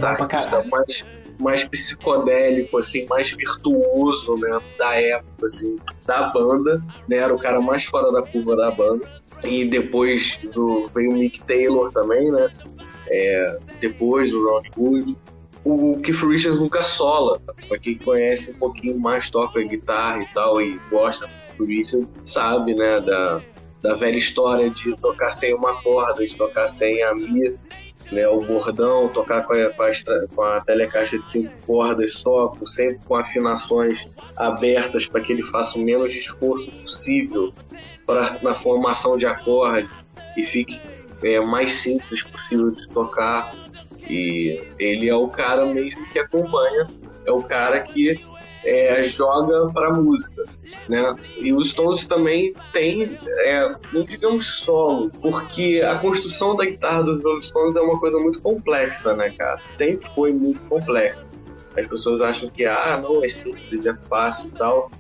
mais 0.71 1.05
mais 1.41 1.65
psicodélico, 1.65 2.79
assim, 2.79 3.07
mais 3.07 3.31
virtuoso, 3.31 4.37
né, 4.37 4.59
da 4.79 4.95
época, 4.95 5.47
assim, 5.47 5.79
da 6.07 6.29
banda, 6.29 6.83
né, 7.09 7.17
era 7.17 7.35
o 7.35 7.39
cara 7.39 7.61
mais 7.61 7.85
fora 7.85 8.13
da 8.13 8.23
curva 8.23 8.57
da 8.57 8.71
banda. 8.71 9.07
E 9.43 9.65
depois 9.65 10.39
do, 10.53 10.89
veio 10.95 11.11
o 11.11 11.15
Mick 11.15 11.43
Taylor 11.45 11.91
também, 11.91 12.31
né, 12.31 12.51
é, 13.09 13.59
depois 13.81 14.33
o 14.33 14.47
Ron 14.47 14.63
Wood. 14.77 15.17
O 15.63 16.01
Keith 16.01 16.23
Richards 16.23 16.59
nunca 16.59 16.83
sola, 16.83 17.39
pra 17.69 17.79
quem 17.79 17.99
conhece 17.99 18.51
um 18.51 18.55
pouquinho 18.55 18.99
mais, 18.99 19.29
toca 19.29 19.63
guitarra 19.63 20.23
e 20.23 20.27
tal, 20.33 20.61
e 20.61 20.81
gosta 20.91 21.29
do 21.59 21.67
Richards, 21.67 22.09
sabe, 22.25 22.75
né, 22.75 22.99
da, 23.01 23.43
da 23.83 23.95
velha 23.95 24.17
história 24.17 24.71
de 24.71 24.97
tocar 24.97 25.31
sem 25.31 25.55
uma 25.55 25.83
corda, 25.83 26.25
de 26.25 26.35
tocar 26.35 26.69
sem 26.69 27.03
a 27.03 27.15
mira, 27.15 27.57
né, 28.11 28.27
o 28.29 28.41
bordão, 28.41 29.09
tocar 29.09 29.45
com 29.45 29.55
a, 29.55 29.71
com 29.71 29.83
a, 29.83 29.91
com 30.35 30.43
a 30.43 30.61
telecaixa 30.61 31.19
de 31.19 31.31
cinco 31.31 31.67
cordas 31.67 32.15
só, 32.15 32.53
sempre 32.67 32.99
com 33.07 33.15
afinações 33.15 34.07
abertas 34.37 35.07
para 35.07 35.21
que 35.21 35.33
ele 35.33 35.43
faça 35.43 35.79
o 35.79 35.83
menos 35.83 36.15
esforço 36.15 36.71
possível 36.83 37.53
pra, 38.07 38.37
na 38.43 38.55
formação 38.55 39.17
de 39.17 39.27
acorde 39.27 39.89
e 40.37 40.45
fique 40.45 40.81
é, 41.23 41.41
mais 41.41 41.75
simples 41.75 42.23
possível 42.23 42.71
de 42.71 42.89
tocar. 42.89 43.55
E 44.09 44.61
ele 44.79 45.09
é 45.09 45.15
o 45.15 45.29
cara 45.29 45.65
mesmo 45.67 46.05
que 46.09 46.19
acompanha, 46.19 46.87
é 47.25 47.31
o 47.31 47.43
cara 47.43 47.81
que 47.81 48.21
é, 48.65 49.03
joga 49.05 49.73
para 49.73 49.93
música, 49.93 50.45
né? 50.89 51.15
E 51.39 51.53
os 51.53 51.71
Stones 51.71 52.07
também 52.07 52.53
tem, 52.73 53.19
é, 53.39 53.75
não 53.93 54.05
digamos 54.05 54.47
solo, 54.47 55.11
porque 55.21 55.83
a 55.87 55.97
construção 55.97 56.57
da 56.57 56.65
guitarra 56.65 57.03
dos 57.03 57.25
Rolling 57.25 57.43
Stones 57.43 57.77
é 57.77 57.81
uma 57.81 57.99
coisa 57.99 58.19
muito 58.19 58.41
complexa, 58.41 59.15
né, 59.15 59.31
cara? 59.31 59.61
Sempre 59.77 60.09
foi 60.15 60.33
muito 60.33 60.61
complexa. 60.69 61.27
As 61.77 61.87
pessoas 61.87 62.21
acham 62.21 62.51
que, 62.51 62.67
ah, 62.67 63.01
não, 63.03 63.25
é 63.25 63.29
simples, 63.29 63.87
é 63.87 63.95
fácil 64.09 64.49
e 64.49 64.53
tal. 64.53 64.91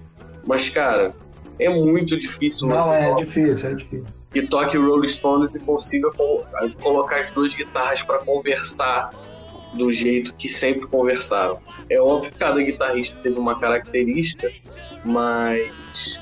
Mas, 0.46 0.68
cara, 0.68 1.12
é 1.58 1.68
muito 1.68 2.18
difícil. 2.18 2.68
Não, 2.68 2.94
é 2.94 3.14
difícil, 3.16 3.70
é 3.70 3.74
difícil. 3.74 4.06
Que 4.30 4.46
toque 4.46 4.76
Rolling 4.76 5.08
Stones 5.08 5.54
e 5.54 5.58
consiga 5.58 6.10
colocar 6.80 7.20
as 7.20 7.30
duas 7.32 7.54
guitarras 7.54 8.02
para 8.02 8.18
conversar 8.18 9.10
do 9.74 9.92
jeito 9.92 10.34
que 10.34 10.48
sempre 10.48 10.86
conversaram. 10.86 11.58
É 11.88 12.00
óbvio 12.00 12.30
que 12.30 12.38
cada 12.38 12.62
guitarrista 12.62 13.18
teve 13.22 13.38
uma 13.38 13.58
característica, 13.58 14.50
mas 15.04 16.18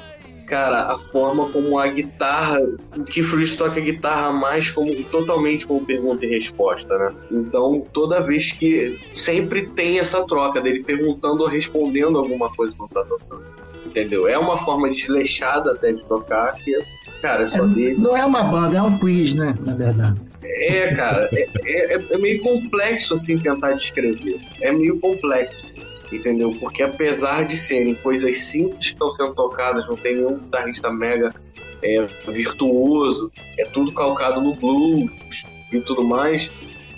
cara, 0.49 0.93
a 0.93 0.99
forma 0.99 1.49
como 1.51 1.79
a 1.79 1.87
guitarra, 1.89 2.61
o 2.97 3.05
que 3.05 3.23
Freeze 3.23 3.57
toca 3.57 3.79
a 3.79 3.83
guitarra 3.83 4.33
mais 4.33 4.71
como 4.71 4.93
totalmente 5.05 5.67
como 5.67 5.85
pergunta 5.85 6.25
e 6.25 6.29
resposta, 6.29 6.97
né? 6.97 7.15
Então, 7.31 7.85
toda 7.93 8.21
vez 8.21 8.53
que 8.53 8.99
sempre 9.13 9.69
tem 9.69 9.99
essa 9.99 10.25
troca 10.25 10.61
dele 10.61 10.83
perguntando 10.83 11.43
ou 11.43 11.49
respondendo 11.49 12.19
alguma 12.19 12.51
coisa 12.51 12.73
que 12.73 12.79
não 12.79 12.89
tá 12.89 13.05
tocando. 13.05 13.43
Entendeu? 13.85 14.27
É 14.27 14.39
uma 14.39 14.59
forma 14.59 14.91
desleixada 14.91 15.73
até 15.73 15.93
de 15.93 16.03
tocar 16.05 16.55
que, 16.55 16.73
cara, 17.21 17.45
é 17.45 17.47
só 17.47 17.65
é, 17.65 17.69
dele. 17.69 17.97
Não 17.99 18.17
é 18.17 18.25
uma 18.25 18.43
banda, 18.43 18.79
é 18.79 18.83
um 18.83 18.99
quiz, 18.99 19.35
né? 19.35 19.55
Na 19.65 19.75
verdade. 19.75 20.19
É, 20.69 20.95
cara, 20.95 21.31
é, 21.33 21.49
é, 21.65 21.95
é, 22.11 22.19
meio 22.19 22.43
complexo 22.43 23.15
assim 23.15 23.39
tentar 23.39 23.73
descrever. 23.73 24.39
É 24.61 24.71
meio 24.71 25.01
complexo, 25.01 25.67
entendeu? 26.13 26.55
Porque 26.61 26.83
apesar 26.83 27.47
de 27.47 27.57
serem 27.57 27.95
coisas 27.95 28.39
simples 28.39 28.89
que 28.89 28.93
estão 28.93 29.15
sendo 29.15 29.35
tocadas, 29.35 29.87
não 29.89 29.97
tem 29.97 30.17
nenhum 30.17 30.37
guitarrista 30.37 30.93
mega 30.93 31.35
é, 31.83 32.05
virtuoso, 32.31 33.33
é 33.57 33.65
tudo 33.65 33.93
calcado 33.93 34.43
no 34.43 34.55
blues 34.55 35.47
e 35.73 35.81
tudo 35.81 36.05
mais. 36.05 36.51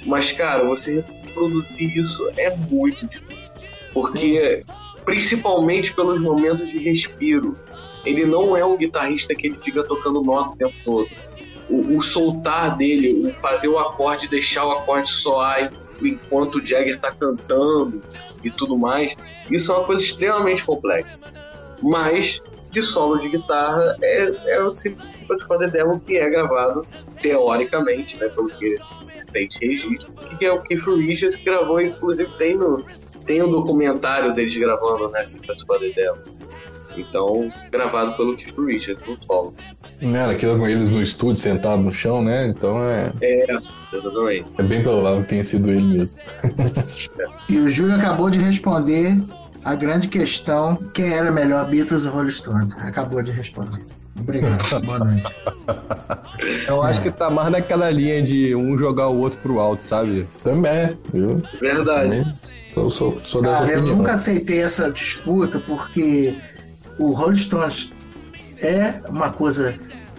Mas, 0.04 0.32
cara, 0.32 0.64
você 0.64 1.04
reproduzir 1.22 1.96
isso 1.96 2.28
é 2.36 2.50
muito 2.56 3.06
difícil. 3.06 3.50
Porque, 3.92 4.64
principalmente 5.04 5.94
pelos 5.94 6.20
momentos 6.20 6.68
de 6.68 6.78
respiro, 6.78 7.54
ele 8.04 8.24
não 8.24 8.56
é 8.56 8.64
um 8.64 8.76
guitarrista 8.76 9.32
que 9.32 9.46
ele 9.46 9.60
fica 9.60 9.84
tocando 9.84 10.22
nota 10.24 10.50
o 10.50 10.56
tempo 10.56 10.74
todo 10.84 11.29
o, 11.70 11.98
o, 11.98 12.02
soltar 12.02 12.76
dele, 12.76 13.28
o 13.28 13.34
fazer 13.40 13.68
o 13.68 13.78
acorde, 13.78 14.28
deixar 14.28 14.66
o 14.66 14.72
acorde 14.72 15.08
soar 15.08 15.72
enquanto 16.02 16.56
o 16.56 16.66
Jagger 16.66 16.96
está 16.96 17.10
cantando 17.12 18.00
e 18.42 18.50
tudo 18.50 18.76
mais, 18.76 19.14
isso 19.50 19.72
é 19.72 19.76
uma 19.76 19.84
coisa 19.84 20.02
extremamente 20.02 20.64
complexa. 20.64 21.24
Mas 21.82 22.42
de 22.70 22.82
solo 22.82 23.18
de 23.18 23.28
guitarra 23.28 23.96
é, 24.02 24.54
é 24.54 24.62
o 24.62 24.72
simples 24.74 25.08
de 25.28 25.46
fazer 25.46 25.70
demo 25.70 26.00
que 26.00 26.16
é 26.16 26.28
gravado 26.28 26.86
teoricamente, 27.20 28.16
né, 28.16 28.28
pelo 28.28 28.48
que 28.48 28.76
se 29.14 29.26
tem 29.26 29.48
de 29.48 29.58
registro, 29.58 30.12
que 30.38 30.44
é 30.44 30.52
o 30.52 30.62
Keith 30.62 30.84
Richards 30.84 31.42
gravou, 31.44 31.80
inclusive 31.80 32.30
tem 32.36 32.56
no 32.56 32.84
tem 33.26 33.42
um 33.42 33.50
documentário 33.50 34.32
deles 34.32 34.56
gravando, 34.56 35.08
né, 35.10 35.24
Simples 35.24 35.62
Father 35.62 35.94
Demo. 35.94 36.18
Então, 36.96 37.52
gravado 37.70 38.12
pelo 38.12 38.36
Keith 38.36 38.58
Richards 38.58 39.02
no 39.06 39.18
solo. 39.24 39.54
Era 40.00 40.32
aquilo 40.32 40.58
com 40.58 40.66
eles 40.66 40.90
no 40.90 41.02
estúdio, 41.02 41.36
sentado 41.36 41.82
no 41.82 41.92
chão, 41.92 42.22
né? 42.22 42.46
Então 42.46 42.82
é. 42.82 43.12
É, 43.20 43.46
exatamente. 43.92 44.46
É 44.58 44.62
bem 44.62 44.82
provável 44.82 45.22
que 45.22 45.28
tenha 45.28 45.44
sido 45.44 45.70
ele 45.70 45.82
mesmo. 45.82 46.18
e 47.48 47.58
o 47.58 47.68
Júlio 47.68 47.94
acabou 47.96 48.30
de 48.30 48.38
responder 48.38 49.16
a 49.64 49.74
grande 49.74 50.08
questão: 50.08 50.76
quem 50.94 51.12
era 51.12 51.30
melhor, 51.30 51.68
Beatles 51.68 52.04
ou 52.06 52.12
Rolling 52.12 52.30
Stones? 52.30 52.74
Acabou 52.78 53.22
de 53.22 53.30
responder. 53.30 53.80
Obrigado. 54.18 54.58
Boa 54.84 54.98
noite. 54.98 55.22
Eu 56.66 56.82
acho 56.82 57.00
que 57.00 57.10
tá 57.10 57.30
mais 57.30 57.50
naquela 57.50 57.90
linha 57.90 58.22
de 58.22 58.54
um 58.54 58.76
jogar 58.76 59.08
o 59.08 59.18
outro 59.18 59.38
pro 59.40 59.58
alto, 59.58 59.82
sabe? 59.82 60.26
Também, 60.42 60.96
viu? 61.12 61.42
Verdade. 61.60 62.18
Também. 62.18 62.34
Sou, 62.72 62.88
sou, 62.88 63.20
sou 63.24 63.42
Cara, 63.42 63.64
opinião. 63.64 63.88
Eu 63.88 63.96
nunca 63.96 64.12
aceitei 64.12 64.60
essa 64.62 64.92
disputa 64.92 65.58
porque 65.60 66.38
o 67.00 67.12
Rolling 67.12 67.36
Stones 67.36 67.92
é 68.62 69.00
uma 69.08 69.32
coisa, 69.32 69.74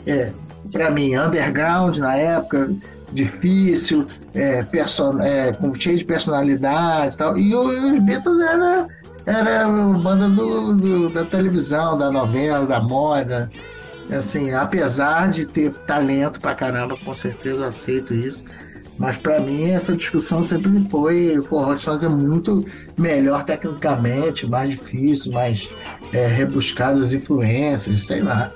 é, 0.05 0.31
para 0.71 0.89
mim, 0.89 1.15
underground 1.15 1.97
na 1.97 2.15
época, 2.15 2.73
difícil, 3.13 4.07
é, 4.33 4.63
person, 4.63 5.19
é, 5.21 5.53
com, 5.53 5.73
cheio 5.75 5.97
de 5.97 6.05
personalidade 6.05 7.13
e 7.13 7.17
tal. 7.17 7.37
E 7.37 7.53
os 7.53 8.03
Beatles 8.03 8.39
era, 8.39 8.87
era 9.27 9.67
banda 9.67 10.27
do, 10.27 10.75
do, 10.75 11.09
da 11.09 11.23
televisão, 11.23 11.95
da 11.97 12.09
novela, 12.09 12.65
da 12.65 12.81
moda. 12.81 13.51
Assim, 14.11 14.51
apesar 14.51 15.31
de 15.31 15.45
ter 15.45 15.71
talento 15.71 16.41
pra 16.41 16.55
caramba, 16.55 16.97
com 16.97 17.13
certeza 17.13 17.61
eu 17.61 17.67
aceito 17.67 18.13
isso. 18.13 18.43
Mas 18.97 19.17
para 19.17 19.39
mim 19.39 19.71
essa 19.71 19.95
discussão 19.95 20.43
sempre 20.43 20.69
foi, 20.89 21.39
o 21.39 21.77
Stones 21.77 22.03
é 22.03 22.09
muito 22.09 22.63
melhor 22.97 23.43
tecnicamente, 23.43 24.45
mais 24.45 24.69
difícil, 24.69 25.31
mais 25.31 25.69
é, 26.13 26.27
rebuscado 26.27 26.99
as 27.01 27.11
influências, 27.11 28.01
sei 28.01 28.21
lá. 28.21 28.51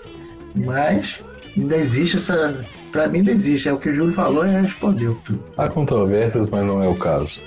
Mas 0.54 1.24
ainda 1.58 1.76
existe 1.76 2.18
essa. 2.18 2.66
Para 2.92 3.08
mim 3.08 3.20
ainda 3.20 3.32
existe. 3.32 3.68
É 3.68 3.74
o 3.74 3.78
que 3.78 3.90
o 3.90 3.94
Júlio 3.94 4.12
falou 4.12 4.46
e 4.46 4.52
respondeu 4.52 5.18
tudo. 5.26 5.44
Há 5.58 5.68
controvérsias, 5.68 6.50
mas 6.50 6.64
não 6.64 6.82
é 6.82 6.88
o 6.88 6.96
caso. 6.96 7.42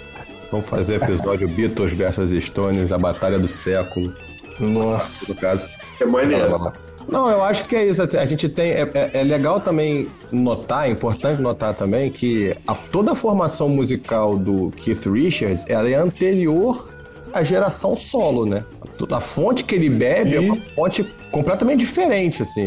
Vamos 0.50 0.68
fazer 0.68 1.02
episódio 1.02 1.48
Beatles 1.48 1.92
versus 1.92 2.30
Stones, 2.44 2.90
a 2.90 2.98
batalha 2.98 3.38
do 3.38 3.48
século. 3.48 4.12
Nossa. 4.58 5.32
No 5.32 5.40
caso. 5.40 5.62
É 6.00 6.04
maneiro. 6.04 6.72
Não, 7.08 7.30
eu 7.30 7.42
acho 7.42 7.64
que 7.64 7.74
é 7.74 7.86
isso. 7.86 8.02
A 8.02 8.26
gente 8.26 8.48
tem. 8.48 8.72
É, 8.72 8.82
é, 8.94 9.10
é 9.14 9.22
legal 9.22 9.60
também 9.60 10.08
notar, 10.30 10.86
é 10.88 10.90
importante 10.90 11.40
notar 11.40 11.74
também, 11.74 12.10
que 12.10 12.54
a, 12.66 12.74
toda 12.74 13.12
a 13.12 13.14
formação 13.14 13.68
musical 13.68 14.36
do 14.36 14.70
Keith 14.76 15.06
Richards 15.06 15.64
ela 15.68 15.88
é 15.88 15.94
anterior 15.94 16.88
à 17.32 17.42
geração 17.42 17.96
solo, 17.96 18.44
né? 18.44 18.64
A 19.10 19.20
fonte 19.20 19.64
que 19.64 19.74
ele 19.74 19.88
bebe 19.88 20.36
é 20.36 20.40
uma 20.40 20.56
fonte 20.56 21.04
completamente 21.30 21.80
diferente, 21.80 22.42
assim. 22.42 22.64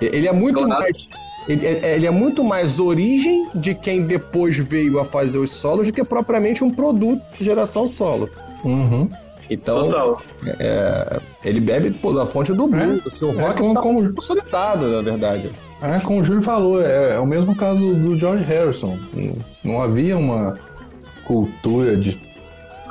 Ele 0.00 0.28
é 0.28 0.32
muito 0.32 0.60
Claro. 0.64 0.80
mais. 0.82 1.08
Ele 1.48 1.66
é, 1.66 1.96
ele 1.96 2.06
é 2.06 2.10
muito 2.10 2.44
mais 2.44 2.78
origem 2.78 3.48
de 3.52 3.74
quem 3.74 4.02
depois 4.02 4.56
veio 4.56 5.00
a 5.00 5.04
fazer 5.04 5.38
os 5.38 5.50
solos 5.50 5.88
do 5.88 5.92
que 5.92 6.04
propriamente 6.04 6.62
um 6.62 6.70
produto 6.70 7.20
de 7.36 7.44
geração 7.44 7.88
solo. 7.88 8.30
Uhum. 8.64 9.08
Então, 9.50 9.84
Total. 9.90 10.22
é, 10.58 11.20
ele 11.44 11.60
bebe 11.60 11.90
pô, 11.90 12.12
da 12.12 12.24
fonte 12.26 12.52
do 12.52 12.66
blues. 12.68 13.04
o 13.04 13.10
seu 13.10 13.30
É, 13.30 13.42
rock 13.42 13.60
como- 13.60 13.74
tá 13.74 13.80
como- 13.82 14.12
consolidado, 14.14 14.88
na 14.88 15.02
verdade. 15.02 15.50
É, 15.82 15.98
como 16.00 16.20
o 16.20 16.24
Júlio 16.24 16.42
falou, 16.42 16.80
é, 16.80 17.16
é 17.16 17.18
o 17.18 17.26
mesmo 17.26 17.54
caso 17.56 17.94
do 17.94 18.18
George 18.18 18.44
Harrison. 18.44 18.96
Não- 19.12 19.36
Não 19.64 19.82
havia 19.82 20.16
uma 20.16 20.58
cultura 21.24 21.96
de 21.96 22.18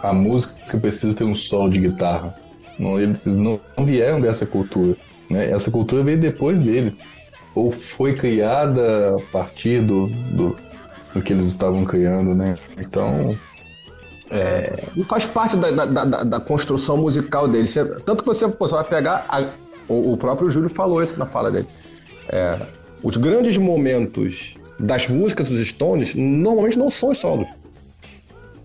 a 0.01 0.11
música 0.13 0.77
precisa 0.77 1.15
ter 1.15 1.23
um 1.23 1.35
solo 1.35 1.69
de 1.69 1.79
guitarra. 1.79 2.35
Não, 2.79 2.99
eles 2.99 3.25
não, 3.25 3.59
não 3.77 3.85
vieram 3.85 4.19
dessa 4.19 4.45
cultura. 4.45 4.95
Né? 5.29 5.51
Essa 5.51 5.69
cultura 5.69 6.03
veio 6.03 6.19
depois 6.19 6.61
deles. 6.61 7.07
Ou 7.53 7.71
foi 7.71 8.13
criada 8.13 9.15
a 9.15 9.21
partir 9.31 9.81
do, 9.81 10.07
do, 10.07 10.55
do 11.13 11.21
que 11.21 11.33
eles 11.33 11.45
estavam 11.45 11.83
criando, 11.85 12.33
né? 12.33 12.57
Então, 12.79 13.37
E 14.95 15.03
faz 15.03 15.25
parte 15.25 15.55
da, 15.57 15.69
da, 15.85 16.05
da- 16.05 16.23
da 16.23 16.39
construção 16.39 16.97
musical 16.97 17.47
dele. 17.47 17.67
Você- 17.67 17.83
tanto 18.05 18.23
que 18.23 18.27
você, 18.27 18.47
pô, 18.47 18.67
você 18.67 18.75
vai 18.75 18.83
pegar. 18.83 19.25
a- 19.27 19.49
o, 19.89 20.13
o 20.13 20.17
próprio 20.17 20.49
Júlio 20.49 20.69
falou 20.69 21.03
isso 21.03 21.17
na 21.19 21.25
fala 21.25 21.51
dele. 21.51 21.67
É, 22.29 22.57
os 23.03 23.17
grandes 23.17 23.57
momentos 23.57 24.55
das 24.79 25.07
músicas 25.07 25.49
dos 25.49 25.67
Stones 25.67 26.15
normalmente 26.15 26.77
não 26.79 26.89
são 26.89 27.09
os 27.09 27.17
solos. 27.17 27.47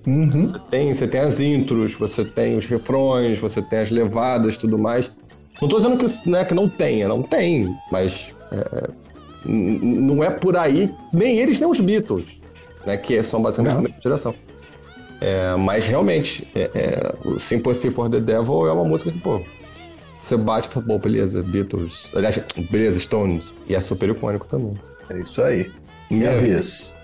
uhum, 0.07 0.47
Você 0.47 0.59
tem, 0.71 0.95
você 0.95 1.09
tem 1.09 1.21
as 1.21 1.41
intros, 1.41 1.95
você 1.95 2.25
tem 2.25 2.57
os 2.57 2.67
refrões, 2.67 3.39
você 3.39 3.61
tem 3.61 3.81
as 3.81 3.91
levadas 3.91 4.55
e 4.55 4.59
tudo 4.59 4.79
mais. 4.79 5.11
Não 5.61 5.69
tô 5.69 5.79
dizendo 5.79 5.97
que, 5.97 6.31
né, 6.31 6.45
que 6.45 6.55
não 6.55 6.69
tenha, 6.69 7.09
não 7.09 7.23
tem, 7.23 7.75
mas 7.91 8.27
é, 8.53 8.89
não 9.45 10.23
é 10.23 10.31
por 10.31 10.57
aí, 10.57 10.93
nem 11.13 11.39
eles 11.39 11.59
nem 11.59 11.69
os 11.69 11.81
Beatles, 11.81 12.41
né, 12.85 12.97
que 12.97 13.21
são 13.23 13.41
basicamente 13.43 13.73
Não. 13.75 13.83
da 13.83 13.89
mesma 13.89 14.03
geração. 14.03 14.35
É, 15.21 15.55
mas 15.57 15.87
realmente, 15.87 16.47
é, 16.55 16.71
é, 16.75 17.15
o 17.25 17.39
Sympathy 17.39 17.91
for 17.91 18.11
the 18.11 18.21
Devil 18.21 18.67
é 18.67 18.73
uma 18.73 18.85
música 18.85 19.11
que, 19.11 19.19
pô, 19.19 19.41
você 20.15 20.37
bate 20.37 20.69
e 20.69 20.71
fala, 20.71 20.87
bom, 20.87 20.99
beleza, 20.99 21.43
Beatles, 21.43 22.07
aliás, 22.15 22.39
beleza, 22.71 22.99
Stones, 23.01 23.53
e 23.67 23.75
é 23.75 23.81
super 23.81 24.09
icônico 24.11 24.47
também. 24.47 24.75
é 25.11 25.19
isso 25.21 25.41
aí. 25.43 25.71
Minha 26.11 26.31
É. 26.31 26.37
vez. 26.37 26.97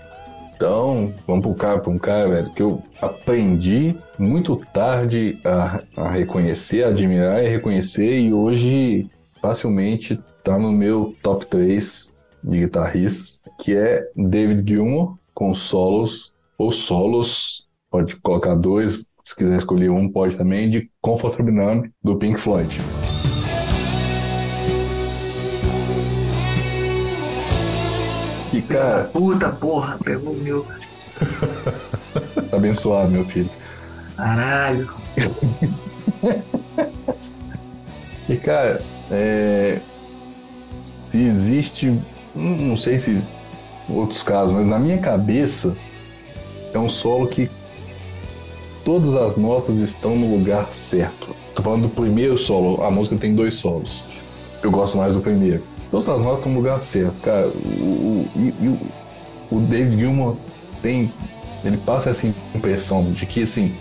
Então, 0.55 1.13
vamos 1.27 1.43
pro 1.43 1.53
cara, 1.55 1.89
um 1.89 1.97
cara, 1.97 2.29
velho, 2.29 2.53
que 2.53 2.61
eu 2.61 2.81
aprendi 3.01 3.95
muito 4.17 4.55
tarde 4.73 5.37
a, 5.43 5.81
a 5.97 6.09
reconhecer, 6.11 6.83
a 6.83 6.89
admirar 6.89 7.43
e 7.43 7.49
reconhecer, 7.49 8.19
e 8.19 8.33
hoje 8.33 9.09
facilmente 9.41 10.19
tá 10.43 10.57
no 10.57 10.71
meu 10.71 11.13
top 11.21 11.45
3 11.47 12.15
de 12.43 12.59
guitarristas, 12.59 13.41
que 13.59 13.75
é 13.75 14.07
David 14.15 14.63
Gilmour, 14.73 15.17
com 15.33 15.53
solos, 15.53 16.31
ou 16.57 16.71
solos, 16.71 17.67
pode 17.93 18.15
colocar 18.15 18.55
dois, 18.55 19.05
se 19.23 19.35
quiser 19.35 19.55
escolher 19.55 19.91
um, 19.91 20.09
pode 20.09 20.35
também, 20.35 20.67
de 20.67 20.89
Comfortable 20.99 21.51
Numb, 21.51 21.91
do 22.03 22.15
Pink 22.15 22.39
Floyd. 22.39 22.81
E, 28.51 28.61
cara, 28.63 29.03
Puta 29.13 29.51
porra, 29.51 29.99
pegou 30.03 30.33
o 30.33 30.37
meu. 30.37 30.65
tá 32.49 32.57
abençoado, 32.57 33.11
meu 33.11 33.25
filho. 33.25 33.51
Caralho. 34.17 34.89
E, 38.29 38.37
cara, 38.37 38.81
é, 39.11 39.81
se 40.85 41.21
existe, 41.21 42.01
não 42.33 42.77
sei 42.77 42.97
se 42.97 43.21
outros 43.89 44.23
casos, 44.23 44.53
mas 44.53 44.65
na 44.65 44.79
minha 44.79 44.97
cabeça 44.97 45.75
é 46.73 46.79
um 46.79 46.87
solo 46.87 47.27
que 47.27 47.51
todas 48.83 49.13
as 49.15 49.37
notas 49.37 49.77
estão 49.77 50.15
no 50.15 50.35
lugar 50.35 50.71
certo. 50.71 51.35
Tô 51.55 51.61
falando 51.63 51.83
do 51.83 51.89
primeiro 51.89 52.37
solo, 52.37 52.81
a 52.83 52.89
música 52.91 53.15
tem 53.15 53.33
dois 53.35 53.55
solos. 53.55 54.03
Eu 54.61 54.71
gosto 54.71 54.97
mais 54.97 55.13
do 55.13 55.19
primeiro. 55.21 55.63
Todas 55.91 56.09
as 56.09 56.21
notas 56.21 56.39
estão 56.39 56.51
no 56.51 56.57
lugar 56.57 56.81
certo, 56.81 57.13
cara. 57.21 57.47
O, 57.47 57.49
o, 57.51 58.29
e- 58.35 58.53
e 58.61 58.67
o- 58.67 59.57
o 59.57 59.59
David 59.59 59.97
Gilmour 59.99 60.35
tem, 60.81 61.11
ele 61.63 61.77
passa 61.77 62.09
essa 62.09 62.25
impressão 62.55 63.11
de 63.11 63.25
que, 63.25 63.43
assim, 63.43 63.73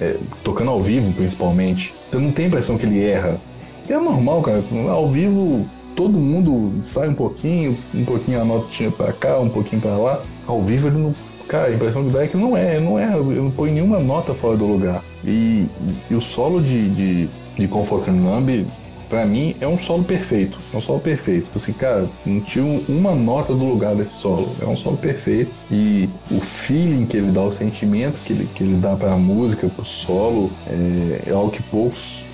é, 0.00 0.16
tocando 0.42 0.70
ao 0.70 0.80
vivo 0.82 1.12
principalmente, 1.12 1.94
você 2.08 2.18
não 2.18 2.32
tem 2.32 2.46
a 2.46 2.48
impressão 2.48 2.78
que 2.78 2.86
ele 2.86 3.04
erra. 3.04 3.38
Que 3.86 3.92
é 3.92 3.98
normal, 3.98 4.40
cara. 4.42 4.62
Ao 4.90 5.10
vivo 5.10 5.66
todo 5.94 6.16
mundo 6.16 6.72
sai 6.80 7.08
um 7.08 7.14
pouquinho, 7.14 7.76
um 7.94 8.04
pouquinho 8.04 8.40
a 8.40 8.44
notinha 8.44 8.90
pra 8.90 9.12
cá, 9.12 9.38
um 9.38 9.48
pouquinho 9.50 9.82
pra 9.82 9.96
lá. 9.96 10.22
Ao 10.46 10.62
vivo 10.62 10.88
ele 10.88 10.98
não. 10.98 11.14
Cara, 11.52 11.68
a 11.68 11.74
impressão 11.74 12.02
que 12.06 12.10
dá 12.10 12.24
é 12.24 12.30
não 12.32 12.56
é, 12.56 12.80
não 12.80 12.98
é, 12.98 13.14
ele 13.14 13.38
não 13.38 13.50
põe 13.50 13.70
nenhuma 13.70 13.98
nota 13.98 14.32
fora 14.32 14.56
do 14.56 14.64
lugar. 14.64 15.04
E, 15.22 15.66
e 16.10 16.14
o 16.14 16.20
solo 16.22 16.62
de, 16.62 16.88
de, 16.88 17.28
de 17.58 17.68
Comfort 17.68 18.06
Numb, 18.08 18.66
pra 19.06 19.26
mim, 19.26 19.54
é 19.60 19.68
um 19.68 19.78
solo 19.78 20.02
perfeito. 20.02 20.58
É 20.72 20.78
um 20.78 20.80
solo 20.80 20.98
perfeito. 20.98 21.44
Tipo 21.44 21.58
Assim, 21.58 21.74
cara, 21.74 22.08
não 22.24 22.40
tinha 22.40 22.64
uma 22.88 23.14
nota 23.14 23.54
do 23.54 23.66
lugar 23.66 23.94
desse 23.94 24.14
solo. 24.14 24.56
É 24.62 24.64
um 24.64 24.78
solo 24.78 24.96
perfeito. 24.96 25.54
E 25.70 26.08
o 26.30 26.40
feeling 26.40 27.04
que 27.04 27.18
ele 27.18 27.30
dá, 27.30 27.42
o 27.42 27.52
sentimento 27.52 28.18
que 28.24 28.32
ele, 28.32 28.48
que 28.54 28.64
ele 28.64 28.76
dá 28.76 28.96
pra 28.96 29.14
música, 29.18 29.68
pro 29.68 29.84
solo, 29.84 30.50
é, 30.66 31.24
é 31.26 31.32
algo 31.32 31.50
que 31.50 31.62
poucos 31.64 32.24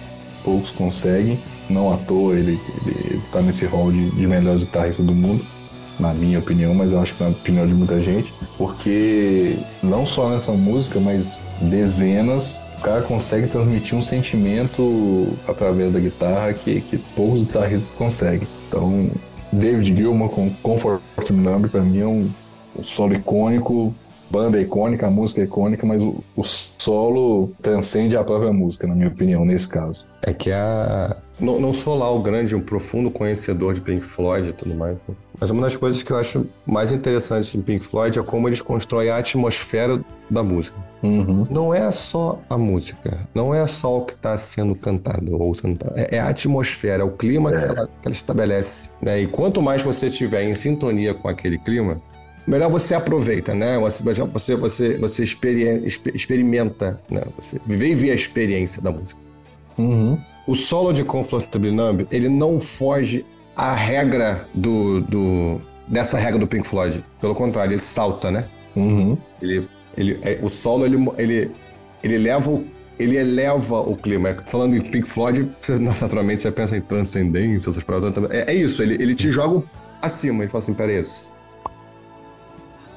poucos 0.44 0.70
conseguem. 0.70 1.40
Não 1.68 1.92
à 1.92 1.96
toa 1.96 2.38
ele, 2.38 2.58
ele, 2.86 2.96
ele 3.10 3.22
tá 3.32 3.42
nesse 3.42 3.66
hall 3.66 3.90
de, 3.90 4.10
de 4.10 4.26
melhores 4.28 4.62
guitarristas 4.62 5.04
do 5.04 5.12
mundo, 5.12 5.44
na 5.98 6.14
minha 6.14 6.38
opinião, 6.38 6.74
mas 6.74 6.92
eu 6.92 7.00
acho 7.00 7.14
que 7.14 7.22
na 7.22 7.30
opinião 7.30 7.66
de 7.66 7.74
muita 7.74 8.00
gente, 8.02 8.32
porque 8.56 9.58
não 9.82 10.06
só 10.06 10.28
nessa 10.28 10.52
música, 10.52 11.00
mas 11.00 11.36
dezenas, 11.60 12.60
o 12.78 12.80
cara 12.80 13.02
consegue 13.02 13.48
transmitir 13.48 13.96
um 13.98 14.02
sentimento 14.02 15.36
através 15.46 15.92
da 15.92 15.98
guitarra 15.98 16.52
que, 16.52 16.80
que 16.80 16.96
poucos 16.96 17.42
guitarristas 17.42 17.92
conseguem. 17.92 18.46
Então, 18.68 19.10
David 19.52 19.96
Gilmour 19.96 20.28
com 20.28 20.50
Comfort 20.62 21.02
Number 21.30 21.70
para 21.70 21.80
mim 21.80 22.00
é 22.00 22.06
um, 22.06 22.30
um 22.78 22.84
solo 22.84 23.14
icônico, 23.14 23.94
banda 24.30 24.60
icônica, 24.60 25.06
a 25.06 25.10
música 25.10 25.40
é 25.40 25.44
icônica, 25.44 25.86
mas 25.86 26.02
o, 26.02 26.22
o 26.36 26.44
solo 26.44 27.50
transcende 27.62 28.16
a 28.16 28.22
própria 28.22 28.52
música, 28.52 28.86
na 28.86 28.94
minha 28.94 29.08
opinião, 29.08 29.44
nesse 29.44 29.68
caso. 29.68 30.06
É 30.22 30.32
que 30.32 30.52
a. 30.52 31.16
Não, 31.40 31.60
não 31.60 31.72
sou 31.72 31.96
lá 31.96 32.10
o 32.10 32.20
grande, 32.20 32.54
um 32.54 32.60
profundo 32.60 33.10
conhecedor 33.10 33.74
de 33.74 33.80
Pink 33.80 34.04
Floyd 34.04 34.50
e 34.50 34.52
tudo 34.52 34.74
mais, 34.74 34.96
né? 35.08 35.14
Mas 35.40 35.50
uma 35.50 35.62
das 35.62 35.76
coisas 35.76 36.02
que 36.02 36.10
eu 36.10 36.16
acho 36.16 36.46
mais 36.66 36.90
interessantes 36.90 37.54
em 37.54 37.62
Pink 37.62 37.84
Floyd 37.84 38.18
é 38.18 38.22
como 38.22 38.48
eles 38.48 38.60
constroem 38.60 39.10
a 39.10 39.18
atmosfera 39.18 40.00
da 40.28 40.42
música. 40.42 40.76
Uhum. 41.02 41.46
Não 41.48 41.72
é 41.72 41.90
só 41.92 42.40
a 42.50 42.58
música, 42.58 43.20
não 43.34 43.54
é 43.54 43.66
só 43.66 43.98
o 43.98 44.04
que 44.04 44.14
está 44.14 44.36
sendo 44.36 44.74
cantado 44.74 45.40
ou 45.40 45.54
sendo, 45.54 45.78
é, 45.94 46.16
é 46.16 46.20
a 46.20 46.28
atmosfera, 46.28 47.02
é 47.02 47.06
o 47.06 47.10
clima 47.10 47.52
que, 47.52 47.58
ela, 47.58 47.86
que 47.86 48.08
ela 48.08 48.14
estabelece. 48.14 48.90
Né? 49.00 49.22
E 49.22 49.26
quanto 49.26 49.62
mais 49.62 49.82
você 49.82 50.08
estiver 50.08 50.42
em 50.42 50.54
sintonia 50.54 51.14
com 51.14 51.28
aquele 51.28 51.58
clima, 51.58 52.02
melhor 52.46 52.68
você 52.68 52.94
aproveita, 52.94 53.54
né? 53.54 53.78
Você 53.78 54.02
você 54.02 54.56
você, 54.56 54.98
você 54.98 55.22
experimenta, 55.22 57.00
né? 57.08 57.22
Você 57.36 57.60
vive 57.64 58.10
a 58.10 58.14
experiência 58.14 58.82
da 58.82 58.90
música. 58.90 59.20
Uhum. 59.76 60.18
O 60.46 60.54
solo 60.54 60.92
de 60.92 61.04
Comfortable 61.04 61.70
Numb, 61.70 62.08
ele 62.10 62.28
não 62.28 62.58
foge 62.58 63.24
à 63.58 63.74
regra 63.74 64.46
do, 64.54 65.00
do 65.00 65.60
dessa 65.88 66.16
regra 66.16 66.38
do 66.38 66.46
Pink 66.46 66.66
Floyd. 66.66 67.04
Pelo 67.20 67.34
contrário, 67.34 67.72
ele 67.72 67.80
salta, 67.80 68.30
né? 68.30 68.44
Uhum. 68.76 69.18
Ele, 69.42 69.68
ele, 69.96 70.20
é, 70.22 70.38
o 70.40 70.48
solo 70.48 70.86
ele, 70.86 70.96
ele, 71.18 71.50
ele 72.02 72.14
eleva 72.14 72.50
o 72.50 72.64
ele 72.98 73.16
eleva 73.16 73.80
o 73.80 73.96
clima. 73.96 74.34
Falando 74.46 74.74
em 74.74 74.80
Pink 74.80 75.08
Floyd, 75.08 75.48
você, 75.60 75.78
naturalmente 75.78 76.42
você 76.42 76.50
pensa 76.50 76.76
em 76.76 76.80
transcendência, 76.80 77.70
essas 77.70 77.82
palavras. 77.82 78.12
É, 78.30 78.52
é 78.52 78.54
isso, 78.54 78.82
ele, 78.82 78.94
ele 78.94 79.14
te 79.14 79.30
joga 79.30 79.64
acima. 80.02 80.42
Ele 80.42 80.50
fala 80.50 80.62
assim: 80.62 80.74
peraí, 80.74 81.04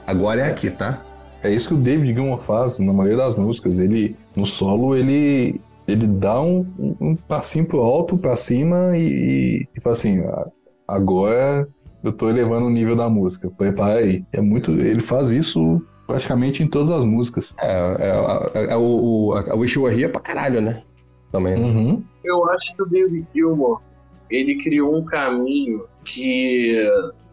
agora 0.06 0.42
é 0.42 0.50
aqui, 0.50 0.70
tá? 0.70 1.04
É 1.44 1.52
isso 1.52 1.68
que 1.68 1.74
o 1.74 1.78
David 1.78 2.14
Gilmour 2.14 2.42
faz 2.42 2.78
na 2.80 2.94
maioria 2.94 3.18
das 3.18 3.36
músicas. 3.36 3.80
Ele, 3.80 4.16
no 4.36 4.46
solo, 4.46 4.96
ele, 4.96 5.60
ele 5.92 6.08
dá 6.08 6.42
um, 6.42 6.66
um, 6.78 6.96
um 7.02 7.16
passinho 7.16 7.66
pro 7.66 7.82
alto, 7.82 8.18
pra 8.18 8.36
cima 8.36 8.98
e, 8.98 9.04
e, 9.04 9.68
e 9.76 9.82
fala 9.82 9.96
assim: 9.96 10.20
"Ah, 10.20 10.48
agora 10.88 11.68
eu 12.04 12.12
tô 12.12 12.30
elevando 12.30 12.66
o 12.66 12.70
nível 12.70 12.96
da 12.96 13.10
música, 13.10 13.50
prepara 13.50 14.00
aí. 14.00 14.26
É 14.32 14.42
muito, 14.42 14.72
ele 14.72 15.02
faz 15.02 15.32
isso 15.32 15.82
praticamente 16.08 16.64
em 16.64 16.68
todas 16.68 16.90
as 16.90 17.04
músicas. 17.04 17.56
É, 17.60 17.68
é, 17.68 18.60
é, 18.60 18.74
é 18.74 18.76
o, 18.76 18.82
o, 19.30 19.34
a 19.34 19.56
Wish 19.56 19.78
You 19.78 19.84
Were 19.84 20.00
Here 20.00 20.12
pra 20.12 20.22
caralho, 20.22 20.62
né? 20.62 20.84
Também. 21.32 21.56
Uhum. 21.56 22.04
Eu 22.24 22.50
acho 22.52 22.76
que 22.76 22.82
o 22.82 22.86
David 22.86 23.26
Gilmour, 23.34 23.82
ele 24.30 24.62
criou 24.62 24.96
um 24.96 25.06
caminho 25.06 25.86
que 26.04 26.76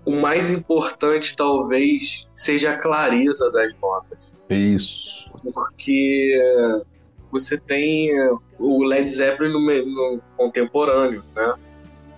o 0.04 0.12
mais 0.12 0.50
importante 0.50 1.34
talvez 1.36 2.26
seja 2.34 2.72
a 2.72 2.78
clareza 2.78 3.50
das 3.50 3.74
notas. 3.80 4.18
Isso. 4.48 5.30
Porque 5.52 6.38
você 7.30 7.58
tem 7.58 8.10
o 8.58 8.82
Led 8.84 9.08
Zeppelin 9.08 9.52
no, 9.52 9.60
no 9.60 10.20
contemporâneo, 10.36 11.22
né? 11.34 11.54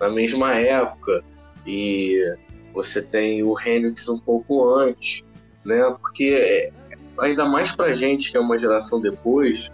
Na 0.01 0.09
mesma 0.09 0.55
época. 0.55 1.23
E 1.67 2.37
você 2.73 3.03
tem 3.03 3.43
o 3.43 3.59
Hendrix 3.59 4.09
um 4.09 4.19
pouco 4.19 4.75
antes, 4.75 5.25
né? 5.65 5.95
Porque 6.01 6.73
ainda 7.19 7.45
mais 7.45 7.71
pra 7.71 7.95
gente 7.95 8.31
que 8.31 8.37
é 8.37 8.41
uma 8.41 8.59
geração 8.59 9.01
depois, 9.01 9.71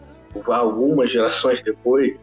algumas 0.47 1.13
gerações 1.13 1.63
depois, 1.63 2.19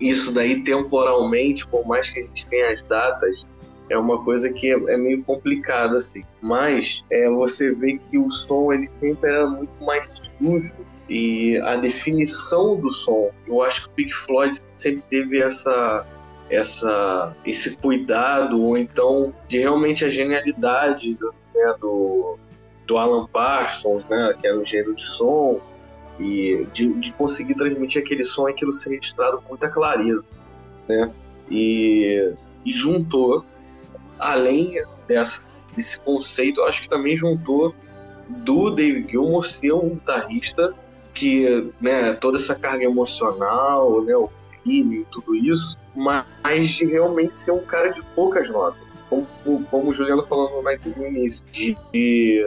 isso 0.00 0.32
daí 0.32 0.62
temporalmente, 0.62 1.66
por 1.66 1.86
mais 1.86 2.10
que 2.10 2.20
a 2.20 2.22
gente 2.22 2.46
tenha 2.46 2.72
as 2.72 2.82
datas, 2.84 3.46
é 3.88 3.96
uma 3.96 4.22
coisa 4.24 4.50
que 4.50 4.70
é, 4.70 4.74
é 4.74 4.96
meio 4.96 5.22
complicada 5.22 5.98
assim. 5.98 6.24
Mas 6.40 7.04
é, 7.10 7.28
você 7.30 7.72
vê 7.72 7.98
que 7.98 8.18
o 8.18 8.30
som 8.32 8.72
ele 8.72 8.88
sempre 9.00 9.30
era 9.30 9.46
muito 9.46 9.84
mais 9.84 10.10
sujo 10.38 10.72
e 11.08 11.56
a 11.58 11.76
definição 11.76 12.76
do 12.76 12.92
som, 12.92 13.30
eu 13.46 13.62
acho 13.62 13.82
que 13.82 13.88
o 13.88 13.90
Pink 13.92 14.12
Floyd 14.12 14.60
sempre 14.76 15.02
teve 15.08 15.40
essa 15.40 16.06
essa 16.48 17.36
esse 17.44 17.76
cuidado 17.76 18.60
ou 18.62 18.78
então 18.78 19.34
de 19.48 19.58
realmente 19.58 20.04
a 20.04 20.08
genialidade 20.08 21.14
do, 21.14 21.34
né, 21.54 21.74
do, 21.80 22.38
do 22.86 22.98
Alan 22.98 23.26
Parsons, 23.26 24.04
né, 24.08 24.34
que 24.40 24.46
era 24.46 24.56
o 24.56 24.64
gênero 24.64 24.94
de 24.94 25.04
som 25.04 25.60
e 26.18 26.66
de, 26.72 26.92
de 26.94 27.12
conseguir 27.12 27.54
transmitir 27.54 28.02
aquele 28.02 28.24
som 28.24 28.46
aquilo 28.46 28.72
ser 28.72 28.90
registrado 28.90 29.38
com 29.38 29.50
muita 29.50 29.68
clareza, 29.68 30.24
né? 30.88 31.10
E, 31.50 32.32
e 32.64 32.72
juntou, 32.72 33.44
além 34.18 34.82
dessa, 35.06 35.52
desse 35.76 36.00
conceito, 36.00 36.60
eu 36.60 36.66
acho 36.66 36.82
que 36.82 36.88
também 36.88 37.16
juntou 37.16 37.74
do 38.28 38.70
David 38.70 39.10
Gilmour 39.10 39.44
ser 39.44 39.72
um 39.72 39.90
guitarrista 39.90 40.74
que, 41.16 41.72
né, 41.80 42.12
toda 42.12 42.36
essa 42.36 42.54
carga 42.54 42.84
emocional, 42.84 44.02
né, 44.02 44.14
o 44.14 44.30
crime 44.62 45.06
tudo 45.10 45.34
isso, 45.34 45.78
mas 45.94 46.26
de 46.74 46.84
realmente 46.84 47.38
ser 47.38 47.52
um 47.52 47.64
cara 47.64 47.88
de 47.88 48.02
poucas 48.14 48.48
notas. 48.50 48.86
Como, 49.08 49.26
como 49.70 49.90
o 49.90 49.94
Juliano 49.94 50.26
falou 50.26 50.62
no 50.62 51.06
início, 51.06 51.42
de, 51.50 51.76
de 51.92 52.44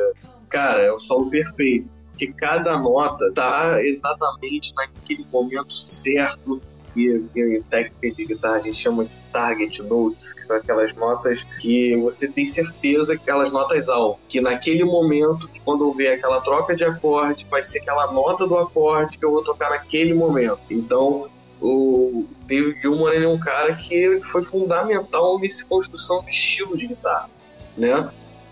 cara, 0.49 0.83
é 0.83 0.91
o 0.91 0.99
solo 0.99 1.29
perfeito 1.29 1.89
que 2.19 2.27
cada 2.33 2.77
nota 2.77 3.31
tá 3.33 3.81
exatamente 3.81 4.73
naquele 4.75 5.25
momento 5.31 5.73
certo 5.73 6.61
que, 6.93 7.29
em 7.35 7.61
técnica 7.63 8.15
de 8.15 8.25
guitarra 8.25 8.55
a 8.55 8.61
gente 8.61 8.77
chama 8.77 9.05
de 9.05 9.11
target 9.31 9.81
notes, 9.83 10.33
que 10.33 10.43
são 10.43 10.55
aquelas 10.55 10.93
notas 10.95 11.43
que 11.59 11.95
você 11.97 12.27
tem 12.27 12.47
certeza 12.47 13.15
que 13.15 13.21
aquelas 13.21 13.51
notas 13.51 13.89
altas, 13.89 14.21
que 14.27 14.41
naquele 14.41 14.83
momento, 14.83 15.47
que 15.47 15.59
quando 15.59 15.85
houver 15.85 16.13
aquela 16.13 16.41
troca 16.41 16.75
de 16.75 16.83
acorde, 16.83 17.45
vai 17.49 17.63
ser 17.63 17.79
aquela 17.79 18.11
nota 18.11 18.47
do 18.47 18.57
acorde 18.57 19.17
que 19.17 19.25
eu 19.25 19.31
vou 19.31 19.43
tocar 19.43 19.69
naquele 19.69 20.13
momento. 20.13 20.61
Então, 20.69 21.29
o 21.61 22.25
David 22.45 22.81
Gilmour 22.81 23.13
é 23.13 23.27
um 23.27 23.39
cara 23.39 23.75
que 23.75 24.21
foi 24.25 24.43
fundamental 24.43 25.37
nessa 25.39 25.65
construção 25.65 26.23
de 26.23 26.31
estilo 26.31 26.77
de 26.77 26.87
guitarra, 26.87 27.29
né? 27.77 28.09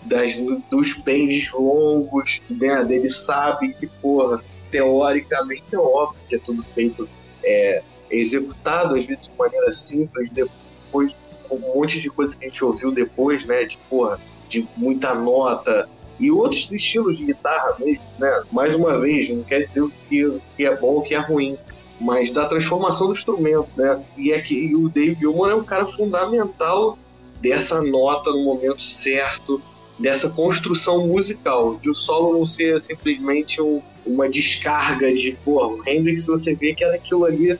das, 0.07 0.35
dos 0.69 0.93
bends 0.93 1.51
longos, 1.51 2.41
né? 2.49 2.85
Ele 2.89 3.09
sabe 3.09 3.73
que, 3.73 3.87
porra, 3.87 4.41
teoricamente 4.71 5.63
é 5.73 5.77
óbvio 5.77 6.19
que 6.27 6.35
é 6.35 6.39
tudo 6.39 6.63
feito, 6.73 7.07
é, 7.43 7.83
executado 8.09 8.95
às 8.95 9.05
vezes 9.05 9.27
de 9.27 9.31
maneira 9.37 9.71
simples, 9.71 10.29
depois 10.31 11.13
um 11.49 11.59
monte 11.59 12.01
de 12.01 12.09
coisa 12.09 12.35
que 12.35 12.45
a 12.45 12.47
gente 12.47 12.63
ouviu 12.63 12.91
depois, 12.91 13.45
né? 13.45 13.63
De, 13.63 13.77
porra, 13.89 14.19
de 14.49 14.67
muita 14.75 15.13
nota 15.13 15.89
e 16.19 16.31
outros 16.31 16.71
estilos 16.71 17.17
de 17.17 17.25
guitarra 17.25 17.75
mesmo, 17.79 18.03
né? 18.19 18.43
Mais 18.51 18.73
uma 18.73 18.99
vez, 18.99 19.29
não 19.29 19.43
quer 19.43 19.61
dizer 19.61 19.87
que, 20.09 20.39
que 20.55 20.65
é 20.65 20.75
bom 20.75 20.95
ou 20.95 21.01
que 21.01 21.13
é 21.13 21.19
ruim, 21.19 21.57
mas 21.99 22.31
da 22.31 22.45
transformação 22.45 23.07
do 23.07 23.13
instrumento, 23.13 23.69
né? 23.75 24.03
E 24.17 24.31
é 24.31 24.39
que 24.41 24.55
e 24.55 24.75
o 24.75 24.89
Dave 24.89 25.15
Gilmour 25.15 25.49
é 25.49 25.55
um 25.55 25.63
cara 25.63 25.85
fundamental 25.85 26.97
dessa 27.39 27.81
nota 27.81 28.31
no 28.31 28.43
momento 28.43 28.83
certo, 28.83 29.61
dessa 29.97 30.29
construção 30.29 31.07
musical, 31.07 31.75
de 31.77 31.89
o 31.89 31.95
solo 31.95 32.37
não 32.37 32.45
ser 32.45 32.81
simplesmente 32.81 33.61
um, 33.61 33.81
uma 34.05 34.29
descarga 34.29 35.13
de, 35.13 35.33
porra, 35.43 35.67
o 35.67 35.87
Hendrix 35.87 36.27
você 36.27 36.53
vê 36.53 36.73
que 36.73 36.83
era 36.83 36.95
aquilo 36.95 37.25
ali, 37.25 37.57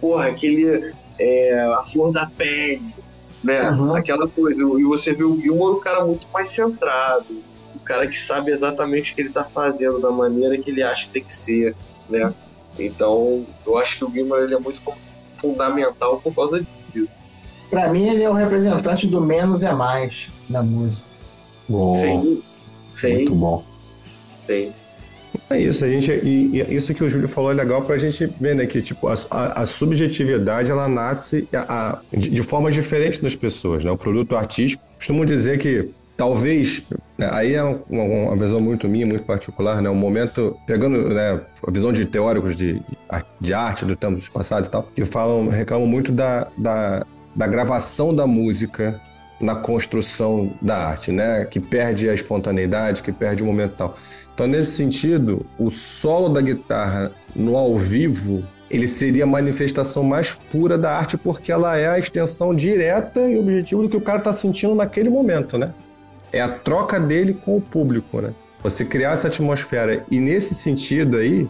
porra, 0.00 0.26
aquele, 0.26 0.92
é, 1.18 1.60
a 1.78 1.82
flor 1.82 2.12
da 2.12 2.26
pele, 2.26 2.94
né, 3.42 3.70
uhum. 3.70 3.94
aquela 3.94 4.28
coisa, 4.28 4.62
e 4.62 4.84
você 4.84 5.12
vê 5.12 5.24
o 5.24 5.40
Gilmore 5.40 5.76
um 5.76 5.80
cara 5.80 6.04
muito 6.04 6.26
mais 6.32 6.50
centrado, 6.50 7.26
o 7.30 7.76
um 7.76 7.84
cara 7.84 8.06
que 8.06 8.18
sabe 8.18 8.50
exatamente 8.50 9.12
o 9.12 9.14
que 9.14 9.20
ele 9.22 9.30
tá 9.30 9.44
fazendo, 9.44 10.00
da 10.00 10.10
maneira 10.10 10.58
que 10.58 10.70
ele 10.70 10.82
acha 10.82 11.04
que 11.04 11.10
tem 11.10 11.24
que 11.24 11.32
ser, 11.32 11.74
né, 12.08 12.32
então 12.78 13.46
eu 13.66 13.78
acho 13.78 13.98
que 13.98 14.04
o 14.04 14.10
Gilmore 14.10 14.42
ele 14.42 14.54
é 14.54 14.58
muito 14.58 14.80
fundamental 15.38 16.20
por 16.20 16.34
causa 16.34 16.64
disso. 16.92 17.08
Para 17.70 17.88
mim, 17.88 18.08
ele 18.08 18.22
é 18.22 18.30
o 18.30 18.32
representante 18.32 19.06
do 19.06 19.20
menos 19.20 19.62
é 19.62 19.72
mais 19.72 20.30
na 20.48 20.62
música. 20.62 21.06
Bom. 21.68 21.94
Sim. 21.94 22.42
Sim. 22.94 23.14
Muito 23.14 23.34
bom. 23.34 23.64
Sim. 24.46 24.72
É 25.50 25.58
isso, 25.58 25.84
a 25.84 25.88
gente, 25.88 26.10
e, 26.12 26.60
e, 26.60 26.74
isso 26.74 26.92
que 26.94 27.02
o 27.02 27.08
Júlio 27.08 27.28
falou 27.28 27.50
é 27.50 27.54
legal 27.54 27.82
para 27.82 27.94
a 27.94 27.98
gente 27.98 28.26
ver, 28.40 28.54
né, 28.54 28.66
que 28.66 28.82
tipo, 28.82 29.08
a, 29.08 29.14
a, 29.30 29.62
a 29.62 29.66
subjetividade 29.66 30.70
ela 30.70 30.88
nasce 30.88 31.48
a, 31.54 31.98
de, 32.12 32.28
de 32.28 32.42
formas 32.42 32.74
diferentes 32.74 33.18
das 33.18 33.34
pessoas, 33.34 33.84
né? 33.84 33.90
O 33.90 33.96
produto 33.96 34.36
artístico, 34.36 34.82
costumo 34.96 35.24
dizer 35.24 35.58
que 35.58 35.90
talvez, 36.18 36.82
né, 37.16 37.30
aí 37.32 37.54
é 37.54 37.62
uma, 37.62 38.02
uma, 38.02 38.36
visão 38.36 38.60
muito 38.60 38.88
minha, 38.88 39.06
muito 39.06 39.24
particular, 39.24 39.80
né? 39.80 39.88
Um 39.88 39.94
momento, 39.94 40.56
pegando 40.66 41.08
né, 41.08 41.40
a 41.66 41.70
visão 41.70 41.92
de 41.92 42.04
teóricos 42.04 42.56
de, 42.56 42.82
de 43.40 43.54
arte 43.54 43.84
do 43.84 43.96
tempo 43.96 44.20
passados 44.32 44.68
e 44.68 44.70
tal, 44.70 44.82
que 44.94 45.04
falam, 45.04 45.48
reclamam 45.48 45.86
muito 45.86 46.12
da, 46.12 46.48
da, 46.58 47.06
da 47.34 47.46
gravação 47.46 48.14
da 48.14 48.26
música 48.26 49.00
na 49.40 49.54
construção 49.54 50.52
da 50.60 50.76
arte, 50.76 51.12
né? 51.12 51.44
Que 51.44 51.60
perde 51.60 52.08
a 52.08 52.14
espontaneidade, 52.14 53.02
que 53.02 53.12
perde 53.12 53.42
o 53.42 53.46
momento 53.46 53.74
tal. 53.76 53.96
Então, 54.38 54.46
nesse 54.46 54.70
sentido, 54.70 55.44
o 55.58 55.68
solo 55.68 56.28
da 56.28 56.40
guitarra 56.40 57.10
no 57.34 57.56
ao 57.56 57.76
vivo, 57.76 58.44
ele 58.70 58.86
seria 58.86 59.24
a 59.24 59.26
manifestação 59.26 60.04
mais 60.04 60.30
pura 60.32 60.78
da 60.78 60.96
arte 60.96 61.18
porque 61.18 61.50
ela 61.50 61.76
é 61.76 61.88
a 61.88 61.98
extensão 61.98 62.54
direta 62.54 63.18
e 63.28 63.36
objetiva 63.36 63.82
do 63.82 63.88
que 63.88 63.96
o 63.96 64.00
cara 64.00 64.18
está 64.18 64.32
sentindo 64.32 64.76
naquele 64.76 65.10
momento, 65.10 65.58
né? 65.58 65.74
É 66.32 66.40
a 66.40 66.48
troca 66.48 67.00
dele 67.00 67.34
com 67.34 67.56
o 67.56 67.60
público, 67.60 68.20
né? 68.20 68.32
Você 68.62 68.84
criar 68.84 69.14
essa 69.14 69.26
atmosfera. 69.26 70.04
E 70.08 70.20
nesse 70.20 70.54
sentido 70.54 71.16
aí, 71.16 71.48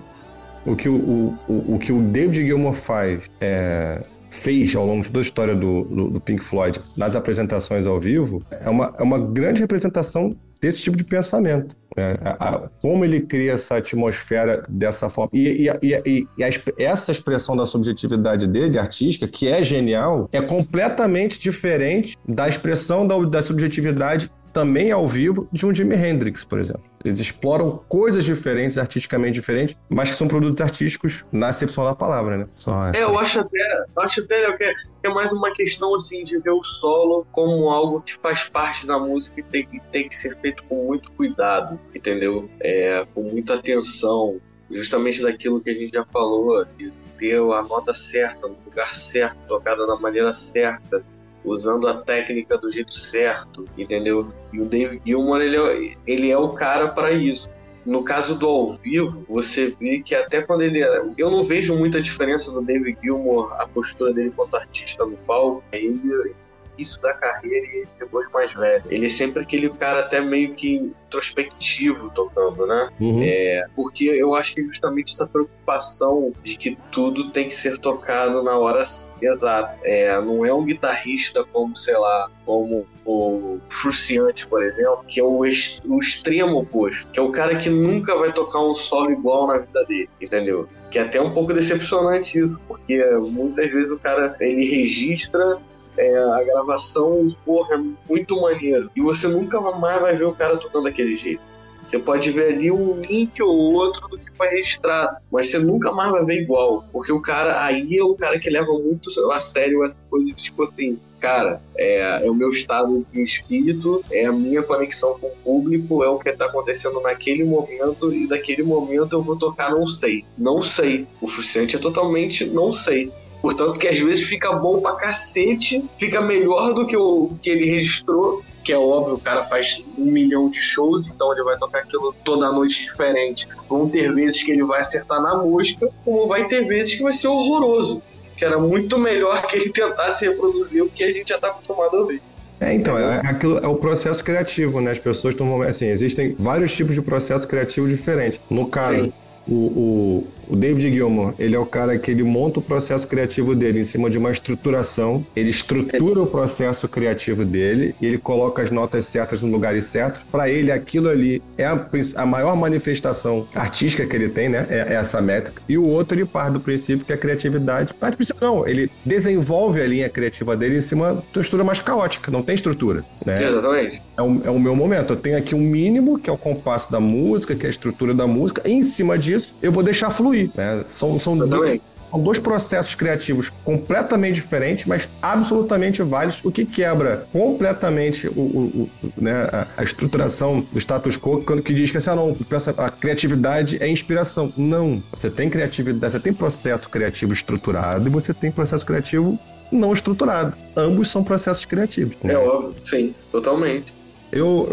o 0.65 0.75
que 0.75 0.89
o, 0.89 1.37
o, 1.47 1.75
o 1.75 1.79
que 1.79 1.93
o 1.93 2.01
David 2.01 2.47
Gilmour 2.47 2.73
faz 2.73 3.25
é, 3.39 4.03
fez 4.31 4.75
ao 4.75 4.87
longo 4.87 5.03
de 5.03 5.09
toda 5.09 5.19
a 5.19 5.23
história 5.23 5.55
do, 5.55 5.85
do, 5.85 6.09
do, 6.09 6.21
Pink 6.23 6.43
Floyd 6.43 6.81
nas 6.97 7.15
apresentações 7.15 7.85
ao 7.85 8.01
vivo 8.01 8.43
é 8.51 8.71
uma, 8.71 8.95
é 8.99 9.03
uma 9.03 9.19
grande 9.19 9.61
representação 9.61 10.35
desse 10.61 10.81
tipo 10.81 10.97
de 10.97 11.05
pensamento. 11.05 11.77
Né? 11.97 12.17
A, 12.23 12.49
a, 12.49 12.69
como 12.81 13.05
ele 13.05 13.21
cria 13.21 13.53
essa 13.53 13.77
atmosfera 13.77 14.65
dessa 14.69 15.09
forma. 15.09 15.31
E, 15.33 15.69
e, 15.83 15.95
e, 16.07 16.29
e 16.37 16.45
a, 16.45 16.49
essa 16.79 17.13
expressão 17.13 17.57
da 17.57 17.67
subjetividade 17.67 18.47
dele, 18.47 18.79
artística, 18.79 19.27
que 19.27 19.49
é 19.49 19.63
genial, 19.63 20.29
é 20.33 20.41
completamente 20.41 21.39
diferente 21.39 22.17
da 22.27 22.49
expressão 22.49 23.07
da, 23.07 23.19
da 23.19 23.43
subjetividade 23.43 24.31
também 24.53 24.91
ao 24.91 25.07
vivo 25.07 25.49
de 25.53 25.67
um 25.67 25.75
Jimi 25.75 25.95
Hendrix, 25.95 26.45
por 26.45 26.59
exemplo. 26.61 26.83
Eles 27.05 27.21
exploram 27.21 27.83
coisas 27.89 28.25
diferentes, 28.25 28.77
artisticamente 28.77 29.35
diferentes, 29.35 29.77
mas 29.89 30.11
que 30.11 30.17
são 30.17 30.27
produtos 30.27 30.61
artísticos 30.61 31.25
na 31.31 31.49
acepção 31.49 31.85
da 31.85 31.95
palavra, 31.95 32.39
né? 32.39 32.49
Só 32.55 32.87
é, 32.89 33.03
eu 33.03 33.19
acho 33.19 33.41
até, 33.41 33.85
acho 33.99 34.21
até 34.21 34.57
que 34.57 34.65
é, 34.65 34.73
é 35.05 35.09
mais 35.09 35.33
uma 35.33 35.53
questão 35.53 35.95
assim 35.95 36.25
de 36.25 36.39
ver 36.39 36.51
o 36.51 36.65
solo 36.65 37.27
como 37.33 37.71
algo 37.71 38.01
que 38.01 38.15
faz 38.17 38.49
parte 38.49 38.87
da 38.87 38.99
música 38.99 39.41
e 39.41 39.43
tem, 39.43 39.67
que, 39.67 39.81
tem 39.93 40.09
que 40.09 40.17
ser 40.17 40.37
feito 40.39 40.63
com 40.65 40.87
muito 40.87 41.11
cuidado, 41.13 41.79
entendeu? 41.95 42.49
É, 42.61 43.07
com 43.15 43.23
muita 43.23 43.55
atenção, 43.55 44.41
justamente 44.71 45.23
daquilo 45.23 45.61
que 45.61 45.71
a 45.71 45.75
gente 45.75 45.93
já 45.93 46.05
falou, 46.05 46.65
de 46.77 46.93
ter 47.19 47.37
a 47.37 47.63
nota 47.63 47.93
certa, 47.95 48.47
no 48.47 48.57
lugar 48.65 48.95
certo, 48.95 49.37
tocada 49.49 49.87
da 49.87 49.97
maneira 49.97 50.33
certa, 50.35 51.05
usando 51.49 51.89
a 51.89 51.95
técnica 51.95 52.57
do 52.57 52.71
jeito 52.71 52.95
certo, 52.95 53.65
entendeu? 53.77 54.33
E 54.53 54.61
o 54.61 54.65
David 54.65 55.03
Gilmour, 55.05 55.41
ele 55.41 55.57
é, 55.57 55.97
ele 56.07 56.31
é 56.31 56.39
o 56.39 56.51
cara 56.51 56.89
para 56.89 57.13
isso. 57.13 57.49
No 57.85 58.03
caso 58.03 58.35
do 58.35 58.47
ao 58.47 58.73
vivo, 58.75 59.25
você 59.29 59.75
vê 59.81 60.01
que 60.01 60.15
até 60.15 60.43
quando 60.43 60.63
ele 60.63 60.81
era. 60.81 61.11
Eu 61.17 61.31
não 61.31 61.43
vejo 61.43 61.75
muita 61.75 62.01
diferença 62.01 62.53
do 62.53 62.61
David 62.61 62.99
Gilmour, 63.03 63.55
a 63.59 63.67
postura 63.67 64.13
dele 64.13 64.33
quanto 64.35 64.57
artista 64.57 65.07
no 65.07 65.17
palco. 65.17 65.65
Ele, 65.73 66.35
início 66.79 67.01
da 67.03 67.13
carreira 67.13 67.67
e 67.67 67.85
depois 67.99 68.31
mais 68.31 68.53
velho. 68.53 68.85
Ele 68.89 69.07
é 69.07 69.09
sempre 69.09 69.43
aquele 69.43 69.69
cara 69.71 70.01
até 70.01 70.21
meio 70.21 70.55
que 70.55 70.93
introspectivo 71.09 72.11
tocando, 72.11 72.67
né? 72.67 72.89
Uhum. 73.01 73.23
É, 73.23 73.67
porque 73.75 74.05
eu 74.05 74.35
acho 74.35 74.55
que 74.55 74.63
justamente 74.65 75.13
essa 75.13 75.27
preocupação 75.27 76.33
de 76.45 76.57
que 76.57 76.79
tudo 76.93 77.31
tem 77.31 77.49
que 77.49 77.55
ser 77.55 77.79
tocado 77.79 78.43
na 78.43 78.57
hora 78.57 78.83
exata. 79.21 79.79
É, 79.83 80.21
não 80.21 80.45
é 80.45 80.53
um 80.53 80.65
guitarrista 80.65 81.45
como, 81.45 81.77
sei 81.77 81.97
lá, 81.97 82.31
como 82.45 82.87
o 83.05 83.59
Fruciante, 83.71 84.47
por 84.47 84.63
exemplo, 84.63 85.05
que 85.09 85.19
é 85.19 85.25
o, 85.25 85.45
ex, 85.45 85.81
o 85.87 85.99
extremo 85.99 86.59
oposto, 86.59 87.09
que 87.11 87.19
é 87.19 87.23
o 87.23 87.31
cara 87.31 87.57
que 87.57 87.71
nunca 87.71 88.15
vai 88.17 88.33
tocar 88.33 88.61
um 88.61 88.75
solo 88.75 89.11
igual 89.11 89.47
na 89.47 89.59
vida 89.59 89.85
dele, 89.85 90.11
entendeu? 90.21 90.69
Que 90.91 90.99
é 90.99 91.03
até 91.03 91.21
um 91.21 91.33
pouco 91.33 91.55
decepcionante 91.55 92.39
isso, 92.39 92.61
porque 92.69 93.03
muitas 93.31 93.71
vezes 93.71 93.91
o 93.91 93.99
cara 93.99 94.37
ele 94.41 94.65
registra 94.65 95.59
é, 95.99 96.17
a 96.17 96.43
gravação, 96.45 97.35
porra, 97.45 97.75
é 97.75 97.85
muito 98.09 98.41
maneiro. 98.41 98.91
E 98.95 99.01
você 99.01 99.27
nunca 99.29 99.61
mais 99.61 100.01
vai 100.01 100.17
ver 100.17 100.25
o 100.25 100.35
cara 100.35 100.57
tocando 100.57 100.85
daquele 100.85 101.17
jeito. 101.17 101.43
Você 101.89 101.99
pode 101.99 102.31
ver 102.31 102.53
ali 102.53 102.71
um 102.71 103.01
link 103.01 103.43
ou 103.43 103.73
outro 103.73 104.09
do 104.09 104.19
que 104.19 104.31
foi 104.37 104.49
registrado, 104.49 105.17
mas 105.33 105.51
você 105.51 105.59
nunca 105.59 105.91
mais 105.91 106.11
vai 106.11 106.23
ver 106.23 106.43
igual. 106.43 106.85
Porque 106.93 107.11
o 107.11 107.21
cara, 107.21 107.65
aí 107.65 107.97
é 107.97 108.05
o 108.05 108.15
cara 108.15 108.39
que 108.39 108.51
leva 108.51 108.71
muito 108.73 109.09
a 109.33 109.41
sério 109.41 109.83
essa 109.83 109.97
coisa 110.11 110.31
tipo 110.35 110.65
assim, 110.65 110.99
cara, 111.19 111.63
é, 111.75 112.27
é, 112.27 112.31
o 112.31 112.35
meu 112.35 112.51
estado 112.51 113.07
de 113.11 113.23
espírito, 113.23 114.05
é 114.11 114.27
a 114.27 114.33
minha 114.33 114.63
conexão 114.63 115.19
com 115.19 115.29
o 115.29 115.37
público, 115.43 116.05
é 116.05 116.09
o 116.11 116.19
que 116.19 116.29
está 116.29 116.45
acontecendo 116.45 117.01
naquele 117.01 117.43
momento 117.43 118.13
e 118.15 118.27
daquele 118.27 118.63
momento 118.63 119.15
eu 119.15 119.23
vou 119.23 119.37
tocar 119.37 119.71
não 119.71 119.87
sei. 119.87 120.27
Não 120.37 120.63
sei. 120.63 121.07
O 121.23 121.27
Fruciante 121.27 121.77
é 121.77 121.79
totalmente 121.79 122.45
não 122.45 122.71
sei. 122.71 123.11
Portanto, 123.41 123.79
que 123.79 123.87
às 123.87 123.99
vezes 123.99 124.25
fica 124.25 124.53
bom 124.53 124.81
pra 124.81 124.93
cacete, 124.93 125.85
fica 125.99 126.21
melhor 126.21 126.75
do 126.75 126.87
que 126.87 126.97
o 126.97 127.33
que 127.41 127.49
ele 127.49 127.71
registrou, 127.71 128.43
que 128.65 128.73
é 128.73 128.79
óbvio, 128.79 129.15
o 129.15 129.21
cara 129.21 129.45
faz 129.45 129.83
um 129.97 130.05
milhão 130.05 130.51
de 130.51 130.61
shows, 130.61 131.07
então 131.07 131.33
ele 131.33 131.43
vai 131.43 131.57
tocar 131.57 131.79
aquilo 131.79 132.15
toda 132.23 132.53
noite 132.53 132.85
diferente. 132.85 133.49
Vão 133.69 133.89
ter 133.89 134.13
vezes 134.13 134.43
que 134.43 134.51
ele 134.51 134.63
vai 134.63 134.81
acertar 134.81 135.23
na 135.23 135.37
música, 135.37 135.89
como 136.05 136.27
vai 136.27 136.49
ter 136.49 136.67
vezes 136.67 136.95
que 136.95 137.03
vai 137.03 137.15
ser 137.15 137.29
horroroso. 137.29 138.03
Que 138.37 138.45
era 138.45 138.59
muito 138.59 138.99
melhor 138.99 139.41
que 139.47 139.57
ele 139.57 139.71
tentasse 139.71 140.29
reproduzir 140.29 140.83
o 140.83 140.89
que 140.91 141.03
a 141.03 141.11
gente 141.11 141.31
já 141.31 141.39
tá 141.39 141.49
acostumado 141.49 141.97
a. 141.97 142.21
É, 142.61 142.75
então, 142.75 142.99
é, 142.99 143.21
aquilo, 143.25 143.59
é 143.59 143.67
o 143.67 143.77
processo 143.77 144.23
criativo, 144.23 144.81
né? 144.81 144.91
As 144.91 144.99
pessoas 144.99 145.33
estão. 145.33 145.63
Assim, 145.63 145.87
existem 145.87 146.35
vários 146.39 146.75
tipos 146.75 146.95
de 146.95 147.01
processo 147.01 147.49
criativo 147.49 147.89
diferentes. 147.89 148.39
No 148.51 148.67
caso, 148.67 149.05
Sim. 149.05 149.13
o, 149.49 149.55
o, 149.55 150.27
o 150.49 150.57
David 150.57 150.95
Gilmour, 150.95 151.35
ele 151.39 151.55
é 151.55 151.59
o 151.59 151.67
cara 151.67 151.99
que 151.99 152.11
ele 152.11 152.23
monta 152.23 152.59
o 152.61 152.63
processo 152.63 153.07
criativo 153.07 153.55
dele 153.55 153.81
em 153.81 153.85
cima 153.85 154.09
de 154.09 154.19
uma 154.19 154.31
estruturação, 154.31 155.25
ele 155.37 155.51
estrutura 155.51 156.23
o 156.23 156.27
processo 156.27 156.89
criativo 156.89 157.45
dele 157.45 157.95
e 158.01 158.07
ele 158.07 158.19
coloca 158.19 158.63
as 158.63 158.71
notas 158.71 159.05
certas 159.05 159.43
no 159.43 159.51
lugares 159.51 159.85
certos. 159.87 160.23
Para 160.31 160.49
ele, 160.49 160.71
aquilo 160.71 161.09
ali 161.09 161.43
é 161.57 161.67
a, 161.67 161.87
a 162.17 162.27
maior 162.27 162.57
manifestação 162.57 163.49
artística 163.55 164.07
que 164.07 164.15
ele 164.15 164.29
tem, 164.29 164.49
né? 164.49 164.67
É, 164.71 164.79
é 164.79 164.95
essa 164.95 165.21
métrica. 165.21 165.63
E 165.69 165.77
o 165.77 165.85
outro, 165.85 166.17
ele 166.17 166.25
parte 166.25 166.53
do 166.53 166.61
princípio 166.61 167.05
que 167.05 167.13
a 167.13 167.17
criatividade. 167.17 167.93
Parte 167.93 168.15
do 168.15 168.17
princípio, 168.19 168.47
não, 168.47 168.67
ele 168.67 168.91
desenvolve 169.05 169.81
a 169.81 169.87
linha 169.87 170.09
criativa 170.09 170.57
dele 170.57 170.79
em 170.79 170.81
cima 170.81 171.23
de 171.33 171.39
uma 171.39 171.43
estrutura 171.43 171.65
mais 171.65 171.81
caótica, 171.81 172.31
não 172.31 172.43
tem 172.43 172.55
estrutura. 172.55 173.05
Né? 173.25 173.45
Exatamente. 173.45 174.03
É 174.17 174.23
o, 174.23 174.41
é 174.45 174.51
o 174.51 174.59
meu 174.59 174.77
momento. 174.77 175.13
Eu 175.13 175.17
tenho 175.17 175.37
aqui 175.37 175.55
um 175.55 175.61
mínimo, 175.61 176.19
que 176.19 176.31
é 176.31 176.33
o 176.33 176.39
compasso 176.39 176.91
da 176.91 177.01
música, 177.01 177.55
que 177.55 177.67
é 177.67 177.69
a 177.69 177.71
estrutura 177.71 178.15
da 178.15 178.27
música. 178.27 178.63
E 178.65 178.73
em 178.73 178.83
cima 178.83 179.19
disso, 179.19 179.55
eu 179.61 179.73
vou 179.73 179.83
deixar 179.83 180.11
fluir. 180.11 180.38
Né? 180.55 180.83
São, 180.87 181.19
são, 181.19 181.37
dois, 181.37 181.81
são 182.11 182.21
dois 182.23 182.39
processos 182.39 182.95
criativos 182.95 183.51
completamente 183.65 184.35
diferentes, 184.37 184.87
mas 184.87 185.09
absolutamente 185.21 186.03
válidos, 186.03 186.41
o 186.45 186.51
que 186.51 186.65
quebra 186.65 187.27
completamente 187.33 188.29
o, 188.29 188.41
o- 188.41 188.91
o- 189.05 189.13
né, 189.21 189.49
a, 189.77 189.83
estruturação 189.83 190.61
do 190.73 190.79
status 190.79 191.17
quo, 191.19 191.43
quando 191.45 191.63
que 191.63 191.73
diz 191.75 191.91
que 191.91 191.99
assim, 191.99 192.11
ah, 192.11 192.15
não, 192.17 192.37
a 192.79 192.91
criatividade 192.91 193.77
é 193.83 193.89
inspiração. 193.89 194.53
Não. 194.57 195.03
Você 195.13 195.29
tem 195.31 195.51
criatividade, 195.51 196.13
você 196.13 196.21
tem 196.21 196.33
processo 196.33 196.89
criativo 196.89 197.33
estruturado 197.33 198.07
e 198.07 198.11
você 198.11 198.33
tem 198.33 198.51
processo 198.51 198.85
criativo 198.87 199.39
não 199.71 199.93
estruturado. 199.93 200.55
Ambos 200.75 201.09
são 201.09 201.23
processos 201.23 201.65
criativos. 201.67 202.17
né? 202.23 202.33
É 202.33 202.39
óbvio, 202.39 202.75
sim, 202.85 203.15
totalmente. 203.31 203.93
Eu, 204.33 204.67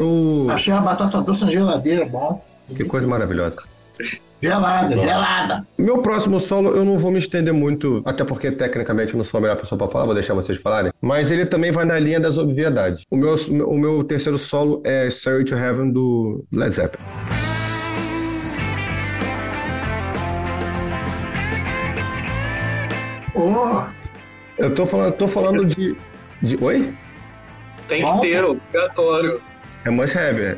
eu... 0.48 0.52
Achei 0.52 0.74
a 0.74 0.80
batata 0.80 1.22
doce 1.22 1.44
na 1.46 1.52
geladeira, 1.52 2.06
bom. 2.06 2.44
Que 2.76 2.84
coisa 2.84 3.06
maravilhosa. 3.08 3.58
Gelada, 4.46 4.98
gelada. 4.98 5.68
Meu 5.78 5.98
próximo 6.00 6.40
solo 6.40 6.70
eu 6.76 6.86
não 6.86 6.98
vou 7.00 7.12
me 7.12 7.18
estender 7.18 7.54
muito, 7.54 8.02
até 8.06 8.24
porque 8.24 8.52
tecnicamente 8.52 9.14
eu 9.14 9.18
não 9.18 9.24
sou 9.26 9.38
a 9.40 9.42
melhor 9.42 9.58
pessoa 9.58 9.78
para 9.78 9.88
falar, 9.88 10.06
vou 10.06 10.14
deixar 10.14 10.34
vocês 10.34 10.60
falarem. 10.60 10.92
Mas 11.02 11.32
ele 11.32 11.46
também 11.46 11.72
vai 11.72 11.86
na 11.86 11.98
linha 12.00 12.20
das 12.20 12.38
obviedades. 12.38 13.04
O 13.12 13.18
meu, 13.18 13.36
o 13.68 13.78
meu 13.78 14.04
terceiro 14.04 14.38
solo 14.38 14.82
é 14.86 15.10
Stairway 15.10 15.46
to 15.46 15.56
Heaven 15.56 15.92
do 15.92 16.46
Led 16.52 16.72
Zeppelin. 16.74 17.04
Oh, 23.34 23.84
Eu 24.58 24.74
tô 24.74 24.86
falando, 24.86 25.14
tô 25.14 25.28
falando 25.28 25.66
de, 25.66 25.96
de. 26.42 26.58
Oi? 26.64 26.94
Tem 27.88 28.04
que 28.04 28.22
ter, 28.22 28.44
obrigatório. 28.44 29.42
É 29.84 29.90
must 29.90 30.18
have. 30.18 30.42
é. 30.42 30.58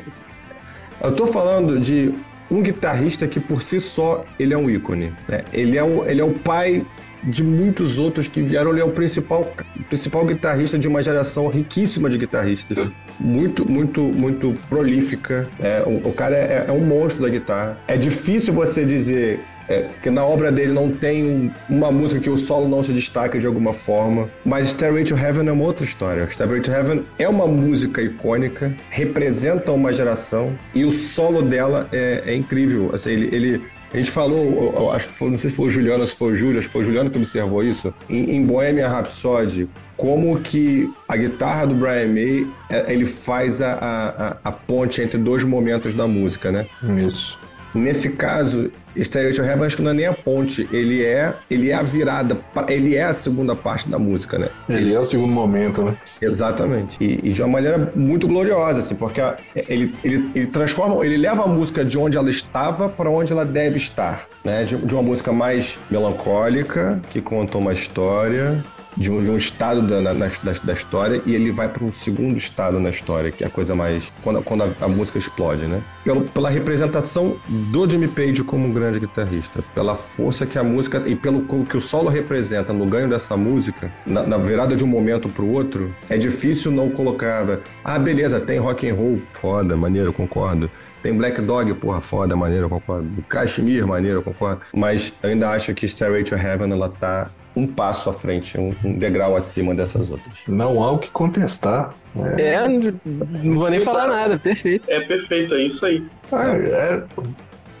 Eu 1.02 1.12
tô 1.14 1.26
falando 1.26 1.78
de 1.80 2.14
um 2.50 2.62
guitarrista 2.62 3.26
que 3.26 3.40
por 3.40 3.62
si 3.62 3.80
só 3.80 4.24
ele 4.38 4.54
é 4.54 4.58
um 4.58 4.68
ícone. 4.70 5.12
né? 5.28 5.44
Ele, 5.52 5.76
é 5.76 5.84
o, 5.84 6.04
ele 6.04 6.20
é 6.20 6.24
o 6.24 6.32
pai 6.32 6.84
de 7.22 7.42
muitos 7.42 7.98
outros 7.98 8.28
que 8.28 8.40
vieram. 8.42 8.70
Ele 8.70 8.80
é 8.80 8.84
o 8.84 8.90
principal, 8.90 9.52
principal 9.88 10.24
guitarrista 10.24 10.78
de 10.78 10.88
uma 10.88 11.02
geração 11.02 11.48
riquíssima 11.48 12.08
de 12.08 12.18
guitarristas. 12.18 12.90
Muito, 13.18 13.68
muito, 13.68 14.00
muito 14.00 14.56
prolífica. 14.68 15.48
É, 15.60 15.82
o, 15.84 16.08
o 16.08 16.12
cara 16.12 16.36
é, 16.36 16.66
é 16.68 16.72
um 16.72 16.80
monstro 16.80 17.22
da 17.22 17.28
guitarra. 17.28 17.78
É 17.88 17.96
difícil 17.96 18.54
você 18.54 18.84
dizer 18.84 19.40
é, 19.68 19.86
que 20.02 20.10
na 20.10 20.24
obra 20.24 20.50
dele 20.50 20.72
não 20.72 20.90
tem 20.90 21.24
um- 21.24 21.50
uma 21.68 21.90
música 21.92 22.20
que 22.20 22.30
o 22.30 22.38
solo 22.38 22.68
não 22.68 22.82
se 22.82 22.92
destaca 22.92 23.38
de 23.38 23.46
alguma 23.46 23.72
forma. 23.74 24.28
Mas 24.44 24.68
Stairway 24.68 25.04
to 25.04 25.16
Heaven 25.16 25.46
é 25.48 25.52
uma 25.52 25.64
outra 25.64 25.84
história. 25.84 26.26
Stairway 26.30 26.60
to 26.60 26.70
Heaven 26.70 27.02
é 27.18 27.28
uma 27.28 27.46
música 27.46 28.00
icônica, 28.02 28.72
representa 28.90 29.72
uma 29.72 29.92
geração 29.92 30.52
e 30.74 30.84
o 30.84 30.92
solo 30.92 31.42
dela 31.42 31.88
é, 31.92 32.22
é 32.26 32.34
incrível. 32.34 32.90
Assim, 32.94 33.10
ele, 33.10 33.34
ele- 33.34 33.62
a 33.92 33.96
gente 33.96 34.10
falou, 34.10 34.92
acho 34.92 35.08
que 35.08 35.14
foi, 35.14 35.30
não 35.30 35.36
sei 35.38 35.48
se 35.50 35.56
foi 35.56 35.66
o 35.66 35.70
Juliano 35.70 36.06
se 36.06 36.14
foi 36.14 36.32
o 36.32 36.34
Júlio, 36.34 36.58
acho 36.58 36.68
que 36.68 36.72
foi 36.72 36.82
o 36.82 36.84
Juliano 36.84 37.08
que 37.10 37.16
observou 37.16 37.62
isso, 37.64 37.92
em, 38.08 38.36
em 38.36 38.42
Bohemian 38.44 38.86
Rhapsody, 38.88 39.66
como 39.96 40.38
que 40.40 40.90
a 41.08 41.16
guitarra 41.16 41.66
do 41.66 41.74
Brian 41.74 42.06
May, 42.08 42.46
é, 42.70 42.92
ele 42.92 43.06
faz 43.06 43.60
a, 43.62 43.72
a- 43.72 44.36
a 44.44 44.52
ponte 44.52 45.00
entre 45.00 45.16
dois 45.18 45.42
momentos 45.42 45.94
da 45.94 46.06
música, 46.06 46.52
né? 46.52 46.66
Isso. 47.06 47.38
Nesse 47.74 48.10
caso, 48.10 48.70
Stereo 49.04 49.44
Heaven 49.44 49.66
acho 49.66 49.76
que 49.76 49.82
não 49.82 49.90
é 49.90 49.94
nem 49.94 50.06
a 50.06 50.12
ponte, 50.12 50.68
ele 50.72 51.04
é, 51.04 51.34
ele 51.50 51.70
é 51.70 51.74
a 51.74 51.82
virada, 51.82 52.36
ele 52.68 52.96
é 52.96 53.04
a 53.04 53.12
segunda 53.12 53.54
parte 53.54 53.88
da 53.88 53.98
música, 53.98 54.38
né? 54.38 54.48
Ele 54.68 54.92
é 54.94 54.98
o 54.98 55.04
segundo 55.04 55.32
momento, 55.32 55.82
né? 55.82 55.96
Exatamente. 56.20 56.96
E, 57.00 57.20
e 57.22 57.32
de 57.32 57.42
uma 57.42 57.48
maneira 57.48 57.92
muito 57.94 58.26
gloriosa, 58.28 58.80
assim, 58.80 58.94
porque 58.94 59.20
a- 59.20 59.36
ele, 59.54 59.94
ele, 60.04 60.30
ele 60.34 60.46
transforma, 60.46 61.04
ele 61.04 61.16
leva 61.16 61.44
a 61.44 61.46
música 61.48 61.84
de 61.84 61.98
onde 61.98 62.16
ela 62.16 62.30
estava 62.30 62.88
para 62.88 63.10
onde 63.10 63.32
ela 63.32 63.44
deve 63.44 63.76
estar, 63.76 64.26
né? 64.44 64.64
De, 64.64 64.76
de 64.76 64.94
uma 64.94 65.02
música 65.02 65.32
mais 65.32 65.78
melancólica, 65.90 67.00
que 67.10 67.20
conta 67.20 67.58
uma 67.58 67.72
história, 67.72 68.62
de 68.98 69.10
um, 69.10 69.22
de 69.22 69.30
um 69.30 69.36
estado 69.36 69.80
da, 69.82 70.00
na- 70.00 70.12
da, 70.12 70.52
da 70.64 70.72
história, 70.72 71.22
e 71.24 71.34
ele 71.34 71.52
vai 71.52 71.68
para 71.68 71.84
um 71.84 71.92
segundo 71.92 72.36
estado 72.36 72.78
na 72.80 72.90
história, 72.90 73.30
que 73.30 73.44
é 73.44 73.46
a 73.46 73.50
coisa 73.50 73.74
mais. 73.74 74.12
quando, 74.22 74.42
quando 74.42 74.64
a, 74.64 74.68
a 74.80 74.88
música 74.88 75.18
explode, 75.18 75.66
né? 75.66 75.80
Pelo, 76.04 76.22
pela 76.22 76.50
representação 76.50 77.36
do 77.48 77.88
Jimmy 77.88 78.08
Page 78.08 78.42
como 78.42 78.66
um 78.66 78.72
grande 78.72 78.98
guitarrista, 79.00 79.62
pela 79.74 79.94
força 79.94 80.44
que 80.44 80.58
a 80.58 80.64
música 80.64 81.02
e 81.06 81.14
pelo 81.14 81.42
que 81.64 81.76
o 81.76 81.80
solo 81.80 82.08
representa 82.08 82.72
no 82.72 82.84
ganho 82.86 83.08
dessa 83.08 83.36
música, 83.36 83.90
na, 84.06 84.22
na 84.24 84.36
virada 84.36 84.74
de 84.74 84.82
um 84.84 84.88
momento 84.88 85.28
para 85.28 85.44
o 85.44 85.52
outro, 85.52 85.94
é 86.10 86.16
difícil 86.18 86.70
não 86.72 86.90
colocar. 86.90 87.46
Ah, 87.84 87.98
beleza, 87.98 88.40
tem 88.40 88.58
rock 88.58 88.88
and 88.88 88.94
roll, 88.94 89.20
foda, 89.40 89.76
maneiro, 89.76 90.12
concordo. 90.12 90.68
Tem 91.02 91.14
Black 91.14 91.40
Dog, 91.40 91.72
porra, 91.74 92.00
foda, 92.00 92.34
maneiro, 92.34 92.68
concordo. 92.68 93.08
Kashmir, 93.28 93.86
maneiro, 93.86 94.20
concordo. 94.22 94.62
Mas 94.74 95.12
ainda 95.22 95.50
acho 95.50 95.72
que 95.72 95.86
Stairway 95.86 96.24
to 96.24 96.34
Heaven, 96.34 96.72
ela 96.72 96.88
tá 96.88 97.30
um 97.58 97.66
passo 97.66 98.08
à 98.08 98.12
frente, 98.12 98.58
um, 98.58 98.74
um 98.84 98.98
degrau 98.98 99.36
acima 99.36 99.74
dessas 99.74 100.10
outras. 100.10 100.38
Não 100.46 100.82
há 100.82 100.92
o 100.92 100.98
que 100.98 101.10
contestar. 101.10 101.94
É, 102.36 102.68
não 102.68 103.00
não 103.04 103.58
vou 103.58 103.70
nem 103.70 103.80
falar 103.80 104.06
nada, 104.06 104.38
perfeito. 104.38 104.88
É 104.88 105.00
perfeito, 105.00 105.54
é 105.54 105.62
isso 105.64 105.84
aí. 105.84 106.06
Ah, 106.32 106.56
é, 106.56 107.04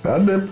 Nada. 0.02 0.48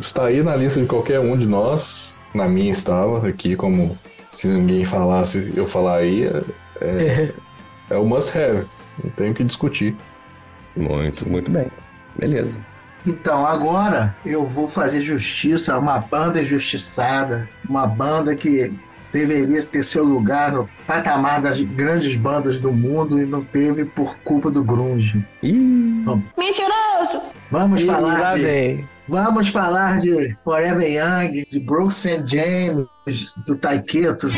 Está 0.00 0.26
aí 0.26 0.42
na 0.42 0.56
lista 0.56 0.80
de 0.80 0.86
qualquer 0.86 1.20
um 1.20 1.36
de 1.36 1.46
nós. 1.46 2.20
Na 2.34 2.48
minha 2.48 2.72
estava 2.72 3.26
aqui, 3.26 3.54
como 3.54 3.98
se 4.30 4.48
ninguém 4.48 4.84
falasse, 4.84 5.52
eu 5.54 5.66
falar 5.66 5.98
aí. 5.98 6.26
É, 6.26 6.42
é, 6.80 7.32
é 7.94 7.96
o 7.96 8.04
must 8.04 8.36
have. 8.36 8.66
Não 9.02 9.10
tenho 9.10 9.32
o 9.32 9.34
que 9.34 9.44
discutir. 9.44 9.94
Muito, 10.76 11.28
muito 11.28 11.50
bem. 11.50 11.66
Beleza. 12.18 12.58
Então, 13.08 13.46
agora 13.46 14.14
eu 14.26 14.44
vou 14.46 14.68
fazer 14.68 15.00
justiça 15.00 15.72
a 15.74 15.78
uma 15.78 15.98
banda 15.98 16.42
injustiçada, 16.42 17.48
uma 17.66 17.86
banda 17.86 18.36
que 18.36 18.78
deveria 19.10 19.62
ter 19.62 19.82
seu 19.82 20.04
lugar 20.04 20.52
no 20.52 20.68
patamar 20.86 21.40
das 21.40 21.58
grandes 21.62 22.14
bandas 22.16 22.60
do 22.60 22.70
mundo 22.70 23.18
e 23.18 23.24
não 23.24 23.42
teve 23.42 23.86
por 23.86 24.18
culpa 24.18 24.50
do 24.50 24.62
grunge. 24.62 25.24
Mentiroso! 25.42 27.22
Vamos 27.50 27.80
Ih, 27.80 27.86
falar 27.86 28.36
de, 28.36 28.42
vem. 28.42 28.88
vamos 29.08 29.48
falar 29.48 30.00
de 30.00 30.36
Forever 30.44 30.86
Young, 30.86 31.46
de 31.50 31.58
Brooks 31.60 31.96
St. 31.96 32.22
James, 32.26 32.86
do 33.46 33.56
Taiketo. 33.56 34.28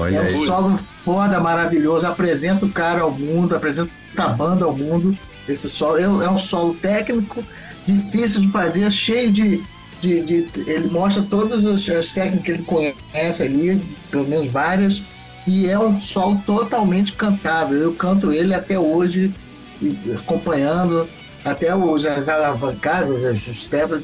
Olha 0.00 0.16
É 0.16 0.20
um 0.22 0.24
aí. 0.24 0.30
solo 0.46 0.76
foda, 1.04 1.38
maravilhoso. 1.38 2.04
Apresenta 2.04 2.66
o 2.66 2.72
cara 2.72 3.02
ao 3.02 3.12
mundo, 3.12 3.54
apresenta 3.54 3.90
a 4.22 4.28
banda 4.28 4.64
ao 4.64 4.76
mundo. 4.76 5.16
Esse 5.48 5.68
solo 5.68 5.98
é, 5.98 6.02
é 6.02 6.30
um 6.30 6.38
solo 6.38 6.74
técnico, 6.74 7.42
difícil 7.86 8.40
de 8.40 8.50
fazer, 8.50 8.90
cheio 8.90 9.30
de. 9.32 9.62
de, 10.00 10.22
de- 10.22 10.48
ele 10.70 10.88
mostra 10.90 11.22
todas 11.22 11.66
as, 11.66 11.86
as 11.88 12.12
técnicas 12.12 12.44
que 12.44 12.50
ele 12.52 12.62
conhece 12.62 13.42
ali, 13.42 13.80
pelo 14.10 14.26
menos 14.26 14.52
várias, 14.52 15.02
e 15.46 15.66
é 15.68 15.78
um 15.78 16.00
solo 16.00 16.40
totalmente 16.46 17.12
cantável. 17.12 17.76
Eu 17.78 17.92
canto 17.94 18.32
ele 18.32 18.54
até 18.54 18.78
hoje, 18.78 19.32
acompanhando 20.16 21.06
até 21.44 21.74
os, 21.76 22.06
as 22.06 22.28
alavancadas, 22.30 23.22
as- 23.24 23.46
os 23.46 23.66
temas, 23.66 24.02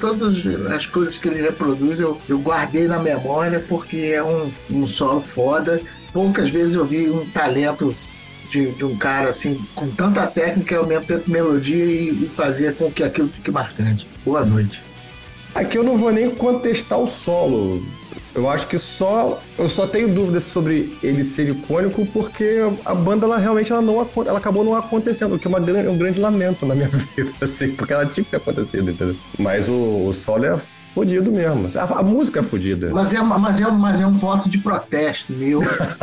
todas 0.00 0.36
as 0.72 0.86
coisas 0.86 1.18
que 1.18 1.28
ele 1.28 1.42
reproduz 1.42 2.00
eu, 2.00 2.18
eu 2.26 2.38
guardei 2.38 2.86
na 2.88 2.98
memória 2.98 3.62
porque 3.68 3.98
é 4.14 4.22
um, 4.22 4.50
um 4.70 4.86
solo 4.86 5.20
foda. 5.20 5.80
Poucas 6.12 6.48
vezes 6.48 6.74
eu 6.74 6.86
vi 6.86 7.08
um 7.10 7.26
talento 7.26 7.94
de, 8.50 8.72
de 8.72 8.84
um 8.84 8.96
cara 8.96 9.28
assim, 9.28 9.60
com 9.74 9.88
tanta 9.88 10.26
técnica 10.26 10.74
e 10.74 10.76
ao 10.78 10.86
mesmo 10.86 11.06
tempo 11.06 11.30
melodia 11.30 11.84
e, 11.84 12.24
e 12.24 12.28
fazer 12.28 12.74
com 12.74 12.90
que 12.90 13.02
aquilo 13.02 13.28
fique 13.28 13.50
marcante. 13.50 14.06
Boa 14.24 14.44
noite. 14.44 14.82
Aqui 15.54 15.78
eu 15.78 15.84
não 15.84 15.96
vou 15.96 16.12
nem 16.12 16.30
contestar 16.30 16.98
o 16.98 17.06
solo. 17.06 17.82
Eu 18.34 18.48
acho 18.48 18.66
que 18.68 18.78
só. 18.78 19.42
Eu 19.58 19.68
só 19.68 19.86
tenho 19.86 20.12
dúvidas 20.14 20.44
sobre 20.44 20.96
ele 21.02 21.24
ser 21.24 21.50
icônico 21.50 22.06
porque 22.06 22.58
a 22.84 22.94
banda 22.94 23.26
ela 23.26 23.38
realmente 23.38 23.72
ela 23.72 23.82
não, 23.82 24.06
ela 24.26 24.38
acabou 24.38 24.64
não 24.64 24.76
acontecendo, 24.76 25.34
o 25.34 25.38
que 25.38 25.46
é 25.46 25.50
uma 25.50 25.58
gran- 25.58 25.80
é 25.82 25.88
um 25.88 25.98
grande 25.98 26.20
lamento 26.20 26.64
na 26.64 26.74
minha 26.74 26.88
vida, 27.16 27.32
assim, 27.40 27.72
porque 27.72 27.92
ela 27.92 28.06
tinha 28.06 28.24
que 28.24 28.30
ter 28.30 28.36
acontecido, 28.36 28.90
entendeu? 28.90 29.16
Mas 29.38 29.68
o, 29.68 30.06
o 30.06 30.12
solo 30.12 30.44
é 30.44 30.56
fodido 30.94 31.32
mesmo. 31.32 31.68
A, 31.76 31.82
a 31.98 32.02
música 32.04 32.38
é 32.38 32.42
fodida. 32.42 32.90
Mas 32.92 33.12
é, 33.12 33.20
mas, 33.20 33.60
é, 33.60 33.68
mas 33.70 34.00
é 34.00 34.06
um 34.06 34.14
voto 34.14 34.48
de 34.48 34.58
protesto 34.58 35.32
meu, 35.32 35.60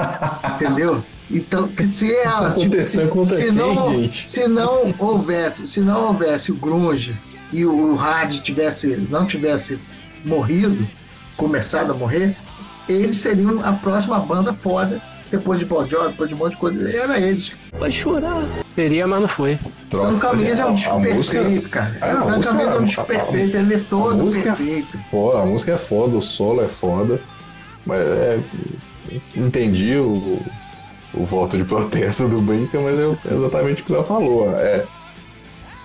entendeu? 0.56 1.02
Então, 1.30 1.70
se 1.86 2.16
ela. 2.16 2.52
Contra 2.52 2.82
se, 2.82 2.98
quem, 3.44 3.52
não, 3.52 4.12
se 4.12 4.48
não 4.48 4.94
houvesse, 4.98 5.68
se 5.68 5.82
não 5.82 6.08
houvesse 6.08 6.52
o 6.52 6.56
grunge 6.56 7.16
e 7.52 7.66
o 7.66 7.96
hard 7.96 8.40
tivesse, 8.42 8.88
não 9.10 9.26
tivesse 9.26 9.78
morrido, 10.24 10.88
começado 11.36 11.92
a 11.92 11.94
morrer, 11.94 12.36
eles 12.88 13.18
seriam 13.18 13.60
a 13.64 13.74
próxima 13.74 14.20
banda 14.20 14.54
foda. 14.54 15.02
Depois 15.30 15.60
de 15.60 15.66
Bon 15.66 15.86
Jovi, 15.86 16.08
depois 16.12 16.30
de 16.30 16.36
um 16.36 16.38
monte 16.38 16.52
de 16.54 16.58
coisa, 16.58 16.90
era 16.90 17.20
eles. 17.20 17.52
Seria, 18.76 19.06
mas 19.06 19.20
não 19.22 19.28
foi. 19.28 19.60
Troço. 19.90 20.14
Dan 20.14 20.20
Camisa 20.20 20.62
é 20.62 20.66
um 20.66 20.70
a- 20.70 20.74
disco 20.74 20.96
a 20.96 21.02
perfeito, 21.02 21.70
cara. 21.70 21.98
Ah, 22.00 22.06
a 22.06 22.14
Dan 22.14 22.38
música- 22.38 22.48
Camisa 22.54 22.70
é 22.70 22.74
um 22.76 22.78
a- 22.80 22.86
disco 22.86 23.02
a- 23.02 23.06
perfeito, 23.06 23.58
ele 23.58 23.74
é 23.74 23.78
A 23.78 23.82
todo 23.90 24.16
música 24.24 24.54
perfeito. 24.56 24.98
é 24.98 25.12
foda, 25.12 25.40
a 25.42 25.46
música 25.46 25.72
é 25.74 25.78
foda, 25.78 26.16
o 26.18 26.22
solo 26.22 26.62
é 26.64 26.70
foda. 26.70 27.20
Mas 27.86 28.00
é, 28.00 28.40
entendi 29.36 29.96
o, 29.98 30.40
o 31.22 31.26
voto 31.26 31.58
de 31.58 31.64
protesto 31.64 32.28
do 32.28 32.42
Brinca, 32.42 32.80
mas 32.80 32.98
é 33.00 33.34
exatamente 33.34 33.82
o 33.82 33.86
que 33.86 33.94
ela 33.94 34.04
falou. 34.04 34.50
É, 34.58 34.86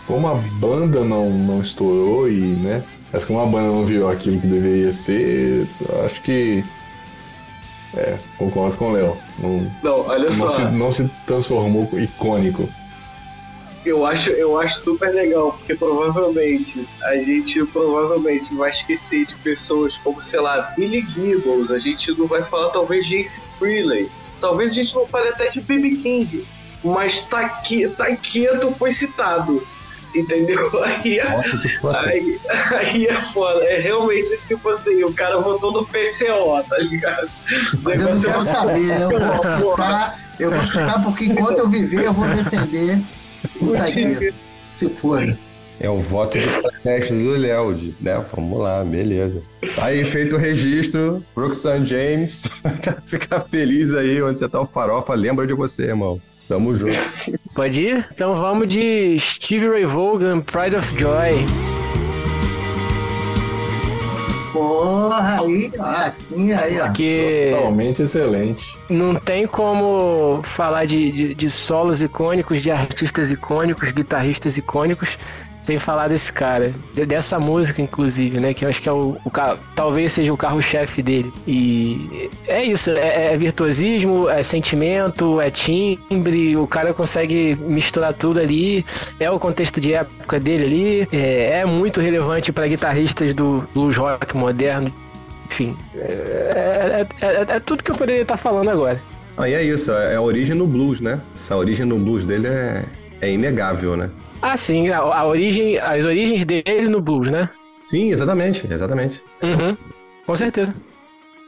como 0.06 0.28
a 0.28 0.34
banda 0.34 1.04
não, 1.04 1.30
não 1.30 1.62
estourou 1.62 2.28
e, 2.28 2.40
né? 2.40 2.82
Mas 3.12 3.24
como 3.24 3.40
a 3.40 3.46
banda 3.46 3.68
não 3.68 3.84
virou 3.84 4.08
aquilo 4.10 4.40
que 4.40 4.46
deveria 4.46 4.92
ser, 4.92 5.68
acho 6.04 6.22
que. 6.22 6.64
É, 7.94 8.16
concordo 8.38 8.76
com 8.78 8.90
o 8.90 8.92
Léo. 8.92 9.18
Não, 9.38 9.70
Não, 9.82 10.00
olha 10.08 10.24
não, 10.24 10.30
só. 10.30 10.48
se, 10.48 10.62
não 10.62 10.90
se 10.90 11.10
transformou 11.26 11.88
icônico. 11.92 12.66
Eu 13.84 14.06
acho, 14.06 14.30
eu 14.30 14.58
acho 14.58 14.80
super 14.80 15.12
legal, 15.12 15.52
porque 15.52 15.74
provavelmente 15.74 16.88
a 17.02 17.16
gente 17.16 17.64
provavelmente 17.66 18.54
vai 18.54 18.70
esquecer 18.70 19.26
de 19.26 19.34
pessoas 19.36 19.98
como, 19.98 20.22
sei 20.22 20.40
lá, 20.40 20.72
Billy 20.76 21.04
Gibbons, 21.04 21.70
a 21.70 21.80
gente 21.80 22.12
não 22.12 22.28
vai 22.28 22.42
falar 22.44 22.70
talvez 22.70 23.04
de 23.06 23.16
Ace 23.16 23.42
Frehley, 23.58 24.08
talvez 24.42 24.72
a 24.72 24.74
gente 24.74 24.94
não 24.94 25.06
fale 25.06 25.28
até 25.28 25.48
de 25.48 25.60
B.B. 25.60 25.90
King, 26.02 26.44
mas 26.82 27.20
Taqueto 27.22 28.72
foi 28.72 28.92
citado, 28.92 29.66
entendeu? 30.14 30.68
Aí, 30.84 31.20
aí, 31.20 32.40
aí 32.76 33.06
é 33.06 33.22
foda, 33.32 33.64
é 33.64 33.78
realmente 33.78 34.36
tipo 34.48 34.68
assim, 34.68 35.04
o 35.04 35.14
cara 35.14 35.38
votou 35.38 35.72
no 35.72 35.86
PCO, 35.86 36.62
tá 36.68 36.78
ligado? 36.78 37.30
Mas 37.82 38.00
eu 38.00 38.14
não 38.14 38.20
quero 38.20 38.40
é- 38.40 38.44
saber, 38.44 39.00
eu 39.00 39.10
vou 39.10 39.36
citar, 39.38 40.18
eu 40.38 40.50
vou 40.50 40.62
citar 40.64 41.04
porque 41.04 41.24
enquanto 41.26 41.58
eu 41.58 41.68
viver 41.68 42.04
eu 42.04 42.12
vou 42.12 42.28
defender 42.28 43.00
o 43.60 43.72
Taqueiro. 43.72 44.34
Se 44.68 44.88
foda. 44.88 45.38
É 45.82 45.90
o 45.90 45.98
voto 45.98 46.38
de 46.38 46.46
protesto 46.46 47.12
do 47.12 47.36
Léo, 47.36 47.76
né? 48.00 48.24
Vamos 48.32 48.60
lá, 48.60 48.84
beleza. 48.84 49.42
Aí, 49.78 50.04
feito 50.04 50.36
o 50.36 50.38
registro, 50.38 51.24
Brooks 51.34 51.58
St. 51.58 51.84
James, 51.84 52.44
fica 53.04 53.40
feliz 53.40 53.92
aí 53.92 54.22
onde 54.22 54.38
você 54.38 54.48
tá 54.48 54.60
o 54.60 54.66
farofa, 54.66 55.12
lembra 55.14 55.44
de 55.44 55.54
você, 55.54 55.86
irmão. 55.86 56.20
Tamo 56.48 56.76
junto. 56.76 56.96
Pode 57.52 57.82
ir? 57.82 58.08
Então 58.14 58.36
vamos 58.38 58.68
de 58.68 59.18
Stevie 59.18 59.68
Ray 59.68 59.84
Vaughan, 59.84 60.40
Pride 60.40 60.76
of 60.76 60.96
Joy. 60.96 61.44
Porra, 64.52 65.40
aí, 65.40 65.72
assim, 65.78 66.52
aí, 66.52 66.78
ó. 66.78 66.88
Totalmente 67.56 68.02
excelente. 68.02 68.76
não 68.88 69.14
tem 69.14 69.46
como 69.46 70.42
falar 70.42 70.84
de, 70.84 71.10
de, 71.10 71.34
de 71.34 71.50
solos 71.50 72.02
icônicos, 72.02 72.60
de 72.60 72.70
artistas 72.70 73.30
icônicos, 73.30 73.90
guitarristas 73.90 74.58
icônicos, 74.58 75.18
sem 75.62 75.78
falar 75.78 76.08
desse 76.08 76.32
cara. 76.32 76.72
de- 76.92 77.06
Dessa 77.06 77.38
música, 77.38 77.80
inclusive, 77.80 78.40
né? 78.40 78.52
Que 78.52 78.64
eu 78.64 78.68
acho 78.68 78.82
que 78.82 78.88
é 78.88 78.92
o, 78.92 79.16
o 79.24 79.30
talvez 79.76 80.12
seja 80.12 80.32
o 80.32 80.36
carro-chefe 80.36 81.02
dele. 81.02 81.32
E 81.46 82.28
é 82.48 82.64
isso, 82.64 82.90
é, 82.90 83.32
é 83.32 83.36
virtuosismo, 83.36 84.28
é 84.28 84.42
sentimento, 84.42 85.40
é 85.40 85.50
timbre, 85.52 86.56
o 86.56 86.66
cara 86.66 86.92
consegue 86.92 87.54
misturar 87.60 88.12
tudo 88.12 88.40
ali. 88.40 88.84
É 89.20 89.30
o 89.30 89.38
contexto 89.38 89.80
de 89.80 89.94
época 89.94 90.40
dele 90.40 90.64
ali. 90.64 91.08
É, 91.12 91.60
é 91.60 91.64
muito 91.64 92.00
relevante 92.00 92.50
para 92.52 92.66
guitarristas 92.66 93.32
do 93.32 93.62
blues 93.72 93.96
rock 93.96 94.36
moderno. 94.36 94.92
Enfim, 95.46 95.76
é, 95.94 97.06
é- 97.20 97.24
é- 97.26 97.56
é 97.56 97.60
tudo 97.60 97.84
que 97.84 97.90
eu 97.90 97.94
poderia 97.96 98.22
estar 98.22 98.36
falando 98.36 98.68
agora. 98.68 99.00
Aí 99.36 99.54
é 99.54 99.62
isso, 99.62 99.92
é 99.92 100.16
a 100.16 100.20
origem 100.20 100.56
no 100.56 100.66
blues, 100.66 101.00
né? 101.00 101.20
Essa 101.34 101.56
origem 101.56 101.86
no 101.86 101.98
blues 101.98 102.24
dele 102.24 102.48
é, 102.48 102.82
é 103.20 103.30
inegável, 103.30 103.96
né? 103.96 104.10
Ah, 104.42 104.56
sim, 104.56 104.88
a, 104.88 104.98
a 104.98 105.24
origem, 105.26 105.78
as 105.78 106.04
origens 106.04 106.44
dele 106.44 106.88
no 106.88 107.00
blues, 107.00 107.30
né? 107.30 107.48
Sim, 107.88 108.10
exatamente, 108.10 108.66
exatamente. 108.70 109.22
Uhum, 109.42 109.76
com 110.26 110.36
certeza. 110.36 110.74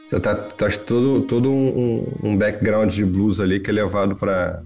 Você 0.05 0.19
tá, 0.19 0.33
traz 0.35 0.77
todo, 0.77 1.21
todo 1.21 1.51
um, 1.51 2.05
um- 2.23 2.37
background 2.37 2.91
de 2.93 3.03
blues 3.03 3.39
ali 3.39 3.59
que 3.59 3.69
é 3.69 3.73
levado 3.73 4.15
pra, 4.15 4.61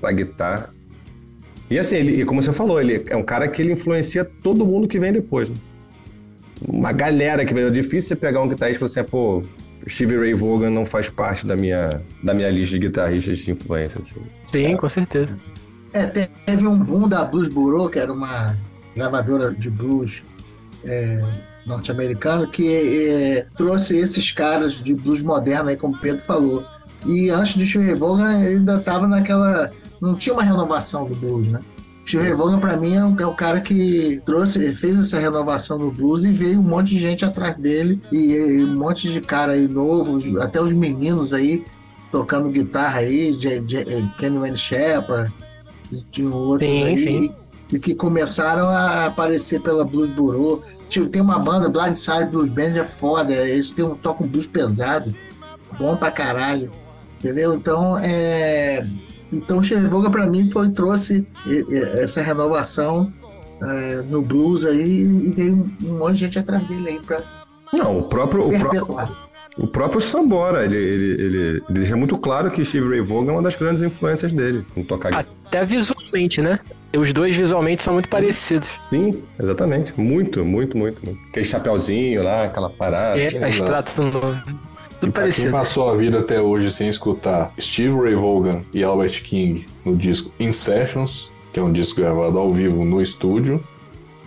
pra 0.00 0.12
guitarra. 0.12 0.70
E 1.68 1.78
assim, 1.78 1.96
ele, 1.96 2.22
e 2.22 2.24
como 2.24 2.40
você 2.40 2.52
falou, 2.52 2.80
ele 2.80 3.04
é 3.08 3.16
um 3.16 3.22
cara 3.22 3.48
que 3.48 3.60
ele 3.60 3.72
influencia 3.72 4.24
todo 4.24 4.64
mundo 4.64 4.86
que 4.88 4.98
vem 4.98 5.12
depois. 5.12 5.48
Né? 5.48 5.56
Uma 6.66 6.92
galera 6.92 7.44
que 7.44 7.52
vem. 7.52 7.64
É 7.64 7.70
difícil 7.70 8.08
você 8.08 8.16
pegar 8.16 8.40
um 8.40 8.48
guitarrista 8.48 8.84
e 8.84 8.88
falar 8.88 9.02
assim, 9.02 9.10
pô, 9.10 9.42
Stevie 9.88 10.16
Ray 10.16 10.34
Vaughan 10.34 10.70
não 10.70 10.86
faz 10.86 11.08
parte 11.10 11.44
da 11.46 11.56
minha, 11.56 12.00
da 12.22 12.32
minha 12.32 12.48
lista 12.48 12.70
de 12.78 12.86
guitarristas 12.86 13.38
de 13.38 13.50
influência. 13.50 14.00
Assim. 14.00 14.20
Sim, 14.44 14.76
com 14.76 14.88
certeza. 14.88 15.36
É, 15.92 16.06
te- 16.06 16.30
teve 16.44 16.66
um 16.66 16.78
boom 16.78 17.08
da 17.08 17.24
Blues 17.24 17.48
Bureau, 17.48 17.88
que 17.88 17.98
era 17.98 18.12
uma 18.12 18.56
gravadora 18.94 19.52
de 19.52 19.70
blues 19.70 20.22
é, 20.84 21.24
norte-americana, 21.66 22.46
que 22.46 22.72
é, 22.74 23.46
trouxe 23.56 23.96
esses 23.96 24.30
caras 24.30 24.72
de 24.72 24.94
blues 24.94 25.22
moderno, 25.22 25.68
aí, 25.70 25.76
como 25.76 25.94
o 25.94 25.98
Pedro 25.98 26.22
falou. 26.22 26.64
E 27.06 27.30
antes 27.30 27.54
de 27.54 27.66
Steve 27.66 27.94
Vaughan, 27.94 28.28
ainda 28.28 28.76
estava 28.78 29.06
naquela. 29.06 29.70
Não 30.00 30.16
tinha 30.16 30.32
uma 30.34 30.42
renovação 30.42 31.06
do 31.06 31.14
blues, 31.14 31.48
né? 31.48 31.60
Steve 32.06 32.32
Vaughan, 32.32 32.58
para 32.58 32.76
mim, 32.76 32.94
é 32.94 33.04
o, 33.04 33.20
é 33.20 33.26
o 33.26 33.34
cara 33.34 33.60
que 33.60 34.20
trouxe, 34.24 34.74
fez 34.74 34.98
essa 34.98 35.18
renovação 35.18 35.78
do 35.78 35.90
blues 35.90 36.24
e 36.24 36.32
veio 36.32 36.58
um 36.58 36.62
monte 36.62 36.88
de 36.90 36.98
gente 36.98 37.24
atrás 37.24 37.56
dele, 37.56 38.00
e, 38.10 38.32
e 38.32 38.64
um 38.64 38.74
monte 38.76 39.12
de 39.12 39.20
cara 39.20 39.52
aí 39.52 39.68
novo, 39.68 40.40
até 40.40 40.60
os 40.60 40.72
meninos 40.72 41.32
aí 41.32 41.64
tocando 42.10 42.48
guitarra 42.48 43.00
aí, 43.00 43.36
Kenny 44.18 44.56
Shepard, 44.56 45.30
e 45.92 46.02
tinha 46.10 46.30
outros 46.30 46.68
Sim, 46.68 46.84
aí, 46.84 46.98
sim. 46.98 47.34
e 47.72 47.78
que 47.78 47.94
começaram 47.94 48.68
a 48.68 49.06
aparecer 49.06 49.60
pela 49.60 49.84
Blues 49.84 50.10
Bureau. 50.10 50.62
Tipo, 50.88 51.08
tem 51.08 51.20
uma 51.20 51.38
banda, 51.38 51.68
Blindside 51.68 52.30
Blues 52.30 52.50
Band, 52.50 52.78
é 52.78 52.84
foda. 52.84 53.32
Eles 53.32 53.70
têm 53.70 53.84
um, 53.84 53.94
tocam 53.94 54.26
blues 54.26 54.46
pesado, 54.46 55.14
bom 55.78 55.96
pra 55.96 56.10
caralho. 56.10 56.70
Entendeu? 57.18 57.54
Então, 57.54 57.98
é. 57.98 58.86
Então, 59.30 59.58
o 59.58 59.62
Chevoga 59.62 60.08
pra 60.08 60.26
mim 60.26 60.50
foi 60.50 60.70
trouxe 60.70 61.26
essa 62.00 62.22
renovação 62.22 63.12
é, 63.60 64.02
no 64.08 64.22
blues 64.22 64.64
aí 64.64 65.02
e 65.02 65.30
veio 65.32 65.54
um, 65.54 65.86
um 65.86 65.98
monte 65.98 66.14
de 66.14 66.20
gente 66.20 66.38
atrás 66.38 66.66
dele 66.66 66.88
aí 66.88 67.00
pra 67.00 67.20
Não, 67.72 67.98
o 67.98 68.02
próprio, 68.04 68.48
o 68.48 68.58
próprio, 68.58 68.98
o 69.58 69.66
próprio 69.66 70.00
Sambora, 70.00 70.64
ele, 70.64 70.76
ele, 70.76 71.22
ele, 71.22 71.38
ele 71.38 71.62
deixa 71.68 71.96
muito 71.96 72.16
claro 72.16 72.50
que 72.50 72.64
Steve 72.64 72.88
Ray 72.88 73.00
Vaughan 73.00 73.30
é 73.30 73.32
uma 73.32 73.42
das 73.42 73.56
grandes 73.56 73.82
influências 73.82 74.32
dele 74.32 74.64
em 74.76 74.82
tocar 74.84 75.10
guitarra. 75.10 75.37
Até 75.48 75.64
visualmente, 75.64 76.42
né? 76.42 76.60
Os 76.96 77.12
dois 77.12 77.34
visualmente 77.34 77.82
são 77.82 77.94
muito 77.94 78.08
parecidos. 78.08 78.68
Sim, 78.86 79.22
exatamente. 79.40 79.98
Muito, 79.98 80.44
muito, 80.44 80.76
muito, 80.76 81.04
muito. 81.04 81.18
Aquele 81.30 81.44
chapéuzinho 81.46 82.22
lá, 82.22 82.44
aquela 82.44 82.68
parada. 82.70 83.18
É, 83.18 83.42
a 83.42 83.48
extrato 83.48 84.02
no... 84.02 84.58
Tudo 85.00 85.10
E 85.10 85.12
pra 85.12 85.30
quem 85.30 85.50
passou 85.50 85.90
a 85.90 85.96
vida 85.96 86.18
até 86.18 86.40
hoje 86.40 86.72
sem 86.72 86.88
escutar 86.88 87.52
Steve 87.60 87.94
Ray 87.96 88.14
Vaughan 88.14 88.62
e 88.74 88.82
Albert 88.82 89.22
King 89.22 89.64
no 89.84 89.94
disco 89.96 90.32
In 90.40 90.50
Sessions, 90.50 91.30
que 91.52 91.60
é 91.60 91.62
um 91.62 91.70
disco 91.72 92.00
gravado 92.00 92.36
ao 92.36 92.50
vivo 92.50 92.84
no 92.84 93.00
estúdio, 93.00 93.62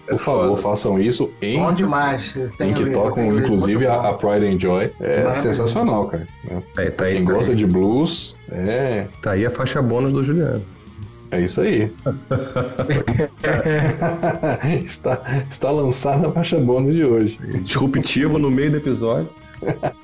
por 0.08 0.18
favor, 0.20 0.48
foda. 0.50 0.62
façam 0.62 1.00
isso 1.00 1.30
em, 1.42 1.60
Bom 1.60 1.74
demais. 1.74 2.36
em 2.60 2.74
que 2.74 2.90
tocam 2.90 3.38
inclusive 3.38 3.86
a, 3.86 4.10
a 4.10 4.14
Pride 4.14 4.46
and 4.46 4.60
Joy. 4.60 4.92
É 5.02 5.24
Maravilhoso. 5.24 5.42
sensacional, 5.42 6.08
cara. 6.08 6.28
É, 6.78 6.90
tá 6.90 7.04
aí, 7.06 7.16
Quem 7.16 7.26
tá 7.26 7.32
gosta 7.34 7.52
aí. 7.52 7.58
de 7.58 7.66
blues, 7.66 8.38
é, 8.50 9.08
Tá 9.22 9.32
aí 9.32 9.46
a 9.46 9.52
faixa 9.52 9.82
bônus 9.82 10.12
do 10.14 10.24
Juliano. 10.24 10.62
É 11.32 11.42
isso 11.42 11.62
aí. 11.62 11.92
está, 14.86 15.22
está 15.50 15.72
lançada 15.72 16.28
a 16.28 16.32
faixa 16.32 16.60
bônus 16.60 16.94
de 16.96 17.06
hoje. 17.06 17.40
Disruptivo 17.62 18.38
no 18.38 18.52
meio 18.52 18.72
do 18.72 18.78
episódio. 18.78 19.30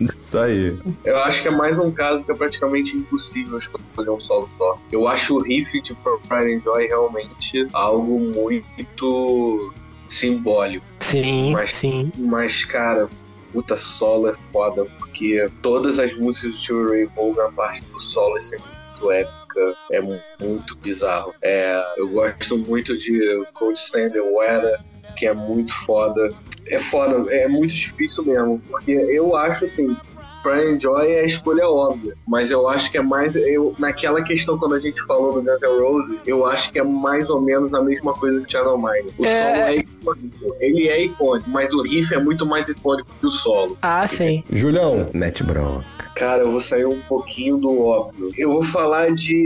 Isso 0.00 0.38
aí. 0.38 0.78
Eu 1.04 1.18
acho 1.18 1.42
que 1.42 1.48
é 1.48 1.50
mais 1.50 1.76
um 1.78 1.90
caso 1.90 2.24
que 2.24 2.30
é 2.30 2.34
praticamente 2.34 2.96
impossível 2.96 3.58
escolher 3.58 4.10
um 4.10 4.20
solo 4.20 4.48
só. 4.56 4.78
Eu 4.92 5.08
acho 5.08 5.36
o 5.36 5.42
riff 5.42 5.80
de 5.82 5.94
Pride 5.94 6.54
and 6.54 6.60
Joy 6.62 6.86
realmente 6.86 7.66
algo 7.72 8.18
muito 8.20 9.72
simbólico. 10.08 10.84
Sim, 11.00 11.52
Mas- 11.52 11.74
sim. 11.74 12.12
Mas, 12.16 12.64
cara, 12.64 13.08
puta 13.52 13.76
solo 13.76 14.28
é 14.28 14.34
foda, 14.52 14.84
porque 14.98 15.48
todas 15.60 15.98
as 15.98 16.14
músicas 16.14 16.52
do 16.52 16.58
Steve 16.58 16.86
Ray 16.88 17.04
Vaughan, 17.16 17.48
a 17.48 17.52
parte 17.52 17.84
do 17.86 18.00
solo 18.00 18.38
é 18.38 18.40
sempre 18.40 18.77
muito 18.98 19.12
épica, 19.12 19.76
é 19.90 20.00
mu- 20.00 20.20
muito 20.40 20.76
bizarro. 20.76 21.34
É, 21.42 21.82
eu 21.96 22.08
gosto 22.08 22.58
muito 22.58 22.96
de 22.96 23.44
Cold 23.54 23.78
Stand 23.78 24.12
and 24.18 24.22
Weather, 24.32 24.80
que 25.16 25.26
é 25.26 25.32
muito 25.34 25.74
foda. 25.74 26.28
É 26.66 26.78
foda, 26.78 27.32
é 27.34 27.48
muito 27.48 27.72
difícil 27.74 28.24
mesmo, 28.24 28.60
porque 28.68 28.92
eu 28.92 29.34
acho 29.34 29.64
assim. 29.64 29.96
Pride 30.42 30.72
and 30.72 30.80
Joy 30.80 31.10
é 31.12 31.20
a 31.20 31.24
escolha 31.24 31.68
óbvia, 31.68 32.14
mas 32.26 32.50
eu 32.50 32.68
acho 32.68 32.90
que 32.90 32.98
é 32.98 33.02
mais. 33.02 33.34
Eu, 33.36 33.74
naquela 33.78 34.22
questão, 34.22 34.58
quando 34.58 34.74
a 34.74 34.80
gente 34.80 35.00
falou 35.06 35.32
do 35.32 35.42
Guns 35.42 35.60
N' 35.60 35.80
Roses, 35.80 36.18
eu 36.26 36.46
acho 36.46 36.72
que 36.72 36.78
é 36.78 36.84
mais 36.84 37.28
ou 37.30 37.40
menos 37.40 37.72
a 37.74 37.82
mesma 37.82 38.12
coisa 38.14 38.40
que 38.40 38.52
Channel 38.52 38.78
Mine. 38.78 39.10
O 39.18 39.24
É. 39.24 39.42
solo 39.54 39.62
é 39.68 39.76
icônico, 39.76 40.56
ele 40.60 40.88
é 40.88 41.04
icônico, 41.04 41.50
mas 41.50 41.72
o 41.72 41.82
riff 41.82 42.14
é 42.14 42.18
muito 42.18 42.46
mais 42.46 42.68
icônico 42.68 43.08
que 43.20 43.26
o 43.26 43.30
solo. 43.30 43.76
Ah, 43.82 44.06
sim. 44.06 44.42
Julião, 44.50 45.06
Net 45.12 45.42
Bro. 45.42 45.82
Cara, 46.14 46.42
eu 46.42 46.50
vou 46.50 46.60
sair 46.60 46.84
um 46.86 47.00
pouquinho 47.02 47.58
do 47.58 47.80
óbvio. 47.84 48.30
Eu 48.36 48.50
vou 48.52 48.62
falar 48.62 49.12
de 49.14 49.44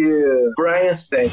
Brian 0.57 0.95
Setzer. 0.95 1.31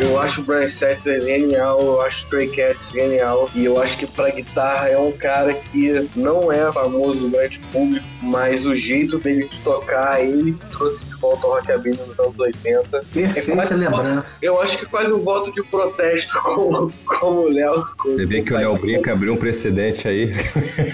Eu 0.00 0.18
acho 0.18 0.40
o 0.40 0.44
Brian 0.44 0.68
Setzer 0.68 1.20
genial, 1.20 1.78
eu 1.80 2.00
acho 2.00 2.22
o 2.22 2.24
Stray 2.24 2.48
Cats 2.48 2.90
genial 2.90 3.50
e 3.54 3.66
eu 3.66 3.80
acho 3.80 3.98
que 3.98 4.06
pra 4.06 4.30
guitarra 4.30 4.88
é 4.88 4.98
um 4.98 5.12
cara 5.12 5.52
que 5.52 6.08
não 6.16 6.50
é 6.50 6.72
famoso 6.72 7.20
no 7.20 7.28
grande 7.28 7.58
público, 7.70 8.06
mas 8.22 8.64
o 8.64 8.74
jeito 8.74 9.18
dele 9.18 9.46
de 9.46 9.58
tocar, 9.58 10.24
ele 10.24 10.56
trouxe 10.72 11.04
volta 11.20 11.46
o 11.46 11.50
rockabilly 11.50 11.96
nos 12.06 12.18
anos 12.18 12.38
80. 12.38 13.00
Perfeita 13.12 13.74
lembrança. 13.74 14.36
Eu 14.40 14.60
acho 14.60 14.78
que 14.78 14.86
quase 14.86 15.12
um 15.12 15.20
voto 15.20 15.52
de 15.52 15.62
protesto 15.64 16.32
como, 16.42 16.92
como 17.04 17.40
o 17.42 17.48
Léo. 17.52 17.84
Você 18.04 18.26
vê 18.26 18.42
que 18.42 18.52
o 18.52 18.56
Léo 18.56 18.76
Brinca 18.78 19.12
abriu 19.12 19.34
um 19.34 19.36
precedente 19.36 20.08
aí. 20.08 20.32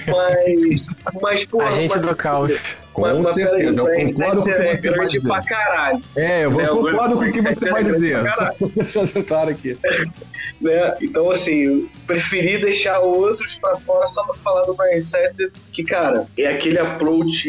Mas, 0.07 0.87
mas 1.23 1.45
pô, 1.47 1.61
A 1.63 1.73
gente 1.73 1.97
mas- 1.97 2.07
do 2.07 2.17
caos. 2.17 2.53
Com 2.93 3.03
mas, 3.03 3.19
mas 3.19 3.35
certeza, 3.35 3.79
eu 3.81 3.85
Brian 3.85 4.07
concordo 4.07 4.43
com 4.43 4.49
o 4.49 4.55
que 4.73 4.77
você 4.81 4.89
é 4.89 4.97
vai 4.97 5.07
dizer. 5.09 5.29
pra 5.29 5.43
caralho, 5.43 6.01
É, 6.17 6.45
eu 6.47 6.51
vou 6.51 6.61
Léo 6.63 6.77
concordo 6.77 7.17
com 7.19 7.25
o 7.25 7.31
que 7.31 7.43
você 7.43 7.71
vai 7.71 7.81
é 7.83 7.85
dizer. 7.85 8.17
Só 8.59 8.67
deixando 8.75 9.25
claro 9.25 9.51
aqui. 9.51 9.77
né? 10.63 10.97
Então, 11.03 11.31
assim, 11.31 11.57
eu 11.65 11.89
preferi 12.07 12.57
deixar 12.57 13.01
outros 13.01 13.57
pra 13.57 13.77
fora 13.77 14.07
só 14.09 14.23
pra 14.25 14.35
falar 14.37 14.63
do 14.65 14.73
Brian 14.75 15.03
Setzer, 15.03 15.53
que, 15.75 15.85
cara, 15.85 16.25
é 16.39 16.47
aquele 16.47 16.79
approach 16.79 17.47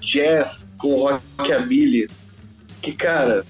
jazz 0.00 0.66
com 0.78 0.96
rockabilly, 1.38 2.08
que, 2.82 2.92
cara, 2.92 3.44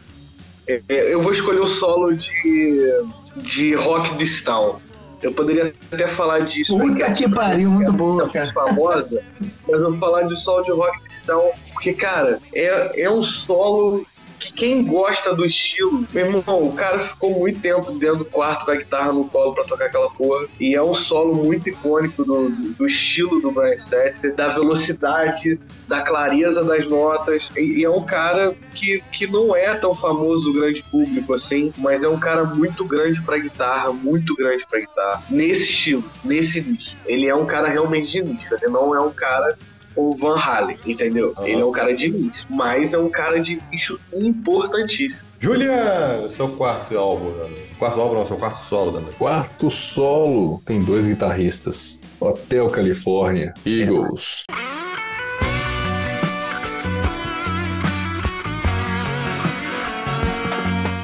é- 0.67 0.83
é- 0.89 1.15
eu 1.15 1.21
vou 1.23 1.33
escolher 1.33 1.61
o 1.61 1.67
solo 1.67 2.13
de, 2.15 3.03
de 3.37 3.75
Rock 3.75 4.17
Town. 4.45 4.77
Eu 5.23 5.33
poderia 5.33 5.73
até 5.93 6.07
falar 6.07 6.41
disso. 6.41 6.79
Puta 6.79 7.13
que 7.13 7.29
pariu, 7.29 7.71
muito 7.71 7.93
boa, 7.93 8.27
cara. 8.31 8.51
famosa, 8.55 9.23
mas 9.39 9.81
eu 9.81 9.91
vou 9.91 9.99
falar 9.99 10.23
de 10.23 10.35
solo 10.39 10.63
de 10.63 10.71
rock 10.71 10.99
cristão, 11.03 11.51
porque, 11.75 11.93
cara, 11.93 12.39
é, 12.55 13.03
é 13.03 13.11
um 13.11 13.23
solo 13.23 14.07
que 14.41 14.53
quem 14.53 14.85
gosta 14.85 15.35
do 15.35 15.45
estilo, 15.45 16.07
meu 16.13 16.27
irmão, 16.27 16.65
o 16.65 16.73
cara 16.73 16.99
ficou 17.01 17.39
muito 17.39 17.61
tempo 17.61 17.93
dentro 17.93 18.17
do 18.17 18.25
quarto 18.25 18.65
com 18.65 18.71
a 18.71 18.77
guitarra 18.77 19.13
no 19.13 19.27
colo 19.27 19.55
pra 19.55 19.65
tocar 19.65 19.85
aquela 19.85 20.11
porra, 20.11 20.47
e 20.59 20.75
é 20.75 20.83
um 20.83 20.95
solo 20.95 21.35
muito 21.35 21.69
icônico 21.69 22.25
do, 22.25 22.49
do, 22.49 22.69
do 22.71 22.87
estilo 22.87 23.41
do 23.41 23.53
Brian 23.53 23.77
Setzer, 23.77 24.35
da 24.35 24.49
velocidade, 24.49 25.61
da 25.87 26.01
clareza 26.01 26.65
das 26.65 26.89
notas, 26.89 27.49
e, 27.55 27.81
e 27.81 27.85
é 27.85 27.91
um 27.91 28.03
cara 28.03 28.57
que, 28.75 29.03
que 29.13 29.27
não 29.27 29.55
é 29.55 29.75
tão 29.75 29.95
famoso 29.95 30.51
do 30.51 30.59
grande 30.59 30.83
público 30.85 31.35
assim, 31.35 31.73
mas 31.77 32.03
é 32.03 32.09
um 32.09 32.19
cara 32.19 32.45
muito 32.45 32.85
grande 32.85 33.21
pra 33.21 33.37
guitarra, 33.37 33.93
muito 33.93 34.35
grande 34.35 34.67
pra 34.69 34.81
guitarra, 34.81 35.23
nesse 35.29 35.65
estilo, 35.65 36.05
nesse 36.25 36.63
nicho. 36.63 36.97
Ele 37.05 37.29
é 37.29 37.35
um 37.35 37.45
cara 37.45 37.69
realmente 37.69 38.11
de 38.13 38.23
nicho, 38.23 38.55
ele 38.55 38.69
não 38.69 38.95
é 38.95 39.01
um 39.01 39.13
cara 39.13 39.57
o 39.97 40.17
Van 40.17 40.37
Halen, 40.39 40.79
entendeu? 40.87 41.35
Ele 41.43 41.61
é 41.61 41.65
um 41.65 41.73
cara 41.73 41.95
de 41.95 42.09
nicho, 42.09 42.47
mas 42.49 42.95
é 42.95 42.99
um 42.99 43.11
cara 43.11 43.41
de 43.41 43.59
nicho 43.71 43.99
importantíssimo. 44.15 45.29
Julian, 45.39 46.29
seu 46.31 46.49
quarto 46.49 46.97
álbum, 46.97 47.31
né? 47.31 47.49
Quarto 47.79 48.01
álbum 48.01 48.15
não, 48.17 48.27
seu 48.27 48.37
quarto 48.37 48.61
solo, 48.61 49.01
né? 49.01 49.09
Quarto 49.19 49.71
solo 49.71 50.63
tem 50.65 50.81
dois 50.81 51.07
guitarristas. 51.07 52.01
Hotel 52.21 52.69
California, 52.69 53.55
Eagles. 53.67 54.45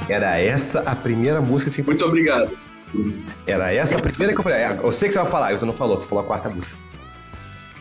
Era 0.08 0.38
essa 0.38 0.80
a 0.80 0.94
primeira 0.94 1.40
música 1.40 1.70
que 1.70 1.82
Muito 1.82 2.04
obrigado. 2.04 2.56
Era 3.46 3.72
essa 3.72 3.96
a 3.96 4.00
primeira 4.00 4.32
que 4.32 4.38
eu 4.38 4.44
falei. 4.44 4.62
Ah, 4.62 4.78
Eu 4.82 4.92
sei 4.92 5.08
que 5.08 5.14
você 5.14 5.20
vai 5.20 5.30
falar, 5.30 5.58
você 5.58 5.64
não 5.64 5.72
falou, 5.72 5.98
você 5.98 6.06
falou 6.06 6.22
a 6.22 6.26
quarta 6.26 6.48
música. 6.48 6.74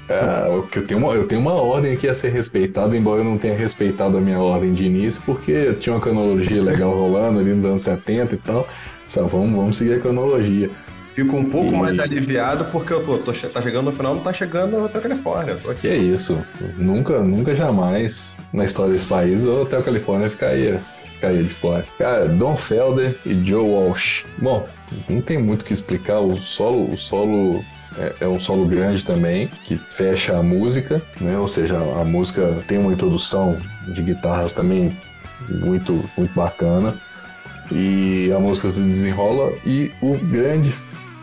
Ah, 0.10 0.45
porque 0.49 0.80
eu 0.80 0.86
tenho, 0.88 0.99
uma, 0.99 1.14
eu 1.14 1.27
tenho 1.27 1.41
uma 1.41 1.53
ordem 1.53 1.94
aqui 1.94 2.07
a 2.07 2.14
ser 2.14 2.30
respeitada, 2.30 2.95
embora 2.95 3.22
eu 3.22 3.26
não 3.26 3.38
tenha 3.38 3.57
respeitado 3.57 4.18
a 4.18 4.22
minha 4.22 4.40
ordem 4.40 4.73
de 4.73 4.86
início, 4.86 5.22
porque 5.26 5.73
tinha 5.80 5.95
uma 5.95 6.02
cronologia 6.02 6.61
legal 6.61 6.91
rolando 6.91 7.40
ali 7.40 7.53
nos 7.53 7.65
anos 7.65 7.82
70 7.82 8.36
e 8.36 8.38
tal. 8.38 8.68
Só 9.07 9.26
vamos, 9.26 9.52
vamos 9.52 9.77
seguir 9.77 9.94
a 9.95 9.99
cronologia. 9.99 10.69
Fico 11.15 11.38
um 11.38 11.45
pouco 11.49 11.73
E- 11.73 11.77
mais 11.77 11.98
aliviado 11.98 12.65
porque 12.65 12.91
eu 12.91 13.02
tô, 13.03 13.18
tô 13.19 13.32
tá 13.32 13.61
chegando 13.61 13.86
no 13.86 13.95
final, 13.95 14.14
não 14.15 14.22
tá 14.22 14.34
chegando 14.34 14.84
até 14.86 14.98
a 14.98 15.02
Califórnia. 15.02 15.57
Que 15.80 15.88
é 15.88 15.95
isso? 15.98 16.44
Nunca, 16.77 17.22
nunca 17.22 17.56
jamais 17.56 18.36
na 18.53 18.65
história 18.65 18.91
desse 18.94 19.07
país 19.07 19.44
o 19.45 19.61
Hotel 19.61 19.82
Califórnia 19.82 20.30
ficaria, 20.30 20.82
ficaria 21.15 21.41
de 21.41 21.49
fora. 21.49 21.86
Cara, 21.98 22.26
Don 22.27 22.56
Felder 22.57 23.18
e 23.26 23.34
Joe 23.45 23.64
Walsh. 23.68 24.26
Bom, 24.40 24.68
não 25.10 25.22
tem 25.22 25.38
muito 25.38 25.61
o 25.61 25.65
que 25.65 25.72
explicar. 25.73 26.19
O 26.19 26.36
solo, 26.38 26.91
o 26.94 26.98
solo 26.98 27.64
é, 27.98 28.14
é 28.22 28.28
um 28.28 28.40
solo 28.40 28.66
grande 28.66 29.04
também, 29.04 29.48
que 29.64 29.78
fecha 29.90 30.38
a 30.38 30.44
música, 30.44 31.02
né? 31.20 31.38
Ou 31.38 31.48
seja, 31.48 31.78
a 31.78 32.04
música 32.04 32.58
tem 32.68 32.78
uma 32.78 32.92
introdução 32.94 33.58
de 33.88 34.02
guitarras 34.02 34.52
também 34.52 34.98
muito, 35.50 36.04
muito 36.18 36.34
bacana. 36.34 36.96
E 37.72 38.32
a 38.36 38.40
música 38.40 38.70
se 38.70 38.82
desenrola 38.82 39.52
e 39.66 39.92
o 40.02 40.18
grande, 40.18 40.74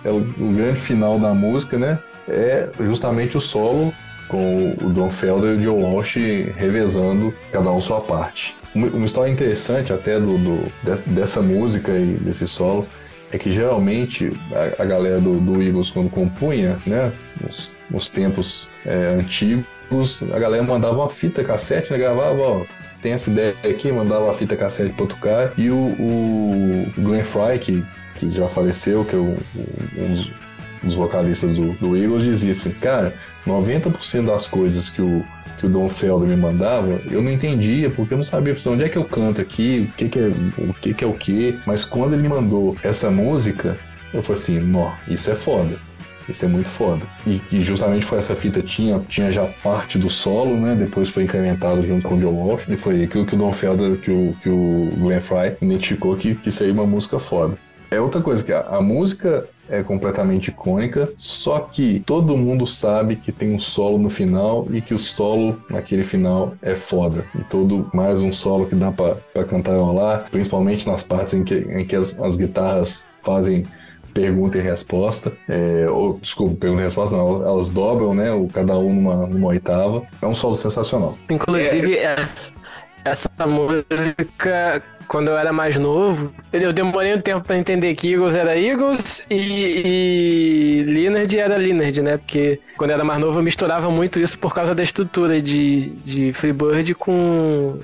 é 0.05 0.11
o, 0.11 0.17
o 0.17 0.53
grande 0.53 0.81
final 0.81 1.19
da 1.19 1.33
música, 1.33 1.79
né? 1.79 1.99
É 2.29 2.69
justamente 2.81 3.37
o 3.37 3.41
solo 3.41 3.93
com 4.29 4.75
o 4.83 4.89
Don 4.91 5.11
Felder 5.11 5.55
e 5.55 5.57
o 5.59 5.63
Joe 5.63 5.83
Walsh 5.83 6.17
revezando 6.57 7.33
cada 7.53 7.71
um 7.71 7.81
sua 7.81 8.01
parte. 8.01 8.57
Uma, 8.75 9.05
história 9.05 9.31
interessante 9.31 9.93
até 9.93 10.19
do, 10.19 10.39
do- 10.39 10.73
de- 10.83 11.03
dessa 11.11 11.43
música 11.43 11.93
e 11.93 12.15
desse 12.15 12.47
solo 12.49 12.87
é 13.33 13.39
que 13.39 13.51
geralmente 13.51 14.31
a, 14.53 14.83
a 14.83 14.87
galera 14.87 15.21
do, 15.21 15.41
do 15.41 15.63
Eagles 15.63 15.91
quando 15.91 16.11
compunha, 16.11 16.79
né, 16.87 17.11
nos, 17.41 17.73
nos 17.91 18.09
tempos 18.09 18.71
é, 18.85 19.17
antigos, 19.19 20.23
a 20.33 20.39
galera 20.39 20.63
mandava 20.63 20.97
uma 20.97 21.09
fita 21.09 21.43
cassete, 21.43 21.93
né, 21.93 21.99
gravava, 21.99 22.41
ó, 22.41 22.65
tem 23.01 23.13
essa 23.13 23.31
ideia 23.31 23.55
aqui, 23.65 23.91
mandava 23.91 24.31
a 24.31 24.35
fita 24.35 24.57
cassete 24.57 24.93
para 24.93 25.03
outro 25.03 25.19
cara. 25.19 25.53
E 25.57 25.71
o, 25.71 25.77
o 25.77 26.87
Glenn 26.97 27.25
Fry, 27.25 27.59
que, 27.59 27.85
que 28.17 28.31
já 28.31 28.47
faleceu, 28.47 29.05
que 29.05 29.17
é 29.17 29.19
um 29.19 30.15
dos 30.15 30.31
dos 30.83 30.95
vocalistas 30.95 31.55
do, 31.55 31.73
do 31.75 31.97
Eagles, 31.97 32.25
dizia 32.25 32.53
assim, 32.53 32.71
cara, 32.73 33.15
90% 33.47 34.27
das 34.27 34.47
coisas 34.47 34.89
que 34.89 35.03
o, 35.03 35.25
que 35.59 35.67
o 35.67 35.69
Don 35.69 35.89
Felder 35.89 36.29
me 36.29 36.37
mandava, 36.37 37.01
eu 37.11 37.23
não 37.23 37.31
entendia, 37.31 37.91
porque 37.91 38.15
eu 38.15 38.19
não 38.19 38.25
sabia 38.25 38.55
onde 38.67 38.85
é 38.85 38.89
que 38.89 38.97
eu 38.97 39.05
canto 39.05 39.41
aqui, 39.41 39.91
o 39.93 39.97
que, 39.97 40.09
que 40.09 40.19
é 40.19 40.33
o 40.59 40.75
que, 40.75 40.95
que 40.95 41.05
é 41.05 41.07
o 41.07 41.13
que. 41.13 41.59
Mas 41.67 41.85
quando 41.85 42.15
ele 42.15 42.23
me 42.23 42.29
mandou 42.29 42.77
essa 42.83 43.11
música, 43.11 43.79
eu 44.13 44.23
falei 44.23 44.43
assim, 44.43 44.61
nó, 44.61 44.93
isso 45.09 45.31
é 45.31 45.35
foda. 45.35 45.77
Isso 46.29 46.45
é 46.45 46.49
muito 46.49 46.69
foda. 46.69 47.03
E, 47.27 47.43
e, 47.51 47.63
justamente 47.63 48.05
foi 48.05 48.19
essa 48.19 48.35
fita, 48.35 48.63
tinha, 48.63 49.01
tinha 49.09 49.31
já 49.33 49.45
parte 49.45 49.99
do 49.99 50.09
solo, 50.09 50.57
né? 50.57 50.75
Depois 50.75 51.09
foi 51.09 51.25
incrementado 51.25 51.85
junto 51.85 52.07
com 52.07 52.15
o 52.15 52.21
John 52.21 52.33
Wolf. 52.33 52.69
E 52.69 52.77
foi 52.77 53.05
aquilo 53.05 53.27
que 53.27 53.35
o 53.35 53.39
Don 53.39 53.53
Felder, 53.53 53.99
que 53.99 54.11
o, 54.11 54.37
que 54.41 54.49
o 54.49 54.91
Glenn 54.99 55.21
Fry 55.21 55.57
identificou 55.61 56.17
que, 56.17 56.35
que 56.35 56.51
seria 56.53 56.73
uma 56.73 56.87
música 56.87 57.19
foda. 57.19 57.59
É 57.93 58.01
outra 58.01 58.23
coisa, 58.23 58.43
que 58.43 58.53
a, 58.53 58.61
a 58.61 58.81
música 58.81 59.47
é 59.69 59.83
completamente 59.83 60.49
icônica, 60.49 61.13
só 61.15 61.61
que 61.61 62.01
todo 62.01 62.39
mundo 62.39 62.67
sabe 62.67 63.17
que 63.17 63.31
tem 63.31 63.55
um 63.55 63.59
solo 63.59 63.99
no 63.99 64.09
final 64.09 64.67
e 64.71 64.81
que 64.81 64.95
o 64.95 64.99
solo 64.99 65.63
naquele 65.69 66.03
final 66.03 66.55
é 66.63 66.75
foda. 66.75 67.27
E 67.39 67.45
todo 67.45 67.91
mais 67.93 68.23
um 68.23 68.33
solo 68.33 68.67
que 68.67 68.75
dá 68.75 68.91
para 68.91 69.45
cantarolar, 69.45 70.27
principalmente 70.31 70.87
nas 70.87 71.03
partes 71.03 71.35
em 71.35 71.45
que, 71.45 71.55
em 71.55 71.85
que 71.85 71.95
as, 71.95 72.19
as 72.19 72.39
guitarras 72.39 73.05
fazem 73.23 73.65
pergunta 74.15 74.57
e 74.57 74.63
resposta, 74.63 75.33
é, 75.47 75.87
ou, 75.89 76.19
desculpa, 76.19 76.57
pergunta 76.57 76.83
e 76.83 76.85
resposta 76.87 77.15
não, 77.15 77.47
elas 77.47 77.71
dobram, 77.71 78.15
né, 78.15 78.33
o, 78.33 78.47
cada 78.49 78.79
um 78.79 78.93
numa, 78.95 79.27
numa 79.27 79.49
oitava. 79.49 80.03
É 80.23 80.27
um 80.27 80.35
solo 80.35 80.55
sensacional. 80.55 81.17
Inclusive, 81.31 81.97
é. 81.97 82.21
essa, 82.21 82.55
essa 83.05 83.47
música 83.47 84.83
quando 85.09 85.29
eu 85.29 85.37
era 85.37 85.53
mais 85.53 85.77
novo, 85.77 86.33
eu 86.53 86.73
demorei 86.73 87.15
um 87.15 87.21
tempo 87.21 87.45
para 87.45 87.57
entender 87.59 87.95
que 87.95 88.13
Eagles 88.13 88.35
era 88.35 88.59
Eagles 88.59 89.25
e, 89.31 89.83
e 89.85 90.83
Leonard 90.85 91.39
era 91.39 91.57
Leonard, 91.57 92.03
né? 92.03 92.17
Porque 92.19 92.61
quando 92.77 92.91
eu 92.91 92.95
era 92.95 93.05
mais 93.05 93.21
novo 93.21 93.39
eu 93.39 93.43
misturava 93.43 93.91
muito 93.91 94.19
isso 94.19 94.39
por 94.39 94.55
causa 94.55 94.75
da 94.75 94.83
estrutura 94.83 95.41
de, 95.41 95.91
de 96.05 96.33
Freebird 96.33 96.95
com, 96.95 97.79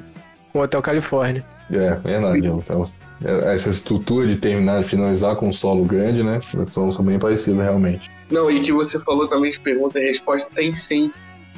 com 0.53 0.61
Hotel 0.61 0.83
California. 0.83 1.45
É, 1.71 1.95
verdade. 1.97 2.47
Então, 2.47 2.85
essa 3.23 3.71
estrutura 3.71 4.27
de 4.27 4.37
terminar, 4.37 4.81
de 4.81 4.87
finalizar 4.87 5.37
com 5.37 5.49
um 5.49 5.53
solo 5.53 5.85
grande, 5.85 6.23
né? 6.23 6.41
São, 6.67 6.91
são 6.91 7.05
bem 7.05 7.19
parecidos 7.19 7.61
realmente. 7.61 8.11
Não, 8.31 8.51
e 8.51 8.61
que 8.61 8.73
você 8.73 8.99
falou 9.01 9.27
também 9.27 9.51
de 9.51 9.59
pergunta 9.59 9.99
e 9.99 10.07
resposta, 10.07 10.51
tem 10.55 10.75
sim. 10.75 11.11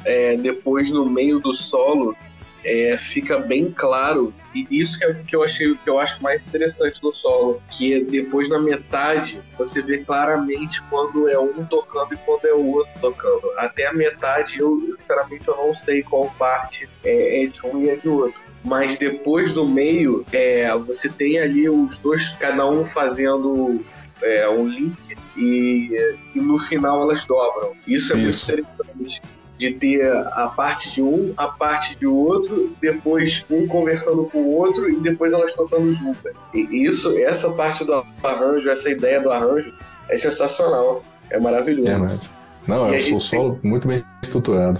É, 0.03 0.35
depois, 0.37 0.91
no 0.91 1.05
meio 1.05 1.39
do 1.39 1.53
solo, 1.53 2.15
é, 2.63 2.97
fica 2.97 3.39
bem 3.39 3.71
claro 3.71 4.33
e 4.53 4.67
isso 4.69 4.99
que, 4.99 5.05
é, 5.05 5.13
que 5.13 5.35
eu 5.35 5.43
achei 5.43 5.75
que 5.75 5.89
eu 5.89 5.99
acho 5.99 6.21
mais 6.21 6.41
interessante 6.41 7.01
no 7.01 7.13
solo, 7.13 7.61
que 7.71 7.93
é 7.93 7.99
depois 8.03 8.49
na 8.49 8.59
metade 8.59 9.41
você 9.57 9.81
vê 9.81 9.99
claramente 9.99 10.81
quando 10.83 11.29
é 11.29 11.39
um 11.39 11.65
tocando 11.65 12.13
e 12.13 12.17
quando 12.17 12.45
é 12.45 12.53
o 12.53 12.65
outro 12.65 12.93
tocando. 12.99 13.51
Até 13.57 13.87
a 13.87 13.93
metade 13.93 14.59
eu 14.59 14.95
sinceramente 14.99 15.47
eu 15.47 15.55
não 15.55 15.75
sei 15.75 16.03
qual 16.03 16.29
parte 16.37 16.87
é, 17.03 17.43
é 17.43 17.47
de 17.47 17.65
um 17.65 17.81
e 17.81 17.89
é 17.89 17.95
de 17.95 18.09
outro. 18.09 18.39
Mas 18.63 18.95
depois 18.97 19.53
do 19.53 19.67
meio, 19.67 20.23
é, 20.31 20.71
você 20.77 21.09
tem 21.09 21.39
ali 21.39 21.67
os 21.67 21.97
dois, 21.97 22.29
cada 22.33 22.67
um 22.69 22.85
fazendo 22.85 23.83
é, 24.21 24.47
um 24.47 24.67
link 24.67 25.17
e, 25.35 26.15
e, 26.35 26.39
no 26.39 26.59
final 26.59 27.01
elas 27.01 27.25
dobram. 27.25 27.73
Isso 27.87 28.13
é 28.13 28.17
Isso. 28.19 28.51
muito 28.51 28.69
interessante 28.69 29.40
de 29.61 29.73
ter 29.73 30.11
a 30.11 30.47
parte 30.47 30.89
de 30.89 31.03
um, 31.03 31.35
a 31.37 31.47
parte 31.47 31.95
de 31.95 32.07
outro, 32.07 32.75
depois 32.81 33.45
um 33.47 33.67
conversando 33.67 34.25
com 34.25 34.39
o 34.39 34.55
outro 34.55 34.89
e 34.89 34.95
depois 34.95 35.31
elas 35.31 35.53
tocando 35.53 35.93
juntas. 35.93 36.33
E 36.51 36.87
isso, 36.87 37.15
essa 37.19 37.47
parte 37.51 37.85
do 37.85 37.93
arranjo, 38.23 38.71
essa 38.71 38.89
ideia 38.89 39.21
do 39.21 39.31
arranjo 39.31 39.71
é 40.09 40.17
sensacional, 40.17 41.03
é 41.29 41.39
maravilhoso. 41.39 41.87
Verdade. 41.87 42.29
Não, 42.67 42.91
é 42.91 42.97
um 42.97 43.19
solo 43.19 43.53
sempre... 43.53 43.69
muito 43.69 43.87
bem 43.87 44.03
estruturado. 44.23 44.79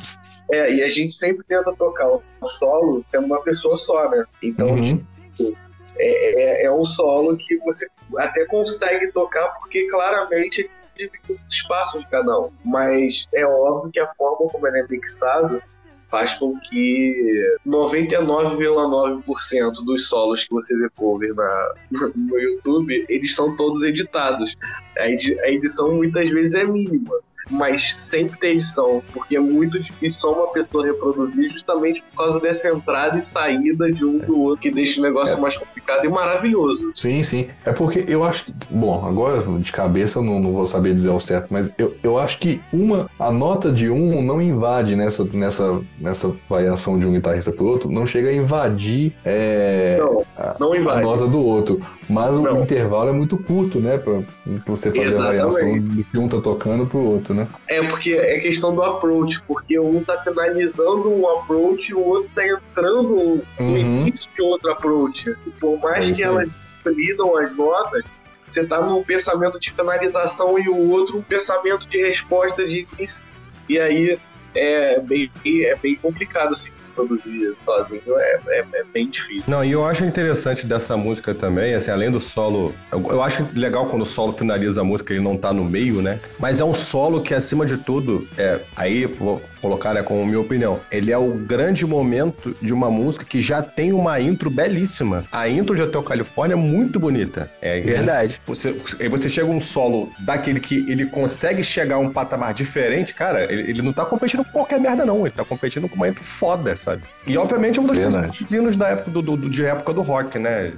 É, 0.51 0.73
e 0.73 0.83
a 0.83 0.89
gente 0.89 1.15
sempre 1.15 1.45
tenta 1.47 1.71
tocar 1.73 2.07
o 2.07 2.21
solo 2.47 3.05
é 3.13 3.19
uma 3.19 3.39
pessoa 3.41 3.77
só, 3.77 4.09
né? 4.09 4.25
Então, 4.41 4.69
uhum. 4.69 5.03
tipo, 5.35 5.55
é, 5.95 6.63
é, 6.63 6.65
é 6.65 6.71
um 6.71 6.85
solo 6.85 7.37
que 7.37 7.55
você 7.57 7.87
até 8.17 8.45
consegue 8.45 9.11
tocar 9.11 9.47
porque 9.59 9.87
claramente 9.89 10.67
divide 11.07 11.33
os 11.33 11.53
espaços 11.53 12.03
de 12.03 12.09
cada 12.09 12.39
um. 12.39 12.49
Mas 12.63 13.27
é 13.33 13.45
óbvio 13.45 13.91
que 13.91 13.99
a 13.99 14.07
forma 14.15 14.47
como 14.49 14.67
ele 14.67 14.79
é 14.79 14.87
mixado 14.87 15.61
faz 16.09 16.33
com 16.33 16.57
que 16.59 17.55
99,9% 17.65 19.85
dos 19.85 20.07
solos 20.09 20.43
que 20.43 20.53
você 20.53 20.77
vê 20.77 20.89
cover 20.89 21.33
na, 21.33 21.73
no 22.13 22.37
YouTube, 22.37 23.05
eles 23.07 23.33
são 23.33 23.55
todos 23.55 23.81
editados. 23.83 24.57
A 24.97 25.07
edição 25.49 25.95
muitas 25.95 26.29
vezes 26.29 26.53
é 26.53 26.65
mínima 26.65 27.15
mas 27.49 27.95
sempre 27.97 28.37
tem 28.37 28.51
edição, 28.51 29.01
porque 29.13 29.35
é 29.35 29.39
muito 29.39 29.81
difícil 29.81 30.19
só 30.19 30.31
uma 30.33 30.47
pessoa 30.51 30.85
reproduzir, 30.85 31.51
justamente 31.51 32.01
por 32.01 32.23
causa 32.23 32.39
dessa 32.39 32.69
entrada 32.69 33.17
e 33.17 33.21
saída 33.21 33.91
de 33.91 34.05
um 34.05 34.19
do 34.19 34.39
outro, 34.39 34.61
que 34.61 34.71
deixa 34.71 34.99
o 34.99 35.03
negócio 35.03 35.37
é. 35.37 35.39
mais 35.39 35.57
complicado 35.57 36.05
e 36.05 36.09
maravilhoso. 36.09 36.91
Sim, 36.95 37.23
sim. 37.23 37.49
É 37.65 37.71
porque 37.71 38.05
eu 38.07 38.23
acho 38.23 38.45
que. 38.45 38.53
Bom, 38.69 39.05
agora 39.05 39.41
de 39.59 39.71
cabeça 39.71 40.19
eu 40.19 40.23
não, 40.23 40.39
não 40.39 40.53
vou 40.53 40.65
saber 40.65 40.93
dizer 40.93 41.09
ao 41.09 41.19
certo, 41.19 41.47
mas 41.51 41.71
eu, 41.77 41.95
eu 42.03 42.17
acho 42.17 42.39
que 42.39 42.61
uma. 42.71 43.09
A 43.19 43.31
nota 43.31 43.71
de 43.71 43.89
um 43.89 44.21
não 44.21 44.41
invade 44.41 44.95
nessa, 44.95 45.23
nessa, 45.25 45.81
nessa 45.99 46.35
variação 46.49 46.99
de 46.99 47.05
um 47.05 47.13
guitarrista 47.13 47.51
pro 47.51 47.65
outro, 47.65 47.89
não 47.89 48.05
chega 48.05 48.29
a 48.29 48.33
invadir 48.33 49.13
é, 49.25 49.97
não, 49.99 50.23
não 50.59 50.75
invade. 50.75 50.99
a 50.99 51.01
nota 51.01 51.27
do 51.27 51.39
outro. 51.43 51.81
Mas 52.09 52.37
não. 52.37 52.59
o 52.59 52.63
intervalo 52.63 53.09
é 53.09 53.13
muito 53.13 53.37
curto, 53.37 53.79
né? 53.79 53.97
Pra, 53.97 54.21
pra 54.21 54.59
você 54.67 54.89
fazer 54.89 55.07
Exatamente. 55.07 55.39
a 55.39 55.45
variação 55.45 55.79
do 55.79 56.03
que 56.03 56.17
um 56.17 56.27
tá 56.27 56.41
tocando 56.41 56.85
pro 56.85 56.99
outro, 56.99 57.30
né? 57.33 57.47
É 57.67 57.81
porque 57.83 58.13
é 58.13 58.39
questão 58.39 58.73
do 58.75 58.83
approach, 58.83 59.41
porque 59.43 59.79
um 59.79 60.03
tá 60.03 60.17
finalizando 60.23 61.09
um 61.09 61.27
approach 61.29 61.91
e 61.91 61.93
o 61.93 62.03
outro 62.03 62.29
tá 62.33 62.47
entrando 62.47 63.43
no 63.59 63.65
uhum. 63.65 63.77
início 63.77 64.29
de 64.33 64.41
outro 64.41 64.71
approach. 64.71 65.35
Por 65.59 65.79
mais 65.79 66.09
é 66.09 66.13
que 66.13 66.23
elas 66.23 66.49
lidam 66.85 67.37
as 67.37 67.55
notas, 67.55 68.03
você 68.47 68.65
tá 68.65 68.81
num 68.81 69.03
pensamento 69.03 69.59
de 69.59 69.71
finalização 69.71 70.59
e 70.59 70.67
o 70.67 70.89
outro 70.89 71.17
um 71.17 71.21
pensamento 71.21 71.87
de 71.87 72.01
resposta 72.01 72.65
de 72.65 72.87
início. 72.97 73.23
E 73.69 73.79
aí 73.79 74.19
é 74.53 74.99
bem, 74.99 75.31
é 75.45 75.75
bem 75.75 75.95
complicado 75.95 76.51
assim 76.51 76.71
produzir 77.07 77.55
sozinho 77.65 78.01
é, 78.17 78.39
é, 78.47 78.65
é, 78.73 78.83
bem 78.93 79.09
difícil. 79.09 79.43
Não, 79.47 79.63
e 79.63 79.71
eu 79.71 79.85
acho 79.85 80.05
interessante 80.05 80.65
dessa 80.65 80.95
música 80.95 81.33
também, 81.33 81.73
assim, 81.73 81.91
além 81.91 82.11
do 82.11 82.19
solo, 82.19 82.73
eu, 82.91 83.01
eu, 83.09 83.21
acho 83.21 83.45
legal 83.55 83.85
quando 83.85 84.03
o 84.03 84.05
solo 84.05 84.33
finaliza 84.33 84.81
a 84.81 84.83
música, 84.83 85.13
ele 85.13 85.23
não 85.23 85.37
tá 85.37 85.51
no 85.53 85.63
meio, 85.63 86.01
né? 86.01 86.19
Mas 86.39 86.59
é 86.59 86.65
um 86.65 86.73
solo 86.73 87.21
que, 87.21 87.33
acima 87.33 87.65
de 87.65 87.77
tudo, 87.77 88.27
é, 88.37 88.61
aí 88.75 89.05
vou 89.05 89.41
colocar 89.61 89.93
né, 89.93 90.01
como 90.01 90.25
minha 90.25 90.39
opinião, 90.39 90.79
ele 90.91 91.11
é 91.11 91.17
o 91.17 91.31
grande 91.31 91.85
momento 91.85 92.55
de 92.61 92.73
uma 92.73 92.89
música 92.89 93.23
que 93.23 93.41
já 93.41 93.61
tem 93.61 93.93
uma 93.93 94.19
intro 94.19 94.49
belíssima. 94.49 95.23
A 95.31 95.47
intro 95.47 95.75
de 95.75 95.83
Hotel 95.83 96.01
Califórnia 96.01 96.55
é 96.55 96.57
muito 96.57 96.99
bonita. 96.99 97.49
É 97.61 97.79
verdade. 97.79 98.41
Você, 98.47 98.75
aí 98.99 99.07
você 99.07 99.29
chega 99.29 99.47
um 99.47 99.59
solo 99.59 100.09
daquele 100.19 100.59
que 100.59 100.89
ele 100.89 101.05
consegue 101.05 101.63
chegar 101.63 101.95
a 101.95 101.99
um 101.99 102.11
patamar 102.11 102.53
diferente, 102.53 103.13
cara, 103.13 103.51
ele, 103.51 103.69
ele 103.69 103.81
não 103.81 103.93
tá 103.93 104.03
competindo 104.03 104.43
com 104.43 104.51
qualquer 104.51 104.79
merda, 104.79 105.05
não. 105.05 105.21
Ele 105.21 105.35
tá 105.35 105.45
competindo 105.45 105.87
com 105.87 105.95
uma 105.95 106.09
intro 106.09 106.23
foda, 106.23 106.75
sabe? 106.75 106.90
E 107.27 107.37
obviamente 107.37 107.79
é 107.79 107.81
um 107.81 107.85
dos 107.85 108.51
hinos 108.51 108.75
da 108.75 108.89
época 108.89 109.11
do, 109.11 109.21
do, 109.21 109.49
de 109.49 109.65
época 109.65 109.93
do 109.93 110.01
rock, 110.01 110.37
né? 110.39 110.73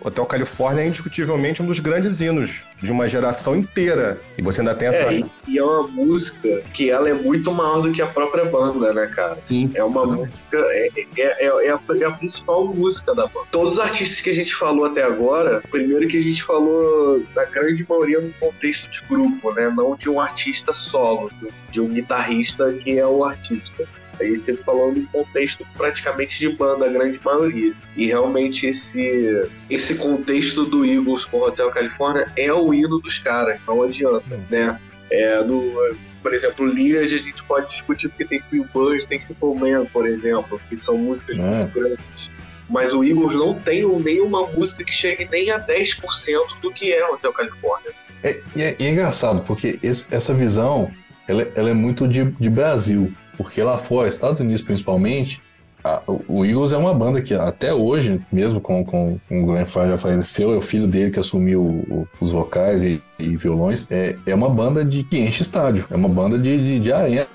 Hotel 0.00 0.24
Califórnia 0.26 0.82
é 0.82 0.86
indiscutivelmente 0.86 1.62
um 1.62 1.66
dos 1.66 1.80
grandes 1.80 2.20
hinos 2.20 2.62
de 2.80 2.92
uma 2.92 3.08
geração 3.08 3.56
inteira. 3.56 4.20
E 4.36 4.42
você 4.42 4.60
ainda 4.60 4.74
tem 4.74 4.88
essa. 4.88 5.12
É, 5.12 5.24
e 5.48 5.58
é 5.58 5.62
uma 5.62 5.88
música 5.88 6.62
que 6.72 6.88
ela 6.90 7.08
é 7.08 7.14
muito 7.14 7.52
maior 7.52 7.82
do 7.82 7.92
que 7.92 8.00
a 8.00 8.06
própria 8.06 8.44
banda, 8.44 8.92
né, 8.92 9.06
cara? 9.08 9.38
Sim. 9.48 9.70
É 9.74 9.82
uma 9.82 10.06
música. 10.06 10.56
É, 10.56 10.90
é, 10.96 11.06
é, 11.18 11.46
é, 11.46 11.70
a, 11.70 11.78
é, 12.00 12.04
a, 12.04 12.10
principal 12.12 12.66
música 12.66 13.14
da 13.14 13.26
banda. 13.26 13.46
Todos 13.50 13.74
os 13.74 13.80
artistas 13.80 14.20
que 14.20 14.30
a 14.30 14.34
gente 14.34 14.54
falou 14.54 14.86
até 14.86 15.02
agora, 15.02 15.62
primeiro 15.70 16.06
que 16.06 16.16
a 16.16 16.22
gente 16.22 16.42
falou 16.42 17.22
da 17.34 17.44
grande 17.44 17.84
maioria 17.88 18.20
no 18.20 18.32
contexto 18.34 18.88
de 18.90 19.02
grupo, 19.08 19.52
né? 19.52 19.72
Não 19.76 19.96
de 19.96 20.08
um 20.08 20.20
artista 20.20 20.72
solo, 20.72 21.30
de 21.70 21.80
um 21.80 21.88
guitarrista 21.88 22.72
que 22.72 22.98
é 22.98 23.06
o 23.06 23.24
artista. 23.24 23.86
A 24.20 24.24
gente 24.24 24.44
sempre 24.44 24.62
falou 24.64 24.92
no 24.92 25.06
contexto 25.08 25.66
praticamente 25.76 26.38
de 26.38 26.48
banda, 26.48 26.86
a 26.86 26.88
grande 26.88 27.20
maioria. 27.24 27.72
E 27.96 28.06
realmente 28.06 28.66
esse, 28.66 29.48
esse 29.68 29.96
contexto 29.96 30.64
do 30.64 30.84
Eagles 30.84 31.24
com 31.24 31.38
o 31.38 31.46
Hotel 31.46 31.70
California 31.70 32.26
é 32.36 32.52
o 32.52 32.72
hino 32.72 32.98
dos 32.98 33.18
caras, 33.18 33.60
não 33.66 33.82
adianta, 33.82 34.38
né? 34.50 34.78
É, 35.10 35.42
no, 35.42 35.74
por 36.22 36.34
exemplo, 36.34 36.66
Lineage 36.66 37.14
a 37.14 37.18
gente 37.18 37.42
pode 37.44 37.70
discutir 37.70 38.08
porque 38.08 38.24
tem 38.24 38.42
Queen 38.50 38.66
Buzz, 38.72 39.06
tem 39.06 39.20
Simple 39.20 39.54
Man, 39.54 39.86
por 39.86 40.06
exemplo, 40.06 40.60
que 40.68 40.78
são 40.78 40.98
músicas 40.98 41.38
é. 41.38 41.40
muito 41.40 41.74
grandes. 41.74 42.28
Mas 42.68 42.92
o 42.92 43.02
Eagles 43.02 43.34
não 43.34 43.54
tem 43.54 43.86
nenhuma 44.00 44.46
música 44.48 44.84
que 44.84 44.92
chegue 44.92 45.26
nem 45.30 45.50
a 45.50 45.58
10% 45.58 46.60
do 46.60 46.70
que 46.70 46.92
é 46.92 47.08
Hotel 47.08 47.32
California. 47.32 47.92
É, 48.22 48.40
é, 48.56 48.76
é 48.78 48.90
engraçado, 48.90 49.42
porque 49.44 49.78
esse, 49.82 50.14
essa 50.14 50.34
visão 50.34 50.92
ela, 51.26 51.46
ela, 51.54 51.70
é 51.70 51.74
muito 51.74 52.06
de, 52.06 52.24
de 52.24 52.50
Brasil. 52.50 53.12
Porque 53.38 53.62
lá 53.62 53.78
fora, 53.78 54.08
Estados 54.08 54.40
Unidos 54.40 54.60
principalmente, 54.60 55.40
a, 55.84 56.02
o 56.26 56.44
Eagles 56.44 56.72
é 56.72 56.76
uma 56.76 56.92
banda 56.92 57.22
que 57.22 57.32
até 57.32 57.72
hoje, 57.72 58.20
mesmo 58.32 58.60
com, 58.60 58.84
com, 58.84 59.18
com 59.28 59.42
o 59.42 59.46
Glenn 59.46 59.64
Frey 59.64 59.88
já 59.88 59.96
faleceu, 59.96 60.52
é 60.52 60.56
o 60.56 60.60
filho 60.60 60.88
dele 60.88 61.12
que 61.12 61.20
assumiu 61.20 61.62
o, 61.62 62.08
os 62.20 62.32
vocais 62.32 62.82
e, 62.82 63.00
e, 63.18 63.36
violões, 63.36 63.86
é, 63.90 64.16
é 64.26 64.34
uma 64.34 64.50
banda 64.50 64.84
de 64.84 65.04
que 65.04 65.18
enche 65.18 65.42
estádio. 65.42 65.86
É 65.88 65.96
uma 65.96 66.08
banda 66.08 66.36
de, 66.36 66.56
de, 66.58 66.80
de 66.80 66.92
arena 66.92 67.26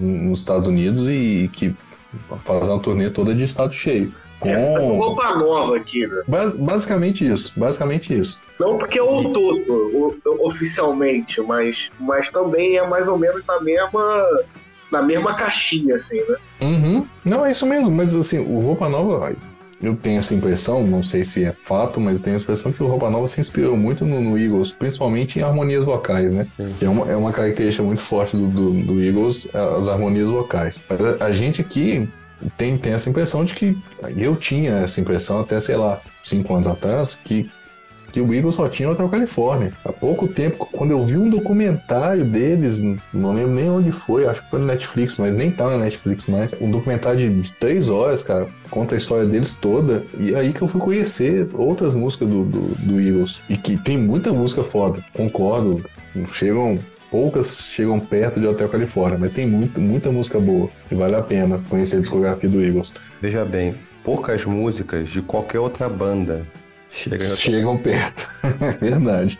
nos 0.00 0.40
Estados 0.40 0.66
Unidos 0.66 1.06
e, 1.08 1.44
e 1.44 1.48
que 1.48 1.74
faz 2.44 2.66
uma 2.66 2.80
turnê 2.80 3.10
toda 3.10 3.32
de 3.32 3.44
estado 3.44 3.72
cheio. 3.72 4.12
Com... 4.40 4.48
É, 4.48 4.78
roupa 4.78 5.36
nova 5.36 5.76
aqui, 5.76 6.06
né? 6.06 6.22
Bas 6.26 6.52
basicamente 6.52 7.24
isso, 7.24 7.58
basicamente 7.58 8.18
isso. 8.18 8.42
Não 8.58 8.76
porque 8.76 8.98
é 8.98 9.02
o 9.02 9.32
todo, 9.32 10.20
oficialmente, 10.40 11.40
mas, 11.40 11.90
mas 11.98 12.30
também 12.30 12.76
é 12.76 12.86
mais 12.86 13.06
ou 13.08 13.16
menos 13.16 13.46
na 13.46 13.60
mesma 13.60 14.26
na 14.94 15.02
mesma 15.02 15.34
caixinha, 15.34 15.96
assim, 15.96 16.18
né? 16.28 16.36
Uhum. 16.60 17.06
Não, 17.24 17.44
é 17.44 17.50
isso 17.50 17.66
mesmo, 17.66 17.90
mas 17.90 18.14
assim, 18.14 18.38
o 18.38 18.60
Roupa 18.60 18.88
Nova, 18.88 19.34
eu 19.82 19.96
tenho 19.96 20.18
essa 20.18 20.34
impressão, 20.34 20.86
não 20.86 21.02
sei 21.02 21.24
se 21.24 21.44
é 21.44 21.52
fato, 21.52 22.00
mas 22.00 22.20
tenho 22.20 22.36
a 22.36 22.40
impressão 22.40 22.72
que 22.72 22.82
o 22.82 22.86
Roupa 22.86 23.10
Nova 23.10 23.26
se 23.26 23.40
inspirou 23.40 23.76
muito 23.76 24.04
no, 24.04 24.20
no 24.20 24.38
Eagles, 24.38 24.70
principalmente 24.70 25.38
em 25.38 25.42
harmonias 25.42 25.84
vocais, 25.84 26.32
né? 26.32 26.46
Sim. 26.56 26.74
Que 26.78 26.84
é 26.84 26.88
uma, 26.88 27.10
é 27.10 27.16
uma 27.16 27.32
característica 27.32 27.82
muito 27.82 28.00
forte 28.00 28.36
do, 28.36 28.46
do, 28.46 28.72
do 28.72 29.02
Eagles, 29.02 29.48
as 29.54 29.88
harmonias 29.88 30.30
vocais. 30.30 30.82
Mas 30.88 31.20
a, 31.20 31.24
a 31.26 31.32
gente 31.32 31.60
aqui 31.60 32.08
tem, 32.56 32.78
tem 32.78 32.92
essa 32.92 33.10
impressão 33.10 33.44
de 33.44 33.54
que 33.54 33.76
eu 34.16 34.36
tinha 34.36 34.76
essa 34.78 35.00
impressão 35.00 35.40
até, 35.40 35.60
sei 35.60 35.76
lá, 35.76 36.00
cinco 36.22 36.54
anos 36.54 36.66
atrás, 36.66 37.14
que 37.16 37.50
que 38.14 38.20
o 38.20 38.32
Eagles 38.32 38.54
só 38.54 38.68
tinha 38.68 38.88
Hotel 38.88 39.08
Califórnia. 39.08 39.72
Há 39.84 39.92
pouco 39.92 40.28
tempo, 40.28 40.68
quando 40.70 40.92
eu 40.92 41.04
vi 41.04 41.16
um 41.16 41.28
documentário 41.28 42.24
deles, 42.24 42.80
não 43.12 43.34
lembro 43.34 43.52
nem 43.52 43.68
onde 43.68 43.90
foi, 43.90 44.24
acho 44.24 44.40
que 44.40 44.50
foi 44.50 44.60
no 44.60 44.66
Netflix, 44.66 45.18
mas 45.18 45.32
nem 45.32 45.50
tá 45.50 45.68
na 45.68 45.78
Netflix 45.78 46.28
mais. 46.28 46.54
Um 46.60 46.70
documentário 46.70 47.28
de, 47.28 47.42
de 47.42 47.52
três 47.54 47.88
horas, 47.88 48.22
cara, 48.22 48.46
conta 48.70 48.94
a 48.94 48.98
história 48.98 49.26
deles 49.26 49.54
toda. 49.54 50.04
E 50.16 50.32
é 50.32 50.38
aí 50.38 50.52
que 50.52 50.62
eu 50.62 50.68
fui 50.68 50.80
conhecer 50.80 51.48
outras 51.54 51.92
músicas 51.92 52.28
do, 52.28 52.44
do, 52.44 52.60
do 52.86 53.00
Eagles. 53.00 53.40
E 53.48 53.56
que 53.56 53.76
tem 53.76 53.98
muita 53.98 54.32
música 54.32 54.62
foda, 54.62 55.04
concordo. 55.12 55.84
Chegam 56.36 56.78
poucas 57.10 57.58
chegam 57.62 57.98
perto 57.98 58.38
de 58.38 58.46
Hotel 58.46 58.68
Califórnia, 58.68 59.18
mas 59.18 59.32
tem 59.32 59.44
muito, 59.44 59.80
muita 59.80 60.12
música 60.12 60.38
boa 60.38 60.70
e 60.88 60.94
vale 60.94 61.16
a 61.16 61.22
pena 61.22 61.60
conhecer 61.68 61.96
a 61.96 62.00
discografia 62.00 62.48
do 62.48 62.64
Eagles. 62.64 62.94
Veja 63.20 63.44
bem, 63.44 63.74
poucas 64.04 64.44
músicas 64.44 65.08
de 65.08 65.20
qualquer 65.20 65.58
outra 65.58 65.88
banda 65.88 66.46
Chegam, 66.94 67.36
Chegam 67.36 67.76
perto. 67.76 68.30
Verdade. 68.80 69.38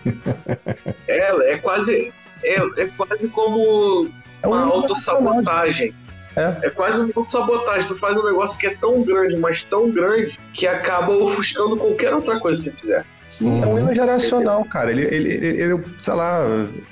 É, 1.07 1.53
é 1.53 1.57
quase. 1.59 2.13
É, 2.43 2.57
é 2.57 2.87
quase 2.97 3.29
como 3.29 4.11
é 4.43 4.47
uma 4.47 4.67
autossabotagem. 4.67 5.95
É. 6.37 6.67
é 6.67 6.71
quase 6.71 7.01
uma 7.01 7.13
autossabotagem. 7.15 7.89
Tu 7.89 7.97
faz 7.97 8.17
um 8.17 8.25
negócio 8.25 8.59
que 8.59 8.67
é 8.67 8.75
tão 8.75 9.03
grande, 9.03 9.37
mas 9.37 9.63
tão 9.63 9.89
grande, 9.91 10.39
que 10.53 10.67
acaba 10.67 11.13
ofuscando 11.13 11.77
qualquer 11.77 12.13
outra 12.13 12.41
coisa 12.41 12.71
que 12.71 12.77
você 12.77 12.81
fizer. 12.83 13.07
Uhum. 13.41 13.63
É 13.63 13.67
um 13.67 13.79
hino 13.79 13.95
geracional, 13.95 14.65
cara. 14.65 14.91
Ele, 14.91 15.03
ele, 15.03 15.31
ele, 15.31 15.63
ele, 15.63 15.85
sei 16.03 16.15
lá. 16.15 16.41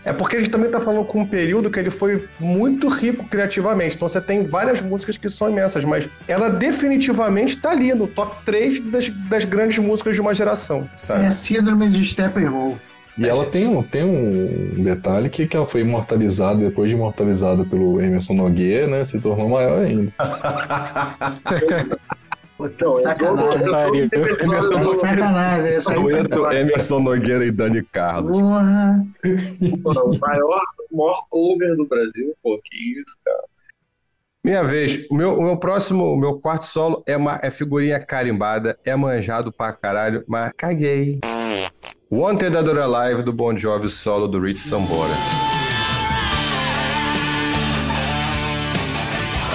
É 0.04 0.12
porque 0.12 0.36
a 0.36 0.38
gente 0.40 0.50
também 0.50 0.70
tá 0.70 0.80
falando 0.80 1.04
com 1.04 1.20
um 1.20 1.26
período 1.26 1.70
que 1.70 1.78
ele 1.78 1.90
foi 1.90 2.24
muito 2.38 2.88
rico 2.88 3.24
criativamente. 3.28 3.96
Então 3.96 4.08
você 4.08 4.20
tem 4.20 4.44
várias 4.44 4.80
músicas 4.80 5.16
que 5.16 5.28
são 5.28 5.50
imensas, 5.50 5.84
mas 5.84 6.08
ela 6.26 6.48
definitivamente 6.48 7.56
tá 7.56 7.70
ali 7.70 7.94
no 7.94 8.06
top 8.06 8.36
3 8.44 8.80
das, 8.80 9.08
das 9.08 9.44
grandes 9.44 9.78
músicas 9.78 10.14
de 10.14 10.20
uma 10.20 10.34
geração, 10.34 10.88
sabe? 10.96 11.24
É 11.24 11.28
a 11.28 11.32
síndrome 11.32 11.88
de 11.88 12.04
Steppenwolf. 12.04 12.78
E 13.16 13.28
ela 13.28 13.44
tem 13.44 13.66
um, 13.66 13.82
tem 13.82 14.04
um 14.04 14.82
detalhe 14.82 15.28
que, 15.28 15.46
que 15.46 15.54
ela 15.54 15.66
foi 15.66 15.82
imortalizada, 15.82 16.58
depois 16.58 16.88
de 16.88 16.96
imortalizada 16.96 17.62
pelo 17.64 18.00
Emerson 18.00 18.32
Nogueira, 18.32 18.86
né? 18.86 19.04
Se 19.04 19.20
tornou 19.20 19.50
maior 19.50 19.84
ainda. 19.84 20.10
Então, 22.66 22.94
sacanagem. 22.94 24.08
Emerson, 24.40 24.92
sacanagem. 24.94 25.72
Essa 25.72 25.92
aí 25.92 26.60
Emerson 26.60 27.00
Nogueira 27.00 27.44
e 27.44 27.50
Dani 27.50 27.82
Carlos. 27.84 28.30
Porra. 28.30 29.04
o 29.74 30.18
maior, 30.18 30.62
maior 30.90 31.22
cover 31.28 31.76
do 31.76 31.86
Brasil, 31.86 32.34
pô, 32.42 32.60
que 32.64 33.00
isso, 33.00 33.16
cara. 33.24 33.44
Minha 34.44 34.64
vez, 34.64 35.06
o 35.08 35.14
meu, 35.14 35.38
o 35.38 35.42
meu 35.42 35.56
próximo, 35.56 36.12
o 36.12 36.16
meu 36.16 36.40
quarto 36.40 36.66
solo 36.66 37.02
é, 37.06 37.16
uma, 37.16 37.38
é 37.42 37.50
figurinha 37.50 38.00
carimbada, 38.00 38.76
é 38.84 38.96
manjado 38.96 39.52
pra 39.52 39.72
caralho, 39.72 40.24
mas 40.26 40.52
caguei. 40.56 41.20
Wanted 42.10 42.56
Adore 42.56 42.80
Alive 42.80 43.22
do 43.22 43.32
Bon 43.32 43.56
Jovi 43.56 43.88
solo 43.88 44.26
do 44.26 44.40
Rich 44.40 44.68
Sambora. 44.68 45.14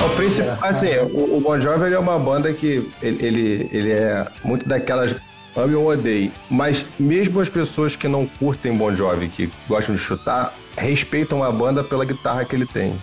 O 0.06 0.10
principal, 0.16 0.54
assim, 0.62 0.90
o, 1.12 1.38
o 1.38 1.42
Bon 1.42 1.60
Jovi 1.60 1.94
é 1.94 2.00
uma 2.00 2.20
banda 2.20 2.54
que 2.54 2.90
ele, 3.02 3.26
ele, 3.26 3.70
ele 3.72 3.92
é 3.92 4.28
muito 4.44 4.68
daquelas 4.68 5.16
ame 5.56 5.74
ou 5.74 5.88
odeie, 5.88 6.32
mas 6.50 6.86
mesmo 7.00 7.40
as 7.40 7.50
pessoas 7.50 7.96
que 7.96 8.08
não 8.08 8.28
curtem 8.28 8.78
Bon 8.78 8.96
Jovi, 8.96 9.28
que 9.28 9.52
gostam 9.68 9.96
de 9.96 10.02
chutar, 10.02 10.54
respeitam 10.78 11.44
a 11.44 11.52
banda 11.52 11.84
pela 11.84 12.06
guitarra 12.06 12.46
que 12.46 12.56
ele 12.56 12.68
tem, 12.68 12.94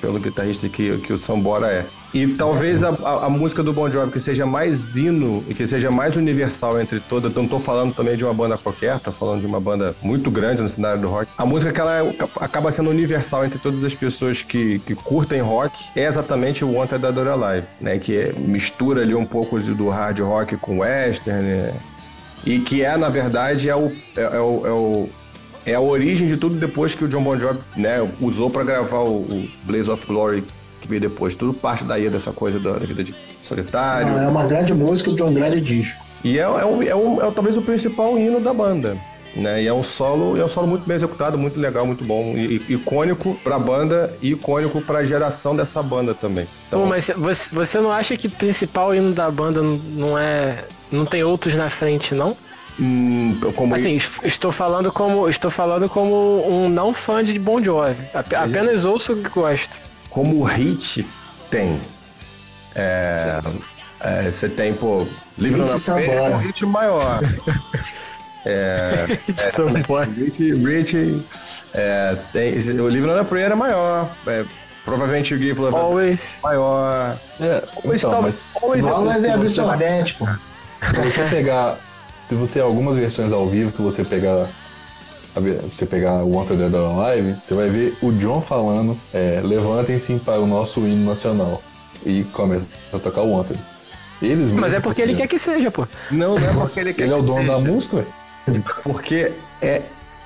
pelo 0.00 0.20
guitarrista 0.20 0.68
que, 0.68 0.98
que 0.98 1.12
o 1.12 1.18
Sambora 1.18 1.66
é. 1.66 1.86
E 2.14 2.26
talvez 2.28 2.82
a, 2.82 2.90
a, 2.90 3.26
a, 3.26 3.30
música 3.30 3.62
do 3.62 3.72
Bon 3.72 3.90
Jovi 3.90 4.12
que 4.12 4.20
seja 4.20 4.46
mais 4.46 4.96
hino 4.96 5.44
e 5.48 5.54
que 5.54 5.66
seja 5.66 5.90
mais 5.90 6.16
universal 6.16 6.80
entre 6.80 7.00
todas, 7.00 7.34
não 7.34 7.44
estou 7.44 7.60
falando 7.60 7.94
também 7.94 8.16
de 8.16 8.24
uma 8.24 8.32
banda 8.32 8.56
qualquer, 8.56 8.96
estou 8.96 9.12
falando 9.12 9.40
de 9.40 9.46
uma 9.46 9.60
banda 9.60 9.94
muito 10.02 10.30
grande 10.30 10.62
no 10.62 10.68
cenário 10.68 11.00
do 11.02 11.08
rock. 11.08 11.30
A 11.36 11.44
música 11.44 11.72
que 11.72 11.80
ela 11.80 12.02
é, 12.02 12.14
acaba 12.40 12.70
sendo 12.70 12.90
universal 12.90 13.44
entre 13.44 13.58
todas 13.58 13.82
as 13.84 13.94
pessoas 13.94 14.42
que, 14.42 14.78
que 14.80 14.94
curtem 14.94 15.40
rock 15.40 15.76
é 15.94 16.04
exatamente 16.04 16.64
o 16.64 16.72
Wanted 16.72 17.00
da 17.00 17.10
Dora 17.10 17.34
Live, 17.34 17.66
né? 17.80 17.98
Que 17.98 18.16
é, 18.16 18.32
mistura 18.32 19.02
ali 19.02 19.14
um 19.14 19.26
pouco 19.26 19.58
do 19.58 19.88
hard 19.88 20.20
rock 20.20 20.56
com 20.56 20.78
western, 20.78 21.42
né? 21.42 21.74
E 22.44 22.60
que 22.60 22.82
é, 22.82 22.96
na 22.96 23.08
verdade, 23.08 23.68
é 23.68 23.74
o, 23.74 23.92
é, 24.16 24.22
é 24.22 24.40
o, 24.40 24.66
é 24.66 24.70
o 24.70 25.08
é 25.66 25.74
a 25.74 25.80
origem 25.80 26.28
de 26.28 26.36
tudo 26.36 26.54
depois 26.54 26.94
que 26.94 27.04
o 27.04 27.08
John 27.08 27.24
Bon 27.24 27.36
Jovi 27.36 27.58
né, 27.76 28.08
usou 28.20 28.48
para 28.48 28.62
gravar 28.62 29.00
o, 29.00 29.22
o 29.22 29.48
Blaze 29.64 29.90
of 29.90 30.06
Glory 30.06 30.44
que 30.80 30.88
veio 30.88 31.00
depois. 31.00 31.34
Tudo 31.34 31.52
parte 31.52 31.84
daí 31.84 32.08
dessa 32.08 32.32
coisa 32.32 32.58
da, 32.58 32.72
vida 32.74 33.02
de 33.02 33.14
solitário. 33.42 34.08
Não, 34.08 34.22
é 34.22 34.28
uma 34.28 34.44
grande 34.44 34.72
música 34.74 35.12
de 35.12 35.22
um 35.22 35.32
grande 35.32 35.60
disco. 35.60 36.04
E 36.24 36.38
é, 36.38 36.42
é, 36.42 36.64
um, 36.64 36.82
é, 36.82 36.94
um, 36.94 37.22
é 37.22 37.30
talvez 37.30 37.56
o 37.56 37.62
principal 37.62 38.18
hino 38.18 38.40
da 38.40 38.52
banda. 38.52 38.96
Né? 39.34 39.64
E 39.64 39.66
é 39.66 39.72
um 39.72 39.82
solo, 39.82 40.36
é 40.40 40.44
um 40.44 40.48
solo 40.48 40.66
muito 40.66 40.86
bem 40.86 40.96
executado, 40.96 41.36
muito 41.36 41.60
legal, 41.60 41.86
muito 41.86 42.02
bom, 42.04 42.34
e, 42.36 42.64
icônico 42.70 43.34
para 43.44 43.56
a 43.56 43.58
banda 43.58 44.16
e 44.22 44.32
icônico 44.32 44.80
para 44.80 45.00
a 45.00 45.04
geração 45.04 45.54
dessa 45.54 45.82
banda 45.82 46.14
também. 46.14 46.48
Então, 46.66 46.80
Pô, 46.80 46.86
mas 46.86 47.10
você, 47.14 47.54
você 47.54 47.80
não 47.80 47.92
acha 47.92 48.16
que 48.16 48.28
o 48.28 48.30
principal 48.30 48.94
hino 48.94 49.12
da 49.12 49.30
banda 49.30 49.60
não 49.62 50.18
é, 50.18 50.64
não 50.90 51.04
tem 51.04 51.22
outros 51.22 51.54
na 51.54 51.68
frente, 51.68 52.14
não? 52.14 52.34
Hum, 52.80 53.38
como 53.54 53.74
assim, 53.74 53.98
estou 54.22 54.52
falando 54.52 54.92
como 54.92 55.28
estou 55.30 55.50
falando 55.50 55.88
como 55.88 56.46
um 56.46 56.68
não 56.68 56.92
fã 56.92 57.22
de 57.22 57.38
Bon 57.38 57.62
Jovi. 57.62 57.96
Apenas 58.14 58.84
ouço 58.84 59.12
o 59.12 59.16
que 59.16 59.28
gosto 59.30 59.85
como 60.16 60.42
hit 60.44 61.06
tem. 61.50 61.78
É, 62.74 63.38
é, 64.00 64.30
você 64.30 64.48
tem, 64.48 64.72
pô, 64.72 65.06
Livre 65.36 65.60
na 65.60 66.00
é 66.00 66.30
um 66.30 66.38
hit 66.38 66.64
maior. 66.64 67.20
é, 68.46 69.04
é, 69.08 70.04
Rich 70.06 71.22
é, 71.74 72.16
tem, 72.32 72.54
o 72.80 72.88
Livro 72.88 73.14
na 73.14 73.24
Prayer 73.24 73.52
é 73.52 73.54
maior. 73.54 74.08
É, 74.26 74.46
provavelmente 74.86 75.34
o 75.34 75.60
Love 75.60 75.76
Always. 75.76 76.36
maior. 76.42 77.18
É, 77.38 77.62
always 77.84 78.02
então, 78.02 78.22
mas, 78.22 78.56
always, 78.62 78.84
always 78.86 79.22
é 79.22 79.32
absurdante, 79.32 80.16
Se 80.94 81.00
você 81.10 81.24
pegar, 81.28 81.76
se 82.22 82.34
você 82.34 82.58
algumas 82.58 82.96
versões 82.96 83.34
ao 83.34 83.46
vivo 83.46 83.70
que 83.70 83.82
você 83.82 84.02
pegar 84.02 84.48
você 85.40 85.86
pegar 85.86 86.24
o 86.24 86.32
Wanted 86.32 86.56
Dead 86.56 86.74
or 86.74 87.00
Alive, 87.00 87.34
você 87.34 87.54
vai 87.54 87.68
ver 87.68 87.96
o 88.02 88.12
John 88.12 88.40
falando, 88.40 88.98
é, 89.12 89.40
levantem-se 89.42 90.14
para 90.16 90.40
o 90.40 90.46
nosso 90.46 90.80
hino 90.80 91.08
nacional. 91.08 91.62
E 92.04 92.24
começa 92.32 92.64
a 92.92 92.98
tocar 92.98 93.22
o 93.22 93.32
Wanted. 93.32 93.58
Eles 94.22 94.50
Mas 94.52 94.72
é 94.72 94.80
porque 94.80 95.02
ele 95.02 95.14
quer 95.14 95.26
que 95.26 95.38
seja, 95.38 95.70
pô. 95.70 95.86
Não, 96.10 96.38
não 96.38 96.48
é 96.48 96.52
porque 96.54 96.80
ele 96.80 96.94
quer 96.94 97.04
Ele 97.04 97.12
é 97.12 97.16
o 97.16 97.22
dono 97.22 97.40
seja. 97.40 97.52
da 97.52 97.58
música, 97.58 98.06
Porque 98.82 99.32
é. 99.60 99.82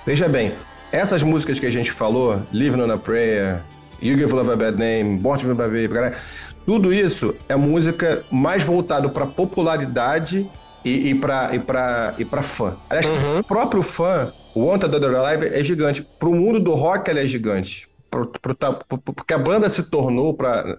Veja 0.07 0.28
bem, 0.28 0.53
essas 0.93 1.23
músicas 1.23 1.59
que 1.59 1.66
a 1.66 1.70
gente 1.70 1.91
falou, 1.91 2.43
Living 2.53 2.81
on 2.81 2.91
a 2.91 2.99
Prayer, 2.99 3.62
You 4.03 4.16
Give 4.16 4.32
Love 4.32 4.51
a 4.51 4.57
Bad 4.57 4.78
Name, 4.78 5.19
Born 5.19 5.41
to 5.43 5.49
Be 5.49 5.55
Baby, 5.55 6.16
tudo 6.65 6.93
isso 6.93 7.35
é 7.49 7.57
música 7.57 8.23
mais 8.31 8.62
voltado 8.62 9.11
para 9.11 9.27
popularidade 9.27 10.49
e, 10.85 11.11
e 11.11 11.15
para 11.15 11.55
e 11.55 11.59
pra, 11.59 12.15
e 12.19 12.24
pra 12.24 12.43
fã. 12.43 12.77
Aliás, 12.89 13.09
uhum. 13.09 13.40
o 13.40 13.44
próprio 13.44 13.82
fã 13.82 14.32
o 14.55 14.65
Wanted 14.65 14.90
Dead 14.90 15.02
or 15.02 15.16
Alive 15.16 15.47
é 15.47 15.62
gigante. 15.62 16.02
Pro 16.19 16.32
mundo 16.32 16.59
do 16.59 16.74
rock, 16.74 17.11
ele 17.11 17.20
é 17.20 17.27
gigante. 17.27 17.89
Pro, 18.11 18.27
pro, 18.27 18.55
pro, 18.55 18.98
porque 18.98 19.32
a 19.32 19.39
banda 19.39 19.69
se 19.69 19.85
tornou 19.85 20.35
para 20.35 20.78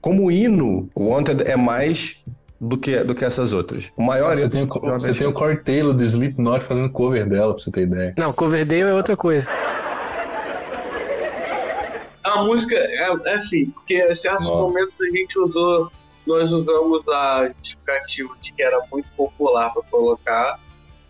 como 0.00 0.30
hino, 0.30 0.88
o 0.94 1.08
Wanted 1.08 1.42
é 1.42 1.56
mais 1.56 2.22
do 2.60 2.76
que, 2.78 3.02
do 3.02 3.14
que 3.14 3.24
essas 3.24 3.52
outras. 3.52 3.90
O 3.96 4.02
maior 4.02 4.36
você 4.36 4.48
tem, 4.48 4.62
o, 4.62 4.66
você 4.66 5.14
tem 5.14 5.26
o 5.26 5.32
Corey 5.32 5.56
Taylor 5.56 5.94
do 5.94 6.04
Slipknot 6.04 6.60
fazendo 6.64 6.90
cover 6.90 7.26
dela, 7.26 7.54
pra 7.54 7.62
você 7.62 7.70
ter 7.70 7.82
ideia. 7.82 8.14
Não, 8.16 8.32
cover 8.32 8.64
dele 8.66 8.90
é 8.90 8.94
outra 8.94 9.16
coisa. 9.16 9.50
A 12.22 12.42
música 12.42 12.76
é, 12.76 13.10
é 13.24 13.34
assim, 13.34 13.66
porque 13.66 13.94
em 13.94 14.14
certos 14.14 14.46
Nossa. 14.46 14.62
momentos 14.62 15.00
a 15.00 15.10
gente 15.10 15.38
usou 15.38 15.90
nós 16.26 16.50
usamos 16.50 17.06
a 17.08 17.48
justificativa 17.48 18.34
de 18.40 18.52
que 18.52 18.62
era 18.62 18.82
muito 18.90 19.08
popular 19.16 19.72
para 19.72 19.82
colocar 19.82 20.58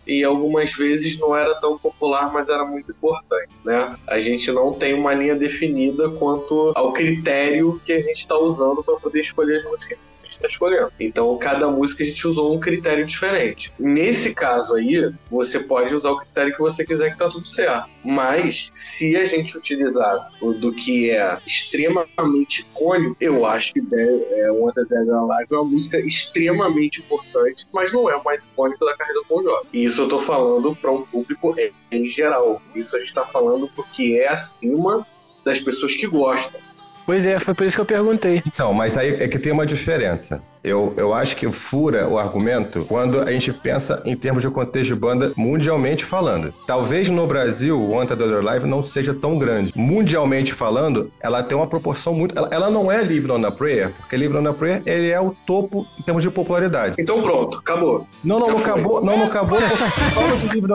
e 0.05 0.23
algumas 0.23 0.71
vezes 0.71 1.19
não 1.19 1.35
era 1.35 1.53
tão 1.55 1.77
popular, 1.77 2.31
mas 2.31 2.47
era 2.47 2.63
muito 2.63 2.91
importante, 2.91 3.49
né? 3.65 3.93
A 4.07 4.19
gente 4.19 4.49
não 4.51 4.73
tem 4.73 4.93
uma 4.93 5.13
linha 5.13 5.35
definida 5.35 6.09
quanto 6.11 6.71
ao 6.75 6.93
critério 6.93 7.81
que 7.85 7.91
a 7.91 7.99
gente 7.99 8.19
está 8.19 8.37
usando 8.37 8.81
para 8.81 8.95
poder 8.95 9.19
escolher 9.19 9.57
as 9.57 9.65
músicas 9.65 9.97
está 10.37 10.47
escolhendo. 10.47 10.91
Então, 10.99 11.37
cada 11.37 11.67
música 11.67 12.03
a 12.03 12.07
gente 12.07 12.27
usou 12.27 12.55
um 12.55 12.59
critério 12.59 13.05
diferente. 13.05 13.71
Nesse 13.79 14.33
caso 14.33 14.75
aí, 14.75 15.11
você 15.29 15.59
pode 15.59 15.93
usar 15.93 16.11
o 16.11 16.19
critério 16.19 16.53
que 16.53 16.59
você 16.59 16.85
quiser 16.85 17.11
que 17.11 17.17
tá 17.17 17.29
tudo 17.29 17.47
certo. 17.47 17.89
Mas, 18.03 18.69
se 18.73 19.15
a 19.15 19.25
gente 19.25 19.57
utilizasse 19.57 20.31
o 20.41 20.53
do 20.53 20.71
que 20.71 21.09
é 21.09 21.37
extremamente 21.45 22.61
icônico, 22.61 23.15
eu 23.19 23.45
acho 23.45 23.73
que 23.73 23.81
é, 23.91 24.51
One 24.51 24.73
Dead 24.73 25.09
Alive 25.09 25.47
é 25.51 25.55
uma 25.55 25.65
música 25.65 25.99
extremamente 25.99 27.01
importante, 27.01 27.65
mas 27.73 27.91
não 27.91 28.09
é 28.09 28.15
o 28.15 28.23
mais 28.23 28.43
icônico 28.43 28.85
da 28.85 28.95
carreira 28.95 29.21
do 29.21 29.27
Bon 29.27 29.43
Jovi. 29.43 29.67
E 29.73 29.83
isso 29.83 30.01
eu 30.01 30.09
tô 30.09 30.19
falando 30.19 30.75
para 30.75 30.91
um 30.91 31.03
público 31.03 31.55
em 31.91 32.07
geral. 32.07 32.61
Isso 32.75 32.95
a 32.95 32.99
gente 32.99 33.13
tá 33.13 33.25
falando 33.25 33.67
porque 33.75 34.19
é 34.21 34.29
acima 34.29 35.05
das 35.43 35.59
pessoas 35.59 35.95
que 35.95 36.07
gostam. 36.07 36.59
Pois 37.07 37.25
é, 37.25 37.39
foi 37.39 37.53
por 37.53 37.65
isso 37.65 37.77
que 37.77 37.79
eu 37.79 37.85
perguntei. 37.85 38.43
Então, 38.45 38.73
mas 38.73 38.97
aí 38.97 39.11
é 39.13 39.29
que 39.29 39.39
tem 39.39 39.53
uma 39.53 39.65
diferença. 39.65 40.41
Eu, 40.67 40.93
eu 40.97 41.13
acho 41.13 41.35
que 41.37 41.49
fura 41.49 42.07
o 42.07 42.17
argumento 42.17 42.83
quando 42.85 43.21
a 43.21 43.31
gente 43.31 43.53
pensa 43.53 44.01
em 44.03 44.15
termos 44.15 44.43
de 44.43 44.49
contexto 44.49 44.93
de 44.93 44.99
banda 44.99 45.31
mundialmente 45.35 46.03
falando. 46.03 46.53
Talvez 46.65 47.09
no 47.09 47.25
Brasil 47.25 47.79
o 47.79 47.91
Wanted 47.91 48.21
Other 48.21 48.43
Live 48.43 48.67
não 48.67 48.83
seja 48.83 49.13
tão 49.13 49.37
grande. 49.37 49.71
Mundialmente 49.75 50.53
falando, 50.53 51.09
ela 51.21 51.41
tem 51.41 51.57
uma 51.57 51.67
proporção 51.67 52.13
muito. 52.13 52.37
Ela, 52.37 52.49
ela 52.51 52.69
não 52.69 52.91
é 52.91 52.97
Live 52.97 53.31
on 53.31 53.45
a 53.45 53.51
Prayer, 53.51 53.93
porque 53.97 54.17
Live 54.17 54.35
on 54.35 54.47
a 54.47 54.53
Prayer 54.53 54.81
ele 54.85 55.09
é 55.09 55.21
o 55.21 55.33
topo 55.45 55.87
em 55.97 56.03
termos 56.03 56.21
de 56.21 56.29
popularidade. 56.29 56.95
Então 56.99 57.21
pronto, 57.21 57.59
acabou. 57.59 58.05
Não, 58.21 58.39
não, 58.39 58.47
Já 58.47 58.51
não 58.51 58.59
foi. 58.59 58.71
acabou. 58.71 59.05
Não, 59.05 59.17
não 59.17 59.25
acabou. 59.25 59.59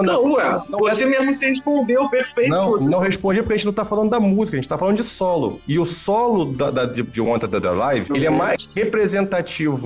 Não, 0.02 0.32
ué, 0.32 0.62
não, 0.68 0.78
você 0.78 1.04
é... 1.04 1.06
mesmo 1.06 1.32
se 1.34 1.46
respondeu 1.46 2.08
perfeito. 2.08 2.48
Não, 2.48 2.78
não 2.78 2.98
respondi 2.98 3.40
porque 3.40 3.54
a 3.54 3.56
gente 3.56 3.66
não 3.66 3.72
tá 3.72 3.84
falando 3.84 4.10
da 4.10 4.18
música, 4.18 4.56
a 4.56 4.60
gente 4.60 4.68
tá 4.68 4.78
falando 4.78 4.96
de 4.96 5.04
solo. 5.04 5.60
E 5.66 5.78
o 5.78 5.84
solo 5.84 6.46
da, 6.46 6.70
da 6.70 6.84
de, 6.84 7.02
de 7.02 7.20
Wanted 7.20 7.54
Other 7.54 7.72
Live, 7.72 8.10
uhum. 8.10 8.16
ele 8.16 8.26
é 8.26 8.30
mais 8.30 8.68
representativo 8.74 9.81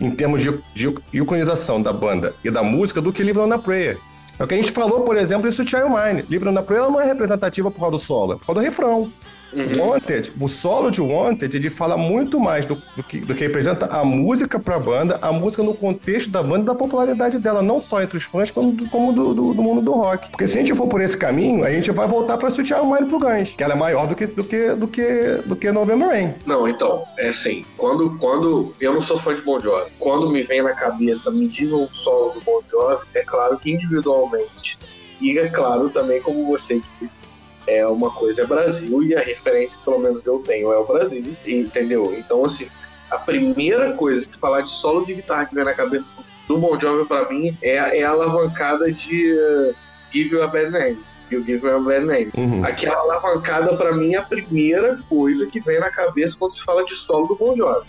em 0.00 0.10
termos 0.10 0.42
de, 0.42 0.50
de 0.74 0.92
iconização 1.12 1.80
da 1.80 1.92
banda 1.92 2.34
e 2.44 2.50
da 2.50 2.62
música 2.62 3.00
do 3.00 3.12
que 3.12 3.22
Live 3.22 3.38
on 3.38 3.52
a 3.52 3.58
Prayer. 3.58 3.98
É 4.38 4.44
o 4.44 4.46
que 4.46 4.54
a 4.54 4.56
gente 4.56 4.72
falou, 4.72 5.02
por 5.02 5.16
exemplo, 5.16 5.48
isso 5.48 5.66
Child 5.66 5.90
Mine. 5.90 6.24
Live 6.28 6.48
on 6.48 6.58
a 6.58 6.62
Prayer 6.62 6.90
não 6.90 7.00
é 7.00 7.06
representativa 7.06 7.70
por 7.70 7.78
causa 7.78 7.92
do 7.92 7.98
solo, 7.98 8.32
é 8.32 8.36
por 8.36 8.46
causa 8.46 8.60
do 8.60 8.64
refrão. 8.64 9.12
Uhum. 9.52 9.88
Wanted, 9.88 10.32
o 10.40 10.48
solo 10.48 10.90
de 10.90 11.00
Wanted, 11.00 11.56
ele 11.56 11.70
fala 11.70 11.96
muito 11.96 12.40
mais 12.40 12.66
do, 12.66 12.80
do, 12.96 13.02
que, 13.02 13.20
do 13.20 13.34
que 13.34 13.42
representa 13.42 13.86
a 13.86 14.04
música 14.04 14.58
pra 14.58 14.78
banda, 14.78 15.18
a 15.20 15.32
música 15.32 15.62
no 15.62 15.74
contexto 15.74 16.30
da 16.30 16.42
banda 16.42 16.62
e 16.62 16.66
da 16.66 16.74
popularidade 16.74 17.38
dela, 17.38 17.62
não 17.62 17.80
só 17.80 18.02
entre 18.02 18.16
os 18.16 18.24
fãs, 18.24 18.50
como, 18.50 18.72
do, 18.72 18.88
como 18.88 19.12
do, 19.12 19.34
do, 19.34 19.54
do, 19.54 19.62
mundo 19.62 19.82
do 19.82 19.92
rock. 19.92 20.30
Porque 20.30 20.48
se 20.48 20.58
a 20.58 20.60
gente 20.62 20.74
for 20.74 20.88
por 20.88 21.00
esse 21.00 21.16
caminho, 21.16 21.64
a 21.64 21.70
gente 21.70 21.90
vai 21.90 22.08
voltar 22.08 22.38
pra 22.38 22.48
Sweet 22.48 22.68
Child 22.68 22.86
Mine 22.86 23.08
pro 23.08 23.18
Guns, 23.18 23.50
que 23.50 23.62
ela 23.62 23.74
é 23.74 23.76
maior 23.76 24.06
do 24.06 24.14
que, 24.14 24.26
do 24.26 24.44
que, 24.44 24.74
do 24.74 24.88
que, 24.88 25.42
do 25.44 25.56
que 25.56 25.70
November 25.70 26.08
Rain. 26.08 26.34
Não, 26.46 26.66
então, 26.66 27.04
é 27.18 27.28
assim, 27.28 27.64
quando, 27.76 28.16
quando 28.18 28.74
eu 28.80 28.94
não 28.94 29.00
sou 29.00 29.18
fã 29.18 29.34
de 29.34 29.42
Bon 29.42 29.60
Jovi, 29.60 29.90
quando 29.98 30.30
me 30.30 30.42
vem 30.42 30.62
na 30.62 30.72
cabeça, 30.72 31.30
me 31.30 31.46
diz 31.48 31.72
um 31.72 31.86
solo 31.92 32.32
do 32.32 32.40
Bon 32.40 32.60
Jovi, 32.70 33.02
é 33.14 33.22
claro 33.22 33.58
que 33.58 33.70
individualmente, 33.70 34.78
e 35.20 35.38
é 35.38 35.48
claro 35.48 35.88
também, 35.90 36.20
como 36.20 36.46
você 36.46 36.80
disse, 37.00 37.24
é 37.66 37.86
uma 37.86 38.10
coisa 38.10 38.42
é 38.42 38.46
Brasil 38.46 39.02
e 39.02 39.14
a 39.14 39.20
referência, 39.20 39.78
pelo 39.84 39.98
menos 39.98 40.22
que 40.22 40.28
eu 40.28 40.38
tenho, 40.40 40.72
é 40.72 40.78
o 40.78 40.84
Brasil, 40.84 41.24
entendeu? 41.46 42.14
Então, 42.18 42.44
assim, 42.44 42.68
a 43.10 43.18
primeira 43.18 43.92
coisa 43.92 44.28
que 44.28 44.38
falar 44.38 44.62
de 44.62 44.70
solo 44.70 45.04
de 45.04 45.14
guitarra 45.14 45.46
que 45.46 45.54
vem 45.54 45.64
na 45.64 45.74
cabeça 45.74 46.12
do 46.48 46.58
Bon 46.58 46.78
Jovi 46.78 47.06
pra 47.06 47.28
mim 47.30 47.56
é, 47.62 48.00
é 48.00 48.02
a 48.02 48.10
alavancada 48.10 48.90
de 48.90 49.32
uh, 49.32 49.74
Give 50.12 50.34
You 50.34 50.42
a 50.42 50.46
Bad 50.46 50.70
Name. 50.70 50.98
You 51.30 51.44
Give 51.44 51.66
You 51.66 51.76
a 51.76 51.80
Bad 51.80 52.04
Name. 52.06 52.30
Uhum. 52.36 52.64
Aquela 52.64 52.96
alavancada 52.96 53.76
pra 53.76 53.92
mim 53.92 54.14
é 54.14 54.18
a 54.18 54.22
primeira 54.22 54.98
coisa 55.08 55.46
que 55.46 55.60
vem 55.60 55.78
na 55.78 55.90
cabeça 55.90 56.36
quando 56.38 56.54
se 56.54 56.62
fala 56.62 56.84
de 56.84 56.94
solo 56.94 57.28
do 57.28 57.36
Bon 57.36 57.56
Jovi. 57.56 57.86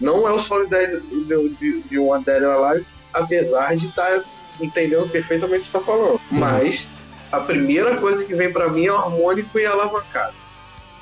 Não 0.00 0.28
é 0.28 0.32
o 0.32 0.40
solo 0.40 0.66
de, 0.66 1.00
de, 1.00 1.48
de, 1.50 1.80
de 1.82 1.98
One 1.98 2.24
Dead 2.24 2.42
Alive, 2.42 2.86
apesar 3.12 3.76
de 3.76 3.86
estar 3.86 4.20
tá 4.20 4.24
entendendo 4.60 5.08
perfeitamente 5.08 5.62
o 5.62 5.64
que 5.64 5.70
você 5.70 5.78
está 5.78 5.80
falando. 5.80 6.12
Uhum. 6.14 6.20
Mas 6.30 6.88
a 7.36 7.40
primeira 7.40 7.96
coisa 7.96 8.24
que 8.24 8.34
vem 8.34 8.52
para 8.52 8.68
mim 8.68 8.86
é 8.86 8.92
o 8.92 8.96
harmônico 8.96 9.58
e 9.58 9.66
a 9.66 9.70
alavancada. 9.70 10.32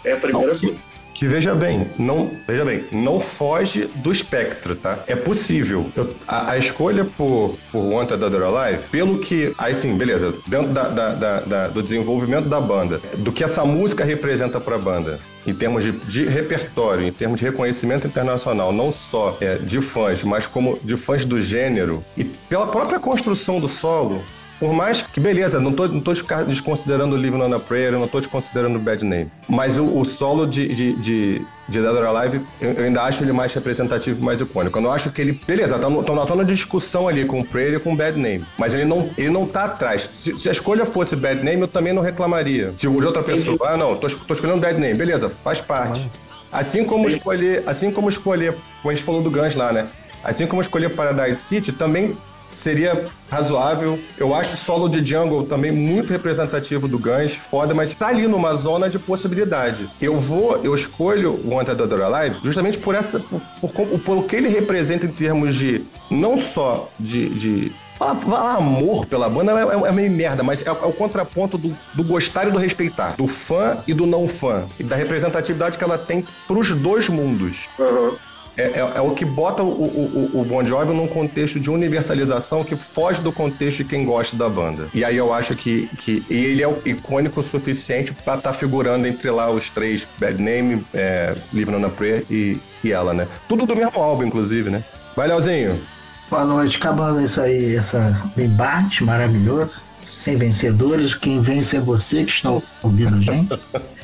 É 0.04 0.12
a 0.12 0.16
primeira 0.16 0.56
coisa. 0.58 0.74
Que 1.14 1.28
veja 1.28 1.54
bem, 1.54 1.88
não 1.98 2.30
veja 2.48 2.64
bem, 2.64 2.84
não 2.90 3.20
foge 3.20 3.84
do 3.96 4.10
espectro, 4.10 4.74
tá? 4.74 4.98
É 5.06 5.14
possível. 5.14 5.86
Eu, 5.94 6.14
a, 6.26 6.52
a, 6.52 6.58
escolha 6.58 7.04
por, 7.04 7.56
por 7.70 7.80
Wanted 7.80 8.24
or 8.24 8.42
Alive, 8.42 8.82
pelo 8.90 9.18
que. 9.18 9.54
Aí 9.58 9.74
sim, 9.74 9.96
beleza. 9.96 10.34
Dentro 10.46 10.72
da, 10.72 10.88
da, 10.88 11.40
da, 11.40 11.68
do 11.68 11.82
desenvolvimento 11.82 12.48
da 12.48 12.60
banda, 12.60 13.00
do 13.18 13.30
que 13.30 13.44
essa 13.44 13.64
música 13.64 14.04
representa 14.04 14.58
pra 14.58 14.78
banda, 14.78 15.20
em 15.46 15.54
termos 15.54 15.84
de, 15.84 15.92
de, 15.92 16.24
repertório, 16.24 17.06
em 17.06 17.12
termos 17.12 17.38
de 17.38 17.44
reconhecimento 17.46 18.06
internacional, 18.06 18.72
não 18.72 18.90
só 18.90 19.36
é, 19.40 19.56
de 19.56 19.80
fãs, 19.80 20.24
mas 20.24 20.46
como 20.46 20.78
de 20.82 20.96
fãs 20.96 21.24
do 21.24 21.40
gênero, 21.40 22.02
e 22.16 22.24
pela 22.24 22.66
própria 22.66 22.98
construção 22.98 23.60
do 23.60 23.68
solo, 23.68 24.24
por 24.62 24.72
mais 24.72 25.02
que, 25.02 25.18
beleza, 25.18 25.58
não 25.58 25.72
tô, 25.72 25.88
não 25.88 26.00
tô 26.00 26.12
desconsiderando 26.46 27.16
o 27.16 27.18
Living 27.18 27.42
on 27.42 27.52
a 27.52 27.58
Prayer, 27.58 27.90
não 27.90 28.06
tô 28.06 28.20
desconsiderando 28.20 28.78
o 28.78 28.80
Bad 28.80 29.04
Name. 29.04 29.28
Mas 29.48 29.76
o, 29.76 29.82
o 29.82 30.04
solo 30.04 30.46
de, 30.46 30.68
de, 30.68 30.92
de, 30.92 31.46
de 31.68 31.80
Dead 31.80 31.92
or 31.92 32.06
Alive, 32.06 32.40
eu, 32.60 32.70
eu, 32.70 32.84
ainda 32.84 33.02
acho 33.02 33.24
ele 33.24 33.32
mais 33.32 33.52
representativo, 33.52 34.24
mais 34.24 34.40
icônico. 34.40 34.78
Eu 34.78 34.82
não 34.82 34.92
acho 34.92 35.10
que 35.10 35.20
ele. 35.20 35.32
Beleza, 35.44 35.76
tá, 35.80 36.36
na 36.36 36.44
discussão 36.44 37.08
ali 37.08 37.24
com 37.24 37.40
o 37.40 37.44
Prayer 37.44 37.74
e 37.74 37.80
com 37.80 37.92
o 37.92 37.96
Bad 37.96 38.16
Name. 38.16 38.44
Mas 38.56 38.72
ele 38.72 38.84
não, 38.84 39.10
ele 39.18 39.30
não 39.30 39.48
tá 39.48 39.64
atrás. 39.64 40.08
Se, 40.12 40.38
se, 40.38 40.48
a 40.48 40.52
escolha 40.52 40.86
fosse 40.86 41.16
Bad 41.16 41.42
Name, 41.42 41.62
eu 41.62 41.68
também 41.68 41.92
não 41.92 42.00
reclamaria. 42.00 42.72
Se 42.78 42.86
de 42.86 42.86
outra 42.86 43.20
pessoa, 43.20 43.58
ah, 43.64 43.76
não, 43.76 43.96
tô, 43.96 44.08
tô 44.08 44.34
escolhendo 44.34 44.60
Bad 44.60 44.78
Name, 44.78 44.94
beleza, 44.94 45.28
faz 45.28 45.60
parte. 45.60 46.08
Assim 46.52 46.84
como 46.84 47.08
escolher, 47.08 47.64
assim 47.66 47.90
como 47.90 48.08
escolher, 48.08 48.54
como 48.80 48.92
a 48.92 48.94
gente 48.94 49.04
falou 49.04 49.22
do 49.22 49.30
Guns 49.30 49.56
lá, 49.56 49.72
né? 49.72 49.88
Assim 50.22 50.46
como 50.46 50.62
escolher 50.62 50.94
Paradise 50.94 51.40
City, 51.40 51.72
também 51.72 52.16
seria 52.54 53.06
razoável. 53.30 53.98
Eu 54.18 54.34
acho 54.34 54.54
o 54.54 54.56
solo 54.56 54.88
de 54.88 55.04
Jungle 55.04 55.46
também 55.46 55.72
muito 55.72 56.12
representativo 56.12 56.86
do 56.86 56.98
Guns, 56.98 57.34
foda, 57.34 57.74
mas 57.74 57.94
tá 57.94 58.08
ali 58.08 58.26
numa 58.26 58.54
zona 58.54 58.88
de 58.88 58.98
possibilidade. 58.98 59.88
Eu 60.00 60.18
vou, 60.18 60.60
eu 60.62 60.74
escolho 60.74 61.32
o 61.32 61.54
Wanted 61.54 61.76
Dead 61.76 62.00
Alive 62.00 62.36
justamente 62.42 62.78
por 62.78 62.94
essa, 62.94 63.20
por, 63.20 63.70
por, 63.70 63.98
por, 64.00 64.24
que 64.24 64.36
ele 64.36 64.48
representa 64.48 65.06
em 65.06 65.10
termos 65.10 65.54
de, 65.54 65.84
não 66.10 66.38
só 66.38 66.88
de, 66.98 67.28
de 67.30 67.72
Falar, 68.02 68.14
falar, 68.16 68.54
amor 68.56 69.06
pela 69.06 69.28
banda 69.28 69.52
é, 69.52 69.62
é, 69.62 69.88
é 69.88 69.92
meio 69.92 70.10
merda, 70.10 70.42
mas 70.42 70.60
é, 70.62 70.68
é, 70.68 70.72
o 70.72 70.92
contraponto 70.92 71.56
do, 71.56 71.76
do 71.94 72.02
gostar 72.02 72.48
e 72.48 72.50
do 72.50 72.58
respeitar. 72.58 73.14
Do 73.16 73.28
fã 73.28 73.78
e 73.86 73.94
do 73.94 74.06
não 74.06 74.26
fã. 74.26 74.64
E 74.76 74.82
da 74.82 74.96
representatividade 74.96 75.78
que 75.78 75.84
ela 75.84 75.96
tem 75.96 76.26
pros 76.48 76.72
dois 76.72 77.08
mundos. 77.08 77.68
Uhum. 77.78 78.16
É, 78.56 78.62
é, 78.62 78.92
é, 78.96 79.00
o 79.00 79.12
que 79.12 79.24
bota 79.24 79.62
o, 79.62 79.66
o, 79.66 80.40
o 80.40 80.44
Bon 80.44 80.64
Jovi 80.64 80.92
num 80.92 81.06
contexto 81.06 81.58
de 81.58 81.70
universalização 81.70 82.62
que 82.62 82.76
foge 82.76 83.20
do 83.20 83.32
contexto 83.32 83.78
de 83.78 83.84
quem 83.84 84.04
gosta 84.04 84.36
da 84.36 84.48
banda. 84.48 84.88
E 84.92 85.04
aí 85.04 85.16
eu 85.16 85.32
acho 85.32 85.56
que, 85.56 85.88
que 85.98 86.22
ele 86.28 86.62
é 86.62 86.68
o 86.68 86.80
icônico 86.84 87.40
o 87.40 87.42
suficiente 87.42 88.12
para 88.12 88.34
estar 88.34 88.52
tá 88.52 88.52
figurando 88.52 89.06
entre 89.06 89.30
lá 89.30 89.50
os 89.50 89.70
três, 89.70 90.06
Bad 90.18 90.40
Name, 90.42 90.84
é, 90.92 91.34
Living 91.52 91.74
on 91.74 91.86
a 91.86 91.88
Prayer 91.88 92.24
e, 92.30 92.58
e 92.84 92.92
ela, 92.92 93.14
né? 93.14 93.26
Tudo 93.48 93.64
do 93.64 93.74
mesmo 93.74 94.00
álbum, 94.00 94.24
inclusive, 94.24 94.68
né? 94.68 94.84
Vai, 95.16 95.28
Leozinho. 95.28 95.80
Boa 96.28 96.44
noite, 96.44 96.76
acabando 96.76 97.20
isso 97.20 97.40
aí, 97.40 97.74
essa 97.74 98.22
embate 98.36 99.04
maravilhoso. 99.04 99.80
Sem 100.06 100.36
vencedores, 100.36 101.14
quem 101.14 101.40
vence 101.40 101.76
é 101.76 101.80
você 101.80 102.24
que 102.24 102.32
está 102.32 102.50
ouvindo 102.82 103.16
a 103.16 103.20
gente. 103.20 103.58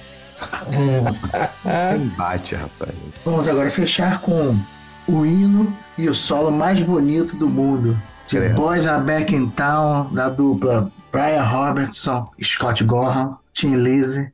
É. 1.65 1.97
Embate, 1.97 2.55
rapaz. 2.55 2.93
Vamos 3.25 3.49
agora 3.49 3.71
fechar 3.71 4.21
com 4.21 4.57
o 5.07 5.25
hino 5.25 5.77
e 5.97 6.09
o 6.09 6.15
solo 6.15 6.51
mais 6.51 6.81
bonito 6.81 7.37
do 7.37 7.49
mundo. 7.49 7.99
De 8.29 8.49
Boys 8.51 8.87
Are 8.87 9.03
Back 9.03 9.35
in 9.35 9.49
Town, 9.49 10.13
da 10.13 10.29
dupla 10.29 10.93
Brian 11.11 11.43
Robertson, 11.43 12.31
Scott 12.43 12.85
Gorham, 12.85 13.39
Tim 13.55 13.77
Lizzy. 13.77 14.31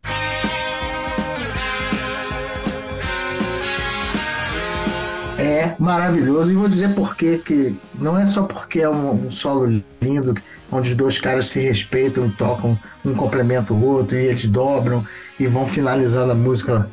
É 5.44 5.76
maravilhoso 5.78 6.50
e 6.50 6.54
vou 6.54 6.68
dizer 6.68 6.94
por 6.94 7.14
quê, 7.14 7.36
que 7.44 7.76
não 7.98 8.18
é 8.18 8.24
só 8.24 8.44
porque 8.44 8.80
é 8.80 8.88
um, 8.88 9.26
um 9.26 9.30
solo 9.30 9.82
lindo, 10.00 10.34
onde 10.72 10.92
os 10.92 10.96
dois 10.96 11.18
caras 11.18 11.48
se 11.48 11.60
respeitam, 11.60 12.30
tocam, 12.30 12.78
um 13.04 13.14
complementa 13.14 13.74
o 13.74 13.84
outro, 13.84 14.16
e 14.16 14.24
eles 14.24 14.46
dobram 14.46 15.06
e 15.38 15.46
vão 15.46 15.66
finalizando 15.66 16.32
a 16.32 16.34
música 16.34 16.88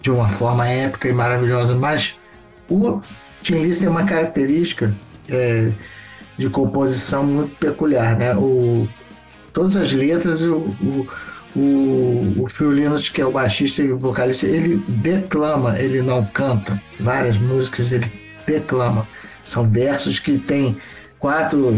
de 0.00 0.10
uma 0.10 0.28
forma 0.28 0.68
épica 0.68 1.08
e 1.08 1.12
maravilhosa. 1.12 1.76
Mas 1.76 2.16
o 2.68 3.00
Tim 3.40 3.58
Lizzy 3.58 3.80
tem 3.80 3.88
uma 3.88 4.04
característica 4.04 4.92
é, 5.30 5.70
de 6.36 6.50
composição 6.50 7.22
muito 7.22 7.54
peculiar, 7.56 8.16
né? 8.16 8.34
O, 8.34 8.88
todas 9.52 9.76
as 9.76 9.92
letras, 9.92 10.42
o, 10.42 10.56
o, 10.56 11.06
o, 11.54 12.42
o 12.44 12.48
Phil 12.48 12.72
Linus, 12.72 13.08
que 13.08 13.20
é 13.20 13.26
o 13.26 13.32
baixista 13.32 13.82
e 13.82 13.92
vocalista, 13.92 14.46
ele 14.46 14.82
declama, 14.88 15.78
ele 15.78 16.02
não 16.02 16.24
canta. 16.24 16.80
Várias 16.98 17.38
músicas 17.38 17.92
ele 17.92 18.10
declama. 18.46 19.06
São 19.44 19.68
versos 19.68 20.18
que 20.18 20.38
têm 20.38 20.76
quatro, 21.18 21.72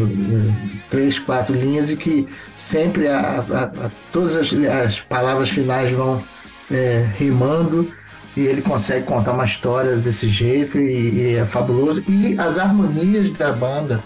três, 0.90 1.18
quatro 1.18 1.54
linhas 1.54 1.90
e 1.90 1.96
que 1.96 2.26
sempre 2.54 3.08
a, 3.08 3.18
a, 3.18 3.62
a, 3.86 3.90
todas 4.10 4.36
as, 4.36 4.52
as, 4.52 5.00
palavras 5.00 5.50
finais 5.50 5.92
vão 5.92 6.22
é, 6.70 7.06
rimando 7.16 7.92
e 8.36 8.46
ele 8.46 8.62
consegue 8.62 9.04
contar 9.04 9.32
uma 9.32 9.44
história 9.44 9.96
desse 9.96 10.28
jeito 10.28 10.78
e, 10.78 11.10
e, 11.10 11.34
é 11.36 11.44
fabuloso. 11.44 12.02
E 12.08 12.36
as 12.38 12.58
harmonias 12.58 13.30
da 13.32 13.52
banda 13.52 14.02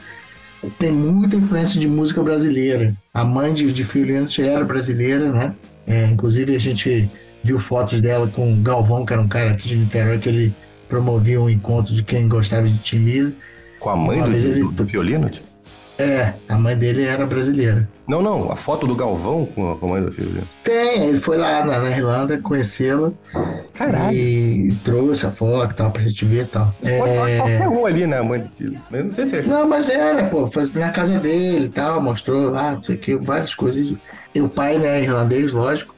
tem 0.79 0.91
muita 0.93 1.37
influência 1.37 1.79
de 1.81 1.87
música 1.87 2.23
brasileira. 2.23 2.95
A 3.13 3.25
mãe 3.25 3.55
de, 3.55 3.73
de 3.73 3.85
Phil 3.85 4.07
era 4.39 4.65
brasileira, 4.65 5.31
né? 5.33 5.55
É, 5.87 6.07
inclusive 6.07 6.55
a 6.55 6.59
gente 6.59 7.11
viu 7.43 7.59
fotos 7.61 8.01
dela 8.01 8.27
com 8.29 8.53
o 8.53 8.57
Galvão, 8.57 9.07
que 9.07 9.13
era 9.13 9.23
um 9.23 9.29
cara 9.29 9.51
aqui 9.53 9.69
de 9.69 9.77
Niterói, 9.77 10.19
que 10.19 10.29
ele 10.29 10.55
promovia 10.89 11.41
um 11.41 11.49
encontro 11.49 11.95
de 11.95 12.03
quem 12.03 12.29
gostava 12.29 12.69
de 12.69 12.79
Tim. 12.79 13.35
Com 13.79 13.91
a 13.91 13.97
mãe 13.97 14.23
do, 14.23 14.33
ele... 14.33 14.61
do, 14.61 14.73
do 14.73 14.85
violino? 14.85 15.31
É, 15.99 16.35
a 16.49 16.57
mãe 16.57 16.77
dele 16.77 17.05
era 17.05 17.27
brasileira. 17.27 17.89
Não, 18.09 18.23
não, 18.23 18.51
a 18.51 18.57
foto 18.57 18.87
do 18.87 18.95
Galvão 18.95 19.45
com 19.45 19.71
a, 19.71 19.87
mãe 19.87 20.03
do 20.03 20.11
violino. 20.11 20.49
Tem, 20.65 21.09
ele 21.09 21.19
foi 21.19 21.37
lá 21.37 21.63
na, 21.63 21.79
na 21.79 21.91
Irlanda 21.91 22.39
conhecê-la. 22.39 23.13
Caralho. 23.75 24.17
E 24.17 24.75
trouxe 24.83 25.27
a 25.27 25.31
foto 25.31 25.73
e 25.73 25.75
tal, 25.75 25.91
pra 25.91 26.03
gente 26.03 26.25
ver 26.25 26.45
e 26.45 26.47
tal. 26.47 26.75
Pode 26.81 27.11
é... 27.11 27.37
qualquer 27.37 27.69
um 27.69 27.85
ali, 27.85 28.07
né, 28.07 28.23
mãe 28.23 28.41
do 28.41 28.49
filho. 28.57 28.81
Não 28.91 29.15
sei 29.15 29.27
se 29.27 29.37
é. 29.37 29.43
Não, 29.43 29.69
mas 29.69 29.91
era, 29.91 30.25
pô, 30.25 30.47
foi 30.47 30.67
na 30.75 30.91
casa 30.91 31.19
dele 31.19 31.67
e 31.67 31.69
tal, 31.69 32.01
mostrou 32.01 32.51
lá, 32.51 32.73
não 32.73 32.83
sei 32.83 32.97
o 32.97 32.99
que, 32.99 33.17
várias 33.17 33.55
coisas. 33.55 33.95
E 34.35 34.41
o 34.41 34.49
pai, 34.49 34.79
né, 34.79 35.03
irlandês, 35.03 35.53
lógico. 35.53 35.95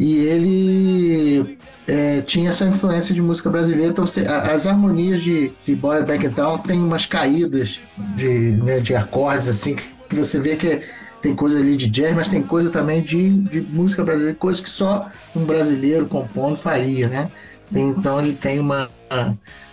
E 0.00 0.18
ele 0.18 1.58
é, 1.86 2.22
tinha 2.22 2.48
essa 2.48 2.64
influência 2.64 3.14
de 3.14 3.22
música 3.22 3.48
brasileira, 3.48 3.92
então 3.92 4.04
as 4.52 4.66
harmonias 4.66 5.22
de, 5.22 5.52
de 5.64 5.76
Boy 5.76 6.02
Back 6.02 6.26
in 6.26 6.30
Town 6.30 6.58
tem 6.58 6.80
umas 6.80 7.06
caídas 7.06 7.78
de, 8.16 8.52
né, 8.62 8.80
de 8.80 8.96
acordes 8.96 9.48
assim 9.48 9.76
que 10.08 10.16
você 10.16 10.40
vê 10.40 10.56
que 10.56 10.82
tem 11.22 11.34
coisa 11.34 11.56
ali 11.56 11.76
de 11.76 11.88
jazz, 11.88 12.14
mas 12.14 12.28
tem 12.28 12.42
coisa 12.42 12.68
também 12.68 13.00
de, 13.00 13.30
de 13.30 13.60
música 13.60 14.02
brasileira, 14.02 14.36
coisas 14.36 14.60
que 14.60 14.68
só 14.68 15.08
um 15.34 15.44
brasileiro 15.44 16.06
compondo 16.06 16.56
faria, 16.56 17.08
né? 17.08 17.30
Então 17.72 18.20
ele 18.20 18.34
tem 18.34 18.58
uma, 18.58 18.90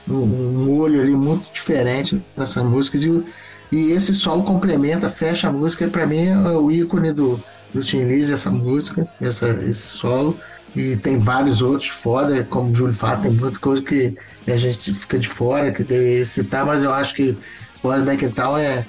um, 0.08 0.80
olho 0.80 1.02
ali 1.02 1.16
muito 1.16 1.52
diferente 1.52 2.24
nessas 2.38 2.64
músicas 2.64 3.04
e, 3.04 3.24
e 3.72 3.92
esse 3.92 4.14
solo 4.14 4.44
complementa, 4.44 5.10
fecha 5.10 5.50
a 5.50 5.52
música, 5.52 5.88
para 5.88 6.06
mim 6.06 6.28
é 6.28 6.38
o 6.38 6.72
ícone 6.72 7.12
do, 7.12 7.44
do 7.74 7.84
Tim 7.84 8.04
Lizzy, 8.04 8.34
essa 8.34 8.52
música, 8.52 9.08
essa, 9.20 9.50
esse 9.68 9.82
solo. 9.82 10.38
E 10.76 10.96
tem 10.96 11.18
vários 11.18 11.64
outros 11.64 11.90
foda, 11.90 12.44
como 12.44 12.72
o 12.72 12.76
Júlio 12.76 12.94
fala, 12.94 13.18
tem 13.18 13.32
muita 13.32 13.58
coisa 13.58 13.82
que 13.82 14.16
a 14.48 14.56
gente 14.56 14.94
fica 14.94 15.18
de 15.18 15.28
fora, 15.28 15.72
que 15.72 15.84
deveria 15.84 16.24
citar, 16.24 16.64
mas 16.64 16.84
eu 16.84 16.94
acho 16.94 17.16
que 17.16 17.36
Back 17.82 18.24
in 18.24 18.30
Town 18.30 18.56
é, 18.56 18.86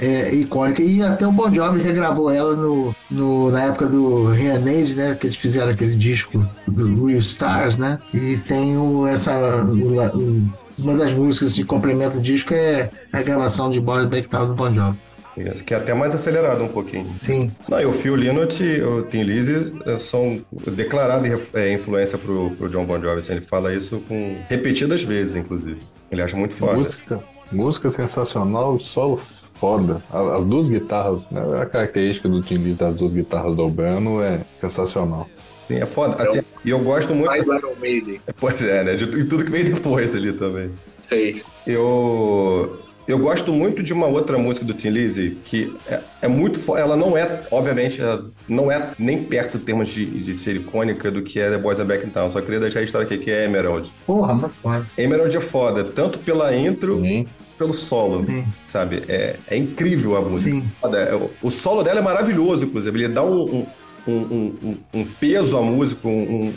é 0.00 0.34
icônica. 0.34 0.82
E 0.82 1.02
até 1.02 1.26
o 1.26 1.32
Bon 1.32 1.52
Jovi 1.52 1.82
regravou 1.82 2.30
ela 2.30 2.56
no, 2.56 2.94
no, 3.10 3.50
na 3.50 3.64
época 3.64 3.86
do 3.86 4.28
Renage, 4.28 4.94
né? 4.94 5.14
Que 5.14 5.26
eles 5.26 5.36
fizeram 5.36 5.70
aquele 5.70 5.94
disco 5.94 6.44
do 6.66 7.06
Real 7.06 7.20
Stars, 7.20 7.76
né? 7.76 7.98
E 8.14 8.38
tem 8.38 8.76
o, 8.76 9.06
essa. 9.06 9.32
O, 9.64 10.60
uma 10.78 10.96
das 10.96 11.12
músicas 11.12 11.52
que 11.52 11.62
complementa 11.62 12.16
o 12.16 12.20
disco 12.20 12.54
é 12.54 12.88
a 13.12 13.20
gravação 13.22 13.70
de 13.70 13.78
Boy 13.78 14.06
Back 14.06 14.28
Town 14.28 14.46
do 14.46 14.54
Bon 14.54 14.72
Jovi. 14.72 14.98
Isso, 15.36 15.62
que 15.62 15.72
é 15.72 15.76
até 15.76 15.94
mais 15.94 16.14
acelerado 16.14 16.64
um 16.64 16.68
pouquinho. 16.68 17.06
Sim. 17.16 17.50
Não, 17.68 17.80
e 17.80 17.86
o 17.86 17.92
Phil 17.92 18.16
Lynott 18.16 18.62
e 18.62 18.82
o 18.82 19.02
Tim 19.02 19.22
Lizzy 19.22 19.72
eh, 19.86 19.96
são 19.96 20.40
declarados 20.72 21.26
é, 21.54 21.72
influência 21.72 22.18
pro, 22.18 22.50
pro 22.50 22.68
John 22.68 22.84
Bon 22.84 23.00
Jovi. 23.00 23.20
Assim, 23.20 23.32
ele 23.32 23.40
fala 23.42 23.72
isso 23.72 24.02
com 24.08 24.36
repetidas 24.48 25.02
vezes, 25.02 25.36
inclusive. 25.36 25.78
Ele 26.10 26.20
acha 26.20 26.36
muito 26.36 26.54
foda. 26.54 26.74
Música, 26.74 27.20
música 27.52 27.90
sensacional, 27.90 28.78
solo 28.78 29.20
foda. 29.60 30.02
As, 30.10 30.42
duas 30.42 30.70
guitarras, 30.70 31.28
né, 31.30 31.42
a 31.60 31.66
característica 31.66 32.28
do 32.28 32.40
Tim 32.42 32.74
das 32.74 32.96
duas 32.96 33.12
guitarras 33.12 33.54
do 33.54 33.62
Albano 33.62 34.22
é 34.22 34.40
sensacional. 34.50 35.28
Sim, 35.68 35.76
é 35.76 35.86
foda. 35.86 36.20
Assim, 36.20 36.40
e 36.64 36.70
eu 36.70 36.80
gosto 36.80 37.14
muito. 37.14 37.26
Mais 37.26 37.46
Iron 37.46 37.74
Maiden. 37.80 38.20
Pois 38.40 38.60
é, 38.62 38.82
né? 38.82 38.96
De, 38.96 39.06
de 39.06 39.26
tudo 39.26 39.44
que 39.44 39.50
veio 39.50 39.72
depois 39.74 40.16
ali 40.16 40.32
também. 40.32 40.70
Sei. 41.08 41.42
Eu 41.66 42.80
eu 43.06 43.18
gosto 43.18 43.52
muito 43.52 43.82
de 43.82 43.92
uma 43.92 44.06
outra 44.06 44.38
música 44.38 44.64
do 44.64 44.72
Tim 44.72 44.90
Lizzy 44.90 45.38
que 45.42 45.76
é, 45.88 46.00
é 46.22 46.28
muito. 46.28 46.76
Ela 46.76 46.96
não 46.96 47.16
é, 47.16 47.42
obviamente, 47.50 48.00
não 48.48 48.70
é 48.70 48.92
nem 48.98 49.24
perto 49.24 49.58
em 49.58 49.60
termos 49.60 49.88
de, 49.88 50.06
de 50.06 50.34
ser 50.34 50.56
icônica 50.56 51.10
do 51.10 51.22
que 51.22 51.40
é 51.40 51.50
The 51.50 51.58
Boys 51.58 51.78
Are 51.78 51.88
Back 51.88 52.06
in 52.06 52.10
Town. 52.10 52.30
Só 52.30 52.40
queria 52.40 52.60
deixar 52.60 52.80
a 52.80 52.82
história 52.82 53.06
aqui, 53.06 53.18
que 53.18 53.30
é 53.30 53.44
Emerald. 53.44 53.92
Porra, 54.06 54.34
mas 54.34 54.54
foda. 54.60 54.86
Emerald 54.96 55.36
é 55.36 55.40
foda, 55.40 55.84
tanto 55.84 56.18
pela 56.20 56.54
intro. 56.54 57.00
Sim 57.00 57.26
pelo 57.60 57.74
solo, 57.74 58.24
Sim. 58.24 58.46
sabe? 58.66 59.02
É, 59.06 59.36
é 59.46 59.54
incrível 59.54 60.16
a 60.16 60.22
música. 60.22 60.50
Sim. 60.50 60.66
É, 60.94 61.28
o 61.42 61.50
solo 61.50 61.82
dela 61.82 62.00
é 62.00 62.02
maravilhoso, 62.02 62.64
inclusive. 62.64 62.98
Ele 62.98 63.12
dá 63.12 63.22
um, 63.22 63.42
um 63.42 63.66
um, 64.08 64.56
um, 64.62 64.76
um, 64.94 65.04
peso 65.04 65.58
à 65.58 65.62
música, 65.62 66.08
um, 66.08 66.50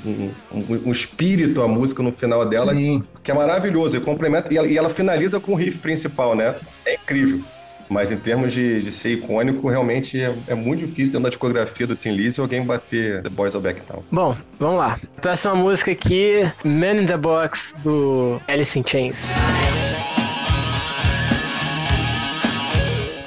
um, 0.50 0.92
espírito 0.92 1.62
à 1.62 1.68
música 1.68 2.02
no 2.02 2.14
final 2.14 2.46
dela, 2.46 2.74
Sim. 2.74 3.04
que 3.22 3.30
é 3.30 3.34
maravilhoso. 3.34 3.98
E 3.98 4.00
complementa, 4.00 4.52
e 4.54 4.58
ela, 4.58 4.66
e 4.66 4.78
ela, 4.78 4.90
finaliza 4.90 5.42
com 5.42 5.52
o 5.52 5.56
riff 5.56 5.78
principal, 5.80 6.38
né? 6.38 6.56
É 6.86 6.96
incrível. 6.96 7.42
Mas 7.90 8.14
em 8.14 8.18
termos 8.18 8.54
de, 8.54 8.82
de 8.82 8.92
ser 8.94 9.10
icônico, 9.10 9.68
realmente 9.68 10.22
é, 10.22 10.34
é, 10.48 10.56
muito 10.56 10.80
difícil 10.80 11.08
dentro 11.08 11.24
da 11.24 11.30
discografia 11.30 11.86
do 11.86 11.98
Tim 11.98 12.12
Lizzy 12.12 12.40
alguém 12.40 12.66
bater 12.66 13.22
The 13.22 13.30
Boys 13.30 13.54
of 13.54 13.62
Backtown. 13.62 14.02
Bom, 14.10 14.38
vamos 14.58 14.78
lá. 14.78 14.98
Próxima 15.22 15.54
música 15.54 15.92
aqui, 15.92 16.50
Man 16.64 17.02
in 17.02 17.06
the 17.06 17.18
Box, 17.18 17.76
do 17.84 18.40
Alice 18.48 18.80
in 18.80 18.84
Chains. 18.88 19.28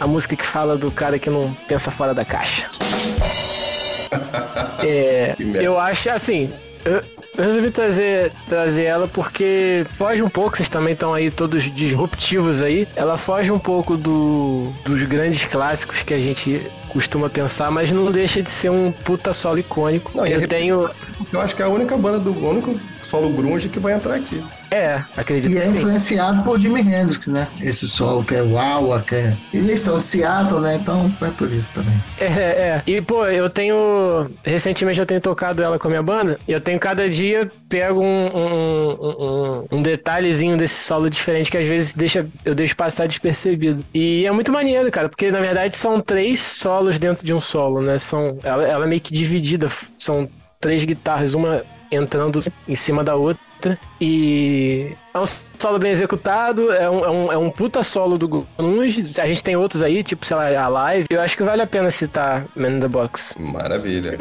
A 0.07 0.09
música 0.09 0.37
que 0.37 0.47
fala 0.47 0.77
do 0.77 0.89
cara 0.89 1.19
que 1.19 1.29
não 1.29 1.53
pensa 1.67 1.91
fora 1.91 2.15
da 2.15 2.25
caixa. 2.25 2.69
é, 4.79 5.35
eu 5.61 5.81
acho 5.81 6.09
assim. 6.11 6.49
Eu, 6.85 7.03
eu 7.37 7.45
resolvi 7.45 7.73
trazer, 7.73 8.31
trazer 8.47 8.85
ela 8.85 9.09
porque 9.09 9.85
foge 9.99 10.23
um 10.23 10.29
pouco, 10.31 10.57
vocês 10.57 10.69
também 10.69 10.93
estão 10.93 11.13
aí 11.13 11.29
todos 11.29 11.65
disruptivos 11.65 12.63
aí. 12.63 12.87
Ela 12.95 13.19
foge 13.19 13.51
um 13.51 13.59
pouco 13.59 13.97
do, 13.97 14.73
dos 14.85 15.03
grandes 15.03 15.45
clássicos 15.45 16.05
que 16.05 16.15
a 16.15 16.21
gente 16.21 16.71
costuma 16.91 17.29
pensar, 17.29 17.73
mas 17.73 17.91
não 17.91 18.13
deixa 18.13 18.41
de 18.41 18.49
ser 18.49 18.71
um 18.71 18.93
puta 18.93 19.33
solo 19.33 19.59
icônico. 19.59 20.13
Não, 20.15 20.25
eu 20.25 20.47
tenho. 20.47 20.89
Eu 21.33 21.41
acho 21.41 21.57
que 21.57 21.63
é 21.63 21.65
a 21.65 21.69
única 21.69 21.97
banda 21.97 22.21
do. 22.21 22.31
Único 22.31 22.79
solo 23.07 23.31
grunge 23.31 23.69
que 23.69 23.79
vai 23.79 23.95
entrar 23.95 24.15
aqui. 24.15 24.43
É, 24.71 25.01
acredito. 25.17 25.53
E 25.53 25.59
é 25.59 25.67
influenciado 25.67 26.43
por 26.43 26.59
Jimi 26.59 26.81
Hendrix, 26.81 27.29
né? 27.29 27.47
Esse 27.61 27.87
solo 27.87 28.25
que 28.25 28.35
é 28.35 28.43
uau, 28.43 29.01
que 29.01 29.15
é. 29.15 29.33
Eles 29.55 29.81
são 29.81 30.01
Seattle, 30.01 30.61
né? 30.61 30.75
Então 30.75 31.11
é 31.23 31.31
por 31.31 31.51
isso 31.53 31.71
também. 31.73 31.95
É, 32.19 32.27
é. 32.27 32.83
E, 32.87 33.01
pô, 33.01 33.27
eu 33.27 33.49
tenho. 33.49 34.29
Recentemente 34.43 34.99
eu 34.99 35.07
tenho 35.07 35.21
tocado 35.21 35.63
ela 35.63 35.79
com 35.79 35.87
a 35.87 35.91
minha 35.91 36.03
banda. 36.03 36.39
E 36.49 36.53
eu 36.53 36.61
tenho 36.61 36.81
cada 36.81 37.09
dia 37.09 37.51
pego 37.69 38.01
um, 38.01 38.27
um, 38.27 38.93
um, 38.93 39.79
um 39.79 39.83
detalhezinho 39.83 40.57
desse 40.57 40.83
solo 40.83 41.09
diferente 41.09 41.51
que 41.51 41.59
às 41.59 41.67
vezes 41.67 41.95
deixa, 41.95 42.27
eu 42.45 42.55
deixo 42.55 42.77
passar 42.77 43.07
despercebido. 43.07 43.85
E 43.95 44.27
é 44.27 44.33
muito 44.33 44.53
maneiro, 44.53 44.91
cara, 44.91 45.09
porque 45.09 45.31
na 45.31 45.41
verdade 45.41 45.77
são 45.77 46.01
três 46.01 46.41
solos 46.41 46.99
dentro 46.99 47.25
de 47.25 47.33
um 47.33 47.41
solo, 47.41 47.81
né? 47.81 47.99
São, 47.99 48.39
ela, 48.43 48.67
ela 48.67 48.85
é 48.85 48.89
meio 48.89 49.01
que 49.01 49.13
dividida. 49.13 49.69
São 49.97 50.29
três 50.61 50.85
guitarras, 50.85 51.35
uma 51.35 51.63
entrando 51.91 52.43
em 52.69 52.77
cima 52.77 53.03
da 53.03 53.15
outra. 53.15 53.79
E 54.01 54.93
é 55.15 55.19
um 55.19 55.25
solo 55.27 55.79
bem 55.79 55.91
executado, 55.91 56.73
é 56.73 56.89
um, 56.89 57.05
é 57.05 57.11
um, 57.11 57.33
é 57.33 57.39
um 57.39 57.51
puta 57.51 57.83
solo 57.83 58.19
do 58.19 58.47
grunge. 58.59 59.21
A 59.21 59.27
gente 59.27 59.43
tem 59.43 59.57
outros 59.57 59.83
aí, 59.83 60.03
tipo, 60.05 60.27
sei 60.27 60.37
lá, 60.37 60.63
a 60.63 60.69
Live. 60.69 61.07
Eu 61.11 61.21
acho 61.21 61.37
que 61.37 61.43
vale 61.43 61.63
a 61.63 61.67
pena 61.67 61.91
citar 61.91 62.45
Man 62.55 62.77
in 62.77 62.81
the 62.81 62.89
Box. 62.89 63.35
Maravilha. 63.39 64.19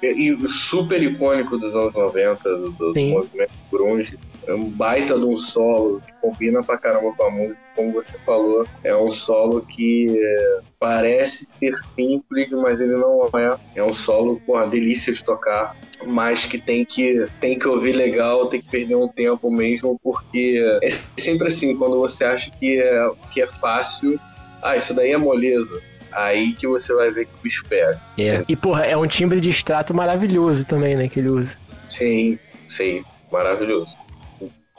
E 0.00 0.36
super 0.48 1.02
icônico 1.02 1.58
dos 1.58 1.74
anos 1.74 1.92
90, 1.92 2.48
do, 2.48 2.70
do 2.70 3.00
movimento 3.00 3.50
grunge. 3.70 4.16
É 4.48 4.54
um 4.54 4.70
baita 4.70 5.18
de 5.18 5.24
um 5.24 5.36
solo 5.36 6.00
que 6.04 6.12
combina 6.20 6.62
pra 6.62 6.78
caramba 6.78 7.12
com 7.12 7.24
a 7.24 7.30
música, 7.30 7.62
como 7.76 7.92
você 7.92 8.18
falou. 8.24 8.66
É 8.82 8.96
um 8.96 9.10
solo 9.10 9.60
que 9.60 10.06
é, 10.18 10.60
parece 10.78 11.46
ser 11.58 11.78
simples, 11.94 12.50
mas 12.50 12.80
ele 12.80 12.96
não 12.96 13.28
é. 13.34 13.50
É 13.76 13.84
um 13.84 13.94
solo 13.94 14.40
com 14.46 14.52
uma 14.52 14.66
delícia 14.66 15.12
de 15.12 15.22
tocar 15.22 15.76
mas 16.06 16.44
que 16.44 16.58
tem 16.58 16.84
que 16.84 17.26
tem 17.40 17.58
que 17.58 17.66
ouvir 17.66 17.92
legal, 17.92 18.46
tem 18.46 18.60
que 18.60 18.68
perder 18.68 18.94
um 18.94 19.08
tempo 19.08 19.50
mesmo, 19.50 19.98
porque 20.02 20.62
é 20.82 20.88
sempre 21.20 21.48
assim, 21.48 21.76
quando 21.76 21.98
você 21.98 22.24
acha 22.24 22.50
que 22.52 22.80
é, 22.80 23.10
que 23.32 23.42
é 23.42 23.46
fácil, 23.46 24.18
ah, 24.62 24.76
isso 24.76 24.94
daí 24.94 25.12
é 25.12 25.18
moleza. 25.18 25.80
Aí 26.12 26.54
que 26.54 26.66
você 26.66 26.94
vai 26.94 27.10
ver 27.10 27.26
que 27.26 27.34
o 27.34 27.42
bicho 27.42 27.64
pega. 27.68 28.00
É. 28.18 28.42
E, 28.48 28.56
porra, 28.56 28.84
é 28.84 28.96
um 28.96 29.06
timbre 29.06 29.40
de 29.40 29.50
extrato 29.50 29.94
maravilhoso 29.94 30.66
também, 30.66 30.96
né, 30.96 31.08
que 31.08 31.20
ele 31.20 31.28
usa. 31.28 31.54
Sim, 31.88 32.38
sim, 32.68 33.04
maravilhoso. 33.30 33.96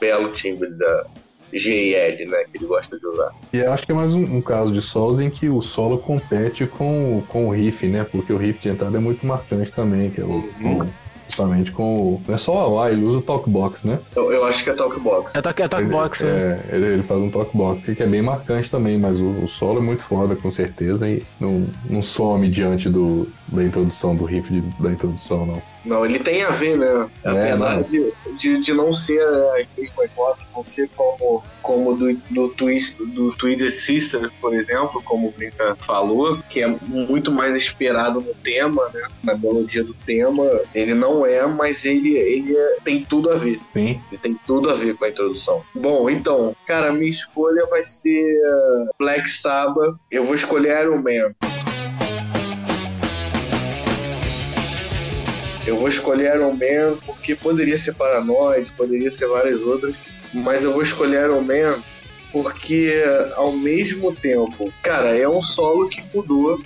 Belo 0.00 0.32
timbre 0.32 0.70
da, 0.70 1.04
GL, 1.52 2.26
né, 2.26 2.44
que 2.50 2.58
ele 2.58 2.66
gosta 2.66 2.98
de 2.98 3.06
usar. 3.06 3.32
E 3.52 3.60
acho 3.62 3.84
que 3.84 3.92
é 3.92 3.94
mais 3.94 4.14
um, 4.14 4.36
um, 4.36 4.40
caso 4.40 4.72
de 4.72 4.80
solos 4.80 5.18
em 5.20 5.28
que 5.28 5.48
o 5.48 5.60
solo 5.60 5.98
compete 5.98 6.66
com, 6.66 7.22
com 7.28 7.48
o 7.48 7.50
riff, 7.50 7.86
né, 7.86 8.06
porque 8.10 8.32
o 8.32 8.36
riff 8.36 8.60
de 8.60 8.68
entrada 8.68 8.96
é 8.96 9.00
muito 9.00 9.26
marcante 9.26 9.72
também, 9.72 10.10
que 10.10 10.20
é 10.20 10.24
o, 10.24 10.48
uhum. 10.60 10.88
Justamente 11.30 11.70
com 11.70 11.84
o. 11.84 12.22
Não 12.26 12.34
é 12.34 12.38
só 12.38 12.66
lá, 12.66 12.90
ele 12.90 13.04
usa 13.04 13.18
o 13.18 13.22
talkbox, 13.22 13.84
né? 13.84 14.00
Eu, 14.16 14.32
eu 14.32 14.44
acho 14.44 14.64
que 14.64 14.70
é 14.70 14.74
Talkbox. 14.74 15.32
É 15.32 15.40
toque, 15.40 15.62
é 15.62 15.68
toque 15.68 15.84
box, 15.84 16.24
ele, 16.24 16.32
né? 16.32 16.60
é, 16.68 16.74
ele, 16.74 16.86
ele 16.86 17.02
faz 17.04 17.20
um 17.20 17.30
talkbox 17.30 17.84
que 17.84 18.02
é 18.02 18.06
bem 18.06 18.20
marcante 18.20 18.68
também, 18.68 18.98
mas 18.98 19.20
o, 19.20 19.28
o 19.44 19.48
solo 19.48 19.78
é 19.78 19.82
muito 19.82 20.04
foda, 20.04 20.34
com 20.34 20.50
certeza, 20.50 21.08
e 21.08 21.22
não, 21.38 21.68
não 21.88 22.02
some 22.02 22.48
diante 22.48 22.88
do, 22.88 23.28
da 23.46 23.62
introdução, 23.62 24.16
do 24.16 24.24
riff 24.24 24.52
de- 24.52 24.82
da 24.82 24.90
introdução, 24.90 25.46
não. 25.46 25.62
Não, 25.84 26.04
ele 26.04 26.18
tem 26.18 26.42
a 26.42 26.50
ver, 26.50 26.76
né? 26.76 27.08
É, 27.24 27.28
Apesar 27.30 27.82
de, 27.82 28.12
de, 28.38 28.60
de 28.60 28.74
não 28.74 28.92
ser 28.92 29.20
a 29.22 29.64
Chris 29.74 29.90
McCoy, 29.98 30.34
não 30.54 30.64
ser 30.64 30.88
como, 30.96 31.42
como 31.62 31.96
do, 31.96 32.14
do, 32.30 32.48
twist, 32.50 32.96
do 33.02 33.32
Twitter 33.32 33.72
Sister, 33.72 34.30
por 34.40 34.54
exemplo, 34.54 35.02
como 35.04 35.28
o 35.28 35.30
Brinca 35.30 35.74
falou, 35.76 36.38
que 36.50 36.60
é 36.62 36.66
muito 36.66 37.32
mais 37.32 37.56
esperado 37.56 38.20
no 38.20 38.34
tema, 38.34 38.88
né? 38.92 39.06
Na 39.22 39.34
melodia 39.36 39.82
do 39.82 39.94
tema. 39.94 40.44
Ele 40.74 40.94
não 40.94 41.24
é, 41.24 41.46
mas 41.46 41.84
ele, 41.84 42.16
ele 42.16 42.56
é- 42.56 42.76
tem 42.84 43.04
tudo 43.04 43.30
a 43.30 43.36
ver. 43.36 43.58
Sim. 43.72 44.00
Ele 44.10 44.20
tem 44.20 44.36
tudo 44.46 44.70
a 44.70 44.74
ver 44.74 44.96
com 44.96 45.04
a 45.04 45.08
introdução. 45.08 45.62
Bom, 45.74 46.10
então, 46.10 46.54
cara, 46.66 46.92
minha 46.92 47.10
escolha 47.10 47.66
vai 47.66 47.84
ser 47.84 48.40
uh, 48.44 48.90
Black 48.98 49.28
Sabbath. 49.30 49.96
Eu 50.10 50.24
vou 50.24 50.34
escolher 50.34 50.82
Iron 50.82 50.98
Man. 50.98 51.34
Eu 55.70 55.76
vou 55.76 55.86
escolher 55.86 56.34
Iron 56.34 56.50
Man 56.50 56.98
porque 57.06 57.36
poderia 57.36 57.78
ser 57.78 57.94
Paranoid, 57.94 58.68
poderia 58.76 59.12
ser 59.12 59.28
várias 59.28 59.60
outras, 59.60 59.94
mas 60.34 60.64
eu 60.64 60.72
vou 60.72 60.82
escolher 60.82 61.26
Iron 61.26 61.42
Man 61.42 61.80
porque 62.32 63.04
ao 63.36 63.52
mesmo 63.52 64.12
tempo, 64.12 64.72
cara, 64.82 65.16
é 65.16 65.28
um 65.28 65.40
solo 65.40 65.88
que 65.88 66.02
mudou. 66.12 66.60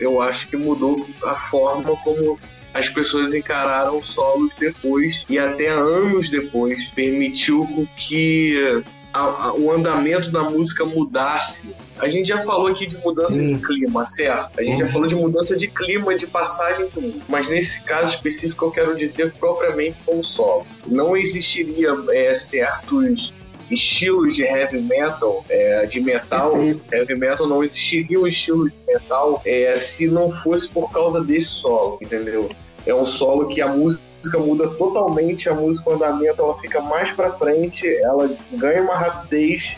Eu 0.00 0.20
acho 0.20 0.48
que 0.48 0.56
mudou 0.56 1.06
a 1.22 1.36
forma 1.36 1.94
como 1.98 2.36
as 2.74 2.88
pessoas 2.88 3.32
encararam 3.32 4.02
solos 4.02 4.52
depois 4.58 5.24
e 5.28 5.38
até 5.38 5.68
anos 5.68 6.28
depois 6.28 6.88
permitiu 6.88 7.88
que 7.96 8.82
a- 9.18 9.44
a- 9.48 9.54
o 9.54 9.70
andamento 9.72 10.30
da 10.30 10.42
música 10.44 10.84
mudasse. 10.84 11.62
A 11.98 12.08
gente 12.08 12.28
já 12.28 12.42
falou 12.44 12.68
aqui 12.68 12.86
de 12.86 12.96
mudança 12.98 13.32
Sim. 13.32 13.56
de 13.56 13.66
clima, 13.66 14.04
certo? 14.04 14.58
A 14.58 14.62
gente 14.62 14.78
já 14.78 14.88
falou 14.92 15.06
de 15.08 15.14
mudança 15.16 15.56
de 15.56 15.66
clima, 15.68 16.16
de 16.16 16.26
passagem 16.26 16.86
do 16.88 17.00
mundo. 17.00 17.22
Mas 17.28 17.48
nesse 17.48 17.82
caso 17.82 18.14
específico 18.14 18.66
eu 18.66 18.70
quero 18.70 18.96
dizer 18.96 19.32
propriamente 19.38 19.96
com 20.06 20.20
o 20.20 20.24
solo. 20.24 20.66
Não 20.86 21.16
existiria 21.16 21.90
é, 22.10 22.34
certos 22.34 23.32
estilos 23.70 24.34
de 24.34 24.42
heavy 24.44 24.80
metal, 24.80 25.44
é, 25.50 25.84
de 25.86 26.00
metal, 26.00 26.52
Perfeito. 26.52 26.80
heavy 26.90 27.14
metal 27.16 27.46
não 27.46 27.62
existiria 27.62 28.18
um 28.18 28.26
estilo 28.26 28.68
de 28.70 28.74
metal 28.86 29.42
é, 29.44 29.76
se 29.76 30.06
não 30.06 30.32
fosse 30.42 30.68
por 30.68 30.90
causa 30.90 31.20
desse 31.20 31.48
solo, 31.48 31.98
entendeu? 32.00 32.48
É 32.86 32.94
um 32.94 33.04
solo 33.04 33.48
que 33.48 33.60
a 33.60 33.68
música 33.68 34.02
muda 34.36 34.68
totalmente, 34.70 35.48
a 35.48 35.54
música 35.54 35.88
o 35.88 35.94
andamento 35.94 36.42
ela 36.42 36.58
fica 36.58 36.80
mais 36.80 37.10
pra 37.12 37.30
frente, 37.32 37.86
ela 38.02 38.28
ganha 38.52 38.82
uma 38.82 38.96
rapidez 38.96 39.76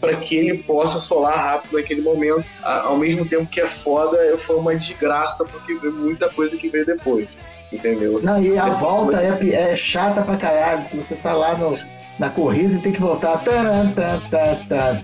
para 0.00 0.14
que 0.14 0.36
ele 0.36 0.58
possa 0.58 0.98
solar 0.98 1.36
rápido 1.36 1.76
naquele 1.76 2.02
momento, 2.02 2.44
ao 2.62 2.96
mesmo 2.96 3.24
tempo 3.24 3.46
que 3.46 3.60
é 3.60 3.68
foda, 3.68 4.18
foi 4.38 4.56
uma 4.56 4.74
desgraça 4.74 5.44
porque 5.44 5.74
veio 5.74 5.94
muita 5.94 6.28
coisa 6.28 6.56
que 6.56 6.68
veio 6.68 6.86
depois, 6.86 7.28
entendeu? 7.72 8.20
Não, 8.22 8.42
e 8.42 8.58
a 8.58 8.68
volta 8.68 9.20
é, 9.20 9.72
é 9.72 9.76
chata 9.76 10.22
pra 10.22 10.36
caralho. 10.36 10.84
Você 10.94 11.16
tá 11.16 11.32
lá 11.32 11.56
no, 11.56 11.72
na 12.18 12.30
corrida 12.30 12.74
e 12.74 12.78
tem 12.78 12.92
que 12.92 13.00
voltar. 13.00 13.42
Taran, 13.42 13.92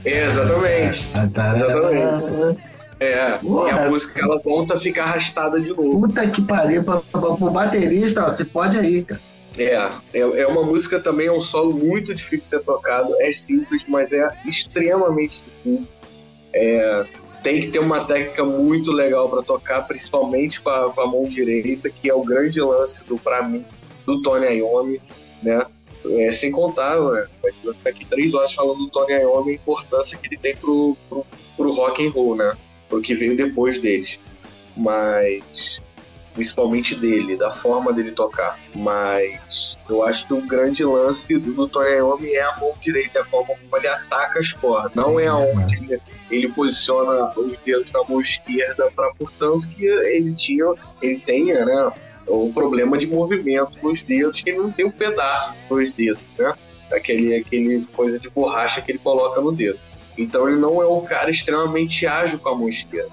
É, 0.04 0.26
exatamente. 0.26 1.04
É, 3.03 3.39
e 3.43 3.47
Porra. 3.47 3.87
a 3.87 3.89
música 3.89 4.20
ela 4.20 4.39
volta 4.39 4.77
a 4.77 4.81
ficar 4.81 5.05
arrastada 5.05 5.61
de 5.61 5.70
novo. 5.70 6.03
Puta 6.03 6.24
que 6.29 6.41
pariu. 6.41 6.85
Pra, 6.85 6.99
pra, 6.99 7.20
pro 7.20 7.51
baterista, 7.51 8.24
ó, 8.24 8.31
você 8.31 8.45
pode 8.45 8.79
aí, 8.79 9.03
cara. 9.03 9.20
É, 9.59 9.74
é, 10.15 10.20
é 10.20 10.47
uma 10.47 10.62
música 10.62 11.01
também, 11.01 11.27
é 11.27 11.33
um 11.33 11.43
solo 11.43 11.74
muito 11.74 12.15
difícil 12.15 12.39
de 12.39 12.45
ser 12.45 12.61
tocado. 12.61 13.12
É 13.20 13.33
simples, 13.33 13.83
mas 13.89 14.12
é 14.12 14.29
extremamente 14.47 15.41
difícil. 15.65 15.91
É, 16.53 17.05
tem 17.43 17.61
que 17.61 17.69
ter 17.69 17.81
uma 17.81 18.05
técnica 18.05 18.45
muito 18.45 18.93
legal 18.93 19.29
para 19.29 19.43
tocar, 19.43 19.83
principalmente 19.83 20.61
com 20.61 20.70
a, 20.70 20.93
com 20.93 21.01
a 21.01 21.07
mão 21.07 21.24
direita, 21.24 21.91
que 21.91 22.09
é 22.09 22.15
o 22.15 22.23
grande 22.23 22.61
lance 22.61 23.03
do 23.03 23.19
para 23.19 23.43
mim 23.43 23.65
do 24.07 24.23
Tony 24.23 24.59
Iommi, 24.59 25.01
né? 25.43 25.66
É, 26.05 26.33
sem 26.33 26.51
contar, 26.51 27.01
né, 27.01 27.27
vai 27.41 27.53
ficar 27.53 27.91
aqui 27.91 28.05
três 28.05 28.35
horas 28.35 28.53
falando 28.53 28.79
do 28.79 28.89
Tony 28.89 29.12
Iommi, 29.12 29.53
a 29.53 29.55
importância 29.55 30.19
que 30.19 30.27
ele 30.27 30.37
tem 30.37 30.57
pro, 30.57 30.97
pro, 31.09 31.27
pro 31.57 31.73
rock 31.73 32.07
and 32.07 32.11
roll, 32.11 32.37
né? 32.37 32.57
Pro 32.93 33.01
que 33.01 33.14
veio 33.14 33.35
depois 33.35 33.81
deles. 33.81 34.20
Mas 34.77 35.81
principalmente 36.35 36.94
dele, 36.94 37.36
da 37.36 37.51
forma 37.51 37.93
dele 37.93 38.12
tocar. 38.12 38.59
Mas 38.74 39.78
eu 39.89 40.02
acho 40.02 40.27
que 40.27 40.35
o 40.35 40.40
grande 40.43 40.85
lance 40.85 41.39
do 41.39 41.69
Tony 41.69 41.97
Iommi 41.97 42.35
é 42.35 42.43
a 42.43 42.56
mão 42.59 42.74
direita, 42.81 43.20
a 43.20 43.24
forma 43.24 43.55
como 43.55 43.77
ele 43.77 43.89
ataca 43.89 44.40
as 44.40 44.52
cordas. 44.52 44.93
Não 44.94 45.19
é 45.19 45.27
aonde 45.27 45.77
ele, 45.77 46.01
ele 46.31 46.48
posiciona 46.48 47.32
os 47.36 47.59
dedos 47.59 47.93
na 47.93 48.02
mão 48.05 48.20
esquerda, 48.20 48.90
para 48.94 49.12
portanto 49.14 49.69
que 49.69 49.85
ele 49.85 50.35
tinha, 50.35 50.64
ele 51.01 51.19
tenha, 51.19 51.64
né, 51.64 51.93
o 52.27 52.52
problema 52.52 52.97
de 52.97 53.06
movimento 53.06 53.73
nos 53.82 54.02
dedos, 54.02 54.40
que 54.40 54.51
ele 54.51 54.59
não 54.59 54.70
tem 54.70 54.86
um 54.86 54.90
pedaço 54.90 55.52
dos 55.69 55.93
dedos, 55.93 56.23
né? 56.39 56.55
Aquele, 56.90 57.35
aquele 57.36 57.86
coisa 57.94 58.19
de 58.19 58.28
borracha 58.28 58.81
que 58.82 58.93
ele 58.93 58.98
coloca 58.98 59.40
no 59.40 59.51
dedo. 59.51 59.78
Então 60.16 60.48
ele 60.48 60.59
não 60.59 60.82
é 60.82 60.89
um 60.89 61.02
cara 61.02 61.30
extremamente 61.30 62.06
ágil 62.06 62.39
com 62.39 62.48
a 62.48 62.55
mão 62.56 62.68
esquerda. 62.68 63.10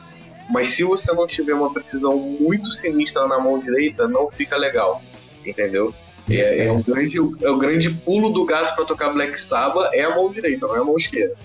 Mas 0.49 0.71
se 0.71 0.84
você 0.84 1.13
não 1.13 1.27
tiver 1.27 1.53
uma 1.53 1.71
precisão 1.71 2.17
muito 2.17 2.71
sinistra 2.73 3.27
na 3.27 3.39
mão 3.39 3.59
direita, 3.59 4.07
não 4.07 4.30
fica 4.31 4.57
legal. 4.57 5.01
Entendeu? 5.45 5.93
É, 6.30 6.65
é, 6.65 6.71
o, 6.71 6.84
grande, 6.84 7.17
é 7.17 7.49
o 7.49 7.57
grande 7.57 7.89
pulo 7.89 8.30
do 8.30 8.45
gato 8.45 8.76
para 8.76 8.85
tocar 8.85 9.09
Black 9.09 9.39
Sabbath 9.39 9.91
é 9.93 10.03
a 10.03 10.15
mão 10.15 10.31
direita, 10.31 10.67
não 10.67 10.76
é 10.76 10.80
a 10.80 10.84
mão 10.84 10.97
esquerda. 10.97 11.35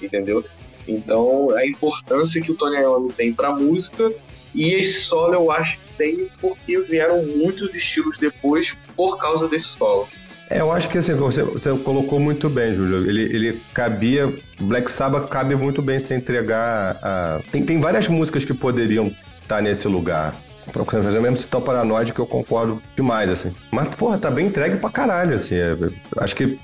Entendeu? 0.00 0.44
Então, 0.86 1.50
a 1.56 1.66
importância 1.66 2.42
que 2.42 2.52
o 2.52 2.54
Tony 2.54 2.76
Iommi 2.76 3.12
tem 3.12 3.32
para 3.32 3.50
música 3.50 4.12
e 4.54 4.74
esse 4.74 5.00
solo 5.00 5.34
eu 5.34 5.50
acho 5.50 5.78
que 5.78 5.96
tem 5.96 6.28
porque 6.40 6.78
vieram 6.80 7.24
muitos 7.24 7.74
estilos 7.74 8.18
depois 8.18 8.76
por 8.94 9.18
causa 9.18 9.48
desse 9.48 9.68
solo. 9.68 10.06
É, 10.50 10.60
eu 10.60 10.70
acho 10.70 10.88
que 10.88 10.98
assim, 10.98 11.14
você, 11.14 11.42
você 11.42 11.70
colocou 11.78 12.20
muito 12.20 12.48
bem, 12.50 12.74
Júlio. 12.74 13.08
Ele, 13.08 13.22
ele 13.22 13.62
cabia. 13.72 14.32
Black 14.60 14.90
Sabbath 14.90 15.28
cabe 15.28 15.56
muito 15.56 15.80
bem 15.80 15.98
se 15.98 16.14
entregar 16.14 16.98
a. 17.02 17.40
Tem, 17.50 17.64
tem 17.64 17.80
várias 17.80 18.08
músicas 18.08 18.44
que 18.44 18.52
poderiam 18.52 19.10
estar 19.42 19.62
nesse 19.62 19.88
lugar. 19.88 20.34
Por 20.72 20.82
exemplo, 20.94 21.22
mesmo 21.22 21.36
citar 21.36 21.60
o 21.60 21.64
Paranoide, 21.64 22.12
que 22.12 22.18
eu 22.18 22.26
concordo 22.26 22.80
demais, 22.96 23.30
assim. 23.30 23.54
Mas, 23.70 23.88
porra, 23.88 24.18
tá 24.18 24.30
bem 24.30 24.46
entregue 24.46 24.76
pra 24.76 24.90
caralho, 24.90 25.34
assim. 25.34 25.56
É, 25.56 25.76
acho 26.18 26.34
que 26.34 26.58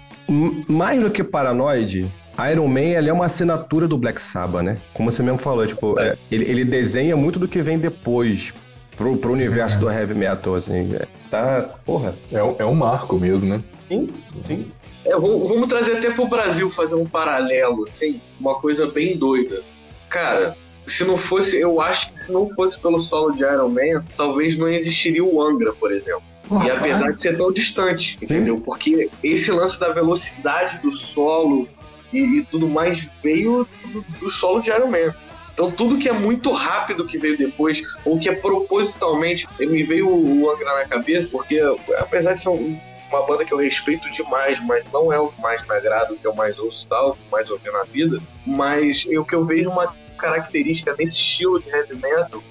mais 0.69 1.03
do 1.03 1.11
que 1.11 1.25
Paranoide, 1.25 2.11
Iron 2.51 2.69
Man 2.69 2.81
ele 2.81 3.11
é 3.11 3.13
uma 3.13 3.27
assinatura 3.27 3.89
do 3.89 3.99
Black 3.99 4.21
Sabbath, 4.21 4.63
né? 4.63 4.79
Como 4.95 5.11
você 5.11 5.23
mesmo 5.23 5.39
falou, 5.39 5.67
tipo, 5.67 5.99
é, 5.99 6.17
ele, 6.31 6.45
ele 6.45 6.65
desenha 6.65 7.17
muito 7.17 7.39
do 7.39 7.49
que 7.49 7.61
vem 7.61 7.79
depois 7.79 8.55
pro, 9.01 9.17
pro 9.17 9.33
universo 9.33 9.79
do 9.79 9.91
heavy 9.91 10.13
metal, 10.15 10.55
assim. 10.55 10.95
É, 10.95 11.07
tá, 11.31 11.71
porra. 11.87 12.15
É, 12.31 12.43
um- 12.43 12.57
é 12.59 12.67
um 12.67 12.75
marco 12.75 13.19
mesmo, 13.19 13.47
né? 13.47 13.63
Sim, 13.89 14.09
sim. 14.47 14.71
É, 15.07 15.13
vamos, 15.13 15.49
vamos 15.49 15.67
trazer 15.71 15.97
até 15.97 16.11
pro 16.11 16.29
Brasil 16.29 16.71
fazer 16.71 16.95
um 16.97 17.07
paralelo, 17.07 17.87
assim, 17.87 18.21
uma 18.39 18.55
coisa 18.57 18.87
bem 18.87 19.17
doida. 19.17 19.63
Cara, 20.11 20.55
se 20.85 21.03
não 21.05 21.17
fosse, 21.17 21.59
eu 21.59 21.81
acho 21.81 22.13
que 22.13 22.19
se 22.19 22.31
não 22.31 22.51
fosse 22.51 22.79
pelo 22.79 23.03
solo 23.03 23.33
de 23.33 23.41
Iron 23.43 23.71
Man, 23.71 24.05
talvez 24.17 24.59
não 24.59 24.69
existiria 24.69 25.25
o 25.25 25.43
Angra, 25.43 25.73
por 25.73 25.91
exemplo. 25.91 26.23
Porra, 26.47 26.67
E 26.67 26.71
apesar 26.71 27.01
cara. 27.01 27.13
de 27.15 27.21
ser 27.23 27.37
tão 27.39 27.51
distante, 27.51 28.19
entendeu? 28.21 28.61
Porque 28.61 29.09
esse 29.23 29.51
lance 29.51 29.81
da 29.81 29.89
velocidade 29.89 30.79
do 30.83 30.95
solo 30.95 31.67
e, 32.13 32.19
e 32.19 32.43
tudo 32.45 32.69
mais 32.69 33.09
veio 33.23 33.67
do, 33.87 34.05
do 34.21 34.31
solo 34.31 34.61
de 34.61 34.69
Iron 34.69 34.89
Man. 34.91 35.15
Então 35.53 35.71
tudo 35.71 35.99
que 35.99 36.09
é 36.09 36.13
muito 36.13 36.51
rápido 36.53 37.07
que 37.07 37.19
veio 37.19 37.37
depois, 37.37 37.83
ou 38.05 38.19
que 38.19 38.29
é 38.29 38.35
propositalmente, 38.35 39.47
me 39.59 39.83
veio 39.83 40.09
o 40.09 40.51
Angra 40.51 40.75
na 40.75 40.85
cabeça, 40.87 41.37
porque 41.37 41.61
apesar 41.99 42.35
de 42.35 42.41
ser 42.43 42.49
um- 42.49 42.79
uma 43.11 43.27
banda 43.27 43.45
que 43.45 43.53
eu 43.53 43.59
respeito 43.59 44.09
demais, 44.11 44.59
mas 44.65 44.85
não 44.93 45.13
é 45.13 45.19
o 45.19 45.29
que 45.29 45.41
mais 45.41 45.67
me 45.67 45.75
agrada, 45.75 46.13
o 46.13 46.17
que 46.17 46.27
eu 46.27 46.35
mais 46.35 46.59
ouço 46.59 46.87
tal, 46.89 47.11
o 47.11 47.15
que 47.15 47.31
mais 47.31 47.51
ouvi 47.51 47.71
na 47.71 47.83
vida, 47.83 48.21
mas 48.47 49.05
o 49.07 49.25
que 49.25 49.35
eu 49.35 49.45
vejo 49.45 49.69
uma 49.69 49.95
característica 50.17 50.95
nesse 50.99 51.19
estilo 51.19 51.61
de 51.61 51.69
heavy 51.71 51.97
metal 51.97 52.43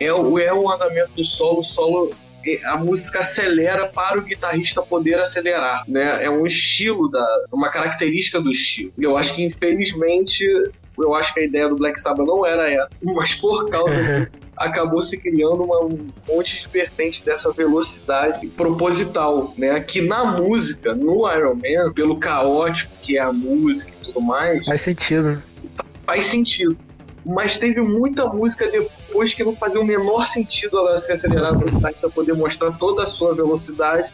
é, 0.00 0.12
o- 0.12 0.38
é 0.38 0.52
o 0.52 0.70
andamento 0.70 1.12
do 1.14 1.24
solo, 1.24 1.62
solo 1.62 2.12
a 2.66 2.76
música 2.76 3.20
acelera 3.20 3.86
para 3.86 4.18
o 4.18 4.22
guitarrista 4.22 4.82
poder 4.82 5.14
acelerar, 5.14 5.82
né? 5.88 6.22
É 6.22 6.28
um 6.28 6.46
estilo 6.46 7.08
da, 7.10 7.26
uma 7.50 7.70
característica 7.70 8.38
do 8.40 8.50
estilo. 8.50 8.92
Eu 8.98 9.16
acho 9.16 9.34
que 9.34 9.42
infelizmente 9.44 10.44
eu 10.98 11.14
acho 11.14 11.32
que 11.34 11.40
a 11.40 11.44
ideia 11.44 11.68
do 11.68 11.76
Black 11.76 12.00
Sabbath 12.00 12.26
não 12.26 12.44
era 12.46 12.70
essa, 12.70 12.90
mas 13.02 13.34
por 13.34 13.68
causa 13.68 13.90
disso 13.94 14.36
acabou 14.56 15.02
se 15.02 15.18
criando 15.18 15.62
uma, 15.64 15.84
um 15.84 16.08
monte 16.28 16.60
de 16.62 16.68
vertente 16.68 17.24
dessa 17.24 17.50
velocidade 17.52 18.46
proposital, 18.48 19.52
né? 19.58 19.80
Que 19.80 20.00
na 20.00 20.24
música, 20.24 20.94
no 20.94 21.28
Iron 21.32 21.54
Man, 21.56 21.92
pelo 21.92 22.18
caótico 22.18 22.92
que 23.02 23.16
é 23.18 23.20
a 23.20 23.32
música 23.32 23.92
e 24.00 24.04
tudo 24.06 24.20
mais, 24.20 24.64
Faz 24.64 24.80
sentido. 24.80 25.42
faz 26.06 26.26
sentido. 26.26 26.76
mas 27.24 27.58
teve 27.58 27.80
muita 27.80 28.26
música 28.26 28.70
depois 28.70 29.32
que 29.34 29.42
não 29.42 29.56
fazia 29.56 29.80
o 29.80 29.84
menor 29.84 30.26
sentido 30.26 30.78
ela 30.78 30.98
ser 30.98 31.14
acelerada 31.14 31.58
para 31.98 32.10
poder 32.10 32.34
mostrar 32.34 32.72
toda 32.72 33.02
a 33.02 33.06
sua 33.06 33.34
velocidade, 33.34 34.08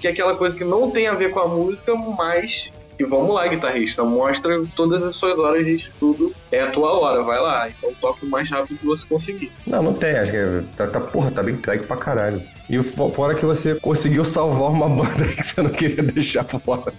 que 0.00 0.06
é 0.06 0.10
aquela 0.10 0.34
coisa 0.36 0.56
que 0.56 0.64
não 0.64 0.90
tem 0.90 1.06
a 1.08 1.14
ver 1.14 1.30
com 1.30 1.40
a 1.40 1.48
música, 1.48 1.94
mas 1.94 2.70
e 3.00 3.04
vamos 3.04 3.34
lá, 3.34 3.48
guitarrista, 3.48 4.04
mostra 4.04 4.62
todas 4.76 5.02
as 5.02 5.16
suas 5.16 5.38
horas 5.38 5.64
de 5.64 5.74
estudo. 5.74 6.34
É 6.52 6.60
a 6.60 6.70
tua 6.70 6.92
hora, 6.92 7.22
vai 7.22 7.40
lá. 7.40 7.66
Então 7.66 7.90
toca 7.98 8.26
o 8.26 8.28
mais 8.28 8.50
rápido 8.50 8.78
que 8.78 8.84
você 8.84 9.08
conseguir. 9.08 9.50
Não, 9.66 9.82
não 9.82 9.94
tem. 9.94 10.10
Acho 10.18 10.30
que 10.30 10.36
é, 10.36 10.62
tá, 10.76 10.86
tá, 10.86 11.00
porra, 11.00 11.30
tá 11.30 11.42
bem 11.42 11.54
entregue 11.54 11.86
pra 11.86 11.96
caralho. 11.96 12.42
E 12.68 12.80
fora 12.82 13.34
que 13.34 13.44
você 13.44 13.74
conseguiu 13.76 14.22
salvar 14.22 14.70
uma 14.70 14.86
banda 15.02 15.26
que 15.28 15.42
você 15.42 15.62
não 15.62 15.70
queria 15.70 16.02
deixar 16.02 16.44
fora. 16.44 16.92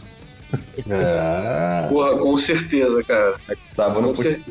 É. 0.90 1.88
Porra, 1.90 2.18
com 2.18 2.38
certeza, 2.38 3.04
cara. 3.04 3.36
É 3.50 3.56
que 3.56 3.68
sábado 3.68 4.02
não 4.02 4.16
certeza. 4.16 4.46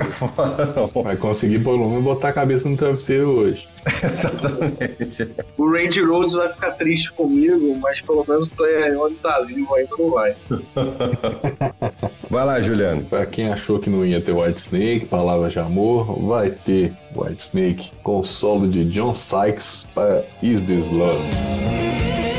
Vai 1.02 1.16
conseguir 1.16 1.59
pelo 1.60 1.89
menos 1.89 2.05
botar 2.05 2.28
a 2.28 2.32
cabeça 2.32 2.68
no 2.68 2.77
travesseiro 2.77 3.28
hoje. 3.31 3.68
Exatamente. 4.05 5.28
O 5.56 5.70
Randy 5.70 6.02
Rhodes 6.02 6.35
vai 6.35 6.52
ficar 6.52 6.72
triste 6.72 7.12
comigo, 7.12 7.77
mas 7.81 8.01
pelo 8.01 8.24
menos 8.28 8.48
o 8.48 8.56
Tonhão 8.56 9.12
tá 9.22 9.40
vivo 9.40 9.74
ainda 9.74 9.97
não 9.98 10.10
vai. 10.10 10.36
vai 12.28 12.44
lá, 12.44 12.60
Juliano. 12.60 13.05
Pra 13.05 13.27
quem 13.27 13.51
achou 13.51 13.78
que 13.78 13.90
não 13.90 14.05
ia 14.05 14.20
ter 14.20 14.32
White 14.32 14.60
Snake, 14.60 15.06
palavra 15.06 15.48
de 15.48 15.59
amor, 15.59 16.20
vai 16.27 16.51
ter 16.51 16.93
White 17.14 17.43
Snake 17.43 17.93
com 18.02 18.20
o 18.20 18.24
solo 18.24 18.68
de 18.68 18.85
John 18.85 19.14
Sykes 19.14 19.89
para 19.94 20.24
Is 20.43 20.62
This 20.62 20.90
Love. 20.90 22.30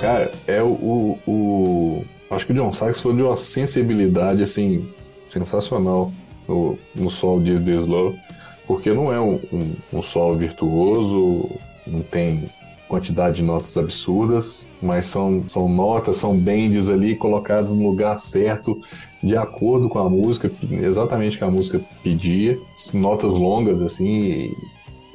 Cara, 0.00 0.30
é 0.46 0.62
o, 0.62 0.68
o, 0.68 1.18
o, 1.26 2.04
Acho 2.30 2.46
que 2.46 2.52
o 2.52 2.54
John 2.54 2.72
Sykes 2.72 3.00
foi 3.00 3.14
de 3.14 3.22
uma 3.22 3.36
sensibilidade, 3.36 4.42
assim, 4.42 4.88
sensacional 5.28 6.10
no, 6.48 6.78
no 6.94 7.10
solo 7.10 7.42
de 7.42 7.60
This 7.60 7.86
Love, 7.86 8.18
porque 8.66 8.92
não 8.92 9.12
é 9.12 9.20
um, 9.20 9.38
um, 9.52 9.74
um 9.92 10.02
solo 10.02 10.38
virtuoso, 10.38 11.50
não 11.86 12.00
tem 12.00 12.48
quantidade 12.88 13.36
de 13.36 13.42
notas 13.42 13.76
absurdas, 13.76 14.70
mas 14.80 15.06
são, 15.06 15.44
são 15.48 15.68
notas, 15.68 16.16
são 16.16 16.36
bends 16.36 16.88
ali 16.88 17.14
colocadas 17.14 17.70
no 17.70 17.88
lugar 17.88 18.18
certo, 18.20 18.80
de 19.22 19.36
acordo 19.36 19.88
com 19.88 19.98
a 19.98 20.08
música, 20.08 20.50
exatamente 20.70 21.36
o 21.36 21.38
que 21.38 21.44
a 21.44 21.50
música 21.50 21.80
pedia, 22.02 22.58
notas 22.94 23.32
longas, 23.32 23.82
assim. 23.82 24.50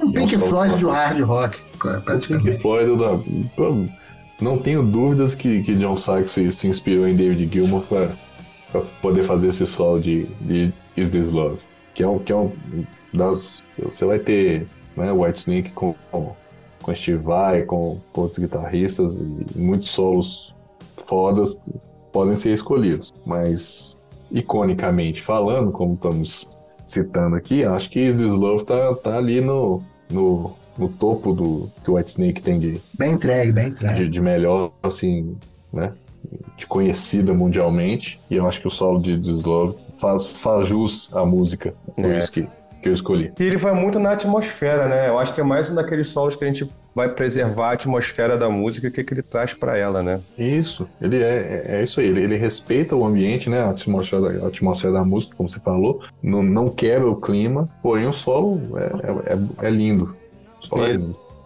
Um 0.00 0.12
Pink 0.12 0.38
Floyd 0.38 0.76
do 0.76 0.90
hard 0.90 1.20
rock, 1.20 1.58
praticamente. 2.04 2.50
Pink 2.50 2.62
Floyd 2.62 2.96
do 2.96 3.88
não 4.40 4.58
tenho 4.58 4.82
dúvidas 4.82 5.34
que, 5.34 5.62
que 5.62 5.74
John 5.74 5.96
Sykes 5.96 6.30
se, 6.30 6.52
se 6.52 6.68
inspirou 6.68 7.08
em 7.08 7.16
David 7.16 7.52
Gilmour 7.52 7.82
para 7.82 8.10
poder 9.00 9.22
fazer 9.22 9.48
esse 9.48 9.66
solo 9.66 10.00
de, 10.00 10.24
de 10.40 10.72
Is 10.96 11.10
This 11.10 11.32
Love. 11.32 11.60
Que 11.94 12.02
é 12.02 12.08
um, 12.08 12.18
que 12.18 12.32
é 12.32 12.36
um 12.36 12.52
das. 13.12 13.62
Você 13.82 14.04
vai 14.04 14.18
ter 14.18 14.66
né, 14.96 15.10
White 15.10 15.38
Snake 15.38 15.70
com, 15.70 15.94
com 16.10 16.94
Steve 16.94 17.18
Vai, 17.18 17.62
com, 17.62 17.98
com 18.12 18.20
outros 18.22 18.38
guitarristas, 18.38 19.18
e 19.20 19.58
muitos 19.58 19.90
solos 19.90 20.54
fodas 21.06 21.58
podem 22.12 22.36
ser 22.36 22.52
escolhidos. 22.52 23.14
Mas, 23.24 23.98
iconicamente 24.30 25.22
falando, 25.22 25.72
como 25.72 25.94
estamos 25.94 26.46
citando 26.84 27.36
aqui, 27.36 27.64
acho 27.64 27.90
que 27.90 27.98
Is 28.00 28.16
This 28.16 28.32
Love 28.32 28.64
tá, 28.64 28.94
tá 28.96 29.16
ali 29.16 29.40
no, 29.40 29.82
no 30.10 30.54
no 30.78 30.88
topo 30.88 31.32
do 31.32 31.70
que 31.82 31.90
o 31.90 31.94
White 31.94 32.10
Snake 32.10 32.42
tem 32.42 32.58
de. 32.58 32.80
Bem 32.94 33.12
entregue, 33.12 33.52
bem 33.52 33.68
entregue. 33.68 34.04
De, 34.04 34.08
de 34.08 34.20
melhor, 34.20 34.72
assim, 34.82 35.36
né? 35.72 35.92
De 36.56 36.66
conhecida 36.66 37.32
mundialmente. 37.32 38.20
E 38.30 38.36
eu 38.36 38.46
acho 38.46 38.60
que 38.60 38.66
o 38.66 38.70
solo 38.70 39.00
de 39.00 39.16
Dislove 39.16 39.76
faz, 39.96 40.26
faz 40.26 40.68
jus 40.68 41.14
à 41.14 41.24
música. 41.24 41.74
Por 41.94 42.04
é. 42.04 42.18
isso 42.18 42.32
que, 42.32 42.48
que 42.82 42.88
eu 42.88 42.94
escolhi. 42.94 43.32
E 43.38 43.42
ele 43.42 43.56
vai 43.56 43.74
muito 43.74 43.98
na 43.98 44.12
atmosfera, 44.12 44.88
né? 44.88 45.08
Eu 45.08 45.18
acho 45.18 45.34
que 45.34 45.40
é 45.40 45.44
mais 45.44 45.70
um 45.70 45.74
daqueles 45.74 46.08
solos 46.08 46.34
que 46.34 46.44
a 46.44 46.48
gente 46.48 46.68
vai 46.96 47.10
preservar 47.10 47.68
a 47.68 47.72
atmosfera 47.72 48.38
da 48.38 48.48
música 48.48 48.90
que, 48.90 49.04
que 49.04 49.12
ele 49.12 49.22
traz 49.22 49.52
para 49.52 49.76
ela, 49.76 50.02
né? 50.02 50.18
Isso, 50.38 50.88
ele 50.98 51.22
é, 51.22 51.64
é, 51.66 51.76
é 51.76 51.82
isso 51.82 52.00
aí, 52.00 52.06
ele, 52.06 52.22
ele, 52.22 52.36
respeita 52.36 52.96
o 52.96 53.04
ambiente, 53.04 53.50
né? 53.50 53.60
A 53.60 53.68
atmosfera, 53.68 54.42
a 54.42 54.48
atmosfera 54.48 54.94
da 54.94 55.04
música, 55.04 55.36
como 55.36 55.46
você 55.46 55.60
falou, 55.60 56.00
não, 56.22 56.42
não 56.42 56.70
quebra 56.70 57.10
o 57.10 57.16
clima, 57.16 57.68
porém 57.82 58.06
o 58.06 58.14
solo 58.14 58.78
é, 58.78 59.64
é, 59.64 59.66
é 59.66 59.70
lindo. 59.70 60.16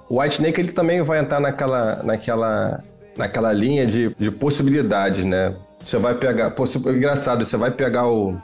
O 0.08 0.20
White 0.20 0.34
Snake 0.36 0.60
ele 0.60 0.72
também 0.72 1.02
vai 1.02 1.20
entrar 1.20 1.40
naquela, 1.40 2.02
naquela, 2.02 2.82
naquela 3.16 3.52
linha 3.52 3.86
de, 3.86 4.14
de 4.18 4.30
possibilidades, 4.30 5.24
né? 5.24 5.54
Você 5.84 5.96
vai 5.98 6.14
pegar. 6.14 6.50
Pô, 6.50 6.64
engraçado, 6.90 7.44
você 7.44 7.56
vai 7.56 7.70
pegar 7.70 8.08
o, 8.08 8.36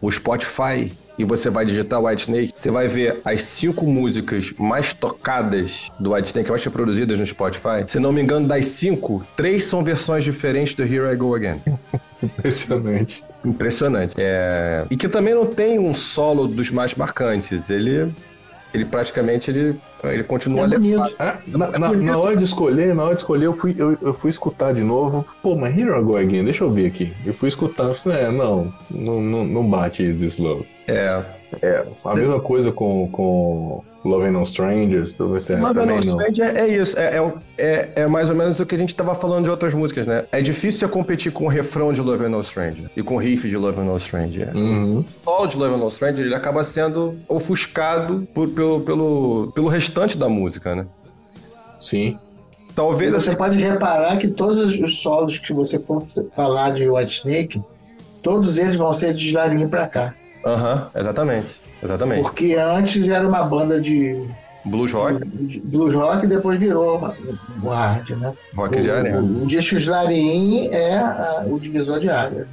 o 0.00 0.10
Spotify 0.10 0.92
e 1.18 1.24
você 1.24 1.50
vai 1.50 1.64
digitar 1.64 2.02
White 2.02 2.22
Snake, 2.22 2.54
você 2.56 2.70
vai 2.70 2.88
ver 2.88 3.20
as 3.24 3.42
cinco 3.42 3.84
músicas 3.84 4.52
mais 4.58 4.92
tocadas 4.92 5.90
do 6.00 6.12
White 6.12 6.28
Snake, 6.28 6.50
mais 6.50 6.66
produzidas 6.66 7.18
no 7.18 7.26
Spotify. 7.26 7.84
Se 7.86 8.00
não 8.00 8.12
me 8.12 8.22
engano, 8.22 8.48
das 8.48 8.66
cinco, 8.66 9.24
três 9.36 9.64
são 9.64 9.84
versões 9.84 10.24
diferentes 10.24 10.74
do 10.74 10.82
Here 10.82 11.12
I 11.12 11.16
Go 11.16 11.34
Again. 11.34 11.60
Impressionante. 12.22 13.22
Impressionante. 13.44 14.14
É... 14.18 14.84
E 14.90 14.96
que 14.96 15.08
também 15.08 15.34
não 15.34 15.46
tem 15.46 15.78
um 15.78 15.94
solo 15.94 16.46
dos 16.46 16.70
mais 16.70 16.94
marcantes. 16.94 17.68
Ele 17.68 18.12
ele 18.72 18.84
praticamente 18.84 19.50
ele, 19.50 19.78
ele 20.04 20.24
continua 20.24 20.64
é 20.64 20.68
bonito. 20.68 21.14
É, 21.18 21.38
na, 21.46 21.66
é 21.66 21.78
na, 21.78 21.92
na, 21.92 22.18
hora 22.18 22.36
de 22.36 22.44
escolher, 22.44 22.94
na 22.94 23.04
hora 23.04 23.14
de 23.14 23.20
escolher, 23.20 23.46
eu 23.46 23.54
fui, 23.54 23.74
eu, 23.78 23.98
eu 24.00 24.14
fui 24.14 24.30
escutar 24.30 24.72
de 24.72 24.82
novo. 24.82 25.26
Pô, 25.42 25.54
mas 25.56 25.76
Here 25.76 25.90
I 25.90 26.02
Go 26.02 26.16
Again, 26.16 26.44
deixa 26.44 26.64
eu 26.64 26.70
ver 26.70 26.86
aqui. 26.86 27.12
Eu 27.24 27.34
fui 27.34 27.48
escutar, 27.48 27.84
eu 27.84 27.94
falei, 27.94 28.20
é, 28.20 28.30
não, 28.30 28.72
não, 28.90 29.44
não, 29.44 29.68
bate 29.68 30.02
Is 30.02 30.18
This 30.18 30.38
Love. 30.38 30.66
É. 30.88 31.22
É, 31.60 31.84
a 32.04 32.14
mesma 32.14 32.40
coisa 32.40 32.72
com, 32.72 33.08
com 33.10 33.82
Loving 34.04 34.30
No 34.30 34.42
Strangers, 34.42 35.14
talvez 35.14 35.48
No 35.48 35.70
Strangers 36.00 36.56
é, 36.56 36.66
isso, 36.68 36.98
é, 36.98 37.16
é, 37.16 37.32
é, 37.58 37.92
é, 37.96 38.06
mais 38.06 38.30
ou 38.30 38.36
menos 38.36 38.58
o 38.58 38.66
que 38.66 38.74
a 38.74 38.78
gente 38.78 38.90
estava 38.90 39.14
falando 39.14 39.44
de 39.44 39.50
outras 39.50 39.74
músicas, 39.74 40.06
né? 40.06 40.24
É 40.32 40.40
difícil 40.40 40.80
você 40.80 40.88
competir 40.88 41.32
com 41.32 41.44
o 41.44 41.48
refrão 41.48 41.92
de 41.92 42.00
Loving 42.00 42.28
No 42.28 42.42
Stranger 42.42 42.90
e 42.96 43.02
com 43.02 43.16
o 43.16 43.18
riff 43.18 43.48
de 43.48 43.56
Loving 43.56 43.84
No 43.84 43.98
Stranger. 43.98 44.56
Uhum. 44.56 45.00
O 45.00 45.04
solo 45.24 45.46
de 45.46 45.56
Loving 45.56 45.78
No 45.78 45.90
Stranger, 45.90 46.24
ele 46.24 46.34
acaba 46.34 46.64
sendo 46.64 47.16
ofuscado 47.28 48.26
por, 48.34 48.48
pelo, 48.48 48.80
pelo, 48.80 49.52
pelo 49.54 49.68
restante 49.68 50.16
da 50.16 50.28
música, 50.28 50.74
né? 50.74 50.86
Sim. 51.78 52.18
Talvez 52.74 53.12
você 53.12 53.30
assim... 53.30 53.38
pode 53.38 53.58
reparar 53.58 54.16
que 54.16 54.28
todos 54.28 54.78
os 54.78 55.00
solos 55.00 55.38
que 55.38 55.52
você 55.52 55.78
for 55.78 56.02
falar 56.34 56.70
de 56.70 56.88
White 56.88 57.18
Snake, 57.18 57.62
todos 58.22 58.56
eles 58.56 58.76
vão 58.76 58.92
ser 58.94 59.12
de 59.12 59.28
Slarinho 59.28 59.68
pra 59.68 59.86
cá. 59.86 60.14
Aham, 60.44 60.90
uhum, 60.94 61.00
exatamente. 61.00 61.60
Exatamente. 61.82 62.22
Porque 62.22 62.54
antes 62.54 63.08
era 63.08 63.26
uma 63.26 63.42
banda 63.42 63.80
de. 63.80 64.24
Blues 64.64 64.92
rock? 64.92 65.24
Blues 65.24 65.94
rock 65.94 66.24
e 66.24 66.28
depois 66.28 66.58
virou 66.58 67.12
o 67.62 67.68
hard, 67.68 68.10
né? 68.10 68.32
Rock 68.54 68.80
de 68.80 68.90
arena. 68.90 69.18
O, 69.18 69.42
o 69.42 69.46
disco 69.46 69.76
Slarin 69.76 70.68
é 70.68 70.98
a, 70.98 71.44
o 71.46 71.58
divisor 71.58 71.98
de 71.98 72.08
área. 72.08 72.46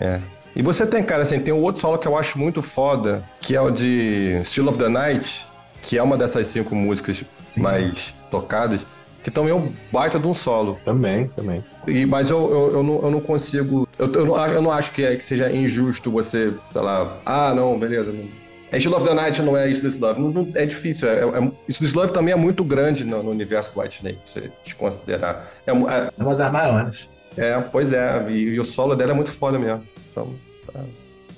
É. 0.00 0.20
E 0.56 0.62
você 0.62 0.86
tem, 0.86 1.04
cara, 1.04 1.22
assim, 1.22 1.38
tem 1.38 1.54
um 1.54 1.62
outro 1.62 1.80
solo 1.80 1.98
que 1.98 2.08
eu 2.08 2.16
acho 2.16 2.38
muito 2.38 2.62
foda, 2.62 3.22
que 3.40 3.54
é 3.54 3.60
o 3.60 3.70
de 3.70 4.40
Still 4.44 4.68
of 4.68 4.78
the 4.78 4.88
Night, 4.88 5.46
que 5.82 5.96
é 5.96 6.02
uma 6.02 6.16
dessas 6.16 6.48
cinco 6.48 6.74
músicas 6.74 7.22
Sim. 7.44 7.60
mais 7.60 8.14
tocadas 8.30 8.80
que 9.26 9.30
também 9.32 9.50
é 9.50 9.56
um 9.56 9.72
baita 9.90 10.20
de 10.20 10.26
um 10.28 10.32
solo. 10.32 10.78
Também, 10.84 11.26
também. 11.26 11.64
E, 11.84 12.06
mas 12.06 12.30
eu, 12.30 12.48
eu, 12.48 12.72
eu, 12.74 12.82
não, 12.84 13.02
eu 13.02 13.10
não 13.10 13.20
consigo. 13.20 13.88
Eu, 13.98 14.12
eu, 14.12 14.24
não, 14.24 14.46
eu 14.46 14.62
não 14.62 14.70
acho 14.70 14.92
que, 14.92 15.04
é, 15.04 15.16
que 15.16 15.26
seja 15.26 15.50
injusto 15.50 16.12
você, 16.12 16.54
sei 16.72 16.80
lá, 16.80 17.16
ah, 17.26 17.52
não, 17.52 17.76
beleza. 17.76 18.12
Não. 18.12 18.24
É 18.70 18.78
Still 18.78 18.94
of 18.94 19.04
the 19.04 19.14
Night 19.14 19.42
não 19.42 19.56
é 19.56 19.68
Is 19.68 19.80
This 19.80 19.98
Love. 19.98 20.20
Não, 20.20 20.28
não, 20.28 20.48
é 20.54 20.64
difícil. 20.64 21.08
É, 21.08 21.22
é, 21.22 21.52
Is 21.66 21.76
This 21.80 21.92
Love 21.92 22.12
também 22.12 22.34
é 22.34 22.36
muito 22.36 22.62
grande 22.62 23.02
no, 23.02 23.20
no 23.20 23.32
universo 23.32 23.72
White 23.80 23.96
Snake, 23.96 24.20
você 24.24 24.48
desconsiderar. 24.62 25.48
É, 25.66 25.72
é, 25.72 25.74
é 25.74 26.22
uma 26.22 26.36
das 26.36 26.52
maiores. 26.52 27.08
É, 27.36 27.60
pois 27.60 27.92
é. 27.92 28.30
E, 28.30 28.54
e, 28.54 28.60
o 28.60 28.64
solo 28.64 28.94
dela 28.94 29.10
é 29.10 29.14
muito 29.14 29.32
foda 29.32 29.58
mesmo. 29.58 29.82
Então, 30.12 30.32
tá, 30.72 30.80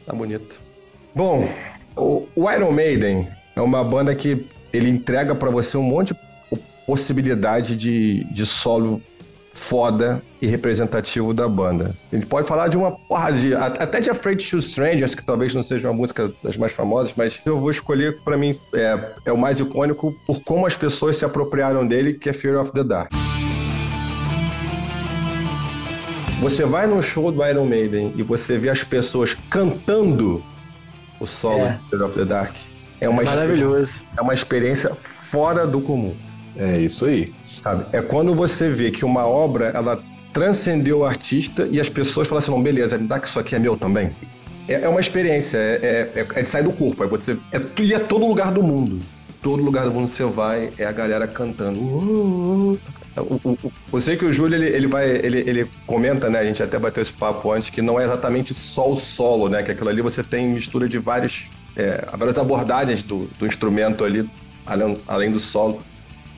tá 0.05 0.13
bonito. 0.13 0.61
Bom, 1.15 1.49
o, 1.97 2.29
o 2.37 2.51
Iron 2.51 2.71
Maiden 2.71 3.29
é 3.57 3.63
uma 3.63 3.83
banda 3.83 4.15
que 4.15 4.47
ele 4.75 4.91
entrega 4.91 5.35
para 5.35 5.49
você 5.49 5.79
um 5.79 5.83
monte 5.83 6.13
de 6.13 6.28
possibilidade 6.89 7.77
de, 7.77 8.25
de 8.33 8.47
solo 8.47 9.03
foda 9.53 10.23
e 10.41 10.47
representativo 10.47 11.35
da 11.35 11.47
banda. 11.47 11.95
Gente 12.11 12.25
pode 12.25 12.49
falar 12.49 12.69
de 12.69 12.79
uma 12.79 12.93
porra 12.93 13.31
de. 13.31 13.55
Até 13.55 14.01
de 14.01 14.09
Afraid 14.09 14.49
to 14.49 14.57
Strangers, 14.57 15.15
que 15.15 15.23
talvez 15.23 15.55
não 15.55 15.63
seja 15.63 15.89
uma 15.89 15.95
música 15.95 16.33
das 16.43 16.57
mais 16.57 16.73
famosas, 16.73 17.13
mas 17.15 17.39
eu 17.45 17.61
vou 17.61 17.71
escolher, 17.71 18.21
para 18.25 18.39
mim, 18.39 18.55
é, 18.73 18.99
é 19.27 19.33
o 19.33 19.37
mais 19.37 19.61
icônico 19.61 20.15
por 20.27 20.41
como 20.43 20.65
as 20.65 20.77
pessoas 20.77 21.19
se 21.19 21.27
apropriaram 21.27 21.87
dele, 21.87 22.15
que 22.15 22.31
é 22.31 22.33
Fear 22.33 22.59
of 22.59 22.73
the 22.73 22.83
Dark. 22.83 23.13
Você 26.41 26.65
vai 26.65 26.87
num 26.87 27.03
show 27.03 27.31
do 27.31 27.45
Iron 27.45 27.67
Maiden 27.67 28.15
e 28.17 28.23
você 28.23 28.57
vê 28.57 28.71
as 28.71 28.83
pessoas 28.83 29.37
cantando 29.51 30.43
o 31.21 31.27
solo 31.27 31.67
é. 31.67 31.73
de 31.73 31.91
Fear 31.91 32.03
of 32.07 32.19
the 32.19 32.25
Dark. 32.25 32.55
É, 32.99 33.09
uma 33.11 33.21
é 33.21 33.27
maravilhoso. 33.27 34.03
É 34.17 34.23
uma 34.23 34.33
experiência 34.33 34.95
fora 34.95 35.67
do 35.67 35.83
comum. 35.83 36.17
É 36.59 36.79
isso 36.79 37.07
aí. 37.07 37.33
Sabe? 37.63 37.87
É 37.93 38.03
quando 38.03 38.35
você 38.35 38.69
vê 38.69 38.91
que 38.91 39.05
uma 39.05 39.25
obra 39.25 39.67
ela 39.75 40.03
transcendeu 40.33 40.99
o 40.99 41.05
artista 41.05 41.67
e 41.71 41.81
as 41.81 41.89
pessoas 41.89 42.27
falam 42.27 42.41
assim: 42.41 42.51
não, 42.51 42.63
beleza, 42.63 42.99
me 42.99 43.07
dá 43.07 43.19
que 43.21 43.29
isso 43.29 43.39
aqui 43.39 43.55
é 43.55 43.59
meu 43.59 43.77
também. 43.77 44.11
é, 44.69 44.83
é 44.83 44.89
uma 44.89 45.01
experiência, 45.01 45.57
é, 45.57 46.11
é, 46.15 46.27
é 46.35 46.43
de 46.43 46.49
sair 46.49 46.65
do 46.65 46.73
corpo. 46.73 47.03
É 47.05 47.07
você, 47.07 47.39
é, 47.53 47.61
e 47.81 47.95
é 47.95 47.99
todo 47.99 48.27
lugar 48.27 48.53
do 48.53 48.63
mundo. 48.63 48.99
Todo 49.41 49.63
lugar 49.63 49.85
do 49.85 49.93
mundo 49.93 50.09
você 50.09 50.25
vai, 50.25 50.73
é 50.77 50.85
a 50.85 50.91
galera 50.91 51.27
cantando. 51.29 52.77
Eu 53.93 54.01
sei 54.01 54.17
que 54.17 54.25
o 54.25 54.33
Júlio, 54.33 54.57
ele, 54.57 54.67
ele 54.67 54.87
vai, 54.89 55.09
ele, 55.09 55.39
ele 55.39 55.67
comenta, 55.87 56.29
né? 56.29 56.41
A 56.41 56.45
gente 56.45 56.63
até 56.63 56.79
bateu 56.79 57.03
esse 57.03 57.13
papo 57.13 57.53
antes, 57.53 57.71
que 57.71 57.81
não 57.81 58.01
é 58.01 58.05
exatamente 58.05 58.53
só 58.53 58.91
o 58.91 58.97
solo, 58.97 59.49
né? 59.49 59.63
Que 59.63 59.71
aquilo 59.71 59.89
ali 59.89 60.03
você 60.03 60.25
tem 60.25 60.49
mistura 60.49 60.89
de 60.89 60.99
várias, 60.99 61.45
é, 61.77 62.05
várias 62.17 62.37
abordagens 62.37 63.03
do, 63.03 63.29
do 63.39 63.47
instrumento 63.47 64.05
ali, 64.05 64.29
além, 64.67 64.99
além 65.07 65.31
do 65.31 65.39
solo. 65.41 65.81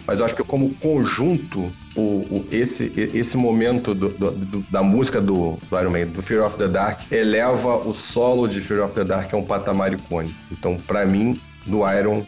Mas 0.07 0.19
eu 0.19 0.25
acho 0.25 0.35
que 0.35 0.43
como 0.43 0.75
conjunto, 0.75 1.71
o, 1.95 2.01
o, 2.01 2.49
esse, 2.51 2.93
esse 3.15 3.37
momento 3.37 3.95
do, 3.95 4.09
do, 4.09 4.65
da 4.71 4.83
música 4.83 5.21
do, 5.21 5.59
do 5.69 5.79
Iron 5.79 5.91
Maiden, 5.91 6.15
do 6.15 6.23
Fear 6.23 6.45
of 6.45 6.57
the 6.57 6.69
Dark, 6.69 7.01
eleva 7.11 7.77
o 7.77 7.95
solo 7.95 8.49
de 8.49 8.61
Fear 8.61 8.85
of 8.85 8.95
the 8.95 9.05
Dark 9.05 9.33
a 9.33 9.37
um 9.37 9.45
patamar 9.45 9.93
icônico. 9.93 10.35
Então, 10.51 10.77
para 10.77 11.05
mim, 11.05 11.41
do 11.67 11.89
Iron. 11.91 12.25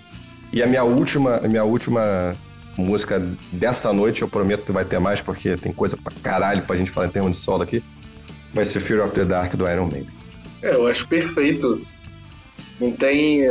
E 0.53 0.63
a 0.63 0.67
minha 0.67 0.85
última, 0.85 1.37
a 1.37 1.49
minha 1.49 1.65
última 1.65 2.37
música 2.77 3.21
dessa 3.51 3.93
noite, 3.93 4.23
eu 4.23 4.29
prometo 4.29 4.65
que 4.65 4.73
vai 4.73 4.85
ter 4.85 4.99
mais, 4.99 5.21
porque 5.21 5.57
tem 5.57 5.73
coisa 5.73 5.97
pra 5.97 6.13
caralho 6.23 6.63
pra 6.63 6.77
gente 6.77 6.91
falar 6.91 7.07
em 7.07 7.11
termos 7.11 7.33
de 7.33 7.39
solo 7.39 7.63
aqui, 7.63 7.83
vai 8.53 8.65
ser 8.65 8.81
Fear 8.81 9.05
of 9.05 9.15
the 9.15 9.25
Dark 9.25 9.55
do 9.55 9.69
Iron 9.69 9.87
Maiden. 9.87 10.11
É, 10.63 10.75
eu 10.75 10.87
acho 10.87 11.07
perfeito. 11.09 11.85
Não 12.81 12.93
tem. 12.93 13.43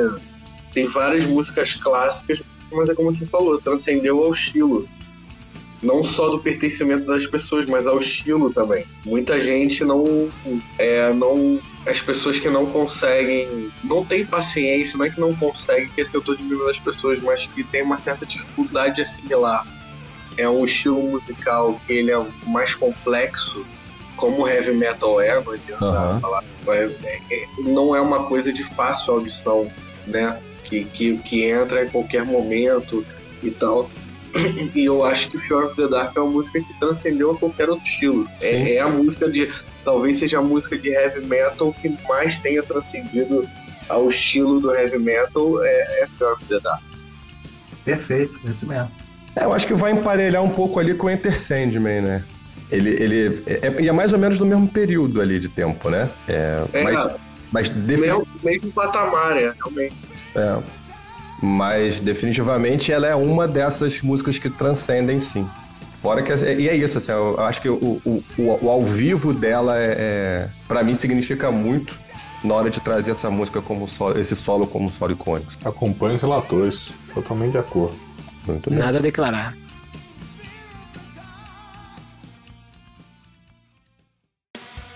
Tem 0.73 0.87
várias 0.87 1.25
músicas 1.25 1.73
clássicas 1.73 2.41
mas 2.71 2.89
é 2.89 2.95
como 2.95 3.13
você 3.13 3.25
falou, 3.25 3.61
transcendeu 3.61 4.23
ao 4.23 4.33
estilo. 4.33 4.87
Não 5.81 6.03
só 6.03 6.29
do 6.29 6.37
pertencimento 6.37 7.05
das 7.05 7.25
pessoas, 7.25 7.67
mas 7.67 7.87
ao 7.87 7.99
estilo 7.99 8.53
também. 8.53 8.85
Muita 9.03 9.41
gente 9.41 9.83
não. 9.83 10.29
É, 10.77 11.11
não 11.11 11.59
as 11.85 11.99
pessoas 11.99 12.39
que 12.39 12.47
não 12.47 12.67
conseguem, 12.67 13.71
não 13.83 14.05
tem 14.05 14.23
paciência, 14.23 14.97
não 14.97 15.05
é 15.05 15.09
que 15.09 15.19
não 15.19 15.35
conseguem, 15.35 15.89
que 15.89 16.01
é 16.01 16.05
que 16.05 16.15
eu 16.15 16.19
estou 16.19 16.35
diminuindo 16.35 16.69
as 16.69 16.77
pessoas, 16.77 17.21
mas 17.23 17.45
que 17.47 17.63
tem 17.63 17.81
uma 17.81 17.97
certa 17.97 18.25
dificuldade 18.25 18.95
de 18.95 19.01
assimilar. 19.01 19.65
É 20.37 20.47
um 20.47 20.63
estilo 20.63 21.01
musical 21.01 21.81
que 21.85 21.93
ele 21.93 22.11
é 22.11 22.25
mais 22.45 22.75
complexo, 22.75 23.65
como 24.15 24.43
o 24.43 24.47
heavy 24.47 24.73
metal 24.73 25.19
é, 25.19 25.41
não 25.41 25.51
adianta 25.51 25.85
uhum. 25.85 26.19
falar. 26.19 26.43
É, 26.67 27.19
é, 27.31 27.45
não 27.65 27.95
é 27.95 27.99
uma 27.99 28.25
coisa 28.25 28.53
de 28.53 28.63
fácil 28.75 29.15
audição, 29.15 29.69
né? 30.05 30.39
Que, 30.71 30.85
que, 30.85 31.17
que 31.17 31.43
entra 31.43 31.83
em 31.83 31.89
qualquer 31.89 32.23
momento 32.23 33.05
e 33.43 33.51
tal. 33.51 33.91
E 34.73 34.85
eu 34.85 35.03
acho 35.03 35.29
que 35.29 35.37
Fear 35.37 35.65
of 35.65 35.75
the 35.75 35.89
Dark 35.89 36.15
é 36.15 36.19
uma 36.21 36.31
música 36.31 36.61
que 36.61 36.79
transcendeu 36.79 37.31
a 37.31 37.37
qualquer 37.37 37.69
outro 37.69 37.85
estilo. 37.85 38.25
É, 38.39 38.75
é, 38.75 38.79
a 38.79 38.87
música 38.87 39.29
de. 39.29 39.51
Talvez 39.83 40.17
seja 40.17 40.39
a 40.39 40.41
música 40.41 40.77
de 40.77 40.89
heavy 40.89 41.25
metal 41.25 41.73
que 41.73 41.89
mais 42.07 42.37
tenha 42.37 42.63
transcendido 42.63 43.45
ao 43.89 44.09
estilo 44.09 44.61
do 44.61 44.73
heavy 44.73 44.97
metal 44.97 45.61
é, 45.65 46.03
é 46.03 46.07
Fear 46.17 46.33
of 46.33 46.45
the 46.45 46.59
Dark. 46.61 46.81
Perfeito, 47.83 48.39
é 48.45 48.49
isso 48.49 48.65
mesmo. 48.65 48.89
É, 49.35 49.43
eu 49.43 49.53
acho 49.53 49.67
que 49.67 49.73
vai 49.73 49.91
emparelhar 49.91 50.41
um 50.41 50.49
pouco 50.49 50.79
ali 50.79 50.93
com 50.93 51.07
o 51.07 51.09
Enter 51.09 51.37
Sandman, 51.37 52.01
né? 52.01 52.23
Ele, 52.71 52.89
ele 52.91 53.43
é, 53.45 53.67
é, 53.67 53.85
é 53.87 53.91
mais 53.91 54.13
ou 54.13 54.19
menos 54.19 54.39
no 54.39 54.45
mesmo 54.45 54.67
período 54.67 55.19
ali 55.19 55.39
de 55.39 55.49
tempo, 55.49 55.89
né? 55.89 56.09
É, 56.27 56.63
é 56.71 56.83
mas, 56.83 57.09
mas 57.51 57.69
defini... 57.69 58.07
mesmo, 58.07 58.27
mesmo 58.41 58.71
patamar, 58.71 59.35
é, 59.35 59.51
realmente. 59.51 60.10
É. 60.35 60.57
Mas 61.41 61.99
definitivamente 61.99 62.91
ela 62.91 63.07
é 63.07 63.15
uma 63.15 63.47
dessas 63.47 64.01
músicas 64.01 64.37
que 64.37 64.49
transcendem, 64.49 65.17
sim. 65.19 65.49
Fora 66.01 66.21
que. 66.21 66.31
E 66.31 66.69
é 66.69 66.75
isso, 66.75 66.97
assim, 66.97 67.11
eu 67.11 67.39
acho 67.41 67.61
que 67.61 67.69
o, 67.69 67.75
o, 68.05 68.23
o, 68.37 68.59
o 68.65 68.69
ao 68.69 68.83
vivo 68.83 69.33
dela 69.33 69.77
é, 69.77 69.95
é 69.97 70.49
para 70.67 70.83
mim 70.83 70.95
significa 70.95 71.51
muito 71.51 71.95
na 72.43 72.55
hora 72.55 72.69
de 72.69 72.79
trazer 72.79 73.11
essa 73.11 73.29
música 73.29 73.61
como 73.61 73.87
solo, 73.87 74.19
esse 74.19 74.35
solo 74.35 74.65
como 74.65 74.89
solo 74.89 75.13
icônico. 75.13 75.51
Acompanho 75.63 76.15
os 76.15 76.21
relatores, 76.21 76.91
totalmente 77.13 77.51
de 77.51 77.57
acordo. 77.59 77.95
Muito 78.47 78.69
bem. 78.69 78.79
Nada 78.79 78.97
a 78.97 79.01
declarar. 79.01 79.55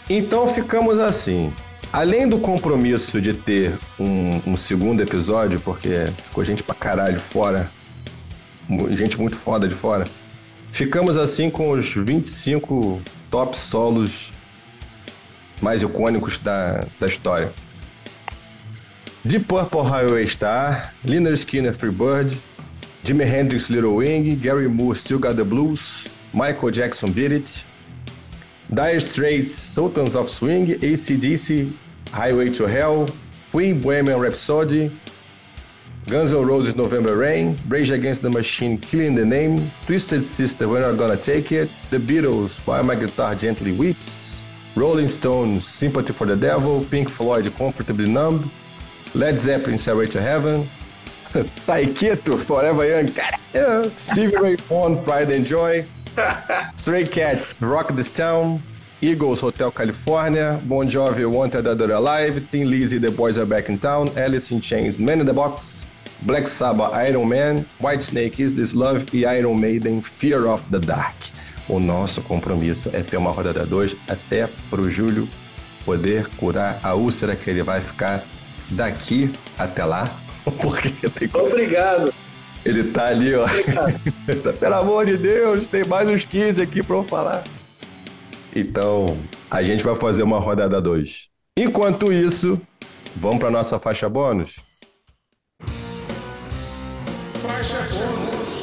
Então 0.10 0.54
ficamos 0.54 1.00
assim. 1.00 1.52
Além 1.96 2.28
do 2.28 2.40
compromisso 2.40 3.22
de 3.22 3.34
ter 3.34 3.74
um, 3.98 4.52
um, 4.52 4.58
segundo 4.58 5.02
episódio, 5.02 5.62
porque 5.62 6.08
ficou 6.28 6.44
gente 6.44 6.62
pra 6.62 6.76
caralho 6.76 7.22
fora, 7.22 7.72
gente 8.90 9.18
muito 9.18 9.38
foda 9.38 9.66
de 9.66 9.74
fora, 9.74 10.04
ficamos 10.74 11.16
assim 11.16 11.50
com 11.50 11.70
os 11.70 11.94
25 11.94 13.02
top 13.32 13.58
solos 13.58 14.34
mais 15.62 15.84
icônicos 15.84 16.38
da, 16.38 16.86
da 17.00 17.08
história. 17.08 17.54
Deep 19.24 19.46
Purple 19.46 19.84
Highway 19.84 20.28
Star, 20.28 20.94
Liner 21.06 21.32
Skinner 21.36 21.74
Freebird, 21.74 22.38
Jimi 23.06 23.24
Hendrix 23.24 23.70
Little 23.70 23.96
Wing, 23.96 24.36
Gary 24.36 24.68
Moore 24.68 24.98
Still 24.98 25.18
Got 25.18 25.36
the 25.38 25.46
Blues, 25.46 26.04
Michael 26.34 26.72
Jackson 26.72 27.08
Beat 27.10 27.32
It, 27.32 27.66
Dire 28.70 29.00
Straits 29.00 29.54
Sultans 29.54 30.14
of 30.14 30.30
Swing, 30.30 30.74
ACDC 30.74 31.85
Highway 32.16 32.50
to 32.52 32.64
Hell, 32.64 33.10
Queen 33.52 33.82
Bohemian 33.82 34.22
Rhapsody, 34.22 34.90
Guns 36.08 36.32
N' 36.32 36.46
Roses 36.46 36.74
November 36.74 37.18
Rain, 37.18 37.60
Rage 37.68 37.90
Against 37.90 38.22
the 38.22 38.30
Machine 38.30 38.78
Killing 38.78 39.16
the 39.16 39.26
Name, 39.26 39.70
Twisted 39.86 40.24
Sister 40.24 40.70
We're 40.70 40.80
Not 40.80 40.98
Gonna 40.98 41.18
Take 41.18 41.52
It, 41.52 41.70
The 41.90 41.98
Beatles 41.98 42.66
Why 42.66 42.82
My 42.84 42.96
Guitar 42.96 43.36
Gently 43.36 43.74
Weeps, 43.74 44.46
Rolling 44.78 45.10
Stones 45.10 45.68
Sympathy 45.68 46.14
for 46.14 46.26
the 46.26 46.38
Devil, 46.38 46.86
Pink 46.86 47.10
Floyd 47.10 47.54
Comfortably 47.58 48.10
Numb, 48.10 48.50
Led 49.14 49.38
Zeppelin 49.38 49.78
Stairway 49.78 50.06
to 50.06 50.22
Heaven, 50.22 50.70
Taikito 51.34 52.42
Forever 52.46 52.88
Young, 52.88 53.90
Stevie 53.98 54.38
Ray 54.38 54.56
Vaughan 54.56 55.04
Pride 55.04 55.32
and 55.32 55.46
Joy, 55.46 55.86
Stray 56.76 57.06
Cats 57.06 57.62
Rock 57.62 57.94
This 57.94 58.10
Town, 58.10 58.64
Eagles, 59.02 59.42
Hotel 59.42 59.72
California, 59.72 60.60
Bon 60.64 60.86
Jovi, 60.86 61.26
Wanted 61.26 61.64
Dead 61.64 61.92
Alive, 61.92 62.42
Tim 62.52 62.68
Lizzy, 62.68 63.00
The 63.00 63.12
Boys 63.12 63.38
Are 63.38 63.46
Back 63.46 63.70
in 63.70 63.78
Town, 63.78 64.08
Alice 64.18 64.54
in 64.54 64.62
Chains, 64.62 65.00
Man 65.00 65.20
in 65.20 65.26
the 65.26 65.34
Box, 65.34 65.86
Black 66.22 66.48
Sabbath, 66.48 66.94
Iron 66.94 67.28
Man, 67.28 67.66
Whitesnake, 67.80 68.40
Is 68.40 68.54
This 68.54 68.74
Love 68.74 69.06
e 69.14 69.26
Iron 69.26 69.56
Maiden, 69.56 70.02
Fear 70.02 70.48
of 70.48 70.64
the 70.72 70.80
Dark. 70.80 71.16
O 71.68 71.80
nosso 71.80 72.22
compromisso 72.22 72.90
é 72.94 73.02
ter 73.02 73.18
uma 73.18 73.32
rodada 73.32 73.66
2 73.66 73.96
até 74.08 74.48
pro 74.70 74.90
Júlio 74.90 75.28
poder 75.84 76.28
curar 76.38 76.80
a 76.82 76.94
úlcera 76.94 77.36
que 77.36 77.50
ele 77.50 77.64
vai 77.64 77.82
ficar 77.82 78.24
daqui 78.70 79.32
até 79.58 79.84
lá. 79.84 80.10
Porque 80.62 81.10
tem... 81.10 81.30
Obrigado. 81.34 82.14
Ele 82.64 82.86
tá 82.86 83.08
ali, 83.08 83.36
ó. 83.36 83.46
Pelo 84.60 84.76
amor 84.76 85.06
de 85.06 85.18
Deus, 85.18 85.68
tem 85.68 85.84
mais 85.86 86.10
uns 86.10 86.26
15 86.26 86.62
aqui 86.62 86.82
pra 86.82 86.96
eu 86.96 87.04
falar. 87.04 87.44
Então, 88.56 89.06
a 89.52 89.62
gente 89.62 89.84
vai 89.84 89.96
fazer 89.96 90.24
uma 90.24 90.40
rodada 90.40 90.82
2. 90.82 91.28
Enquanto 91.60 92.10
isso, 92.14 92.58
vamos 93.14 93.40
para 93.40 93.52
nossa 93.52 93.78
faixa 93.78 94.08
bônus? 94.08 94.56
Faixa 97.42 97.80
bônus. 97.92 98.56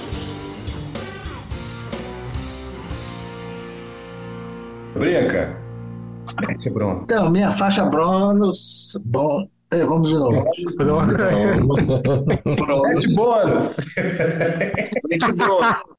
Faixa 6.24 6.70
bônus. 6.70 7.02
Então, 7.02 7.30
minha 7.30 7.50
faixa 7.50 7.84
bônus. 7.84 8.98
Bom, 9.04 9.46
é, 9.70 9.84
vamos 9.84 10.08
de 10.08 10.14
novo. 10.14 10.42
Mete 12.88 13.14
bônus. 13.14 13.76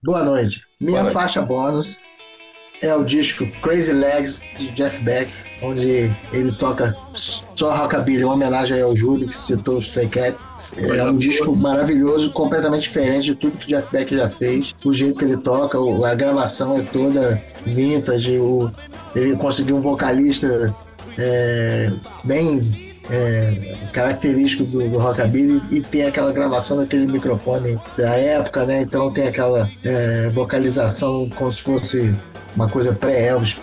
Boa 0.04 0.24
noite. 0.24 0.62
Minha 0.82 0.92
Boa 0.94 1.04
noite. 1.04 1.14
faixa 1.14 1.44
bônus 1.44 2.00
é 2.84 2.94
o 2.94 3.04
disco 3.04 3.48
Crazy 3.62 3.94
Legs 3.94 4.42
de 4.58 4.70
Jeff 4.72 5.02
Beck, 5.02 5.32
onde 5.62 6.12
ele 6.34 6.52
toca 6.52 6.96
só 7.14 7.74
rockabilly, 7.74 8.26
uma 8.26 8.34
homenagem 8.34 8.82
ao 8.82 8.94
Júlio 8.94 9.30
que 9.30 9.42
citou 9.42 9.78
os 9.78 9.86
Stray 9.86 10.10
Cats. 10.10 10.74
É 10.78 11.04
um 11.06 11.18
disco 11.18 11.56
maravilhoso, 11.56 12.30
completamente 12.32 12.84
diferente 12.84 13.26
de 13.26 13.36
tudo 13.36 13.58
que 13.58 13.68
Jeff 13.68 13.88
Beck 13.90 14.14
já 14.14 14.30
fez. 14.30 14.76
O 14.84 14.94
jeito 14.94 15.18
que 15.18 15.26
ele 15.26 15.38
toca, 15.38 15.78
a 16.06 16.14
gravação 16.14 16.78
é 16.78 16.82
toda 16.82 17.42
vintage, 17.66 18.38
o, 18.38 18.70
ele 19.16 19.36
conseguiu 19.38 19.78
um 19.78 19.82
vocalista 19.82 20.76
é, 21.18 21.90
bem 22.26 22.62
é, 23.10 23.76
característico 23.92 24.64
do, 24.64 24.88
do, 24.90 24.98
rockabilly 24.98 25.62
e 25.72 25.82
tem 25.82 26.06
aquela 26.06 26.32
gravação 26.32 26.78
daquele 26.78 27.06
microfone 27.06 27.80
da 27.98 28.16
época, 28.16 28.66
né? 28.66 28.82
Então 28.82 29.12
tem 29.12 29.28
aquela 29.28 29.70
é, 29.84 30.30
vocalização 30.30 31.30
como 31.36 31.52
se 31.52 31.62
fosse 31.62 32.16
uma 32.56 32.70
coisa 32.70 32.94
pré-Elvis 32.94 33.56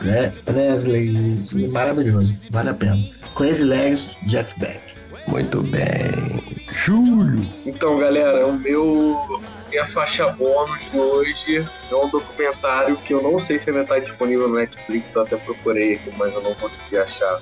Presley, 0.44 1.46
maravilhoso, 1.70 2.34
vale 2.50 2.70
a 2.70 2.74
pena. 2.74 2.98
Crazy 3.36 3.62
Legs, 3.62 4.10
Jeff 4.26 4.58
Beck. 4.58 4.80
Muito 5.28 5.62
bem. 5.62 6.42
Júlio. 6.72 7.46
Então, 7.64 7.96
galera, 7.96 8.46
o 8.46 8.52
meu 8.52 9.40
minha 9.70 9.86
faixa 9.86 10.26
bônus 10.30 10.90
de 10.90 10.98
hoje 10.98 11.68
é 11.90 11.94
um 11.94 12.08
documentário 12.08 12.96
que 12.96 13.14
eu 13.14 13.22
não 13.22 13.38
sei 13.38 13.58
se 13.58 13.70
ainda 13.70 13.82
está 13.82 14.00
disponível 14.00 14.48
no 14.48 14.56
Netflix, 14.56 15.06
eu 15.14 15.22
até 15.22 15.36
procurei 15.36 15.94
aqui, 15.94 16.12
mas 16.18 16.34
eu 16.34 16.42
não 16.42 16.54
consegui 16.54 16.98
achar. 16.98 17.40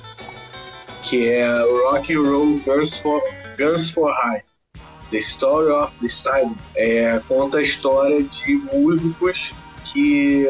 Que 1.09 1.29
é 1.29 1.51
Rock 1.51 2.15
and 2.15 2.21
Roll 2.21 2.59
Girls 2.59 3.01
for, 3.01 3.23
Girls 3.57 3.93
for 3.93 4.13
High. 4.13 4.43
The 5.11 5.19
Story 5.19 5.71
of 5.73 5.93
the 6.03 6.09
Side. 6.09 6.55
É, 6.77 7.19
conta 7.27 7.59
a 7.59 7.63
história 7.63 8.23
de 8.23 8.57
músicos 8.73 9.53
que, 9.87 10.47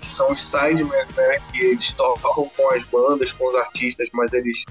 que 0.00 0.10
são 0.10 0.32
os 0.32 0.42
sidemen, 0.42 0.88
né? 1.16 1.38
Que 1.52 1.64
eles 1.66 1.92
tocam 1.92 2.48
com 2.48 2.74
as 2.74 2.84
bandas, 2.86 3.32
com 3.32 3.48
os 3.48 3.54
artistas, 3.54 4.08
mas 4.12 4.32
eles 4.32 4.64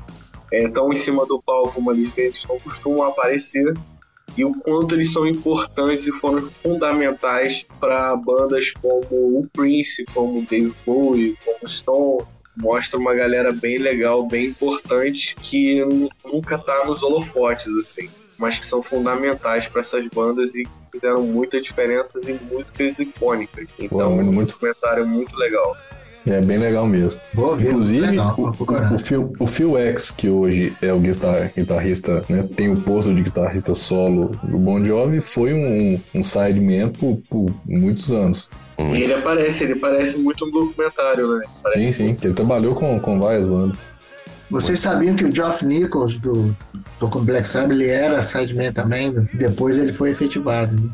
estão 0.51 0.91
é, 0.91 0.93
em 0.93 0.97
cima 0.97 1.25
do 1.25 1.41
palco, 1.41 1.81
mas 1.81 1.97
eles 2.17 2.43
não 2.49 2.59
costumam 2.59 3.03
aparecer 3.03 3.73
e 4.37 4.45
o 4.45 4.53
quanto 4.53 4.95
eles 4.95 5.11
são 5.11 5.27
importantes 5.27 6.07
e 6.07 6.11
foram 6.19 6.41
fundamentais 6.63 7.65
para 7.79 8.15
bandas 8.15 8.71
como 8.71 9.05
o 9.11 9.47
Prince, 9.51 10.05
como 10.13 10.45
Dave 10.45 10.73
Bowie, 10.85 11.37
como 11.43 11.67
Stone. 11.67 12.25
Mostra 12.61 12.99
uma 12.99 13.15
galera 13.15 13.51
bem 13.51 13.77
legal, 13.77 14.27
bem 14.27 14.47
importante, 14.47 15.35
que 15.41 15.83
nunca 16.23 16.59
tá 16.59 16.85
nos 16.85 17.01
holofotes, 17.01 17.67
assim, 17.73 18.07
mas 18.37 18.59
que 18.59 18.67
são 18.67 18.83
fundamentais 18.83 19.67
para 19.67 19.81
essas 19.81 20.07
bandas 20.13 20.53
e 20.53 20.63
fizeram 20.91 21.23
muita 21.23 21.59
diferença 21.59 22.19
em 22.27 22.37
músicas 22.53 22.93
icônicas. 22.99 23.67
Então, 23.79 24.13
um 24.13 24.23
muito... 24.31 24.53
documentário 24.53 25.07
muito 25.07 25.35
legal. 25.35 25.75
É 26.27 26.39
bem 26.39 26.59
legal 26.59 26.85
mesmo. 26.85 27.19
Vou 27.33 27.55
ver, 27.55 27.69
Inclusive, 27.69 28.01
legal, 28.01 28.35
o, 28.37 28.93
o, 28.93 28.99
Phil, 28.99 29.33
o 29.39 29.47
Phil 29.47 29.77
X, 29.77 30.11
que 30.11 30.29
hoje 30.29 30.71
é 30.79 30.93
o 30.93 30.99
guitar- 30.99 31.51
guitarrista, 31.55 32.23
né, 32.29 32.47
tem 32.55 32.71
o 32.71 32.79
posto 32.79 33.11
de 33.11 33.23
guitarrista 33.23 33.73
solo 33.73 34.27
do 34.43 34.59
Bon 34.59 34.85
Jovi, 34.85 35.19
foi 35.19 35.51
um, 35.53 35.99
um 36.13 36.21
sideman 36.21 36.89
por, 36.89 37.17
por 37.27 37.51
muitos 37.65 38.11
anos. 38.11 38.51
E 38.95 39.03
ele 39.03 39.13
aparece, 39.13 39.63
ele 39.63 39.75
parece 39.75 40.17
muito 40.17 40.45
um 40.45 40.51
documentário, 40.51 41.37
né? 41.37 41.45
Parece 41.63 41.83
Sim, 41.83 41.91
sim, 41.93 42.15
que 42.15 42.27
ele 42.27 42.33
trabalhou 42.33 42.75
com, 42.75 42.99
com 42.99 43.19
várias 43.19 43.45
bandas. 43.45 43.89
Vocês 44.49 44.79
sabiam 44.79 45.15
que 45.15 45.23
o 45.23 45.33
Geoff 45.33 45.65
Nichols, 45.65 46.17
do, 46.17 46.55
do 46.99 47.07
Black 47.07 47.47
Sabbath, 47.47 47.71
ele 47.71 47.87
era 47.87 48.21
sideman 48.21 48.73
também, 48.73 49.09
né? 49.09 49.25
depois 49.33 49.77
ele 49.77 49.93
foi 49.93 50.11
efetivado, 50.11 50.75
né? 50.75 50.89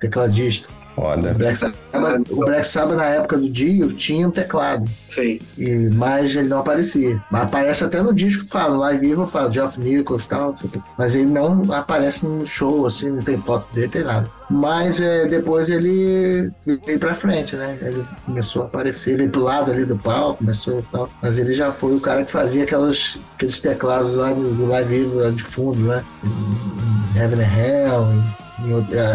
tecladista. 0.00 0.68
O 0.96 1.02
Foda. 1.02 1.34
Black, 1.34 1.56
Sabbath, 1.56 2.30
o 2.30 2.36
Black 2.36 2.66
Sabbath, 2.66 2.96
na 2.96 3.06
época 3.06 3.36
do 3.38 3.48
Dio, 3.48 3.92
tinha 3.92 4.28
um 4.28 4.30
teclado, 4.30 4.88
Sim. 5.08 5.38
e, 5.56 5.88
mas 5.90 6.36
ele 6.36 6.48
não 6.48 6.58
aparecia. 6.60 7.20
Mas 7.30 7.42
aparece 7.42 7.84
até 7.84 8.02
no 8.02 8.14
disco 8.14 8.44
que 8.44 8.50
fala, 8.50 8.76
lá 8.76 8.92
vivo 8.92 9.26
fala 9.26 9.50
Geoff 9.50 9.80
Nichols 9.80 10.24
e 10.24 10.28
tal, 10.28 10.48
não 10.48 10.56
sei 10.56 10.68
o 10.68 10.72
quê. 10.72 10.80
mas 10.98 11.14
ele 11.14 11.30
não 11.30 11.62
aparece 11.72 12.26
no 12.26 12.44
show, 12.44 12.86
assim, 12.86 13.10
não 13.10 13.22
tem 13.22 13.38
foto 13.38 13.72
dele, 13.74 13.88
tem 13.88 14.04
nada. 14.04 14.28
Mas 14.50 15.00
é, 15.00 15.26
depois 15.26 15.70
ele 15.70 16.50
veio 16.84 16.98
pra 16.98 17.14
frente, 17.14 17.56
né? 17.56 17.78
Ele 17.80 18.04
começou 18.26 18.62
a 18.62 18.64
aparecer, 18.66 19.16
veio 19.16 19.30
pro 19.30 19.40
lado 19.40 19.70
ali 19.70 19.86
do 19.86 19.96
palco, 19.96 20.38
começou 20.38 20.80
e 20.80 20.82
tal. 20.92 21.08
Mas 21.22 21.38
ele 21.38 21.54
já 21.54 21.72
foi 21.72 21.96
o 21.96 22.00
cara 22.00 22.22
que 22.24 22.30
fazia 22.30 22.64
aquelas, 22.64 23.18
aqueles 23.34 23.60
teclados 23.60 24.14
lá 24.14 24.32
do, 24.32 24.42
do 24.54 24.66
Live 24.66 24.94
Vivo, 24.94 25.18
lá 25.20 25.30
de 25.30 25.42
fundo, 25.42 25.78
né? 25.78 26.04
Heaven 27.16 27.40
and 27.40 27.56
Hell, 27.56 28.22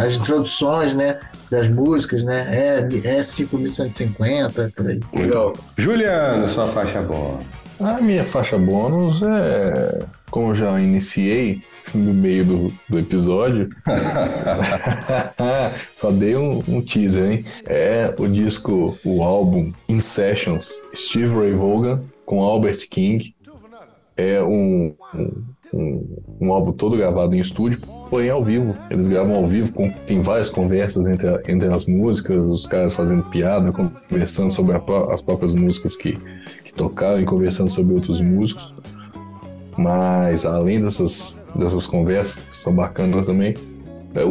as 0.06 0.16
introduções, 0.16 0.94
né? 0.94 1.20
Das 1.50 1.70
músicas, 1.70 2.24
né? 2.24 2.46
É, 2.50 3.08
é 3.08 3.24
5150, 3.24 4.74
por 4.76 4.88
aí. 4.88 5.00
Legal. 5.14 5.54
Juliano, 5.78 6.48
sua 6.50 6.68
faixa 6.68 7.02
boa. 7.02 7.40
A 7.80 8.02
minha 8.02 8.26
faixa 8.26 8.58
bônus 8.58 9.22
é, 9.22 10.00
como 10.32 10.50
eu 10.50 10.56
já 10.56 10.80
iniciei 10.80 11.62
no 11.94 12.14
meio 12.14 12.44
do, 12.44 12.74
do 12.90 13.00
episódio, 13.00 13.70
só 16.00 16.12
dei 16.12 16.36
um, 16.36 16.62
um 16.68 16.82
teaser, 16.82 17.32
hein? 17.32 17.46
É 17.66 18.14
o 18.20 18.28
disco, 18.28 18.98
o 19.06 19.24
álbum 19.24 19.72
In 19.88 20.00
Sessions, 20.00 20.82
Steve 20.94 21.34
Ray 21.34 21.54
Vaughan 21.54 22.02
com 22.26 22.42
Albert 22.42 22.88
King. 22.90 23.34
É 24.18 24.42
um, 24.42 24.96
um, 25.14 25.44
um, 25.74 26.38
um 26.42 26.54
álbum 26.54 26.74
todo 26.74 26.98
gravado 26.98 27.36
em 27.36 27.40
estúdio, 27.40 27.80
porém 28.10 28.30
ao 28.30 28.44
vivo. 28.44 28.76
Eles 28.90 29.08
gravam 29.08 29.36
ao 29.36 29.46
vivo, 29.46 29.72
com, 29.74 29.90
tem 30.06 30.22
várias 30.22 30.50
conversas 30.50 31.06
entre, 31.08 31.28
a- 31.28 31.42
entre 31.48 31.68
as 31.68 31.86
músicas, 31.86 32.48
os 32.48 32.66
caras 32.66 32.94
fazendo 32.96 33.24
piada, 33.24 33.72
conversando 33.72 34.52
sobre 34.52 34.76
a 34.76 34.82
as 35.14 35.22
próprias 35.22 35.54
músicas 35.54 35.96
que, 35.96 36.18
que 36.64 36.74
tocaram 36.74 37.20
e 37.20 37.26
conversando 37.26 37.70
sobre 37.70 37.94
outros 37.94 38.20
músicos. 38.22 38.74
Mas 39.78 40.46
além 40.46 40.82
dessas, 40.82 41.42
dessas 41.56 41.86
conversas, 41.86 42.36
que 42.44 42.56
são 42.56 42.74
bacanas 42.74 43.26
também, 43.28 43.56
é 44.16 44.24
o, 44.24 44.30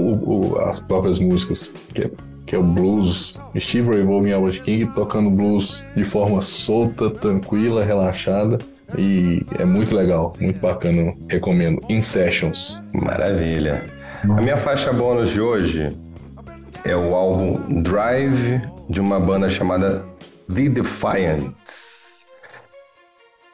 o- 0.54 0.58
as 0.60 0.80
próprias 0.80 1.18
músicas, 1.18 1.72
que 1.94 2.02
é, 2.02 2.10
que 2.46 2.54
é 2.54 2.58
o 2.58 2.62
blues, 2.62 3.40
Steve 3.58 3.90
Ray 3.90 4.04
Vaughan 4.04 4.28
e 4.28 4.32
Albert 4.32 4.62
King 4.62 4.86
tocando 4.94 5.30
blues 5.30 5.86
de 5.96 6.04
forma 6.04 6.40
solta, 6.40 7.10
tranquila, 7.10 7.84
relaxada. 7.84 8.58
E 8.96 9.44
é 9.58 9.64
muito 9.64 9.94
legal, 9.94 10.32
muito 10.40 10.60
bacana, 10.60 11.12
recomendo. 11.28 11.82
In 11.88 12.00
Sessions. 12.00 12.82
Maravilha. 12.94 13.82
A 14.22 14.40
minha 14.40 14.56
faixa 14.56 14.92
bônus 14.92 15.30
de 15.30 15.40
hoje 15.40 15.96
é 16.84 16.96
o 16.96 17.14
álbum 17.14 17.82
Drive 17.82 18.60
de 18.88 19.00
uma 19.00 19.18
banda 19.18 19.48
chamada 19.48 20.04
The 20.52 20.68
Defiants. 20.68 22.24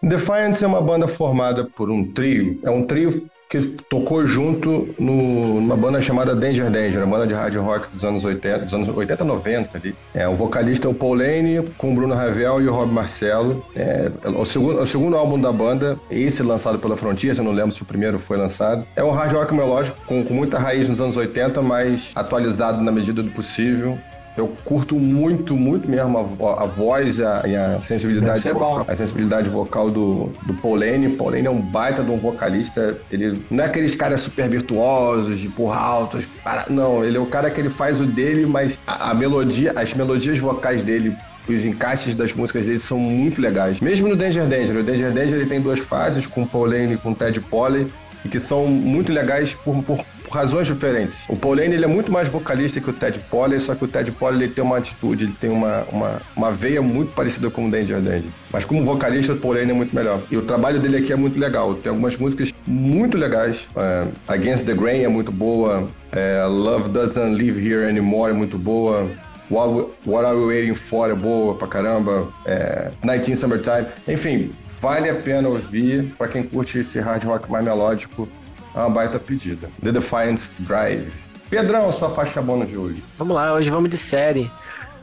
Defiants 0.03 0.63
é 0.63 0.67
uma 0.67 0.83
banda 0.83 1.09
formada 1.09 1.65
por 1.65 1.91
um 1.91 2.05
trio, 2.05 2.61
é 2.63 2.71
um 2.71 2.85
trio 2.85 3.31
que 3.53 3.61
tocou 3.91 4.27
junto 4.27 4.95
no- 4.99 5.61
numa 5.61 5.77
banda 5.77 6.01
chamada 6.01 6.35
Danger 6.35 6.71
Danger, 6.71 7.05
uma 7.05 7.19
banda 7.19 7.27
de 7.27 7.35
hard 7.35 7.55
rock 7.57 7.87
dos 7.93 8.03
anos 8.03 8.25
80, 8.25 8.61
dos 8.61 8.73
anos 8.73 8.89
80 8.97 9.23
90 9.25 9.77
ali. 9.77 9.95
É, 10.15 10.27
o 10.27 10.35
vocalista 10.35 10.87
é 10.87 10.91
o 10.91 10.95
Paul 10.95 11.13
Lane, 11.15 11.63
com 11.77 11.93
o 11.93 11.95
Bruno 11.95 12.15
Ravel 12.15 12.63
e 12.63 12.67
o 12.67 12.73
Rob 12.73 12.91
Marcelo. 12.91 13.63
É, 13.77 14.11
o, 14.25 14.45
segundo, 14.47 14.81
o 14.81 14.87
segundo 14.87 15.17
álbum 15.19 15.39
da 15.39 15.53
banda, 15.53 15.99
esse 16.11 16.43
lançado 16.43 16.79
pela 16.79 16.97
Frontier, 16.97 17.37
eu 17.37 17.45
não 17.45 17.53
lembro 17.53 17.73
se 17.73 17.83
o 17.83 17.85
primeiro 17.85 18.19
foi 18.19 18.39
lançado. 18.39 18.87
É 18.97 19.05
um 19.05 19.11
hard 19.11 19.33
rock 19.35 19.53
melódico 19.53 19.99
com, 20.07 20.25
com 20.25 20.33
muita 20.33 20.59
raiz 20.59 20.89
nos 20.89 20.99
anos 20.99 21.15
80, 21.15 21.61
mas 21.61 22.11
atualizado 22.15 22.81
na 22.83 22.91
medida 22.91 23.23
do 23.23 23.31
possível. 23.33 23.99
Eu 24.37 24.49
curto 24.65 24.95
muito, 24.97 25.55
muito 25.55 25.87
mesmo 25.89 26.19
a, 26.19 26.63
a 26.63 26.67
voz 26.67 27.19
e 27.19 27.25
a, 27.25 27.77
a 27.77 27.81
sensibilidade 27.83 28.41
vocal, 28.51 28.85
a 28.89 28.95
sensibilidade 28.95 29.49
vocal 29.51 29.91
do, 29.91 30.33
do 30.47 30.55
Paul 30.55 30.77
Lane. 30.77 31.11
Paul 31.11 31.31
Lane 31.31 31.47
é 31.47 31.51
um 31.51 31.61
baita 31.61 32.03
de 32.03 32.11
um 32.11 32.17
vocalista. 32.17 32.97
Ele 33.11 33.43
não 33.51 33.63
é 33.63 33.67
aqueles 33.67 33.95
caras 33.95 34.23
super 34.23 34.49
virtuosos, 34.49 35.39
de 35.39 35.49
porra 35.49 35.79
altos. 35.79 36.25
para- 36.43 36.65
Não, 36.71 37.05
ele 37.05 37.17
é 37.17 37.21
o 37.21 37.27
cara 37.27 37.51
que 37.51 37.61
ele 37.61 37.69
faz 37.71 38.01
o 38.01 38.07
dele, 38.07 38.47
mas 38.47 38.79
a, 38.87 39.11
a 39.11 39.15
melodia, 39.15 39.73
as 39.77 39.93
melodias 39.95 40.39
vocais 40.39 40.83
dele 40.83 41.15
os 41.49 41.65
encaixes 41.65 42.15
das 42.15 42.33
músicas 42.33 42.65
dele 42.65 42.79
são 42.79 42.99
muito 42.99 43.41
legais. 43.41 43.81
Mesmo 43.81 44.07
no 44.09 44.15
Danger 44.15 44.45
Danger. 44.47 44.77
O 44.77 44.83
Danger 44.85 45.13
Danger 45.13 45.35
ele 45.41 45.47
tem 45.47 45.61
duas 45.61 45.81
fases, 45.81 46.25
com 46.25 46.45
o 46.45 46.47
Paul 46.47 46.67
Lane 46.67 46.95
e 46.95 46.97
com 46.97 47.11
o 47.11 47.15
Ted 47.17 47.41
Polley, 47.41 47.89
e 48.25 48.29
que 48.29 48.39
são 48.39 48.69
muito 48.69 49.13
legais 49.13 49.53
por- 49.53 49.83
por 49.83 50.05
razões 50.33 50.67
diferentes. 50.67 51.17
O 51.29 51.37
Paul 51.37 51.55
Lane 51.55 51.75
ele 51.75 51.85
é 51.85 51.89
muito 51.89 52.11
mais 52.11 52.29
vocalista 52.29 52.81
que 52.81 52.91
o 52.91 52.93
Ted 52.93 53.21
Polley, 53.31 53.61
só 53.61 53.75
que 53.75 53.85
o 53.85 53.89
Ted 53.89 54.11
Polley 54.13 54.45
ele 54.45 54.53
tem 54.53 54.65
uma 54.65 54.79
atitude, 54.79 55.25
ele 55.25 55.35
tem 55.39 55.51
uma, 55.51 55.83
uma, 55.93 56.23
uma 56.35 56.51
veia 56.51 56.81
muito 56.81 57.13
parecida 57.15 57.51
com 57.51 57.67
o 57.67 57.71
Danger 57.71 58.01
Danger. 58.01 58.31
Mas 58.53 58.65
como 58.65 58.85
vocalista, 58.85 59.35
o 59.35 59.37
Paul 59.37 59.55
Lane 59.55 59.71
é 59.71 59.75
muito 59.75 59.95
melhor. 59.95 60.21
E 60.31 60.37
o 60.37 60.43
trabalho 60.43 60.81
dele 60.81 60.97
aqui 60.97 61.13
é 61.13 61.17
muito 61.17 61.39
legal. 61.39 61.75
Tem 61.75 61.91
algumas 61.91 62.17
músicas 62.17 62.53
muito 62.67 63.17
legais. 63.17 63.59
É, 63.77 64.07
Against 64.29 64.65
the 64.65 64.75
Grain 64.75 65.03
é 65.03 65.09
muito 65.09 65.31
boa. 65.31 65.87
É, 66.11 66.45
Love 66.45 66.89
Doesn't 66.89 67.37
Live 67.37 67.67
Here 67.67 67.89
Anymore 67.89 68.31
é 68.31 68.35
muito 68.35 68.59
boa. 68.59 69.11
What, 69.51 70.27
Are 70.27 70.37
We 70.37 70.47
Waiting 70.47 70.75
For 70.75 71.11
é 71.11 71.15
boa 71.15 71.55
pra 71.55 71.69
caramba. 71.69 72.29
É, 72.47 72.91
19 73.03 73.37
Summertime. 73.37 73.87
Enfim, 74.09 74.53
vale 74.81 75.11
a 75.11 75.15
pena 75.15 75.49
ouvir 75.49 76.15
pra 76.17 76.27
quem 76.27 76.43
curte 76.43 76.79
esse 76.79 76.99
hard 76.99 77.23
rock 77.25 77.51
mais 77.51 77.65
melódico. 77.65 78.29
É 78.75 78.79
uma 78.79 78.91
baita 78.91 79.19
pedida. 79.19 79.69
The 79.83 79.93
Defiance 79.93 80.51
Drive. 80.61 81.13
Pedrão, 81.51 81.93
sua 81.93 82.09
faixa 82.11 82.41
bônus 82.41 82.69
de 82.69 82.77
hoje. 82.79 83.03
Vamos 83.19 83.35
lá, 83.37 83.53
hoje 83.53 83.69
vamos 83.69 83.91
de 83.91 83.99
série. 83.99 84.51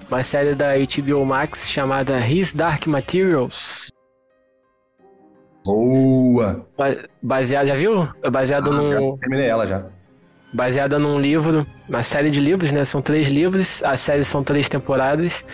Uma 0.09 0.23
série 0.23 0.56
da 0.56 0.69
HBO 0.75 1.23
Max 1.23 1.69
chamada 1.69 2.19
His 2.27 2.53
Dark 2.53 2.88
Materials. 2.88 3.89
Boa! 5.65 6.65
Ba- 6.77 6.98
Baseado, 7.22 7.67
já 7.67 7.75
viu? 7.75 8.07
É 8.23 8.30
baseado 8.30 8.72
num, 8.72 9.17
Terminei 9.17 9.48
ela 9.48 9.67
já. 9.67 9.83
baseada 10.51 10.98
num 10.98 11.19
livro, 11.19 11.65
uma 11.88 12.01
série 12.01 12.30
de 12.31 12.39
livros, 12.39 12.72
né? 12.72 12.83
São 12.85 13.01
três 13.03 13.27
livros, 13.27 13.83
a 13.83 13.95
série 13.95 14.23
são 14.23 14.43
três 14.43 14.67
temporadas. 14.67 15.45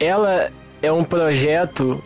Ela 0.00 0.50
é 0.82 0.90
um 0.90 1.04
projeto 1.04 2.02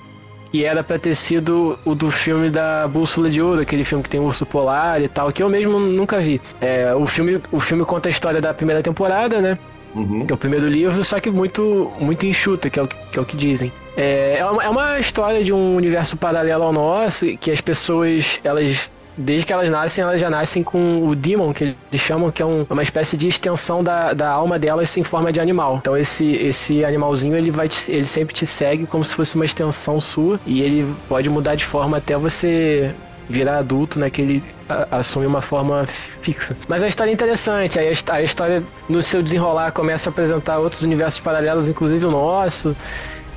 que 0.50 0.64
era 0.64 0.82
pra 0.82 0.98
ter 0.98 1.14
sido 1.14 1.78
o 1.84 1.94
do 1.94 2.10
filme 2.10 2.50
da 2.50 2.86
Bússola 2.88 3.28
de 3.30 3.40
Ouro, 3.40 3.60
aquele 3.60 3.84
filme 3.84 4.02
que 4.02 4.10
tem 4.10 4.20
o 4.20 4.24
urso 4.24 4.46
polar 4.46 5.00
e 5.02 5.08
tal, 5.08 5.32
que 5.32 5.42
eu 5.42 5.48
mesmo 5.48 5.78
nunca 5.78 6.20
vi. 6.20 6.40
É, 6.60 6.94
o, 6.94 7.06
filme, 7.06 7.40
o 7.52 7.60
filme 7.60 7.84
conta 7.84 8.08
a 8.08 8.10
história 8.10 8.40
da 8.40 8.54
primeira 8.54 8.82
temporada, 8.82 9.40
né? 9.40 9.58
Uhum. 9.94 10.26
que 10.26 10.32
é 10.32 10.34
o 10.34 10.38
primeiro 10.38 10.68
livro, 10.68 11.02
só 11.02 11.18
que 11.18 11.30
muito, 11.30 11.90
muito 11.98 12.26
enxuta, 12.26 12.68
que 12.68 12.78
é 12.78 12.82
o 12.82 12.86
que, 12.86 13.18
é 13.18 13.22
o 13.22 13.24
que 13.24 13.36
dizem. 13.36 13.72
É, 13.96 14.36
é, 14.38 14.44
uma, 14.44 14.62
é 14.62 14.68
uma 14.68 14.98
história 14.98 15.42
de 15.42 15.52
um 15.52 15.76
universo 15.76 16.16
paralelo 16.16 16.62
ao 16.62 16.72
nosso, 16.72 17.24
e 17.24 17.36
que 17.36 17.50
as 17.50 17.60
pessoas, 17.60 18.38
elas, 18.44 18.90
desde 19.18 19.44
que 19.44 19.52
elas 19.52 19.68
nascem, 19.68 20.02
elas 20.02 20.20
já 20.20 20.30
nascem 20.30 20.62
com 20.62 21.06
o 21.06 21.14
Demon, 21.14 21.52
que 21.52 21.64
eles 21.90 22.00
chamam, 22.00 22.30
que 22.30 22.40
é 22.40 22.46
um- 22.46 22.64
uma 22.70 22.82
espécie 22.82 23.16
de 23.16 23.26
extensão 23.28 23.82
da, 23.82 24.12
da 24.12 24.30
alma 24.30 24.58
delas 24.58 24.96
em 24.96 25.02
forma 25.02 25.32
de 25.32 25.40
animal. 25.40 25.78
Então 25.80 25.96
esse, 25.96 26.24
esse 26.36 26.84
animalzinho, 26.84 27.36
ele, 27.36 27.50
vai 27.50 27.68
te- 27.68 27.90
ele 27.90 28.06
sempre 28.06 28.34
te 28.34 28.46
segue 28.46 28.86
como 28.86 29.04
se 29.04 29.14
fosse 29.14 29.34
uma 29.34 29.44
extensão 29.44 30.00
sua, 30.00 30.38
e 30.46 30.62
ele 30.62 30.94
pode 31.08 31.28
mudar 31.28 31.54
de 31.56 31.64
forma 31.64 31.96
até 31.98 32.16
você 32.16 32.94
virar 33.28 33.58
adulto, 33.58 33.98
né? 33.98 34.08
Que 34.08 34.22
ele 34.22 34.42
assume 34.90 35.26
uma 35.26 35.42
forma 35.42 35.84
fixa. 35.86 36.56
Mas 36.66 36.82
a 36.82 36.88
história 36.88 37.10
é 37.10 37.14
interessante, 37.14 37.78
a, 37.78 37.82
a 38.14 38.22
história 38.22 38.62
no 38.88 39.02
seu 39.02 39.22
desenrolar 39.22 39.72
começa 39.72 40.08
a 40.08 40.10
apresentar 40.10 40.58
outros 40.58 40.82
universos 40.82 41.20
paralelos, 41.20 41.68
inclusive 41.68 42.04
o 42.06 42.10
nosso. 42.10 42.74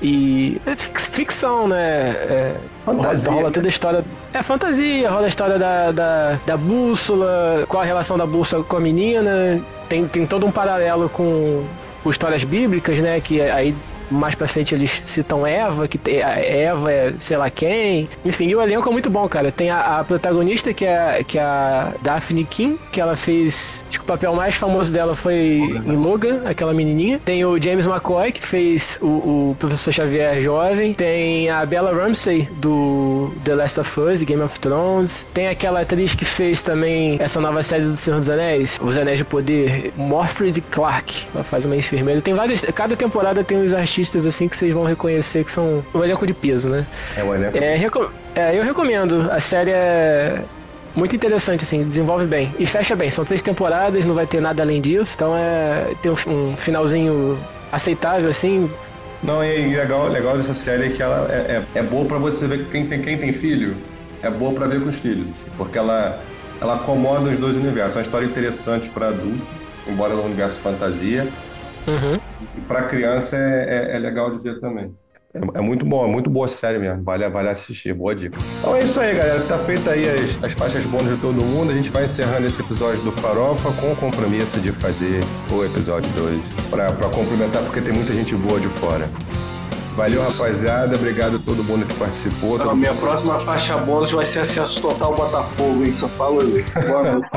E 0.02 0.60
é 0.66 0.76
ficção, 0.76 1.68
né? 1.68 2.10
É, 2.10 2.56
fantasia. 2.84 3.32
Rola 3.32 3.52
toda 3.52 3.68
a 3.68 3.70
história. 3.70 4.06
É 4.34 4.42
fantasia, 4.42 5.10
rola 5.10 5.26
a 5.26 5.28
história 5.28 5.60
da, 5.60 5.92
da, 5.92 6.40
da 6.46 6.58
bússola, 6.58 7.66
qual 7.68 7.84
a 7.84 7.86
relação 7.86 8.18
da 8.18 8.26
bússola 8.26 8.64
com 8.64 8.78
a 8.78 8.80
menina. 8.80 9.62
Tem, 9.88 10.08
tem 10.08 10.26
todo 10.26 10.46
um 10.46 10.52
paralelo 10.52 11.08
com, 11.10 11.64
com 12.04 12.10
histórias 12.10 12.44
bíblicas, 12.44 12.98
né? 12.98 13.22
Que 13.22 13.42
aí 13.42 13.76
mais 14.12 14.36
pra 14.36 14.48
frente 14.48 14.76
eles 14.76 14.92
citam 14.92 15.46
Eva, 15.46 15.88
que 15.88 15.98
tem, 15.98 16.22
a 16.22 16.38
Eva 16.40 16.92
é 16.92 17.14
sei 17.18 17.38
lá 17.38 17.50
quem. 17.50 18.10
Enfim, 18.24 18.48
e 18.48 18.56
o 18.56 18.62
elenco 18.62 18.88
é 18.88 18.92
muito 18.92 19.10
bom, 19.10 19.28
cara. 19.28 19.52
Tem 19.52 19.70
a, 19.70 20.00
a 20.00 20.04
protagonista, 20.04 20.74
que 20.74 20.86
é, 20.86 21.24
que 21.24 21.38
é 21.38 21.42
a 21.42 21.94
Daphne 22.02 22.44
King, 22.46 22.78
que 22.92 23.00
ela 23.00 23.16
fez. 23.16 23.84
Acho 23.90 24.00
que 24.00 24.04
o 24.04 24.08
papel 24.08 24.34
mais 24.34 24.56
famoso 24.56 24.92
dela 24.92 25.16
foi 25.16 25.36
em 25.36 25.96
Logan, 25.96 26.42
aquela 26.46 26.74
menininha. 26.74 27.20
Tem 27.24 27.46
o 27.46 27.62
James 27.62 27.86
McCoy, 27.86 28.32
que 28.32 28.42
fez 28.46 29.00
o, 29.02 29.06
o 29.52 29.56
Professor 29.60 29.92
Xavier 29.92 30.42
jovem. 30.42 30.94
Tem 30.94 31.50
a 31.50 31.66
Bella 31.66 31.94
Ramsey, 31.94 32.48
do 32.54 33.32
The 33.44 33.56
Last 33.56 33.80
of 33.80 34.00
Us, 34.00 34.24
Game 34.24 34.42
of 34.42 34.60
Thrones. 34.60 35.30
Tem 35.34 35.48
aquela 35.48 35.82
atriz 35.82 36.16
que 36.16 36.26
fez 36.26 36.62
também 36.62 37.18
essa 37.20 37.40
nova 37.40 37.64
série 37.64 37.84
do 37.84 37.96
Senhor 37.96 38.20
dos 38.20 38.30
Anéis, 38.30 38.80
Os 38.82 38.98
Anéis 38.98 39.18
de 39.18 39.26
Poder, 39.26 39.94
Morfred 39.96 40.60
Clark. 40.62 41.26
Ela 41.34 41.44
faz 41.44 41.66
uma 41.66 41.76
enfermeira. 41.76 42.22
Tem 42.22 42.34
vários. 42.34 42.62
Cada 42.76 42.96
temporada 42.96 43.44
tem 43.44 43.58
uns 43.58 43.74
artistas 43.74 44.01
artistas 44.02 44.26
assim 44.26 44.48
que 44.48 44.58
vocês 44.58 44.74
vão 44.74 44.84
reconhecer 44.84 45.44
que 45.44 45.52
são 45.52 45.84
um 45.94 46.04
elenco 46.04 46.26
de 46.26 46.34
peso, 46.34 46.68
né? 46.68 46.86
É 47.16 47.24
um 47.24 47.34
elenco. 47.34 47.58
É, 47.58 47.76
reco 47.76 48.12
é, 48.36 48.58
eu 48.58 48.64
recomendo. 48.64 49.30
A 49.32 49.40
série 49.40 49.72
é 49.72 50.42
muito 50.96 51.16
interessante, 51.16 51.64
assim, 51.64 51.84
desenvolve 51.84 52.26
bem. 52.26 52.52
E 52.60 52.66
fecha 52.66 52.96
bem. 52.96 53.10
São 53.10 53.24
três 53.24 53.42
temporadas, 53.42 54.06
não 54.06 54.16
vai 54.16 54.26
ter 54.26 54.42
nada 54.42 54.64
além 54.64 54.82
disso. 54.82 55.14
Então 55.16 55.36
é. 55.38 55.94
Tem 56.02 56.12
um, 56.12 56.52
um 56.52 56.58
finalzinho 56.58 57.40
aceitável, 57.72 58.30
assim. 58.30 58.70
Não, 59.24 59.44
e 59.44 59.76
legal, 59.76 60.08
legal 60.08 60.36
dessa 60.36 60.54
série 60.54 60.88
é 60.88 60.90
que 60.90 61.02
ela 61.02 61.28
é, 61.32 61.64
é, 61.76 61.80
é 61.80 61.84
boa 61.84 62.06
para 62.06 62.18
você 62.18 62.48
ver 62.48 62.68
quem, 62.70 62.84
quem 62.86 63.18
tem 63.18 63.32
filho. 63.32 63.78
É 64.24 64.30
boa 64.30 64.54
para 64.54 64.68
ver 64.68 64.82
com 64.82 64.90
os 64.90 64.96
filhos. 64.96 65.28
Assim, 65.32 65.52
porque 65.58 65.78
ela, 65.78 66.20
ela 66.60 66.76
acomoda 66.76 67.30
os 67.30 67.38
dois 67.38 67.56
universos. 67.56 67.96
É 67.96 68.00
uma 68.00 68.04
história 68.04 68.26
interessante 68.26 68.90
para 68.90 69.10
adulto, 69.10 69.46
embora 69.88 70.16
no 70.16 70.24
universo 70.24 70.56
fantasia. 70.58 71.28
Uhum. 71.88 72.20
E 72.58 72.62
para 72.62 72.84
criança 72.84 73.36
é, 73.36 73.92
é, 73.92 73.96
é, 73.96 74.00
legal 74.00 74.32
de 74.32 74.44
ver 74.44 74.60
também. 74.60 74.94
É, 75.34 75.40
é, 75.60 75.62
muito 75.62 75.86
bom, 75.86 76.06
é 76.06 76.08
muito 76.08 76.30
boa 76.30 76.48
série 76.48 76.78
mesmo. 76.78 77.04
Vale, 77.04 77.28
vale 77.30 77.50
assistir, 77.50 77.94
boa 77.94 78.14
dica. 78.14 78.38
Então 78.60 78.76
é 78.76 78.84
isso 78.84 79.00
aí, 79.00 79.16
galera. 79.16 79.42
Tá 79.42 79.58
feita 79.60 79.92
aí 79.92 80.04
as, 80.08 80.44
as 80.44 80.54
faixas 80.54 80.84
bônus 80.86 81.16
de 81.16 81.22
todo 81.22 81.36
mundo. 81.36 81.72
A 81.72 81.74
gente 81.74 81.90
vai 81.90 82.06
encerrando 82.06 82.48
esse 82.48 82.60
episódio 82.62 83.02
do 83.02 83.12
Farofa 83.14 83.72
com 83.80 83.92
o 83.92 83.96
compromisso 83.96 84.60
de 84.60 84.72
fazer 84.74 85.22
o 85.50 85.64
episódio 85.64 86.12
2 86.12 86.42
para 86.70 86.92
complementar, 87.10 87.64
porque 87.64 87.82
tem 87.82 87.94
muita 87.94 88.14
gente 88.14 88.36
boa 88.36 88.60
de 88.60 88.68
fora. 88.68 89.08
Valeu, 89.96 90.22
rapaziada. 90.24 90.96
Obrigado 90.96 91.36
a 91.36 91.40
todo 91.40 91.64
mundo 91.64 91.86
que 91.86 91.94
participou. 91.96 92.58
Não, 92.58 92.76
minha 92.76 92.94
próxima 92.94 93.40
faixa 93.40 93.78
bônus 93.78 94.12
vai 94.12 94.26
ser 94.26 94.40
acesso 94.40 94.82
total 94.82 95.16
Botafogo, 95.16 95.84
hein? 95.84 95.92
Só 95.92 96.08
falo 96.08 96.42
aí. 96.42 96.64
Boa 96.88 97.04
noite. 97.12 97.30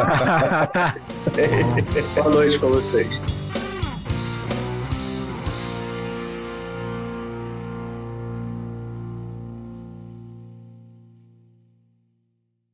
Boa 2.14 2.30
noite 2.30 2.58
pra 2.58 2.68
vocês. 2.68 3.33